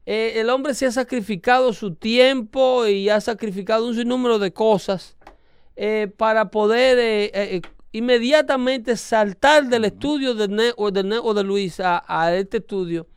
Eh, 0.05 0.33
el 0.35 0.49
hombre 0.49 0.73
se 0.73 0.85
ha 0.85 0.91
sacrificado 0.91 1.73
su 1.73 1.95
tiempo 1.95 2.85
y 2.85 3.09
ha 3.09 3.19
sacrificado 3.21 3.87
un 3.87 3.95
sinnúmero 3.95 4.37
de 4.37 4.53
cosas 4.53 5.17
eh, 5.75 6.11
para 6.15 6.51
poder 6.51 6.97
eh, 6.99 7.61
inmediatamente 7.91 8.97
saltar 8.97 9.67
del 9.67 9.85
estudio 9.85 10.35
del 10.35 10.55
network, 10.55 10.93
del 10.93 11.09
network 11.09 11.37
de 11.37 11.43
Luis 11.43 11.79
a, 11.79 12.03
a 12.07 12.36
este 12.36 12.57
estudio 12.57 13.07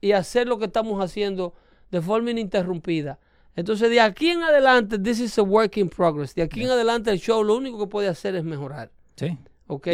y 0.00 0.12
hacer 0.12 0.46
lo 0.46 0.58
que 0.58 0.66
estamos 0.66 1.02
haciendo 1.04 1.54
de 1.90 2.00
forma 2.00 2.30
ininterrumpida. 2.30 3.18
Entonces, 3.56 3.90
de 3.90 4.00
aquí 4.00 4.28
en 4.28 4.42
adelante, 4.42 4.98
this 4.98 5.18
is 5.18 5.36
a 5.38 5.42
work 5.42 5.76
in 5.78 5.88
progress. 5.88 6.34
De 6.34 6.42
aquí 6.42 6.62
en 6.62 6.70
adelante, 6.70 7.10
el 7.10 7.18
show 7.18 7.42
lo 7.42 7.56
único 7.56 7.78
que 7.80 7.86
puede 7.88 8.06
hacer 8.06 8.36
es 8.36 8.44
mejorar. 8.44 8.92
Sí. 9.16 9.36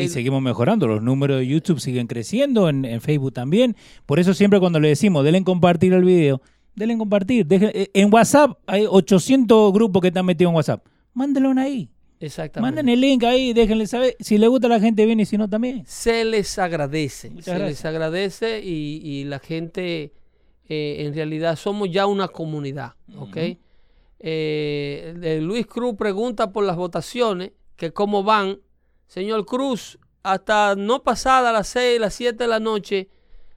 Y 0.01 0.09
seguimos 0.09 0.41
mejorando. 0.43 0.87
Los 0.87 1.03
números 1.03 1.39
de 1.39 1.47
YouTube 1.47 1.81
siguen 1.81 2.07
creciendo, 2.07 2.69
en, 2.69 2.85
en 2.85 3.01
Facebook 3.01 3.33
también. 3.33 3.77
Por 4.07 4.19
eso 4.21 4.33
siempre 4.35 4.61
cuando 4.61 4.79
le 4.81 4.89
decimos, 4.89 5.25
denle 5.25 5.39
en 5.39 5.45
compartir 5.45 5.93
el 5.93 6.05
video, 6.05 6.41
denle 6.75 6.93
en 6.95 6.99
compartir. 6.99 7.47
Dejen- 7.47 7.73
eh, 7.75 7.91
en 7.95 8.13
WhatsApp 8.13 8.59
hay 8.67 8.87
800 8.89 9.73
grupos 9.73 10.01
que 10.03 10.09
están 10.09 10.27
metidos 10.27 10.51
en 10.51 10.57
WhatsApp. 10.57 10.87
Mándenlo 11.13 11.53
ahí. 11.61 11.89
Exactamente. 12.21 12.77
Manden 12.77 12.89
el 12.95 13.01
link 13.01 13.23
ahí, 13.25 13.53
déjenle 13.53 13.87
saber. 13.87 14.17
Si 14.21 14.39
le 14.39 14.47
gusta 14.49 14.69
la 14.69 14.81
gente, 14.81 15.05
bien 15.05 15.21
y 15.21 15.27
si 15.27 15.37
no, 15.37 15.49
también. 15.49 15.83
se 15.87 16.25
les 16.25 16.59
agradece. 16.59 17.29
Muchas 17.31 17.45
se 17.45 17.51
gracias. 17.51 17.71
les 17.71 17.85
agradece 17.85 18.61
y, 18.65 19.01
y 19.05 19.25
la 19.25 19.41
gente, 19.41 20.13
eh, 20.69 20.97
en 21.01 21.13
realidad, 21.15 21.57
somos 21.57 21.91
ya 21.91 22.07
una 22.07 22.29
comunidad. 22.29 22.93
¿ok? 23.19 23.37
Eh, 24.21 25.39
Luis 25.43 25.67
Cruz 25.67 25.97
pregunta 25.97 26.51
por 26.53 26.65
las 26.65 26.77
votaciones, 26.77 27.53
que 27.77 27.93
cómo 27.93 28.23
van. 28.23 28.59
Señor 29.07 29.45
Cruz, 29.47 29.99
hasta 30.23 30.75
no 30.77 31.03
pasada 31.03 31.53
las 31.53 31.69
6, 31.69 32.01
las 32.01 32.15
7 32.15 32.45
de 32.45 32.49
la 32.49 32.61
noche, 32.61 33.09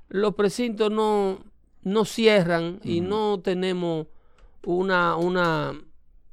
los 0.09 0.35
precintos 0.35 0.91
no, 0.91 1.39
no 1.83 2.05
cierran 2.05 2.79
y 2.83 3.01
no 3.01 3.39
tenemos 3.39 4.07
una, 4.63 5.15
una, 5.15 5.73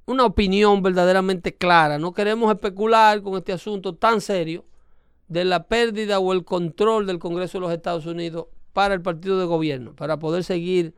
una 0.06 0.24
opinión 0.24 0.82
verdaderamente 0.82 1.54
clara. 1.54 1.98
No 1.98 2.12
queremos 2.12 2.52
especular 2.52 3.22
con 3.22 3.36
este 3.36 3.52
asunto 3.52 3.94
tan 3.94 4.20
serio 4.20 4.64
de 5.28 5.44
la 5.44 5.64
pérdida 5.64 6.18
o 6.18 6.32
el 6.32 6.44
control 6.44 7.06
del 7.06 7.18
Congreso 7.18 7.58
de 7.58 7.62
los 7.62 7.72
Estados 7.72 8.06
Unidos 8.06 8.46
para 8.72 8.94
el 8.94 9.02
partido 9.02 9.38
de 9.38 9.46
gobierno, 9.46 9.94
para 9.94 10.18
poder 10.18 10.44
seguir 10.44 10.94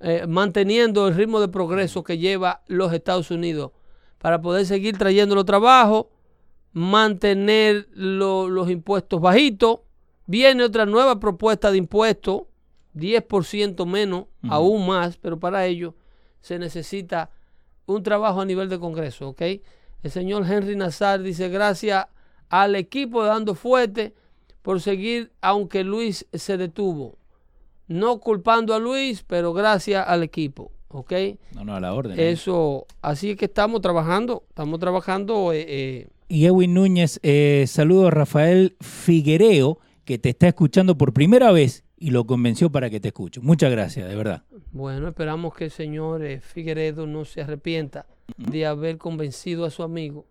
eh, 0.00 0.26
manteniendo 0.28 1.08
el 1.08 1.14
ritmo 1.14 1.40
de 1.40 1.48
progreso 1.48 2.04
que 2.04 2.18
lleva 2.18 2.62
los 2.66 2.92
Estados 2.92 3.30
Unidos, 3.30 3.72
para 4.18 4.40
poder 4.40 4.66
seguir 4.66 4.96
trayendo 4.96 5.34
los 5.34 5.46
trabajos, 5.46 6.06
mantener 6.72 7.88
lo- 7.92 8.48
los 8.48 8.70
impuestos 8.70 9.20
bajitos. 9.20 9.80
Viene 10.26 10.62
otra 10.64 10.86
nueva 10.86 11.18
propuesta 11.20 11.70
de 11.70 11.78
impuestos, 11.78 12.42
10% 12.94 13.86
menos, 13.86 14.24
aún 14.48 14.86
más, 14.86 15.16
pero 15.16 15.38
para 15.38 15.66
ello 15.66 15.94
se 16.40 16.58
necesita 16.58 17.30
un 17.86 18.02
trabajo 18.02 18.40
a 18.40 18.44
nivel 18.44 18.68
de 18.68 18.78
Congreso, 18.78 19.28
¿ok? 19.30 19.42
El 20.02 20.10
señor 20.10 20.46
Henry 20.50 20.76
Nazar 20.76 21.22
dice 21.22 21.48
gracias 21.48 22.06
al 22.48 22.74
equipo 22.76 23.22
de 23.22 23.28
Dando 23.28 23.54
Fuerte 23.54 24.14
por 24.62 24.80
seguir, 24.80 25.30
aunque 25.40 25.84
Luis 25.84 26.26
se 26.32 26.56
detuvo. 26.56 27.16
No 27.88 28.18
culpando 28.20 28.74
a 28.74 28.78
Luis, 28.78 29.24
pero 29.26 29.52
gracias 29.52 30.06
al 30.06 30.22
equipo, 30.22 30.70
¿ok? 30.88 31.12
No, 31.54 31.64
no, 31.64 31.74
a 31.74 31.80
la 31.80 31.92
orden. 31.92 32.18
¿eh? 32.18 32.30
Eso, 32.30 32.86
así 33.02 33.30
es 33.32 33.36
que 33.36 33.46
estamos 33.46 33.80
trabajando, 33.80 34.44
estamos 34.48 34.78
trabajando. 34.78 35.52
eh, 35.52 35.64
eh, 35.68 36.08
Y 36.32 36.46
Edwin 36.46 36.74
Núñez, 36.74 37.18
eh, 37.24 37.64
saludo 37.66 38.06
a 38.06 38.10
Rafael 38.12 38.76
Figuereo, 38.80 39.80
que 40.04 40.16
te 40.16 40.28
está 40.28 40.46
escuchando 40.46 40.96
por 40.96 41.12
primera 41.12 41.50
vez 41.50 41.82
y 41.98 42.10
lo 42.12 42.24
convenció 42.24 42.70
para 42.70 42.88
que 42.88 43.00
te 43.00 43.08
escuche. 43.08 43.40
Muchas 43.40 43.72
gracias, 43.72 44.08
de 44.08 44.14
verdad. 44.14 44.44
bueno, 44.70 45.08
esperamos 45.08 45.52
que 45.56 45.64
el 45.64 45.70
señor 45.72 46.24
eh, 46.24 46.40
Figueredo 46.40 47.08
no 47.08 47.24
se 47.24 47.42
arrepienta 47.42 48.06
de 48.36 48.64
haber 48.64 48.96
convencido 48.96 49.64
a 49.64 49.70
su 49.70 49.82
amigo. 49.82 50.24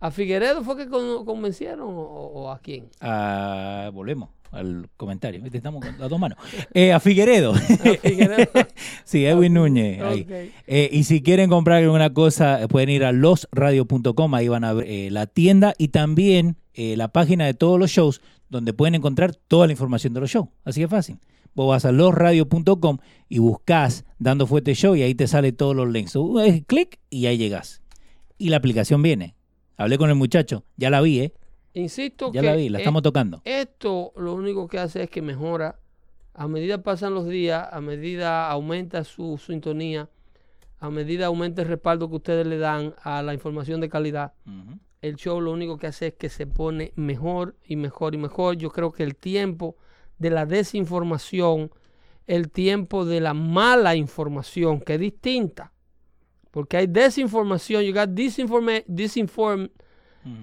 ¿A 0.00 0.10
Figueredo 0.10 0.62
fue 0.64 0.76
que 0.78 0.88
con- 0.88 1.26
convencieron 1.26 1.80
o, 1.82 1.90
o 1.90 2.50
a 2.50 2.58
quién? 2.60 2.88
Ah, 3.02 3.90
volvemos 3.92 4.30
al 4.50 4.88
comentario. 4.96 5.42
¿viste? 5.42 5.58
Estamos 5.58 5.84
con 5.84 5.98
las 5.98 6.08
dos 6.10 6.18
manos. 6.18 6.38
Eh, 6.74 6.92
a 6.92 7.00
Figueredo. 7.00 7.52
A 7.54 7.58
Figueredo. 7.58 8.50
sí, 9.04 9.24
Edwin 9.24 9.54
Núñez. 9.54 10.00
ahí. 10.02 10.52
Eh, 10.66 10.88
y 10.92 11.04
si 11.04 11.22
quieren 11.22 11.50
comprar 11.50 11.82
alguna 11.82 12.12
cosa, 12.12 12.60
pueden 12.68 12.88
ir 12.90 13.04
a 13.04 13.12
losradio.com, 13.12 14.34
ahí 14.34 14.48
van 14.48 14.64
a 14.64 14.72
ver 14.72 14.86
eh, 14.88 15.10
la 15.10 15.26
tienda 15.26 15.74
y 15.78 15.88
también 15.88 16.56
eh, 16.74 16.96
la 16.96 17.08
página 17.08 17.46
de 17.46 17.54
todos 17.54 17.78
los 17.78 17.90
shows, 17.90 18.20
donde 18.48 18.72
pueden 18.72 18.94
encontrar 18.94 19.34
toda 19.34 19.66
la 19.66 19.72
información 19.72 20.14
de 20.14 20.20
los 20.20 20.30
shows. 20.30 20.48
Así 20.64 20.80
de 20.80 20.88
fácil. 20.88 21.18
Vos 21.54 21.68
vas 21.68 21.84
a 21.84 21.92
losradio.com 21.92 22.98
y 23.28 23.38
buscas 23.38 24.04
Dando 24.18 24.46
Fuerte 24.46 24.74
Show 24.74 24.94
y 24.94 25.02
ahí 25.02 25.14
te 25.14 25.26
sale 25.26 25.52
todos 25.52 25.74
los 25.74 25.88
links. 25.88 26.16
Clic 26.66 27.00
y 27.10 27.26
ahí 27.26 27.36
llegas. 27.36 27.82
Y 28.38 28.50
la 28.50 28.58
aplicación 28.58 29.02
viene. 29.02 29.34
Hablé 29.76 29.98
con 29.98 30.08
el 30.08 30.16
muchacho, 30.16 30.64
ya 30.76 30.90
la 30.90 31.00
vi, 31.00 31.20
¿eh? 31.20 31.34
Insisto 31.78 32.32
Ya 32.32 32.40
que 32.40 32.46
la 32.46 32.56
vi, 32.56 32.68
la 32.68 32.78
estamos 32.78 33.02
tocando. 33.02 33.40
esto 33.44 34.12
lo 34.16 34.34
único 34.34 34.68
que 34.68 34.78
hace 34.78 35.04
es 35.04 35.10
que 35.10 35.22
mejora. 35.22 35.78
A 36.34 36.46
medida 36.46 36.82
pasan 36.82 37.14
los 37.14 37.26
días, 37.26 37.68
a 37.72 37.80
medida 37.80 38.48
aumenta 38.48 39.02
su 39.04 39.38
sintonía, 39.38 40.08
a 40.78 40.90
medida 40.90 41.26
aumenta 41.26 41.62
el 41.62 41.68
respaldo 41.68 42.08
que 42.08 42.16
ustedes 42.16 42.46
le 42.46 42.58
dan 42.58 42.94
a 43.02 43.22
la 43.22 43.34
información 43.34 43.80
de 43.80 43.88
calidad, 43.88 44.34
el 45.02 45.16
show 45.16 45.40
lo 45.40 45.52
único 45.52 45.78
que 45.78 45.88
hace 45.88 46.08
es 46.08 46.14
que 46.14 46.28
se 46.28 46.46
pone 46.46 46.92
mejor 46.96 47.56
y 47.64 47.76
mejor 47.76 48.14
y 48.14 48.18
mejor. 48.18 48.56
Yo 48.56 48.70
creo 48.70 48.92
que 48.92 49.02
el 49.02 49.16
tiempo 49.16 49.76
de 50.18 50.30
la 50.30 50.46
desinformación, 50.46 51.70
el 52.26 52.50
tiempo 52.50 53.04
de 53.04 53.20
la 53.20 53.34
mala 53.34 53.96
información, 53.96 54.80
que 54.80 54.94
es 54.94 55.00
distinta, 55.00 55.72
porque 56.50 56.76
hay 56.76 56.86
desinformación, 56.86 57.82
you 57.82 57.92
got 57.92 58.10
disinforma 58.10 58.82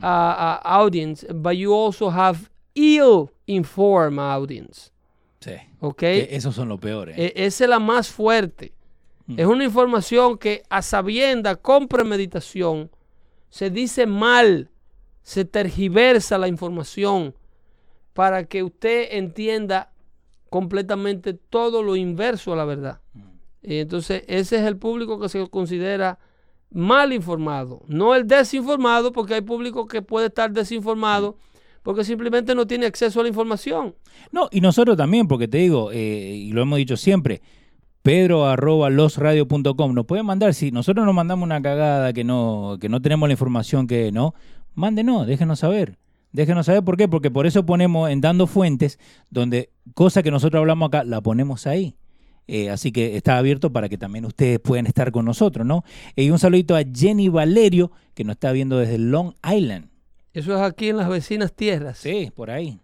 uh, 0.01 0.05
uh, 0.05 0.59
audience, 0.63 1.25
but 1.33 1.53
you 1.53 1.73
also 1.73 2.09
have 2.09 2.49
ill-informed 2.73 4.19
audience, 4.19 4.91
Sí. 5.39 5.53
¿ok? 5.79 6.03
E- 6.03 6.35
Esos 6.35 6.55
son 6.55 6.69
los 6.69 6.79
peores. 6.79 7.17
E- 7.17 7.33
esa 7.35 7.63
es 7.65 7.69
la 7.69 7.79
más 7.79 8.09
fuerte. 8.09 8.73
Mm. 9.27 9.39
Es 9.39 9.45
una 9.45 9.63
información 9.63 10.37
que 10.37 10.63
a 10.69 10.81
sabienda, 10.81 11.55
con 11.55 11.87
premeditación, 11.87 12.89
se 13.49 13.69
dice 13.69 14.05
mal, 14.05 14.69
se 15.23 15.45
tergiversa 15.45 16.37
la 16.37 16.47
información 16.47 17.33
para 18.13 18.45
que 18.45 18.63
usted 18.63 19.07
entienda 19.11 19.91
completamente 20.49 21.33
todo 21.33 21.81
lo 21.83 21.95
inverso 21.95 22.53
a 22.53 22.55
la 22.55 22.65
verdad. 22.65 23.01
Y 23.61 23.79
entonces 23.79 24.23
ese 24.27 24.57
es 24.57 24.63
el 24.63 24.77
público 24.77 25.19
que 25.19 25.27
se 25.27 25.47
considera 25.49 26.19
mal 26.71 27.13
informado, 27.13 27.83
no 27.87 28.15
el 28.15 28.27
desinformado, 28.27 29.11
porque 29.11 29.35
hay 29.35 29.41
público 29.41 29.87
que 29.87 30.01
puede 30.01 30.27
estar 30.27 30.51
desinformado 30.51 31.37
porque 31.85 32.03
simplemente 32.03 32.55
no 32.55 32.65
tiene 32.65 32.87
acceso 32.87 33.19
a 33.19 33.23
la 33.23 33.29
información. 33.29 33.93
No, 34.31 34.49
y 34.51 34.59
nosotros 34.59 34.97
también, 34.97 35.27
porque 35.27 35.47
te 35.47 35.59
digo, 35.59 35.91
eh, 35.91 36.33
y 36.35 36.51
lo 36.51 36.63
hemos 36.63 36.79
dicho 36.79 36.97
siempre, 36.97 37.43
pedro 38.01 38.47
arroba 38.47 38.89
losradio.com, 38.89 39.93
nos 39.93 40.05
pueden 40.07 40.25
mandar, 40.25 40.55
si 40.55 40.71
nosotros 40.71 41.05
nos 41.05 41.13
mandamos 41.13 41.45
una 41.45 41.61
cagada 41.61 42.11
que 42.11 42.23
no, 42.23 42.77
que 42.81 42.89
no 42.89 43.03
tenemos 43.03 43.29
la 43.29 43.33
información 43.33 43.85
que 43.85 44.11
no, 44.11 44.33
mándenos, 44.73 45.27
déjenos 45.27 45.59
saber. 45.59 45.99
Déjenos 46.31 46.65
saber 46.65 46.83
por 46.83 46.97
qué, 46.97 47.07
porque 47.07 47.29
por 47.29 47.45
eso 47.45 47.67
ponemos 47.67 48.09
en 48.09 48.19
Dando 48.19 48.47
Fuentes, 48.47 48.99
donde 49.29 49.69
cosa 49.93 50.23
que 50.23 50.31
nosotros 50.31 50.59
hablamos 50.59 50.87
acá, 50.87 51.03
la 51.03 51.21
ponemos 51.21 51.67
ahí. 51.67 51.95
Eh, 52.47 52.69
así 52.69 52.91
que 52.91 53.17
está 53.17 53.37
abierto 53.37 53.71
para 53.71 53.89
que 53.89 53.97
también 53.97 54.25
ustedes 54.25 54.59
puedan 54.59 54.85
estar 54.85 55.11
con 55.11 55.25
nosotros, 55.25 55.65
¿no? 55.65 55.83
Eh, 56.15 56.23
y 56.25 56.29
un 56.29 56.37
saludito 56.39 56.75
a 56.75 56.83
Jenny 56.83 57.27
Valerio, 57.29 57.91
que 58.13 58.23
nos 58.23 58.35
está 58.35 58.51
viendo 58.51 58.77
desde 58.77 58.97
Long 58.99 59.33
Island. 59.43 59.89
Eso 60.33 60.53
es 60.55 60.61
aquí 60.61 60.89
en 60.89 60.97
las 60.97 61.09
vecinas 61.09 61.53
tierras. 61.53 61.97
Sí, 61.97 62.31
por 62.35 62.51
ahí. 62.51 62.77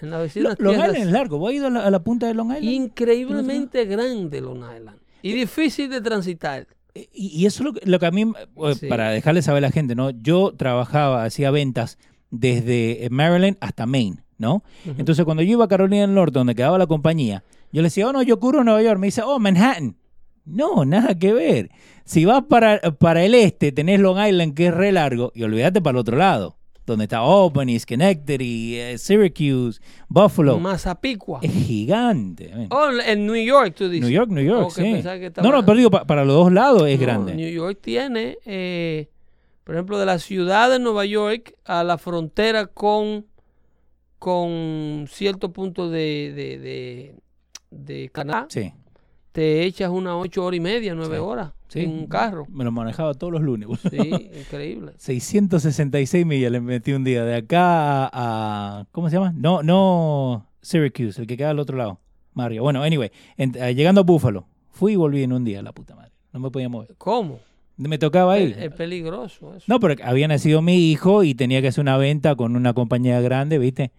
En 0.00 0.10
las 0.10 0.20
vecinas 0.20 0.56
Long 0.58 0.74
tierras. 0.74 0.88
Island 0.92 1.06
es 1.08 1.12
largo. 1.12 1.38
¿Vos 1.38 1.48
has 1.50 1.54
ido 1.56 1.66
a 1.68 1.70
la, 1.70 1.84
a 1.86 1.90
la 1.90 2.00
punta 2.04 2.26
de 2.26 2.34
Long 2.34 2.48
Island? 2.50 2.64
Increíblemente 2.64 3.84
grande 3.86 4.40
Long 4.40 4.58
Island. 4.76 4.98
Y 5.22 5.32
difícil 5.32 5.88
de 5.90 6.00
transitar. 6.00 6.66
Eh, 6.94 7.08
Y, 7.12 7.28
y 7.42 7.46
eso 7.46 7.62
es 7.62 7.64
lo 7.66 7.72
que, 7.72 7.88
lo 7.88 7.98
que 7.98 8.06
a 8.06 8.10
mí, 8.10 8.22
eh, 8.22 8.74
Sí. 8.74 8.86
para 8.88 9.10
dejarle 9.10 9.40
saber 9.42 9.64
a 9.64 9.68
la 9.68 9.72
gente, 9.72 9.94
¿no? 9.94 10.10
Yo 10.10 10.52
trabajaba, 10.56 11.24
hacía 11.24 11.50
ventas 11.50 11.98
desde 12.30 13.04
eh, 13.06 13.10
Maryland 13.10 13.56
hasta 13.60 13.86
Maine, 13.86 14.22
¿no? 14.36 14.62
Entonces, 14.98 15.24
cuando 15.24 15.42
yo 15.42 15.52
iba 15.52 15.64
a 15.64 15.68
Carolina 15.68 16.02
del 16.02 16.14
Norte, 16.14 16.38
donde 16.38 16.54
quedaba 16.54 16.78
la 16.78 16.86
compañía, 16.86 17.42
yo 17.72 17.82
le 17.82 17.86
decía, 17.86 18.08
oh, 18.08 18.12
no, 18.12 18.22
yo 18.22 18.38
cubro 18.40 18.64
Nueva 18.64 18.82
York. 18.82 18.98
Me 18.98 19.08
dice, 19.08 19.22
oh, 19.22 19.38
Manhattan. 19.38 19.96
No, 20.44 20.84
nada 20.84 21.14
que 21.18 21.32
ver. 21.32 21.70
Si 22.04 22.24
vas 22.24 22.44
para, 22.48 22.80
para 22.98 23.22
el 23.24 23.34
este, 23.34 23.70
tenés 23.72 24.00
Long 24.00 24.18
Island, 24.18 24.54
que 24.54 24.68
es 24.68 24.74
re 24.74 24.92
largo, 24.92 25.30
y 25.34 25.42
olvídate 25.42 25.82
para 25.82 25.92
el 25.92 26.00
otro 26.00 26.16
lado, 26.16 26.56
donde 26.86 27.04
está 27.04 27.18
Albany, 27.18 27.78
Schenectady, 27.78 28.76
eh, 28.76 28.96
Syracuse, 28.96 29.78
Buffalo. 30.08 30.58
Mazapicua. 30.58 31.40
Es 31.42 31.52
gigante. 31.52 32.50
Oh, 32.70 32.88
en 33.06 33.26
New 33.26 33.36
York, 33.36 33.74
tú 33.76 33.90
dices. 33.90 34.08
New 34.08 34.16
York, 34.16 34.30
New 34.30 34.42
York, 34.42 34.68
Ok, 34.68 34.72
sí. 34.76 34.82
pensaba 34.82 35.18
que 35.18 35.30
No, 35.42 35.52
no, 35.52 35.66
pero 35.66 35.76
digo, 35.76 35.90
pa- 35.90 36.06
para 36.06 36.24
los 36.24 36.34
dos 36.34 36.50
lados 36.50 36.88
es 36.88 36.98
No, 36.98 37.04
grande. 37.04 37.34
New 37.34 37.50
York 37.50 37.78
tiene, 37.82 38.38
eh, 38.46 39.10
por 39.64 39.74
ejemplo, 39.74 39.98
de 39.98 40.06
la 40.06 40.18
ciudad 40.18 40.70
de 40.70 40.78
Nueva 40.78 41.04
York 41.04 41.52
a 41.66 41.84
la 41.84 41.98
frontera 41.98 42.68
con, 42.68 43.26
con 44.18 45.06
cierto 45.10 45.52
punto 45.52 45.90
de, 45.90 46.32
de, 46.34 46.58
de, 46.58 47.14
de 47.70 48.08
Canadá, 48.10 48.46
Sí. 48.48 48.72
te 49.32 49.64
echas 49.64 49.90
unas 49.90 50.14
ocho 50.16 50.44
horas 50.44 50.56
y 50.56 50.60
media, 50.60 50.94
nueve 50.94 51.16
Sí. 51.16 51.22
horas 51.22 51.52
Sí. 51.68 51.80
en 51.80 51.90
un 51.90 52.06
carro. 52.06 52.46
Me 52.50 52.64
lo 52.64 52.72
manejaba 52.72 53.14
todos 53.14 53.32
los 53.32 53.42
lunes. 53.42 53.68
boludo. 53.68 53.90
Sí, 53.90 54.30
increíble. 54.40 54.92
666 54.98 56.24
millas 56.26 56.50
le 56.50 56.60
metí 56.60 56.92
un 56.92 57.04
día 57.04 57.24
de 57.24 57.36
acá 57.36 58.06
a, 58.06 58.10
a- 58.12 58.86
¿cómo 58.92 59.08
se 59.10 59.16
llama? 59.16 59.32
No, 59.36 59.62
no 59.62 60.46
Syracuse, 60.62 61.20
el 61.20 61.26
que 61.26 61.36
queda 61.36 61.50
al 61.50 61.58
otro 61.58 61.76
lado. 61.76 62.00
Mario. 62.34 62.62
Bueno, 62.62 62.82
anyway, 62.82 63.10
en- 63.36 63.54
eh, 63.56 63.74
llegando 63.74 64.00
a 64.00 64.04
Buffalo, 64.04 64.46
fui 64.70 64.92
y 64.92 64.96
volví 64.96 65.22
en 65.22 65.32
un 65.32 65.44
día, 65.44 65.62
la 65.62 65.72
puta 65.72 65.94
madre. 65.94 66.12
No 66.32 66.40
me 66.40 66.50
podía 66.50 66.68
mover. 66.68 66.94
¿Cómo? 66.98 67.40
Me 67.76 67.98
tocaba 67.98 68.38
ir. 68.38 68.52
Es, 68.52 68.64
es 68.64 68.72
peligroso 68.72 69.54
eso. 69.54 69.64
No, 69.68 69.78
pero 69.78 69.94
había 70.04 70.26
nacido 70.26 70.62
mi 70.62 70.90
hijo 70.90 71.22
y 71.22 71.34
tenía 71.34 71.60
que 71.62 71.68
hacer 71.68 71.82
una 71.82 71.96
venta 71.96 72.34
con 72.34 72.56
una 72.56 72.72
compañía 72.74 73.20
grande, 73.20 73.58
¿viste? 73.58 73.92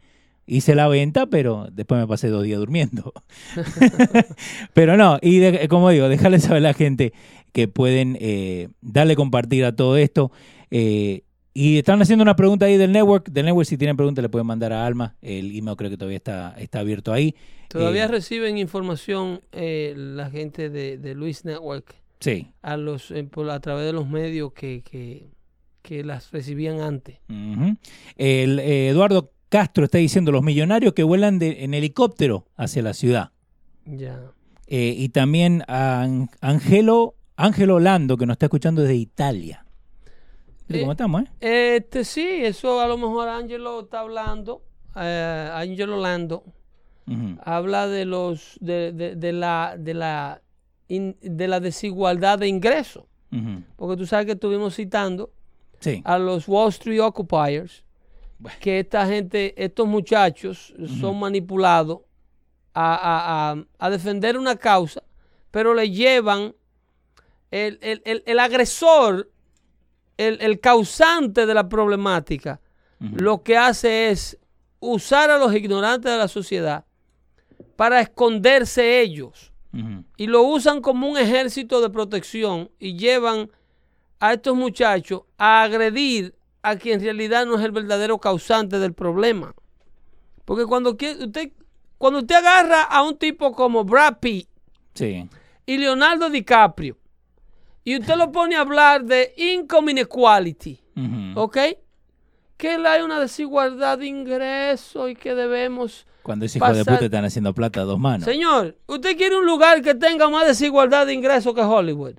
Hice 0.52 0.74
la 0.74 0.88
venta, 0.88 1.28
pero 1.28 1.68
después 1.72 2.02
me 2.02 2.08
pasé 2.08 2.28
dos 2.30 2.44
días 2.44 2.58
durmiendo. 2.60 3.14
pero 4.74 4.98
no, 4.98 5.20
y 5.22 5.38
de- 5.40 5.68
como 5.68 5.90
digo, 5.90 6.10
dejarle 6.10 6.40
saber 6.40 6.58
a 6.58 6.70
la 6.70 6.74
gente 6.74 7.14
que 7.52 7.68
pueden 7.68 8.18
eh, 8.20 8.70
darle 8.82 9.16
compartir 9.16 9.66
a 9.66 9.76
todo 9.76 9.98
esto. 9.98 10.32
eh, 10.72 11.22
y 11.52 11.78
están 11.80 12.02
haciendo 12.02 12.22
una 12.24 12.36
pregunta 12.36 12.68
ahí 12.68 12.78
del 12.78 12.92
network. 12.92 13.30
Del 13.32 13.46
network, 13.46 13.68
si 13.68 13.78
tienen 13.78 13.98
preguntas, 13.98 14.22
le 14.22 14.30
pueden 14.30 14.46
mandar 14.48 14.72
a 14.72 14.86
Alma. 14.86 15.16
El 15.22 15.56
email 15.58 15.76
creo 15.76 15.90
que 15.90 15.98
todavía 15.98 16.18
está, 16.18 16.56
está 16.58 16.80
abierto 16.80 17.12
ahí. 17.12 17.36
Todavía 17.68 18.06
Eh, 18.06 18.08
reciben 18.08 18.58
información 18.58 19.42
eh, 19.52 19.94
la 19.98 20.30
gente 20.30 20.70
de, 20.70 20.98
de 20.98 21.16
Luis 21.16 21.44
Network 21.46 21.96
Sí. 22.20 22.48
a 22.62 22.78
los 22.78 23.12
eh, 23.12 23.24
por- 23.26 23.50
a 23.50 23.60
través 23.60 23.86
de 23.86 23.94
los 23.94 24.08
medios 24.08 24.54
que, 24.54 24.84
que, 24.90 25.28
que 25.82 26.04
las 26.04 26.32
recibían 26.32 26.80
antes. 26.82 27.18
El, 28.16 28.60
eh, 28.60 28.90
Eduardo 28.90 29.32
Castro 29.50 29.86
está 29.86 29.98
diciendo 29.98 30.32
los 30.32 30.44
millonarios 30.44 30.94
que 30.94 31.04
vuelan 31.04 31.40
de- 31.40 31.64
en 31.64 31.74
helicóptero 31.74 32.46
hacia 32.56 32.82
la 32.84 32.94
ciudad. 32.94 33.32
Ya. 33.86 34.20
Eh, 34.68 34.94
y 34.96 35.10
también 35.10 35.64
a 35.68 36.02
An- 36.04 36.30
Angelo, 36.42 37.16
Ángelo 37.36 37.80
Lando, 37.80 38.16
que 38.18 38.26
nos 38.28 38.36
está 38.36 38.46
escuchando 38.46 38.82
desde 38.82 38.96
Italia. 38.96 39.66
Eh, 40.70 40.82
¿Cómo 40.82 40.92
estamos, 40.92 41.24
eh? 41.42 41.78
Este 41.78 42.04
sí, 42.06 42.22
eso 42.44 42.80
a 42.80 42.88
lo 42.88 42.98
mejor 42.98 43.28
Angelo 43.30 43.82
está 43.82 44.02
hablando. 44.02 44.62
eh, 44.96 45.50
Angelo 45.54 45.98
Lando 45.98 46.44
Ujú. 47.08 47.38
habla 47.44 47.88
de 47.88 48.06
los 48.06 48.58
de, 48.60 48.92
de- 48.92 49.16
de 49.16 49.32
la 49.34 49.76
de 49.78 49.94
la 49.94 50.42
in- 50.88 51.16
de 51.22 51.48
la 51.48 51.60
desigualdad 51.60 52.38
de 52.40 52.48
ingresos. 52.48 53.06
Porque 53.76 53.96
tú 53.98 54.06
sabes 54.08 54.26
que 54.26 54.32
estuvimos 54.34 54.76
citando 54.76 55.32
Sí. 55.80 56.02
a 56.06 56.18
los 56.18 56.48
Wall 56.48 56.70
Street 56.70 57.00
Occupiers, 57.02 57.84
Bueno. 58.40 58.58
que 58.62 58.80
esta 58.80 59.06
gente, 59.06 59.54
estos 59.64 59.86
muchachos 59.88 60.74
son 61.00 61.20
manipulados 61.20 62.00
a, 62.74 62.94
a- 62.96 63.52
a- 63.52 63.64
a 63.78 63.90
defender 63.90 64.38
una 64.38 64.56
causa, 64.56 65.04
pero 65.52 65.74
le 65.74 65.90
llevan 65.92 66.56
el, 67.52 67.80
el- 67.82 68.02
el- 68.06 68.24
el 68.26 68.40
agresor, 68.40 69.30
el, 70.18 70.40
el 70.42 70.60
causante 70.60 71.46
de 71.46 71.54
la 71.54 71.68
problemática, 71.68 72.62
lo 73.00 73.44
que 73.44 73.58
hace 73.58 74.10
es 74.10 74.38
usar 74.82 75.32
a 75.32 75.38
los 75.38 75.54
ignorantes 75.56 76.12
de 76.12 76.18
la 76.18 76.28
sociedad 76.28 76.86
para 77.76 78.02
esconderse 78.02 79.02
ellos. 79.02 79.52
Y 80.18 80.28
lo 80.28 80.42
usan 80.44 80.82
como 80.82 81.08
un 81.08 81.18
ejército 81.18 81.80
de 81.82 81.90
protección 81.90 82.72
y 82.80 82.98
llevan 82.98 83.52
a 84.20 84.34
estos 84.34 84.56
muchachos 84.56 85.22
a 85.38 85.62
agredir 85.64 86.36
a 86.62 86.76
quien 86.76 87.00
en 87.00 87.06
realidad 87.06 87.46
no 87.46 87.58
es 87.58 87.64
el 87.66 87.72
verdadero 87.72 88.18
causante 88.20 88.80
del 88.80 88.94
problema. 88.94 89.54
Porque 90.46 90.66
cuando 90.66 90.92
usted, 90.92 91.52
cuando 91.98 92.20
usted 92.20 92.36
agarra 92.36 92.84
a 92.84 93.02
un 93.04 93.18
tipo 93.18 93.52
como 93.54 93.84
Brad 93.84 94.18
Pitt 94.20 94.48
Sí. 94.96 95.30
y 95.66 95.78
Leonardo 95.78 96.30
DiCaprio 96.30 96.98
y 97.84 97.98
usted 98.00 98.16
lo 98.16 98.32
pone 98.32 98.56
a 98.56 98.62
hablar 98.62 99.04
de 99.06 99.34
income 99.38 99.92
inequality. 99.92 100.80
¿ok? 101.36 101.58
Que 102.58 102.72
hay 102.72 103.02
una 103.02 103.22
desigualdad 103.22 104.00
de 104.00 104.08
ingresos 104.08 105.10
y 105.10 105.16
que 105.16 105.34
debemos 105.34 106.06
Cuando 106.24 106.46
ese 106.46 106.58
hijo 106.58 106.68
de 106.74 106.84
pasar- 106.84 106.96
puta 106.96 107.06
están 107.06 107.24
haciendo 107.26 107.54
plata 107.54 107.82
a 107.82 107.84
dos 107.86 107.98
manos. 107.98 108.26
Señor, 108.26 108.76
¿usted 108.86 109.16
quiere 109.16 109.38
un 109.38 109.46
lugar 109.46 109.82
que 109.82 109.96
tenga 109.96 110.28
más 110.30 110.46
desigualdad 110.46 111.06
de 111.06 111.14
ingresos 111.14 111.54
que 111.56 111.62
Hollywood? 111.62 112.16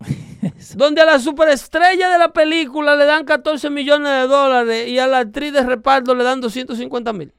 donde 0.76 1.00
a 1.00 1.04
la 1.06 1.18
superestrella 1.18 2.08
de 2.10 2.18
la 2.18 2.32
película 2.32 2.94
le 2.96 3.04
dan 3.04 3.24
14 3.24 3.68
millones 3.70 4.08
de 4.12 4.28
dólares 4.28 4.88
y 4.88 4.98
a 4.98 5.06
la 5.06 5.18
actriz 5.18 5.52
de 5.52 5.62
reparto 5.62 6.14
le 6.14 6.24
dan 6.24 6.40
250 6.40 7.12
mil. 7.12 7.32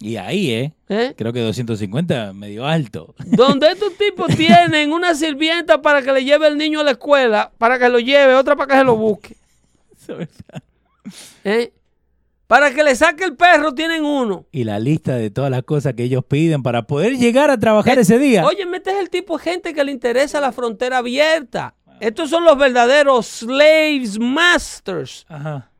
Y 0.00 0.16
ahí, 0.16 0.50
¿eh? 0.50 0.72
¿Eh? 0.88 1.14
Creo 1.16 1.32
que 1.32 1.40
250 1.40 2.32
medio 2.32 2.66
alto. 2.66 3.14
Donde 3.26 3.70
estos 3.70 3.94
tipos 3.96 4.28
tienen 4.36 4.92
una 4.92 5.14
sirvienta 5.14 5.82
para 5.82 6.02
que 6.02 6.12
le 6.12 6.24
lleve 6.24 6.46
el 6.48 6.56
niño 6.56 6.80
a 6.80 6.84
la 6.84 6.92
escuela, 6.92 7.52
para 7.58 7.78
que 7.78 7.88
lo 7.88 7.98
lleve, 7.98 8.34
otra 8.34 8.56
para 8.56 8.72
que 8.72 8.78
se 8.78 8.84
lo 8.84 8.96
busque. 8.96 9.36
Eso 10.00 10.12
es 10.12 10.18
verdad. 10.18 10.62
¿eh? 11.44 11.72
Para 12.46 12.72
que 12.72 12.82
le 12.82 12.94
saque 12.96 13.24
el 13.24 13.36
perro 13.36 13.74
tienen 13.74 14.06
uno. 14.06 14.46
y 14.50 14.64
la 14.64 14.78
lista 14.78 15.16
de 15.16 15.28
todas 15.28 15.50
las 15.50 15.64
cosas 15.64 15.92
que 15.92 16.04
ellos 16.04 16.24
piden 16.24 16.62
para 16.62 16.84
poder 16.86 17.18
llegar 17.18 17.50
a 17.50 17.58
trabajar 17.58 17.98
Eh, 17.98 18.02
ese 18.02 18.18
día. 18.18 18.46
Oye, 18.46 18.64
este 18.72 18.90
es 18.92 18.98
el 19.00 19.10
tipo 19.10 19.36
de 19.36 19.44
gente 19.44 19.74
que 19.74 19.84
le 19.84 19.92
interesa 19.92 20.40
la 20.40 20.50
frontera 20.52 20.96
abierta. 20.98 21.74
Estos 22.00 22.30
son 22.30 22.44
los 22.44 22.56
verdaderos 22.58 23.26
slaves 23.26 24.18
masters. 24.18 25.24
Ajá. 25.28 25.70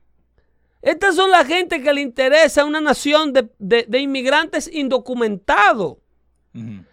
Estas 0.83 1.17
son 1.17 1.31
la 1.31 1.45
gente 1.45 1.83
que 1.83 1.93
le 1.93 2.01
interesa 2.01 2.65
una 2.65 2.81
nación 2.81 3.33
de, 3.33 3.49
de- 3.59 3.85
de 3.89 3.99
inmigrantes 4.01 4.71
indocumentados. 4.73 5.97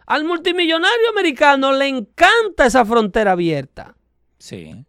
Al 0.05 0.25
multimillonario 0.25 1.09
americano 1.09 1.71
le 1.73 1.87
encanta 1.87 2.67
esa 2.67 2.85
frontera 2.85 3.31
abierta. 3.31 3.95
Sí. 4.37 4.85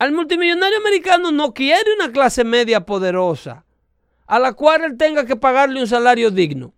Al 0.00 0.10
multimillonario 0.12 0.78
americano 0.78 1.30
no 1.30 1.54
quiere 1.54 1.94
una 1.94 2.10
clase 2.10 2.42
media 2.42 2.84
poderosa 2.84 3.64
a 4.26 4.38
la 4.40 4.52
cual 4.54 4.82
él 4.82 4.96
tenga 4.96 5.24
que 5.24 5.36
pagarle 5.36 5.80
un 5.80 5.86
salario 5.86 6.32
digno. 6.32 6.74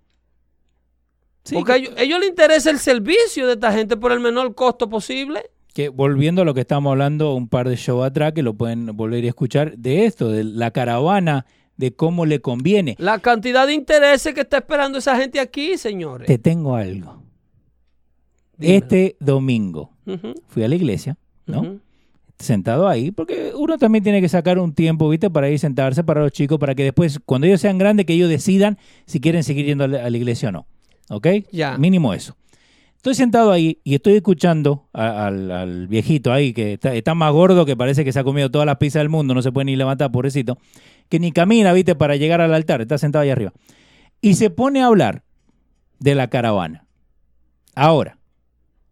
Sí, 1.44 1.54
Porque 1.54 1.72
a 1.72 1.76
ellos, 1.76 1.94
a 1.96 2.02
ellos 2.02 2.20
les 2.20 2.28
interesa 2.28 2.68
el 2.70 2.78
servicio 2.78 3.46
de 3.46 3.54
esta 3.54 3.72
gente 3.72 3.96
por 3.96 4.12
el 4.12 4.20
menor 4.20 4.54
costo 4.54 4.90
posible. 4.90 5.50
Que 5.78 5.90
volviendo 5.90 6.42
a 6.42 6.44
lo 6.44 6.54
que 6.54 6.62
estábamos 6.62 6.90
hablando 6.90 7.36
un 7.36 7.46
par 7.46 7.68
de 7.68 7.76
shows 7.76 8.04
atrás, 8.04 8.32
que 8.32 8.42
lo 8.42 8.54
pueden 8.54 8.96
volver 8.96 9.22
a 9.22 9.28
escuchar, 9.28 9.78
de 9.78 10.06
esto, 10.06 10.28
de 10.28 10.42
la 10.42 10.72
caravana, 10.72 11.46
de 11.76 11.94
cómo 11.94 12.26
le 12.26 12.40
conviene. 12.40 12.96
La 12.98 13.20
cantidad 13.20 13.64
de 13.64 13.74
intereses 13.74 14.34
que 14.34 14.40
está 14.40 14.56
esperando 14.56 14.98
esa 14.98 15.16
gente 15.16 15.38
aquí, 15.38 15.78
señores. 15.78 16.26
Te 16.26 16.36
tengo 16.36 16.74
algo. 16.74 17.22
Dímelo. 18.56 18.76
Este 18.76 19.16
domingo 19.20 19.92
fui 20.48 20.64
a 20.64 20.68
la 20.68 20.74
iglesia, 20.74 21.16
¿no? 21.46 21.78
Sentado 22.40 22.88
ahí, 22.88 23.12
porque 23.12 23.52
uno 23.54 23.78
también 23.78 24.02
tiene 24.02 24.20
que 24.20 24.28
sacar 24.28 24.58
un 24.58 24.72
tiempo, 24.72 25.08
¿viste? 25.08 25.30
Para 25.30 25.48
ir 25.48 25.60
sentarse 25.60 26.02
para 26.02 26.22
los 26.22 26.32
chicos, 26.32 26.58
para 26.58 26.74
que 26.74 26.82
después, 26.82 27.20
cuando 27.24 27.46
ellos 27.46 27.60
sean 27.60 27.78
grandes, 27.78 28.04
que 28.04 28.14
ellos 28.14 28.28
decidan 28.28 28.78
si 29.06 29.20
quieren 29.20 29.44
seguir 29.44 29.66
yendo 29.66 29.84
a 29.84 29.86
la 29.86 30.16
iglesia 30.16 30.48
o 30.48 30.52
no. 30.52 30.66
¿Ok? 31.08 31.28
Ya. 31.52 31.78
Mínimo 31.78 32.14
eso. 32.14 32.36
Estoy 32.98 33.14
sentado 33.14 33.52
ahí 33.52 33.78
y 33.84 33.94
estoy 33.94 34.14
escuchando 34.16 34.88
a- 34.92 35.26
al, 35.28 35.50
al 35.50 35.86
viejito 35.88 36.32
ahí, 36.32 36.52
que 36.52 36.74
está, 36.74 36.94
está 36.94 37.14
más 37.14 37.32
gordo 37.32 37.64
que 37.64 37.76
parece 37.76 38.04
que 38.04 38.12
se 38.12 38.18
ha 38.18 38.24
comido 38.24 38.50
todas 38.50 38.66
las 38.66 38.76
pizzas 38.76 39.00
del 39.00 39.08
mundo, 39.08 39.34
no 39.34 39.40
se 39.42 39.52
puede 39.52 39.66
ni 39.66 39.76
levantar, 39.76 40.10
pobrecito, 40.10 40.58
que 41.08 41.20
ni 41.20 41.30
camina, 41.32 41.72
¿viste? 41.72 41.94
Para 41.94 42.16
llegar 42.16 42.40
al 42.40 42.52
altar, 42.52 42.80
está 42.80 42.98
sentado 42.98 43.22
ahí 43.22 43.30
arriba. 43.30 43.52
Y 44.20 44.34
se 44.34 44.50
pone 44.50 44.82
a 44.82 44.86
hablar 44.86 45.22
de 46.00 46.16
la 46.16 46.28
caravana. 46.28 46.86
Ahora, 47.76 48.18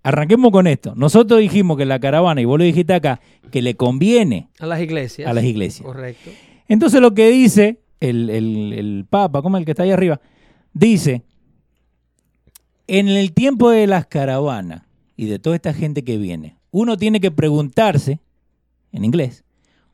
arranquemos 0.05 0.53
con 0.53 0.69
esto. 0.69 0.95
Nosotros 0.95 1.41
dijimos 1.41 1.77
que 1.77 1.85
la 1.85 1.99
caravana, 1.99 2.41
y 2.41 2.45
vos 2.45 2.59
lo 2.59 2.65
dijiste 2.65 2.95
acá, 2.95 3.21
que 3.51 3.61
le 3.61 3.75
conviene 3.75 4.49
A 4.61 4.67
las 4.67 4.81
iglesias. 4.81 5.29
a 5.29 5.33
las 5.35 5.43
iglesias. 5.45 5.85
Correcto. 5.85 6.31
Entonces 6.69 7.01
lo 7.01 7.13
que 7.13 7.29
dice 7.31 7.81
el, 7.99 8.31
el- 8.31 8.73
el 8.73 9.05
Papa, 9.11 9.43
como 9.43 9.57
el 9.57 9.65
que 9.65 9.73
está 9.73 9.83
ahí 9.83 9.91
arriba, 9.91 10.21
dice, 10.73 11.23
en 12.87 13.09
el 13.09 13.33
tiempo 13.33 13.71
de 13.71 13.87
las 13.87 14.07
caravanas 14.07 14.83
y 15.17 15.27
de 15.27 15.39
toda 15.39 15.57
esta 15.57 15.73
gente 15.75 16.05
que 16.05 16.17
viene, 16.19 16.57
uno 16.71 16.97
tiene 16.97 17.21
que 17.21 17.31
preguntarse, 17.31 18.21
en 18.93 19.05
inglés, 19.05 19.45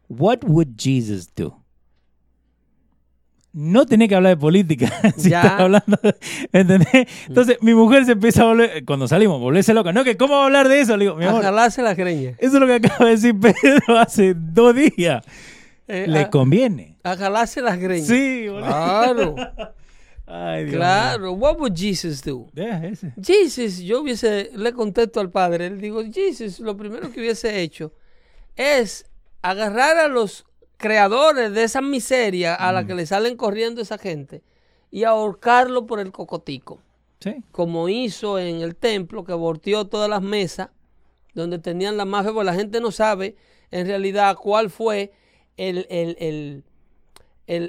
what 0.08 0.38
would 0.44 0.68
Jesus 0.76 1.28
do? 1.34 1.58
No 3.54 3.84
tenés 3.84 4.08
que 4.08 4.14
hablar 4.14 4.30
de 4.30 4.40
política, 4.40 4.90
si 5.16 5.28
Ya. 5.30 5.42
estás 5.42 5.60
hablando, 5.60 5.98
¿entendés? 6.52 7.06
Entonces 7.28 7.58
mi 7.60 7.74
mujer 7.74 8.06
se 8.06 8.12
empieza 8.12 8.42
a 8.42 8.46
volver, 8.46 8.84
cuando 8.86 9.06
salimos, 9.06 9.38
volverse 9.40 9.74
loca, 9.74 9.92
no, 9.92 10.04
que 10.04 10.16
cómo 10.16 10.34
va 10.36 10.42
a 10.42 10.44
hablar 10.46 10.68
de 10.68 10.80
eso, 10.80 10.96
le 10.96 11.04
digo, 11.04 11.16
mi 11.16 11.24
A 11.26 11.30
amor, 11.30 11.42
jalarse 11.42 11.82
la 11.82 11.94
greña. 11.94 12.30
eso 12.38 12.54
es 12.54 12.60
lo 12.60 12.66
que 12.66 12.74
acaba 12.74 13.04
de 13.06 13.10
decir 13.10 13.34
Pedro 13.38 13.98
hace 13.98 14.34
dos 14.34 14.74
días. 14.74 15.22
Eh, 15.86 16.06
Le 16.08 16.20
a, 16.20 16.30
conviene. 16.30 16.96
a 17.02 17.14
jalarse 17.16 17.60
las 17.60 17.78
greñas. 17.78 18.06
Sí, 18.06 18.46
boludo. 18.48 18.64
Claro, 18.66 19.34
Ay, 20.34 20.64
Dios 20.64 20.76
claro. 20.76 21.32
What 21.32 21.58
would 21.58 21.74
Jesus 21.74 22.22
do? 22.22 22.48
ese. 22.56 23.12
Jesus, 23.22 23.78
yo 23.80 24.00
hubiese, 24.00 24.50
le 24.54 24.72
contesto 24.72 25.20
al 25.20 25.30
padre, 25.30 25.68
le 25.68 25.76
digo, 25.76 26.02
Jesus, 26.10 26.58
lo 26.60 26.74
primero 26.76 27.10
que 27.12 27.20
hubiese 27.20 27.60
hecho 27.60 27.92
es 28.56 29.04
agarrar 29.42 29.98
a 29.98 30.08
los 30.08 30.46
creadores 30.78 31.52
de 31.52 31.64
esa 31.64 31.82
miseria 31.82 32.54
a 32.54 32.72
la 32.72 32.86
que 32.86 32.94
le 32.94 33.04
salen 33.06 33.36
corriendo 33.36 33.82
esa 33.82 33.98
gente 33.98 34.42
y 34.90 35.04
ahorcarlo 35.04 35.86
por 35.86 36.00
el 36.00 36.12
cocotico, 36.12 36.80
Sí. 37.20 37.36
como 37.52 37.88
hizo 37.88 38.38
en 38.38 38.62
el 38.62 38.74
templo 38.74 39.24
que 39.24 39.32
volteó 39.34 39.86
todas 39.86 40.08
las 40.08 40.22
mesas 40.22 40.70
donde 41.34 41.58
tenían 41.58 41.96
la 41.96 42.04
mafia, 42.04 42.32
porque 42.32 42.46
la 42.46 42.54
gente 42.54 42.80
no 42.80 42.90
sabe 42.90 43.36
en 43.70 43.86
realidad 43.86 44.36
cuál 44.36 44.70
fue 44.70 45.12
el, 45.56 45.86
el- 45.88 46.16
el- 46.18 46.64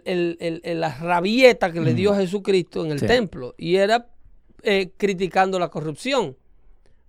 el- 0.05 0.37
el- 0.39 0.61
el- 0.63 0.79
la 0.79 0.93
rabieta 0.97 1.71
que 1.71 1.81
le 1.81 1.93
dio 1.93 2.15
Jesucristo 2.15 2.85
en 2.85 2.91
el 2.91 2.99
Sí. 2.99 3.07
templo. 3.07 3.53
Y 3.57 3.75
era 3.77 4.07
eh, 4.65 4.91
criticando 4.95 5.59
la 5.59 5.67
corrupción. 5.67 6.37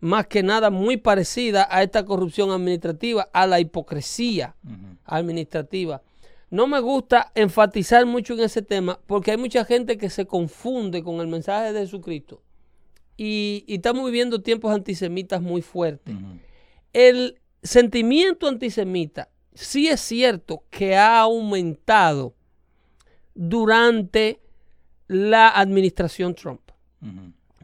Más 0.01 0.26
que 0.26 0.42
nada 0.42 0.70
muy 0.70 0.96
parecida 0.96 1.68
a 1.70 1.82
esta 1.84 2.05
corrupción 2.05 2.51
administrativa, 2.51 3.28
a 3.32 3.46
la 3.46 3.60
hipocresía 3.60 4.56
administrativa. 5.05 6.02
No 6.51 6.66
me 6.66 6.80
gusta 6.80 7.30
enfatizar 7.34 8.06
mucho 8.06 8.34
en 8.34 8.40
ese 8.40 8.62
tema 8.62 8.98
porque 9.06 9.30
hay 9.30 9.36
mucha 9.36 9.64
gente 9.64 9.96
que 9.96 10.10
se 10.10 10.26
confunde 10.26 11.02
con 11.02 11.20
el 11.20 11.26
mensaje 11.28 11.72
de 11.72 11.80
Jesucristo. 11.80 12.42
Y, 13.16 13.64
y 13.68 13.76
estamos 13.76 14.05
viviendo 14.06 14.42
tiempos 14.42 14.74
antisemitas 14.74 15.40
muy 15.40 15.62
fuertes. 15.62 16.14
El 16.92 17.40
sentimiento 17.62 18.48
antisemita 18.48 19.28
sí 19.55 19.86
es 19.88 20.01
cierto 20.01 20.64
que 20.70 20.96
ha 20.96 21.20
aumentado 21.20 22.34
durante 23.35 24.40
la 25.09 25.48
administración 25.48 26.35
Trump. 26.35 26.61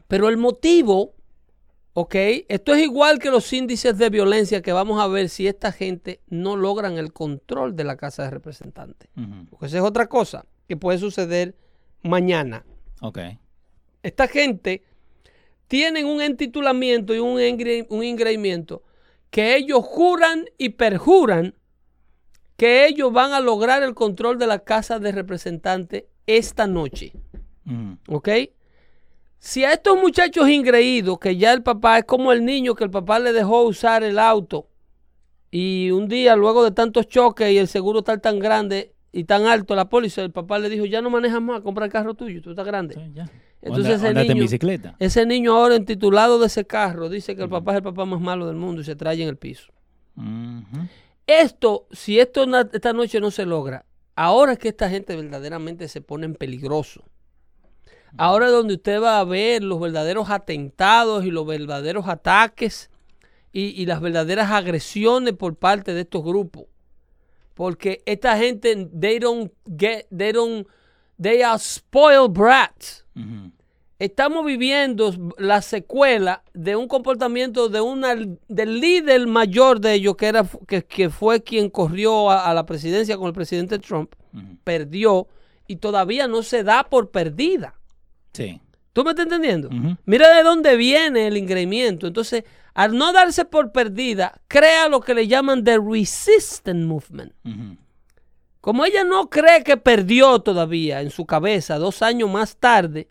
Pero 0.07 0.29
el 0.29 0.37
motivo, 0.37 1.15
ok, 1.93 2.15
esto 2.47 2.73
es 2.75 2.83
igual 2.83 3.17
que 3.19 3.31
los 3.31 3.51
índices 3.53 3.97
de 3.97 4.09
violencia 4.09 4.61
que 4.61 4.73
vamos 4.73 5.01
a 5.01 5.07
ver 5.07 5.29
si 5.29 5.47
esta 5.47 5.71
gente 5.71 6.21
no 6.27 6.55
logran 6.57 6.97
el 6.97 7.13
control 7.13 7.75
de 7.75 7.83
la 7.83 7.95
Casa 7.97 8.23
de 8.23 8.29
Representantes. 8.29 9.09
Porque 9.49 9.65
esa 9.67 9.77
es 9.77 9.83
otra 9.83 10.07
cosa 10.07 10.45
que 10.67 10.77
puede 10.77 10.97
suceder 10.99 11.55
mañana. 12.03 12.65
Ok. 13.01 13.19
Esta 14.03 14.27
gente 14.27 14.83
tienen 15.67 16.05
un 16.05 16.21
entitulamiento 16.21 17.15
y 17.15 17.19
un, 17.19 17.39
engre- 17.39 17.87
un 17.89 18.03
que 19.29 19.55
ellos 19.55 19.81
juran 19.83 20.45
y 20.57 20.69
perjuran 20.69 21.55
que 22.61 22.85
ellos 22.85 23.11
van 23.11 23.33
a 23.33 23.39
lograr 23.39 23.81
el 23.81 23.95
control 23.95 24.37
de 24.37 24.45
la 24.45 24.59
Casa 24.59 24.99
de 24.99 25.11
Representantes 25.11 26.03
esta 26.27 26.67
noche. 26.67 27.11
Ujú. 27.65 27.97
¿Ok? 28.17 28.29
Si 29.39 29.63
a 29.63 29.73
estos 29.73 29.99
muchachos 29.99 30.47
ingreídos, 30.47 31.17
que 31.17 31.35
ya 31.37 31.53
el 31.53 31.63
papá 31.63 31.97
es 31.97 32.03
como 32.05 32.31
el 32.31 32.45
niño 32.45 32.75
que 32.75 32.83
el 32.83 32.91
papá 32.91 33.17
le 33.17 33.33
dejó 33.33 33.63
usar 33.63 34.03
el 34.03 34.19
auto 34.19 34.67
y 35.49 35.89
un 35.89 36.07
día 36.07 36.35
luego 36.35 36.63
de 36.63 36.69
tantos 36.69 37.07
choques 37.07 37.51
y 37.51 37.57
el 37.57 37.67
seguro 37.67 37.99
está 37.99 38.19
tan 38.19 38.37
grande 38.37 38.93
y 39.11 39.23
tan 39.23 39.47
alto, 39.47 39.73
la 39.73 39.89
póliza, 39.89 40.21
el 40.21 40.29
papá 40.31 40.59
le 40.59 40.69
dijo, 40.69 40.85
ya 40.85 41.01
no 41.01 41.09
manejas 41.09 41.41
más, 41.41 41.61
compra 41.61 41.85
el 41.85 41.91
carro 41.91 42.13
tuyo, 42.13 42.43
tú 42.43 42.51
estás 42.51 42.67
grande. 42.67 42.93
Sí, 42.93 43.01
ya. 43.15 43.27
Entonces 43.63 43.95
ese 43.95 44.09
en 44.09 44.17
niño- 44.17 44.41
bicicleta. 44.43 44.95
Ese 44.99 45.25
niño 45.25 45.55
ahora 45.55 45.75
intitulado 45.77 46.37
de 46.37 46.45
ese 46.45 46.63
carro 46.65 47.09
dice 47.09 47.35
que 47.35 47.41
el 47.41 47.49
papá 47.49 47.71
es 47.71 47.77
el 47.77 47.83
papá 47.83 48.05
más 48.05 48.21
malo 48.21 48.45
del 48.45 48.55
mundo 48.55 48.81
y 48.81 48.83
se 48.83 48.95
trae 48.95 49.19
en 49.23 49.29
el 49.29 49.37
piso. 49.37 49.71
Esto, 51.39 51.87
si 51.91 52.19
esto 52.19 52.43
esta 52.73 52.93
noche 52.93 53.21
no 53.21 53.31
se 53.31 53.45
logra, 53.45 53.85
ahora 54.15 54.53
es 54.53 54.59
que 54.59 54.69
esta 54.69 54.89
gente 54.89 55.15
verdaderamente 55.15 55.87
se 55.87 56.01
pone 56.01 56.25
en 56.25 56.35
peligroso. 56.35 57.05
Ahora 58.17 58.47
es 58.47 58.51
donde 58.51 58.73
usted 58.73 59.01
va 59.01 59.19
a 59.19 59.23
ver 59.23 59.63
los 59.63 59.79
verdaderos 59.79 60.29
atentados 60.29 61.23
y 61.23 61.31
los 61.31 61.45
verdaderos 61.47 62.07
ataques 62.09 62.89
y, 63.53 63.85
las 63.85 64.01
verdaderas 64.01 64.51
agresiones 64.51 65.33
por 65.33 65.55
parte 65.55 65.93
de 65.93 66.01
estos 66.01 66.23
grupos. 66.23 66.65
Porque 67.53 68.01
esta 68.05 68.37
gente, 68.37 68.89
they 68.99 69.19
don't 69.19 69.53
get, 69.65 70.07
they 70.15 70.33
don't, 70.33 70.67
they 71.21 71.41
are 71.41 71.59
spoiled 71.59 72.31
brats. 72.33 73.05
Estamos 74.03 74.43
viviendo 74.45 75.13
la 75.37 75.61
secuela 75.61 76.43
de 76.53 76.75
un 76.75 76.87
comportamiento 76.87 77.69
de 77.69 77.81
una 77.81 78.15
del 78.15 78.79
líder 78.79 79.27
mayor 79.27 79.79
de 79.79 79.93
ellos 79.93 80.15
que 80.15 80.25
era 80.25 80.43
que, 80.67 80.83
que 80.83 81.09
fue 81.11 81.43
quien 81.43 81.69
corrió 81.69 82.31
a, 82.31 82.49
a 82.49 82.53
la 82.55 82.65
presidencia 82.65 83.15
con 83.15 83.27
el 83.27 83.33
presidente 83.33 83.77
Trump 83.77 84.13
perdió 84.63 85.27
y 85.67 85.75
todavía 85.75 86.27
no 86.27 86.41
se 86.41 86.63
da 86.63 86.83
por 86.89 87.11
perdida 87.11 87.75
Sí. 88.33 88.59
¿tú 88.93 89.03
me 89.03 89.11
estás 89.11 89.25
entendiendo? 89.25 89.69
Mira 90.05 90.35
de 90.35 90.41
dónde 90.43 90.75
viene 90.77 91.27
el 91.27 91.37
engreimiento 91.37 92.07
entonces 92.07 92.43
al 92.73 92.97
no 92.97 93.11
darse 93.13 93.45
por 93.45 93.71
perdida, 93.71 94.41
crea 94.47 94.87
lo 94.87 95.01
que 95.01 95.13
le 95.13 95.27
llaman 95.27 95.63
the 95.63 95.77
resistant 95.77 96.85
movement. 96.85 97.33
Como 98.61 98.85
ella 98.85 99.03
no 99.03 99.29
cree 99.29 99.63
que 99.63 99.75
perdió 99.77 100.39
todavía 100.39 101.01
en 101.01 101.09
su 101.11 101.25
cabeza 101.25 101.77
dos 101.77 102.01
años 102.01 102.29
más 102.31 102.55
tarde, 102.55 103.09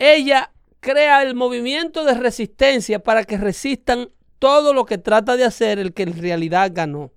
ella 0.00 0.50
crea 0.80 1.22
el 1.22 1.34
movimiento 1.34 2.04
de 2.04 2.14
resistencia 2.14 2.98
para 3.00 3.24
que 3.24 3.36
resistan 3.36 4.08
todo 4.38 4.72
lo 4.72 4.86
que 4.86 4.98
trata 4.98 5.36
de 5.36 5.44
hacer 5.44 5.78
el 5.78 5.92
que 5.92 6.04
en 6.04 6.20
realidad 6.20 6.70
ganó. 6.74 7.12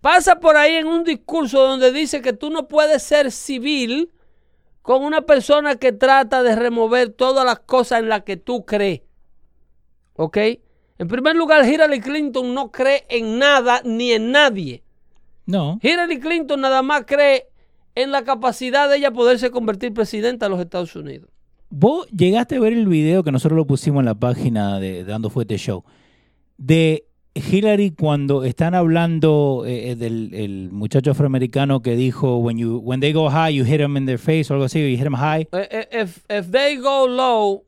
Pasa 0.00 0.38
por 0.38 0.56
ahí 0.56 0.74
en 0.74 0.86
un 0.86 1.02
discurso 1.02 1.66
donde 1.66 1.92
dice 1.92 2.20
que 2.20 2.34
tú 2.34 2.50
no 2.50 2.68
puedes 2.68 3.02
ser 3.02 3.32
civil 3.32 4.12
con 4.82 5.02
una 5.02 5.22
persona 5.22 5.76
que 5.76 5.92
trata 5.92 6.42
de 6.42 6.56
remover 6.56 7.08
todas 7.08 7.46
las 7.46 7.60
cosas 7.60 8.00
en 8.00 8.08
las 8.08 8.22
que 8.24 8.36
tú 8.36 8.66
crees. 8.66 9.00
¿Ok? 10.14 10.36
En 10.98 11.08
primer 11.08 11.34
lugar, 11.36 11.66
Hillary 11.66 12.00
Clinton 12.00 12.52
no 12.52 12.70
cree 12.70 13.06
en 13.08 13.38
nada 13.38 13.80
ni 13.84 14.12
en 14.12 14.30
nadie. 14.30 14.82
No. 15.46 15.78
Hillary 15.80 16.20
Clinton 16.20 16.60
nada 16.60 16.82
más 16.82 17.04
cree 17.06 17.51
en 17.94 18.10
la 18.10 18.24
capacidad 18.24 18.88
de 18.88 18.96
ella 18.98 19.10
poderse 19.10 19.50
convertir 19.50 19.92
presidenta 19.92 20.46
de 20.46 20.50
los 20.50 20.60
Estados 20.60 20.94
Unidos. 20.96 21.28
Vos 21.70 22.06
llegaste 22.08 22.56
a 22.56 22.60
ver 22.60 22.72
el 22.72 22.86
video 22.86 23.22
que 23.22 23.32
nosotros 23.32 23.56
lo 23.56 23.66
pusimos 23.66 24.00
en 24.00 24.06
la 24.06 24.14
página 24.14 24.78
de 24.78 25.04
Dando 25.04 25.30
Fuerte 25.30 25.56
Show 25.56 25.84
de 26.58 27.06
Hillary 27.34 27.92
cuando 27.92 28.44
están 28.44 28.74
hablando 28.74 29.64
eh, 29.66 29.92
eh, 29.92 29.96
del 29.96 30.34
el 30.34 30.70
muchacho 30.70 31.12
afroamericano 31.12 31.80
que 31.80 31.96
dijo 31.96 32.36
when 32.36 32.58
you 32.58 32.76
when 32.84 33.00
they 33.00 33.12
go 33.14 33.30
high 33.30 33.50
you 33.54 33.64
hit 33.64 33.78
them 33.78 33.96
in 33.96 34.04
their 34.04 34.18
face 34.18 34.50
o 34.50 34.54
algo 34.54 34.66
así 34.66 34.80
you 34.80 34.96
hit 34.98 35.04
them 35.04 35.14
high 35.14 35.48
Eh, 35.52 35.88
If, 36.02 36.18
if 36.28 36.50
they 36.50 36.76
go 36.76 37.06
low, 37.08 37.64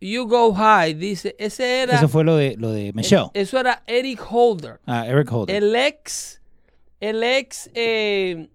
you 0.00 0.26
go 0.26 0.52
high. 0.52 0.92
Dice, 0.92 1.36
ese 1.38 1.82
era. 1.82 1.94
eso 1.94 2.08
fue 2.08 2.24
lo 2.24 2.36
de 2.36 2.56
lo 2.58 2.72
de 2.72 2.92
Michelle 2.94 3.26
Eso 3.32 3.60
era 3.60 3.84
Eric 3.86 4.20
Holder. 4.28 4.80
ah, 4.86 5.06
Eric 5.06 5.30
Holder 5.32 5.54
el 5.54 5.76
ex, 5.76 6.42
el 6.98 7.22
ex 7.22 7.70
eh, 7.74 8.48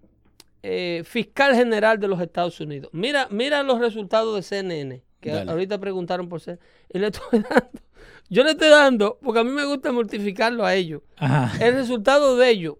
eh, 0.62 1.02
fiscal 1.04 1.54
general 1.54 1.98
de 1.98 2.08
los 2.08 2.20
Estados 2.20 2.60
Unidos. 2.60 2.90
Mira, 2.92 3.28
mira 3.30 3.62
los 3.62 3.78
resultados 3.80 4.34
de 4.36 4.42
CNN, 4.42 5.02
que 5.20 5.30
Dale. 5.30 5.50
ahorita 5.50 5.78
preguntaron 5.78 6.28
por 6.28 6.40
CNN. 6.40 6.62
Y 6.92 6.98
le 6.98 7.06
estoy 7.08 7.40
dando, 7.50 7.80
yo 8.28 8.44
le 8.44 8.50
estoy 8.52 8.68
dando, 8.68 9.18
porque 9.22 9.40
a 9.40 9.44
mí 9.44 9.50
me 9.50 9.64
gusta 9.64 9.90
mortificarlo 9.92 10.64
a 10.64 10.74
ellos. 10.74 11.02
Ajá. 11.16 11.52
El 11.64 11.74
resultado 11.74 12.36
de 12.36 12.50
ellos, 12.50 12.76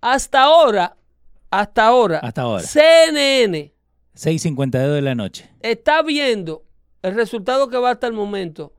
hasta 0.00 0.42
ahora, 0.42 0.96
hasta 1.50 1.86
ahora, 1.86 2.18
Hasta 2.18 2.42
ahora. 2.42 2.62
CNN 2.62 3.72
6.52 4.16 4.92
de 4.94 5.02
la 5.02 5.14
noche 5.14 5.50
está 5.60 6.02
viendo 6.02 6.64
el 7.02 7.14
resultado 7.14 7.68
que 7.68 7.76
va 7.78 7.90
hasta 7.90 8.06
el 8.06 8.12
momento. 8.14 8.72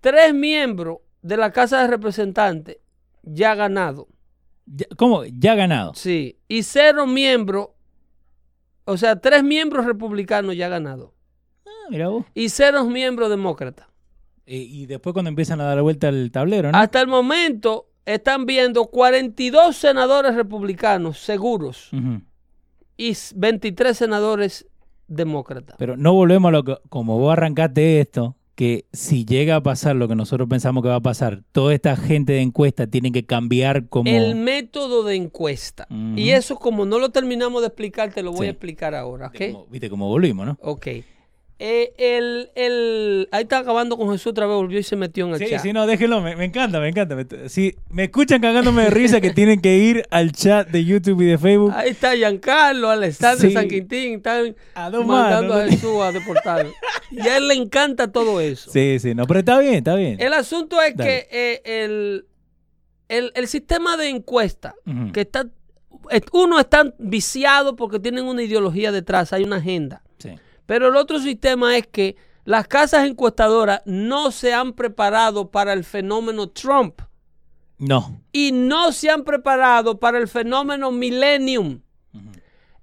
Tres 0.00 0.32
miembros 0.34 0.98
de 1.22 1.36
la 1.36 1.52
Casa 1.52 1.82
de 1.82 1.88
Representantes 1.88 2.78
ya 3.22 3.54
ganado. 3.54 4.08
¿Cómo? 4.96 5.24
ya 5.24 5.54
ganado 5.54 5.92
Sí, 5.94 6.38
y 6.48 6.62
cero 6.62 7.06
miembros, 7.06 7.68
o 8.84 8.96
sea, 8.96 9.20
tres 9.20 9.42
miembros 9.42 9.84
republicanos 9.86 10.56
ya 10.56 10.68
ganado. 10.68 11.14
Ah, 11.66 11.88
mira 11.90 12.08
vos 12.08 12.24
Y 12.34 12.48
cero 12.48 12.84
miembros 12.84 13.30
demócratas. 13.30 13.86
Eh, 14.46 14.56
y 14.56 14.86
después 14.86 15.12
cuando 15.12 15.28
empiezan 15.28 15.60
a 15.60 15.64
dar 15.64 15.76
la 15.76 15.82
vuelta 15.82 16.08
al 16.08 16.30
tablero 16.32 16.72
¿no? 16.72 16.78
Hasta 16.78 17.00
el 17.00 17.06
momento 17.06 17.86
están 18.04 18.46
viendo 18.46 18.86
42 18.86 19.76
senadores 19.76 20.34
republicanos 20.34 21.18
seguros 21.18 21.90
y 22.96 23.16
23 23.34 23.96
senadores 23.96 24.66
demócratas. 25.06 25.76
Pero 25.78 25.96
no 25.96 26.14
volvemos 26.14 26.48
a 26.48 26.52
lo 26.52 26.64
que, 26.64 26.76
como 26.88 27.18
vos 27.18 27.32
arrancaste 27.32 28.00
esto, 28.00 28.36
que 28.60 28.84
si 28.92 29.24
llega 29.24 29.56
a 29.56 29.62
pasar 29.62 29.96
lo 29.96 30.06
que 30.06 30.14
nosotros 30.14 30.46
pensamos 30.46 30.82
que 30.82 30.90
va 30.90 30.96
a 30.96 31.00
pasar, 31.00 31.42
toda 31.50 31.72
esta 31.72 31.96
gente 31.96 32.34
de 32.34 32.42
encuesta 32.42 32.86
tiene 32.86 33.10
que 33.10 33.24
cambiar 33.24 33.88
como... 33.88 34.10
El 34.10 34.34
método 34.36 35.02
de 35.02 35.14
encuesta. 35.16 35.86
Y 36.14 36.28
eso 36.32 36.56
como 36.56 36.84
no 36.84 36.98
lo 36.98 37.08
terminamos 37.08 37.62
de 37.62 37.68
explicar, 37.68 38.12
te 38.12 38.22
lo 38.22 38.32
voy 38.32 38.40
Sí. 38.40 38.46
a 38.48 38.50
explicar 38.50 38.94
ahora, 38.94 39.28
¿ok? 39.28 39.32
Viste 39.32 39.52
como- 39.52 39.66
Viste 39.70 39.88
cómo 39.88 40.08
volvimos, 40.08 40.44
¿no? 40.46 40.58
Ok. 40.60 40.88
Eh, 41.62 41.92
el, 41.98 42.50
el- 42.54 43.28
ahí 43.32 43.42
está 43.42 43.58
acabando 43.58 43.98
con 43.98 44.10
Jesús 44.10 44.28
otra 44.28 44.46
vez, 44.46 44.56
volvió 44.56 44.78
y 44.78 44.82
se 44.82 44.96
metió 44.96 45.26
en 45.26 45.34
el 45.34 45.38
Sí, 45.40 45.46
chat. 45.50 45.60
sí, 45.60 45.74
no, 45.74 45.86
déjenlo, 45.86 46.22
me, 46.22 46.34
me 46.34 46.46
encanta, 46.46 46.80
me 46.80 46.88
encanta. 46.88 47.14
Me- 47.14 47.26
si 47.50 47.76
me 47.90 48.04
escuchan 48.04 48.40
cagándome 48.40 48.84
de 48.84 48.88
risa, 48.90 49.20
que 49.20 49.30
tienen 49.34 49.60
que 49.60 49.76
ir 49.76 50.02
al 50.10 50.32
chat 50.32 50.68
de 50.68 50.86
YouTube 50.86 51.20
y 51.20 51.26
de 51.26 51.36
Facebook. 51.36 51.72
Ahí 51.76 51.90
está 51.90 52.16
Giancarlo, 52.16 52.88
Alexander 52.88 53.46
Sí. 53.46 53.52
San 53.52 53.68
Quintín, 53.68 54.14
están 54.14 54.56
A 54.74 54.88
dos 54.88 55.04
mandando 55.04 55.52
manos. 55.52 55.68
a 55.68 55.70
Jesús 55.70 56.00
a 56.00 56.12
deportar. 56.12 56.66
y 57.10 57.20
a 57.20 57.36
él 57.36 57.46
le 57.48 57.54
encanta 57.54 58.10
todo 58.10 58.40
eso. 58.40 58.70
Sí, 58.70 58.98
sí, 58.98 59.14
no, 59.14 59.26
pero 59.26 59.40
está 59.40 59.58
bien, 59.58 59.74
está 59.74 59.94
bien. 59.96 60.16
El 60.18 60.32
asunto 60.32 60.80
es 60.80 60.96
Dale. 60.96 61.10
que 61.10 61.28
eh, 61.30 61.84
el, 61.84 62.24
el, 63.10 63.32
el 63.34 63.48
sistema 63.48 63.98
de 63.98 64.08
encuesta, 64.08 64.74
que 65.12 65.20
está, 65.20 65.44
es- 66.10 66.22
uno 66.32 66.58
está 66.58 66.94
viciado 66.98 67.76
porque 67.76 68.00
tienen 68.00 68.24
una 68.24 68.42
ideología 68.42 68.92
detrás, 68.92 69.34
hay 69.34 69.42
una 69.44 69.56
agenda. 69.56 70.02
Sí. 70.18 70.30
Pero 70.70 70.86
el 70.86 70.94
otro 70.94 71.18
sistema 71.18 71.76
es 71.76 71.88
que 71.88 72.14
las 72.44 72.68
casas 72.68 73.04
encuestadoras 73.04 73.82
no 73.86 74.30
se 74.30 74.54
han 74.54 74.72
preparado 74.74 75.50
para 75.50 75.72
el 75.72 75.82
fenómeno 75.82 76.48
Trump 76.50 77.00
No. 77.76 78.20
y 78.30 78.52
no 78.52 78.92
se 78.92 79.10
han 79.10 79.24
preparado 79.24 79.98
para 79.98 80.18
el 80.18 80.28
fenómeno 80.28 80.92
Millennium. 80.92 81.80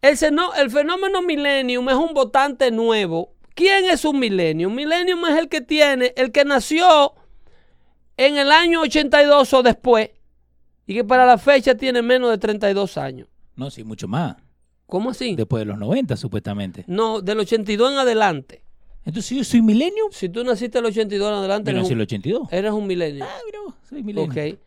El, 0.02 0.18
seno- 0.18 0.54
el 0.56 0.70
fenómeno 0.70 1.22
Millennium 1.22 1.88
es 1.88 1.96
un 1.96 2.14
votante 2.14 2.72
nuevo. 2.72 3.32
¿Quién 3.56 3.86
es 3.86 4.04
un 4.04 4.20
Millennium? 4.20 4.76
Millennium 4.76 5.26
es 5.28 5.38
el 5.38 5.48
que 5.48 5.62
tiene, 5.62 6.12
el 6.18 6.34
que 6.34 6.44
nació 6.44 7.14
en 8.18 8.36
el 8.38 8.52
año 8.52 8.82
82 8.82 9.54
o 9.54 9.64
después 9.64 10.10
y 10.86 10.94
que 10.94 11.06
para 11.06 11.26
la 11.26 11.38
fecha 11.38 11.76
tiene 11.76 12.02
menos 12.02 12.32
de 12.32 12.38
32 12.38 12.98
años. 12.98 13.30
No, 13.56 13.72
sí, 13.72 13.86
mucho 13.86 14.10
más. 14.10 14.36
¿Cómo 14.88 15.12
así? 15.12 15.36
Después 15.36 15.62
de 15.62 15.66
los 15.66 15.78
90, 15.78 16.16
supuestamente. 16.18 16.84
No, 16.88 17.22
del 17.22 17.40
82 17.40 17.92
en 17.92 17.98
adelante. 18.00 18.62
Entonces 19.06 19.38
yo 19.38 19.44
soy 19.44 19.62
millennium. 19.62 20.10
Si 20.12 20.28
tú 20.30 20.44
naciste 20.44 20.80
del 20.80 20.86
82 20.88 21.28
en 21.30 21.34
adelante, 21.36 21.72
Yo 21.72 21.78
nací 21.78 21.94
el 21.94 22.02
82. 22.02 22.48
eres 22.52 22.72
un 22.72 22.88
Millennium. 22.88 23.28
Ah, 23.30 23.38
mira 23.46 23.60
soy 23.88 24.04
millennium. 24.04 24.30
Ok. 24.54 24.60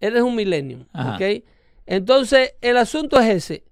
Eres 0.00 0.22
un 0.22 0.34
millennium. 0.34 0.84
Ajá. 0.92 1.14
Ok. 1.16 1.42
Entonces, 1.86 2.54
el 2.60 2.76
asunto 2.78 3.18
es 3.20 3.28
ese. 3.28 3.64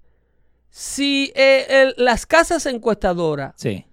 Si 0.70 1.32
eh, 1.34 1.66
el- 1.68 1.94
las 2.04 2.26
casas 2.26 2.66
encuestadoras 2.66 3.54
Sí. 3.56 3.84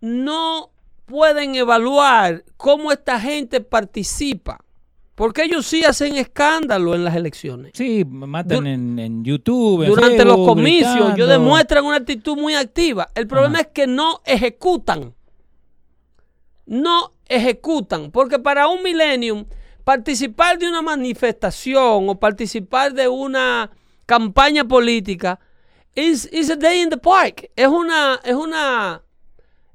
no 0.00 0.70
pueden 1.04 1.54
evaluar 1.54 2.44
cómo 2.56 2.90
esta 2.92 3.20
gente 3.20 3.60
participa, 3.60 4.64
porque 5.16 5.42
ellos 5.44 5.66
sí 5.66 5.82
hacen 5.84 6.14
escándalo 6.16 6.94
en 6.94 7.02
las 7.02 7.16
elecciones. 7.16 7.72
Sí, 7.74 8.04
me 8.04 8.26
matan 8.26 8.58
Dur- 8.64 8.68
en, 8.68 8.98
en 9.00 9.24
YouTube. 9.24 9.82
en 9.82 9.88
Durante 9.88 10.24
los 10.24 10.36
comicios, 10.46 11.14
ellos 11.14 11.28
demuestran 11.28 11.84
una 11.84 11.96
actitud 11.96 12.36
muy 12.36 12.54
activa. 12.54 13.08
El 13.14 13.26
problema 13.26 13.54
Ajá. 13.54 13.62
es 13.62 13.68
que 13.72 13.86
no 13.88 14.20
ejecutan. 14.24 15.14
No 16.66 17.12
ejecutan. 17.28 18.10
Porque 18.10 18.38
para 18.38 18.68
un 18.68 18.82
millennium, 18.82 19.46
participar 19.84 20.58
de 20.58 20.68
una 20.68 20.82
manifestación 20.82 22.08
o 22.08 22.14
participar 22.20 22.92
de 22.92 23.08
una 23.08 23.70
campaña 24.04 24.64
política 24.64 25.40
is, 25.94 26.28
is 26.32 26.50
a 26.50 26.56
day 26.56 26.82
in 26.82 26.90
the 26.90 26.98
park. 26.98 27.50
Es 27.56 27.68
una, 27.68 28.20
es 28.22 28.34
una, 28.34 29.02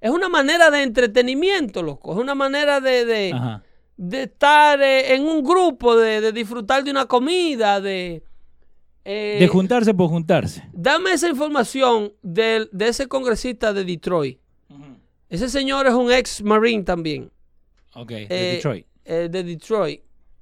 es 0.01 0.11
una 0.11 0.29
manera 0.29 0.69
de 0.69 0.83
entretenimiento, 0.83 1.81
loco. 1.81 2.11
Es 2.13 2.19
una 2.19 2.35
manera 2.35 2.79
de, 2.79 3.05
de. 3.05 3.59
De 4.03 4.23
estar 4.23 4.81
eh, 4.81 5.13
en 5.13 5.23
un 5.27 5.43
grupo, 5.43 5.95
de, 5.95 6.21
de 6.21 6.31
disfrutar 6.31 6.83
de 6.83 6.89
una 6.89 7.05
comida, 7.05 7.79
de... 7.79 8.23
eh, 9.05 9.37
De 9.39 9.47
juntarse 9.47 9.93
por 9.93 10.09
juntarse. 10.09 10.67
Dame 10.73 11.11
esa 11.13 11.29
información 11.29 12.11
del- 12.23 12.67
de, 12.71 12.87
ese 12.87 13.07
congresista 13.07 13.73
de 13.73 13.83
Detroit. 13.85 14.39
Ese 15.29 15.49
señor 15.49 15.85
es 15.85 15.93
un 15.93 16.11
ex 16.11 16.41
marine 16.41 16.83
también. 16.83 17.31
Ok, 17.93 18.09
de 18.09 18.23
eh, 18.29 18.51
Detroit. 18.55 18.85
eh, 19.05 19.29
de 19.31 19.43
Detroit. 19.43 20.01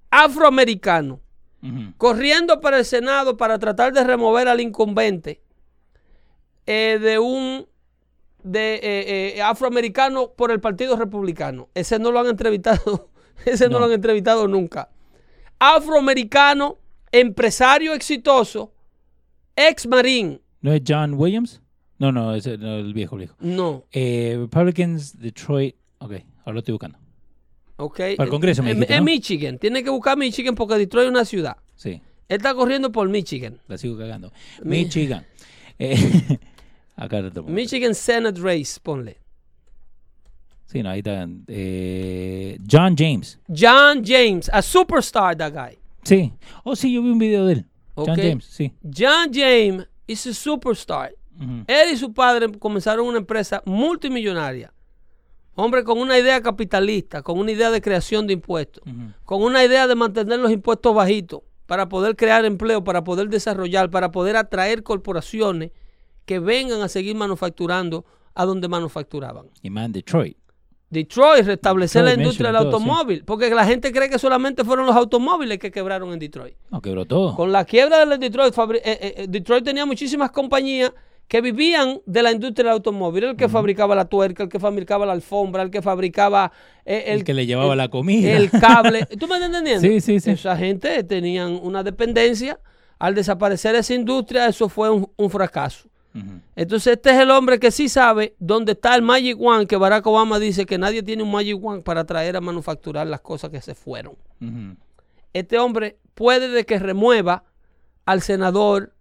Afroamericano. 0.09 1.19
Corriendo 1.97 2.61
para 2.61 2.77
el 2.77 2.85
Senado 2.85 3.35
para 3.35 3.59
tratar 3.59 3.91
de 3.91 4.01
remover 4.05 4.47
al 4.47 4.61
incumbente 4.61 5.41
eh, 6.65 6.97
de 7.01 7.19
un 7.19 7.67
de 8.41 8.75
eh, 8.75 9.33
eh, 9.35 9.41
afroamericano 9.41 10.31
por 10.31 10.51
el 10.51 10.61
Partido 10.61 10.95
Republicano. 10.95 11.67
Ese 11.75 11.99
no 11.99 12.11
lo 12.13 12.21
han 12.21 12.27
entrevistado. 12.27 13.09
Ese 13.45 13.65
no, 13.65 13.73
No. 13.73 13.79
lo 13.79 13.85
han 13.85 13.91
entrevistado 13.93 14.47
nunca. 14.47 14.89
Afroamericano, 15.59 16.77
empresario 17.11 17.93
exitoso, 17.93 18.71
ex 19.55 19.87
marín. 19.87 20.41
¿No 20.61 20.71
es 20.73 20.81
John 20.87 21.13
Williams? 21.15 21.61
No, 21.97 22.11
no, 22.11 22.33
es 22.33 22.45
el, 22.47 22.93
viejo, 22.93 23.15
el 23.15 23.19
viejo. 23.19 23.35
No. 23.39 23.83
Eh, 23.91 24.35
Republicans, 24.39 25.19
Detroit. 25.19 25.75
Ok, 25.99 26.13
ahora 26.39 26.53
lo 26.53 26.59
estoy 26.59 26.71
buscando. 26.73 26.97
Ok. 27.75 27.97
Para 28.17 28.23
el 28.23 28.29
Congreso 28.29 28.63
me 28.63 28.73
dijiste, 28.73 28.93
en 28.93 28.99
¿no? 28.99 29.05
Michigan. 29.05 29.57
Tiene 29.59 29.83
que 29.83 29.89
buscar 29.89 30.17
Michigan 30.17 30.55
porque 30.55 30.75
Detroit 30.75 31.05
es 31.05 31.11
una 31.11 31.25
ciudad. 31.25 31.57
Sí, 31.75 32.01
Él 32.29 32.37
está 32.37 32.53
corriendo 32.53 32.91
por 32.91 33.07
Michigan. 33.09 33.59
la 33.67 33.77
sigo 33.77 33.97
cagando. 33.97 34.31
Mi- 34.63 34.83
Michigan. 34.83 35.25
Eh, 35.81 35.95
acá 36.97 37.21
te 37.21 37.31
tomo. 37.31 37.47
Michigan 37.47 37.95
Senate 37.95 38.41
Race, 38.41 38.77
ponle. 38.83 39.17
Sí, 40.71 40.83
no, 40.83 40.89
ahí 40.91 40.99
está. 40.99 41.27
eh, 41.47 42.59
John 42.69 42.95
James. 42.95 43.39
John 43.47 44.03
James, 44.05 44.51
a 44.53 44.61
superstar, 44.61 45.35
that 45.35 45.51
guy. 45.51 45.79
Sí. 46.03 46.31
Oh, 46.63 46.75
sí, 46.75 46.93
yo 46.93 47.01
vi 47.01 47.09
un 47.09 47.17
video 47.17 47.47
de 47.47 47.53
él. 47.53 47.65
John. 47.95 48.15
James, 48.15 48.45
sí. 48.45 48.71
John 48.83 49.31
James 49.33 49.87
is 50.05 50.27
a 50.27 50.33
superstar. 50.33 51.11
Él 51.67 51.93
y 51.93 51.97
su 51.97 52.13
padre 52.13 52.51
comenzaron 52.59 53.07
una 53.07 53.17
empresa 53.17 53.63
multimillonaria. 53.65 54.71
Hombre 55.55 55.83
con 55.83 55.97
una 55.97 56.19
idea 56.19 56.41
capitalista, 56.41 57.23
con 57.23 57.39
una 57.39 57.51
idea 57.51 57.71
de 57.71 57.81
creación 57.81 58.27
de 58.27 58.33
impuestos, 58.33 58.83
con 59.25 59.41
una 59.41 59.63
idea 59.63 59.87
de 59.87 59.95
mantener 59.95 60.37
los 60.39 60.51
impuestos 60.51 60.93
bajitos 60.93 61.41
para 61.65 61.89
poder 61.89 62.15
crear 62.15 62.45
empleo, 62.45 62.83
para 62.83 63.03
poder 63.03 63.29
desarrollar, 63.29 63.89
para 63.89 64.11
poder 64.11 64.35
atraer 64.35 64.83
corporaciones 64.83 65.71
que 66.25 66.39
vengan 66.39 66.81
a 66.81 66.89
seguir 66.89 67.15
manufacturando 67.15 68.05
a 68.35 68.45
donde 68.45 68.67
manufacturaban. 68.67 69.47
Y 69.63 69.69
más 69.69 69.85
en 69.85 69.93
Detroit. 69.93 70.37
Detroit, 70.89 71.45
restablecer 71.45 72.03
la 72.03 72.13
industria 72.13 72.51
del 72.51 72.61
Michigan, 72.61 72.71
todo, 72.71 72.79
sí. 72.79 72.89
automóvil, 72.89 73.23
porque 73.23 73.49
la 73.51 73.65
gente 73.65 73.91
cree 73.91 74.09
que 74.09 74.17
solamente 74.17 74.63
fueron 74.63 74.87
los 74.87 74.95
automóviles 74.95 75.59
que 75.59 75.69
quebraron 75.69 76.11
en 76.13 76.19
Detroit. 76.19 76.55
No, 76.71 76.81
quebró 76.81 77.05
todo. 77.05 77.35
Con 77.35 77.51
la 77.51 77.63
quiebra 77.65 78.05
de 78.05 78.17
Detroit, 78.17 78.57
eh, 78.57 78.81
eh, 78.83 79.13
eh, 79.17 79.25
Detroit 79.29 79.63
tenía 79.63 79.85
muchísimas 79.85 80.31
compañías 80.31 80.91
que 81.29 81.41
vivían 81.41 82.01
de 82.07 82.23
la 82.23 82.31
industria 82.31 82.65
del 82.65 82.73
automóvil. 82.73 83.23
El 83.23 83.35
que 83.37 83.47
fabricaba 83.47 83.95
la 83.95 84.05
tuerca, 84.05 84.43
el 84.43 84.49
que 84.49 84.59
fabricaba 84.59 85.05
la 85.05 85.13
alfombra, 85.13 85.61
el 85.61 85.69
que 85.69 85.83
fabricaba 85.83 86.51
eh, 86.83 87.03
el, 87.07 87.23
que 87.23 87.35
le 87.35 87.45
llevaba 87.45 87.75
la 87.75 87.87
comida. 87.87 88.31
el 88.31 88.49
cable. 88.49 89.05
¿Tú 89.19 89.27
me 89.27 89.35
estás 89.35 89.49
entendiendo? 89.49 89.87
Sí, 89.87 90.01
sí, 90.01 90.19
sí. 90.19 90.31
Esa 90.31 90.57
gente 90.57 91.03
tenían 91.03 91.59
una 91.61 91.83
dependencia. 91.83 92.59
Al 92.97 93.15
desaparecer 93.15 93.75
esa 93.75 93.93
industria, 93.93 94.47
eso 94.47 94.67
fue 94.67 94.89
un, 94.89 95.09
un 95.15 95.29
fracaso. 95.29 95.88
Entonces, 96.55 96.93
este 96.93 97.11
es 97.11 97.17
el 97.19 97.29
hombre 97.31 97.59
que 97.59 97.71
sí 97.71 97.87
sabe 97.87 98.35
dónde 98.39 98.71
está 98.73 98.95
el 98.95 99.01
Magic 99.01 99.37
One, 99.39 99.67
que 99.67 99.77
Barack 99.77 100.05
Obama 100.07 100.39
dice 100.39 100.65
que 100.65 100.77
nadie 100.77 101.03
tiene 101.03 101.23
un 101.23 101.31
Magic 101.31 101.57
One 101.63 101.81
para 101.81 102.03
traer 102.05 102.35
a 102.35 102.41
manufacturar 102.41 103.07
las 103.07 103.21
cosas 103.21 103.49
que 103.51 103.61
se 103.61 103.75
fueron 103.75 104.15
este 105.33 105.59
hombre 105.59 105.99
puede 106.15 106.47
de 106.49 106.65
que 106.65 106.79
remueva 106.79 107.43
al 108.05 108.21
senador. 108.23 108.95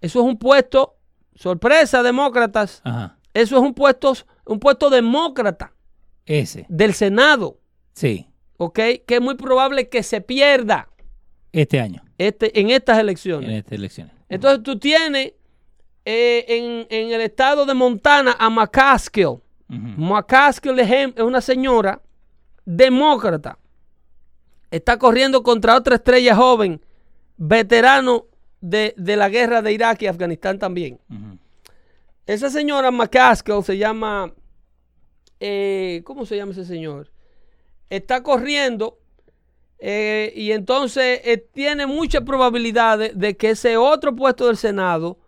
Eso 0.00 0.18
es 0.18 0.24
un 0.26 0.38
puesto, 0.38 0.96
sorpresa, 1.36 2.02
demócratas. 2.02 2.80
Ajá. 2.84 3.16
Eso 3.32 3.56
es 3.56 3.62
un 3.62 3.72
puesto, 3.72 4.12
un 4.44 4.58
puesto 4.58 4.90
demócrata 4.90 5.72
Ese. 6.24 6.66
del 6.68 6.94
Senado, 6.94 7.60
Sí. 7.92 8.26
¿ok? 8.56 8.74
Que 9.06 9.14
es 9.16 9.20
muy 9.20 9.36
probable 9.36 9.88
que 9.88 10.02
se 10.02 10.20
pierda 10.20 10.88
Este 11.52 11.78
año. 11.80 12.02
este, 12.18 12.58
en 12.58 12.70
estas 12.70 12.98
elecciones. 12.98 13.48
En 13.48 13.56
estas 13.56 13.72
elecciones. 13.78 14.12
Entonces 14.28 14.64
tú 14.64 14.78
tienes 14.80 15.34
eh, 16.06 16.44
en, 16.48 16.86
en 16.88 17.12
el 17.12 17.20
estado 17.20 17.66
de 17.66 17.74
Montana 17.74 18.36
a 18.38 18.48
McCaskill. 18.48 19.26
Ujú. 19.26 19.42
McCaskill 19.98 20.78
es 20.78 20.90
es 20.90 21.22
una 21.22 21.40
señora 21.40 22.00
demócrata. 22.64 23.58
Está 24.70 24.98
corriendo 24.98 25.42
contra 25.42 25.76
otra 25.76 25.96
estrella 25.96 26.34
joven, 26.34 26.80
veterano 27.36 28.26
de, 28.60 28.94
de 28.96 29.16
la 29.16 29.28
guerra 29.28 29.62
de 29.62 29.72
Irak 29.72 30.02
y 30.02 30.06
Afganistán 30.06 30.58
también. 30.58 30.98
Esa 32.26 32.50
señora 32.50 32.90
McCaskill 32.90 33.62
se 33.62 33.76
llama. 33.76 34.32
eh, 35.40 36.02
¿Cómo 36.04 36.24
se 36.26 36.36
llama 36.36 36.52
ese 36.52 36.64
señor? 36.64 37.10
Está 37.90 38.22
corriendo 38.22 38.98
eh, 39.78 40.32
y 40.34 40.50
entonces 40.52 41.20
eh, 41.24 41.38
tiene 41.52 41.86
muchas 41.86 42.22
probabilidades 42.22 43.16
de 43.16 43.36
que 43.36 43.50
ese 43.50 43.76
otro 43.76 44.14
puesto 44.16 44.46
del 44.46 44.56
Senado 44.56 45.18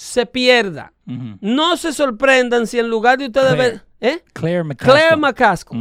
se 0.00 0.24
pierda. 0.24 0.92
No 1.40 1.76
se 1.76 1.92
sorprendan 1.92 2.66
si 2.66 2.78
en 2.78 2.88
lugar 2.88 3.18
de 3.18 3.26
ustedes 3.26 3.56
ver. 3.56 3.82
¿Eh? 4.00 4.22
Claire 4.32 5.16
McCaskill. 5.16 5.76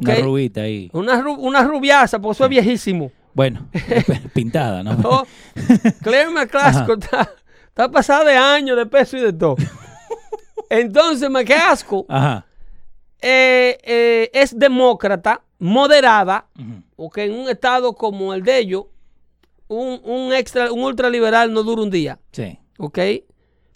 Claire. 0.00 0.18
Una 0.18 0.26
rubita 0.26 0.60
ahí. 0.62 0.90
Una, 0.92 1.22
ru- 1.22 1.38
una 1.38 1.62
rubiaza, 1.64 2.18
porque 2.20 2.34
eso 2.34 2.44
es 2.44 2.50
viejísimo. 2.50 3.10
Bueno, 3.32 3.68
pintada, 4.34 4.82
¿no? 4.82 5.24
Claire 6.02 6.28
McCaskill 6.30 6.98
está, 7.00 7.30
está 7.68 7.90
pasada 7.90 8.24
de 8.24 8.36
años, 8.36 8.76
de 8.76 8.84
peso 8.84 9.16
y 9.16 9.20
de 9.20 9.32
todo. 9.32 9.56
Entonces, 10.68 11.28
Ajá. 12.08 12.46
eh, 13.22 13.78
eh, 13.82 14.30
es 14.34 14.58
demócrata, 14.58 15.42
moderada, 15.58 16.46
ok, 16.96 17.18
en 17.18 17.32
un 17.34 17.48
estado 17.48 17.94
como 17.94 18.34
el 18.34 18.42
de 18.42 18.58
ellos, 18.58 18.84
un, 19.68 20.00
un 20.04 20.32
extra, 20.34 20.70
un 20.72 20.82
ultraliberal 20.84 21.50
no 21.52 21.62
dura 21.62 21.80
un 21.82 21.90
día, 21.90 22.18
Sí. 22.32 22.58
Ok, 22.86 22.98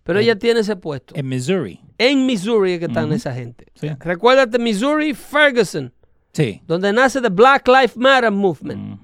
pero 0.04 0.18
ella 0.20 0.36
tiene 0.38 0.60
ese 0.60 0.76
puesto. 0.76 1.14
En 1.16 1.28
Missouri. 1.28 1.80
En 1.98 2.26
Missouri 2.26 2.72
es 2.74 2.78
que 2.78 2.84
están 2.86 3.12
esa 3.12 3.32
gente. 3.32 3.66
Sí. 3.74 3.88
Recuérdate, 4.00 4.58
Missouri, 4.58 5.14
Ferguson, 5.14 5.92
Sí. 6.32 6.60
donde 6.66 6.92
nace 6.92 7.20
the 7.20 7.28
Black 7.30 7.66
Lives 7.66 7.96
Matter 7.96 8.30
Movement. 8.30 9.00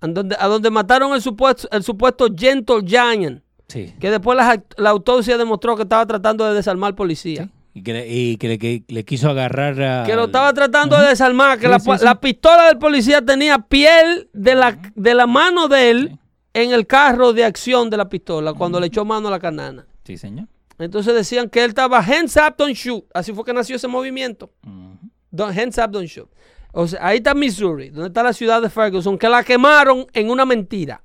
Donde, 0.00 0.34
a 0.38 0.46
donde 0.46 0.70
mataron 0.70 1.12
el 1.14 1.20
supuesto, 1.20 1.68
el 1.70 1.82
supuesto 1.82 2.28
Gentle 2.34 2.80
Giant, 2.86 3.42
Sí. 3.68 3.94
que 4.00 4.10
después 4.10 4.36
la, 4.36 4.62
la 4.78 4.90
autopsia 4.90 5.36
demostró 5.36 5.76
que 5.76 5.82
estaba 5.82 6.06
tratando 6.06 6.46
de 6.46 6.54
desarmar 6.54 6.94
policía. 6.94 7.50
Y 7.74 7.82
que, 7.84 7.92
le, 7.92 8.08
y 8.08 8.36
que 8.36 8.48
le, 8.48 8.58
que 8.58 8.82
le 8.88 9.04
quiso 9.04 9.30
agarrar 9.30 9.80
a... 9.80 10.04
Que 10.04 10.16
lo 10.16 10.24
estaba 10.24 10.52
tratando 10.54 10.98
de 11.00 11.06
desarmar, 11.08 11.58
que 11.60 11.66
Sí, 11.78 11.88
la, 11.88 11.96
la 12.02 12.20
pistola 12.20 12.66
del 12.66 12.78
policía 12.78 13.22
tenía 13.24 13.58
piel 13.60 14.28
de 14.32 14.54
la, 14.56 14.76
de 14.96 15.14
la 15.14 15.26
mano 15.28 15.68
de 15.68 15.90
él 15.90 16.18
en 16.54 16.72
el 16.72 16.86
carro 16.86 17.32
de 17.32 17.44
acción 17.44 17.90
de 17.90 17.96
la 17.96 18.08
pistola, 18.08 18.54
cuando 18.54 18.80
le 18.80 18.86
echó 18.86 19.04
mano 19.04 19.28
a 19.28 19.30
la 19.30 19.38
canana. 19.38 19.86
Sí, 20.04 20.16
señor. 20.16 20.48
Entonces 20.78 21.14
decían 21.14 21.50
que 21.50 21.62
él 21.62 21.70
estaba 21.70 21.98
hands 21.98 22.36
up, 22.36 22.56
don't 22.56 22.74
shoot. 22.74 23.04
Así 23.12 23.32
fue 23.32 23.44
que 23.44 23.52
nació 23.52 23.76
ese 23.76 23.86
movimiento. 23.86 24.50
Don't, 25.30 25.56
hands 25.56 25.78
up, 25.78 25.90
don't 25.90 26.08
shoot. 26.08 26.28
O 26.72 26.86
sea, 26.86 27.06
ahí 27.06 27.18
está 27.18 27.34
Missouri, 27.34 27.90
donde 27.90 28.08
está 28.08 28.22
la 28.22 28.32
ciudad 28.32 28.62
de 28.62 28.70
Ferguson, 28.70 29.18
que 29.18 29.28
la 29.28 29.44
quemaron 29.44 30.06
en 30.12 30.30
una 30.30 30.44
mentira. 30.44 31.02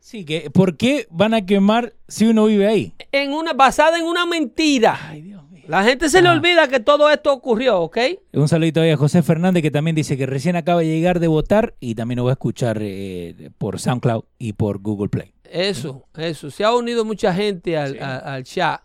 Sí, 0.00 0.24
que 0.24 0.50
¿por 0.50 0.76
qué 0.76 1.06
van 1.10 1.34
a 1.34 1.44
quemar 1.44 1.94
si 2.08 2.26
uno 2.26 2.46
vive 2.46 2.66
ahí? 2.66 2.94
En 3.12 3.32
una, 3.32 3.52
basada 3.52 3.98
en 3.98 4.04
una 4.04 4.26
mentira. 4.26 4.98
Ay, 5.08 5.22
Dios. 5.22 5.41
La 5.68 5.84
gente 5.84 6.08
se 6.08 6.22
le 6.22 6.28
olvida 6.28 6.66
que 6.68 6.80
todo 6.80 7.08
esto 7.10 7.32
ocurrió, 7.32 7.80
¿ok? 7.82 7.98
Un 8.32 8.48
saludito 8.48 8.80
ahí 8.80 8.90
a 8.90 8.96
José 8.96 9.22
Fernández 9.22 9.62
que 9.62 9.70
también 9.70 9.94
dice 9.94 10.16
que 10.16 10.26
recién 10.26 10.56
acaba 10.56 10.80
de 10.80 10.86
llegar 10.88 11.20
de 11.20 11.28
votar 11.28 11.74
y 11.80 11.94
también 11.94 12.16
lo 12.18 12.24
va 12.24 12.30
a 12.30 12.34
escuchar 12.34 12.78
eh, 12.80 13.50
por 13.58 13.78
SoundCloud 13.78 14.24
y 14.38 14.54
por 14.54 14.78
Google 14.80 15.08
Play. 15.08 15.32
Eso, 15.50 16.06
eso. 16.16 16.50
Se 16.50 16.64
ha 16.64 16.74
unido 16.74 17.04
mucha 17.04 17.32
gente 17.34 17.76
al, 17.76 17.92
Sí. 17.92 17.98
a- 18.00 18.16
al 18.18 18.44
chat. 18.44 18.80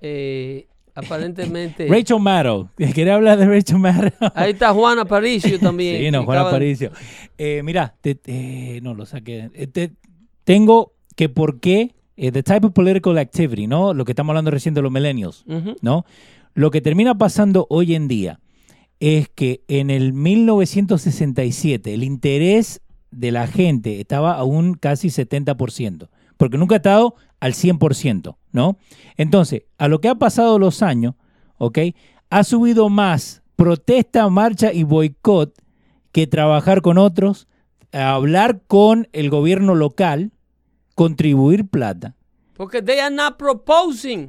Eh, 0.00 0.66
aparentemente. 0.94 1.86
Rachel 1.90 2.20
Maddow, 2.20 2.68
¿querés 2.94 3.14
hablar 3.14 3.38
de 3.38 3.46
Rachel 3.46 3.78
Maddow? 3.78 4.10
Ahí 4.34 4.52
está 4.52 4.72
Juana 4.72 5.04
Paricio 5.04 5.58
también. 5.60 5.98
Sí, 6.02 6.10
no, 6.10 6.24
Juan 6.24 6.36
acaba 6.38 6.50
Aparicio. 6.50 6.90
Eh, 7.38 7.62
mira, 7.64 7.94
te- 8.00 8.80
no 8.82 8.94
lo 8.94 9.06
saqué. 9.06 9.50
Te- 9.72 9.92
tengo 10.44 10.92
que 11.16 11.28
por 11.28 11.60
qué, 11.60 11.94
eh, 12.16 12.32
the 12.32 12.42
type 12.42 12.66
of 12.66 12.72
political 12.72 13.18
activity, 13.18 13.66
¿no? 13.66 13.92
Lo 13.92 14.04
que 14.04 14.12
estamos 14.12 14.30
hablando 14.30 14.50
recién 14.50 14.74
de 14.74 14.82
los 14.82 14.90
millennials. 14.90 15.44
¿no? 15.82 16.04
Lo 16.54 16.70
que 16.70 16.80
termina 16.80 17.16
pasando 17.16 17.66
hoy 17.68 17.94
en 17.94 18.08
día 18.08 18.40
es 19.00 19.28
que 19.28 19.62
en 19.68 19.90
el 19.90 20.14
1967 20.14 21.92
el 21.92 22.02
interés 22.02 22.80
de 23.10 23.30
la 23.30 23.46
gente 23.46 24.00
estaba 24.00 24.34
a 24.34 24.44
un 24.44 24.74
casi 24.74 25.08
70%, 25.08 26.08
porque 26.36 26.58
nunca 26.58 26.76
ha 26.76 26.78
estado 26.78 27.14
al 27.40 27.52
100%, 27.52 28.36
¿no? 28.52 28.78
Entonces, 29.16 29.64
a 29.76 29.88
lo 29.88 30.00
que 30.00 30.08
ha 30.08 30.14
pasado 30.14 30.58
los 30.58 30.82
años, 30.82 31.14
¿ok? 31.58 31.78
Ha 32.30 32.44
subido 32.44 32.88
más 32.88 33.42
protesta, 33.56 34.28
marcha 34.28 34.72
y 34.72 34.84
boicot 34.84 35.54
que 36.12 36.26
trabajar 36.26 36.80
con 36.80 36.96
otros, 36.96 37.48
hablar 37.92 38.62
con 38.66 39.08
el 39.12 39.28
gobierno 39.30 39.74
local, 39.74 40.32
contribuir 40.96 41.68
plata. 41.68 42.14
Porque 42.54 42.82
they 42.82 42.98
are 42.98 43.14
not 43.14 43.36
proposing. 43.36 44.28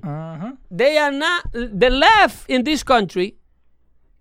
They 0.69 0.97
are 0.99 1.15
not. 1.15 1.43
The 1.53 1.89
left 1.89 2.47
in 2.49 2.63
this 2.63 2.83
country, 2.83 3.37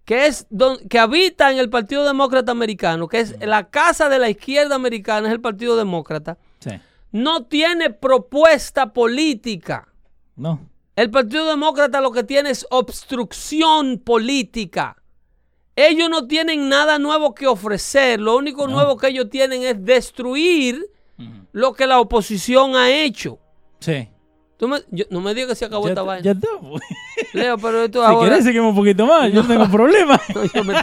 que 0.05 0.27
es 0.27 0.47
don- 0.49 0.79
que 0.89 0.99
habita 0.99 1.51
en 1.51 1.59
el 1.59 1.69
Partido 1.69 2.05
Demócrata 2.05 2.53
Americano, 2.53 3.09
que 3.09 3.19
es 3.21 3.35
la 3.41 3.69
casa 3.69 4.09
de 4.09 4.19
la 4.21 4.31
izquierda 4.31 4.77
americana, 4.77 5.27
es 5.27 5.35
el 5.35 5.41
Partido 5.41 5.77
Demócrata, 5.77 6.39
Sí. 6.61 6.71
no 7.11 7.45
tiene 7.47 7.91
propuesta 7.91 8.93
política. 8.93 9.89
No. 10.37 10.61
El 10.95 11.11
Partido 11.11 11.45
Demócrata 11.47 12.01
lo 12.01 12.13
que 12.13 12.23
tiene 12.23 12.51
es 12.51 12.65
obstrucción 12.71 13.99
política. 13.99 14.97
Ellos 15.75 16.09
no 16.09 16.27
tienen 16.29 16.69
nada 16.69 16.99
nuevo 17.01 17.35
que 17.35 17.47
ofrecer. 17.49 18.21
Lo 18.21 18.37
único 18.37 18.67
nuevo 18.69 18.97
que 18.97 19.09
ellos 19.09 19.29
tienen 19.29 19.63
es 19.65 19.85
destruir 19.85 20.87
lo 21.53 21.73
que 21.75 21.87
la 21.87 22.01
oposición 22.01 22.77
ha 22.77 22.91
hecho. 22.91 23.39
Sí. 23.81 24.09
Tú 24.59 24.69
me- 24.69 24.81
yo- 24.91 25.05
no 25.11 25.21
me 25.21 25.35
digas 25.35 25.51
que 25.51 25.55
se 25.57 25.65
acabó 25.67 25.85
Ya, 25.85 25.91
esta 25.91 26.03
vaina. 26.03 26.23
ya 26.25 26.31
está. 26.33 26.49
Leo, 27.35 27.59
pero 27.59 27.83
esto 27.83 28.01
Si 28.01 28.07
ahora... 28.07 28.29
querés 28.31 28.45
seguimos 28.45 28.71
un 28.71 28.77
poquito 28.77 29.05
más, 29.07 29.31
yo 29.33 29.43
no 29.43 29.49
tengo 29.49 29.71
problema. 29.71 30.21
yo, 30.55 30.65
me, 30.65 30.75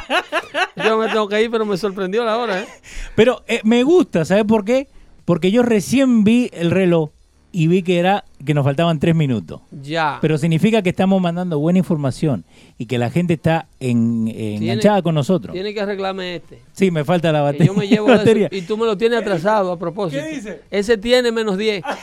yo 0.86 0.98
me 0.98 1.08
tengo 1.08 1.28
que 1.28 1.42
ir, 1.42 1.50
pero 1.50 1.66
me 1.66 1.76
sorprendió 1.78 2.24
la 2.24 2.38
hora, 2.38 2.62
¿eh? 2.62 2.68
Pero 3.16 3.44
eh, 3.48 3.62
me 3.64 3.84
gusta, 3.84 4.26
¿sabes 4.26 4.44
por 4.46 4.64
qué? 4.64 4.88
Porque 5.26 5.50
yo 5.52 5.64
recién 5.64 6.24
vi 6.24 6.50
el 6.54 6.70
reloj 6.72 7.10
y 7.54 7.68
vi 7.68 7.84
que 7.84 8.00
era 8.00 8.26
que 8.44 8.54
nos 8.54 8.66
faltaban 8.66 9.00
tres 9.00 9.16
minutos. 9.16 9.62
Ya. 9.82 10.18
Pero 10.22 10.38
significa 10.38 10.82
que 10.82 10.90
estamos 10.90 11.22
mandando 11.22 11.58
buena 11.60 11.80
información 11.80 12.44
y 12.78 12.88
que 12.88 12.98
la 12.98 13.10
gente 13.10 13.36
está 13.36 13.68
en- 13.80 14.28
eh, 14.28 14.56
enganchada 14.56 15.02
con 15.02 15.16
nosotros. 15.16 15.54
Tiene 15.54 15.74
que 15.74 15.80
arreglarme 15.80 16.36
este. 16.38 16.60
Sí, 16.74 16.92
me 16.92 17.06
falta 17.06 17.32
la 17.32 17.40
Que 17.40 17.44
batería. 17.44 17.68
yo 17.68 17.74
me 17.76 17.88
llevo 17.88 18.08
de 18.08 18.14
eso 18.16 18.20
batería. 18.24 18.50
y 18.52 18.62
tú 18.64 18.76
me 18.76 18.86
lo 18.86 18.98
tienes 18.98 19.20
atrasado 19.22 19.72
a 19.72 19.80
propósito. 19.80 20.22
¿Qué 20.22 20.36
dice? 20.36 20.62
Ese 20.72 20.98
tiene 20.98 21.32
menos 21.32 21.58
10. 21.58 21.84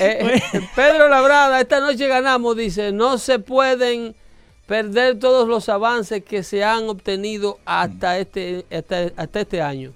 Eh, 0.00 0.40
eh, 0.54 0.60
Pedro 0.74 1.08
Labrada, 1.08 1.60
esta 1.60 1.78
noche 1.80 2.08
ganamos, 2.08 2.56
dice, 2.56 2.90
no 2.90 3.18
se 3.18 3.38
pueden 3.38 4.14
perder 4.66 5.18
todos 5.18 5.46
los 5.48 5.68
avances 5.68 6.24
que 6.24 6.42
se 6.42 6.64
han 6.64 6.88
obtenido 6.88 7.58
hasta 7.66 8.18
este, 8.18 8.64
hasta, 8.72 9.10
hasta 9.16 9.40
este 9.40 9.60
año. 9.62 9.92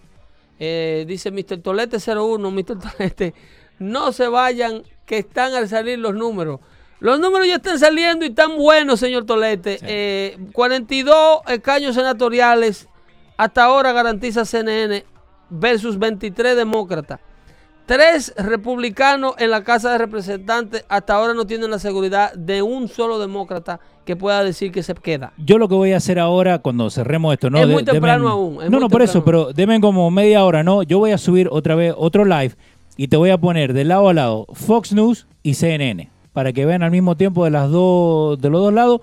Eh, 0.60 1.04
dice 1.08 1.30
Mr. 1.30 1.58
Tolete 1.62 1.96
01, 1.98 2.50
Mr. 2.50 2.78
Tolete, 2.78 3.34
no 3.78 4.12
se 4.12 4.28
vayan, 4.28 4.82
que 5.06 5.18
están 5.18 5.54
al 5.54 5.68
salir 5.68 5.98
los 5.98 6.14
números. 6.14 6.60
Los 7.00 7.20
números 7.20 7.46
ya 7.46 7.56
están 7.56 7.78
saliendo 7.78 8.24
y 8.24 8.28
están 8.28 8.56
buenos, 8.56 9.00
señor 9.00 9.26
Tolete. 9.26 9.78
Eh, 9.82 10.38
42 10.52 11.40
escaños 11.48 11.94
senatoriales 11.94 12.88
hasta 13.36 13.64
ahora 13.64 13.92
garantiza 13.92 14.44
CNN 14.44 15.04
versus 15.50 15.98
23 15.98 16.56
demócratas. 16.56 17.20
Tres 17.86 18.32
republicanos 18.38 19.34
en 19.36 19.50
la 19.50 19.62
Casa 19.62 19.92
de 19.92 19.98
Representantes 19.98 20.86
hasta 20.88 21.14
ahora 21.14 21.34
no 21.34 21.46
tienen 21.46 21.70
la 21.70 21.78
seguridad 21.78 22.32
de 22.32 22.62
un 22.62 22.88
solo 22.88 23.18
demócrata 23.18 23.78
que 24.06 24.16
pueda 24.16 24.42
decir 24.42 24.72
que 24.72 24.82
se 24.82 24.94
queda. 24.94 25.34
Yo 25.36 25.58
lo 25.58 25.68
que 25.68 25.74
voy 25.74 25.92
a 25.92 25.98
hacer 25.98 26.18
ahora 26.18 26.60
cuando 26.60 26.88
cerremos 26.88 27.34
esto, 27.34 27.50
¿no? 27.50 27.58
Es 27.58 27.68
muy 27.68 27.84
temprano 27.84 28.24
demen- 28.24 28.30
aún, 28.30 28.62
es 28.62 28.70
no, 28.70 28.80
no, 28.80 28.88
por 28.88 29.02
eso, 29.02 29.22
pero 29.22 29.52
deben 29.52 29.82
como 29.82 30.10
media 30.10 30.44
hora, 30.44 30.62
¿no? 30.62 30.82
Yo 30.82 30.98
voy 30.98 31.10
a 31.10 31.18
subir 31.18 31.48
otra 31.50 31.74
vez 31.74 31.92
otro 31.94 32.24
live 32.24 32.54
y 32.96 33.08
te 33.08 33.16
voy 33.16 33.30
a 33.30 33.38
poner 33.38 33.72
de 33.72 33.84
lado 33.84 34.08
a 34.08 34.14
lado 34.14 34.46
Fox 34.52 34.92
News 34.92 35.26
y 35.42 35.54
CNN 35.54 36.10
para 36.32 36.52
que 36.52 36.64
vean 36.66 36.82
al 36.82 36.90
mismo 36.90 37.16
tiempo 37.16 37.44
de 37.44 37.50
las 37.50 37.70
dos 37.70 38.40
de 38.40 38.50
los 38.50 38.60
dos 38.60 38.72
lados 38.72 39.00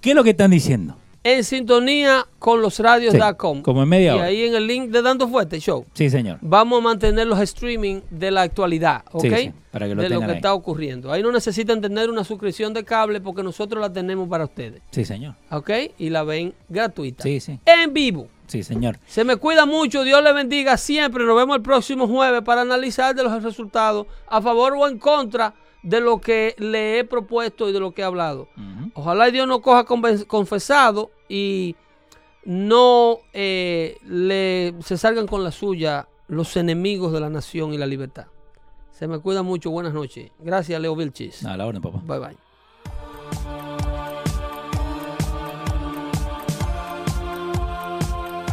qué 0.00 0.10
es 0.10 0.16
lo 0.16 0.24
que 0.24 0.30
están 0.30 0.50
diciendo. 0.50 0.96
En 1.26 1.42
sintonía 1.42 2.26
con 2.38 2.60
los 2.60 2.78
radios.com. 2.78 3.56
Sí, 3.56 3.62
como 3.62 3.82
en 3.82 3.88
media 3.88 4.12
y 4.12 4.14
hora. 4.16 4.24
ahí 4.24 4.42
en 4.44 4.54
el 4.54 4.66
link 4.66 4.90
de 4.90 5.00
Dando 5.00 5.26
Fuerte 5.26 5.58
Show. 5.58 5.86
Sí, 5.94 6.10
señor. 6.10 6.36
Vamos 6.42 6.80
a 6.80 6.82
mantener 6.82 7.26
los 7.26 7.40
streaming 7.40 8.02
de 8.10 8.30
la 8.30 8.42
actualidad, 8.42 9.04
¿ok? 9.10 9.22
Sí, 9.22 9.30
sí, 9.34 9.52
para 9.70 9.88
que 9.88 9.94
lo 9.94 10.02
de 10.02 10.10
lo 10.10 10.18
que 10.20 10.26
ahí. 10.26 10.32
está 10.36 10.52
ocurriendo. 10.52 11.10
Ahí 11.10 11.22
no 11.22 11.32
necesitan 11.32 11.80
tener 11.80 12.10
una 12.10 12.24
suscripción 12.24 12.74
de 12.74 12.84
cable 12.84 13.22
porque 13.22 13.42
nosotros 13.42 13.80
la 13.80 13.90
tenemos 13.90 14.28
para 14.28 14.44
ustedes, 14.44 14.82
Sí, 14.90 15.06
señor. 15.06 15.34
¿ok? 15.50 15.70
Y 15.96 16.10
la 16.10 16.24
ven 16.24 16.52
gratuita. 16.68 17.22
Sí, 17.22 17.40
sí. 17.40 17.58
En 17.64 17.94
vivo. 17.94 18.26
Sí, 18.46 18.62
señor. 18.62 18.98
Se 19.06 19.24
me 19.24 19.36
cuida 19.36 19.66
mucho, 19.66 20.02
Dios 20.02 20.22
le 20.22 20.32
bendiga 20.32 20.76
siempre. 20.76 21.24
Nos 21.24 21.36
vemos 21.36 21.56
el 21.56 21.62
próximo 21.62 22.06
jueves 22.06 22.42
para 22.42 22.60
analizar 22.60 23.14
de 23.14 23.22
los 23.22 23.42
resultados 23.42 24.06
a 24.26 24.42
favor 24.42 24.74
o 24.74 24.86
en 24.86 24.98
contra 24.98 25.54
de 25.82 26.00
lo 26.00 26.20
que 26.20 26.54
le 26.58 26.98
he 26.98 27.04
propuesto 27.04 27.68
y 27.68 27.72
de 27.72 27.80
lo 27.80 27.92
que 27.92 28.02
he 28.02 28.04
hablado. 28.04 28.48
Ujú. 28.56 28.90
Ojalá 28.94 29.28
y 29.28 29.32
Dios 29.32 29.46
nos 29.46 29.60
coja 29.60 29.84
confesado 29.84 31.10
y 31.28 31.76
no 32.44 33.18
eh, 33.32 33.98
le, 34.04 34.74
se 34.82 34.96
salgan 34.98 35.26
con 35.26 35.44
la 35.44 35.52
suya 35.52 36.08
los 36.28 36.56
enemigos 36.56 37.12
de 37.12 37.20
la 37.20 37.30
nación 37.30 37.74
y 37.74 37.78
la 37.78 37.86
libertad. 37.86 38.26
Se 38.92 39.08
me 39.08 39.18
cuida 39.18 39.42
mucho. 39.42 39.70
Buenas 39.70 39.92
noches. 39.92 40.30
Gracias, 40.38 40.80
Leo 40.80 40.94
Vilchis. 40.94 41.44
A 41.44 41.56
la 41.56 41.66
orden, 41.66 41.82
papá. 41.82 42.00
Bye 42.04 42.18
bye. 42.18 43.73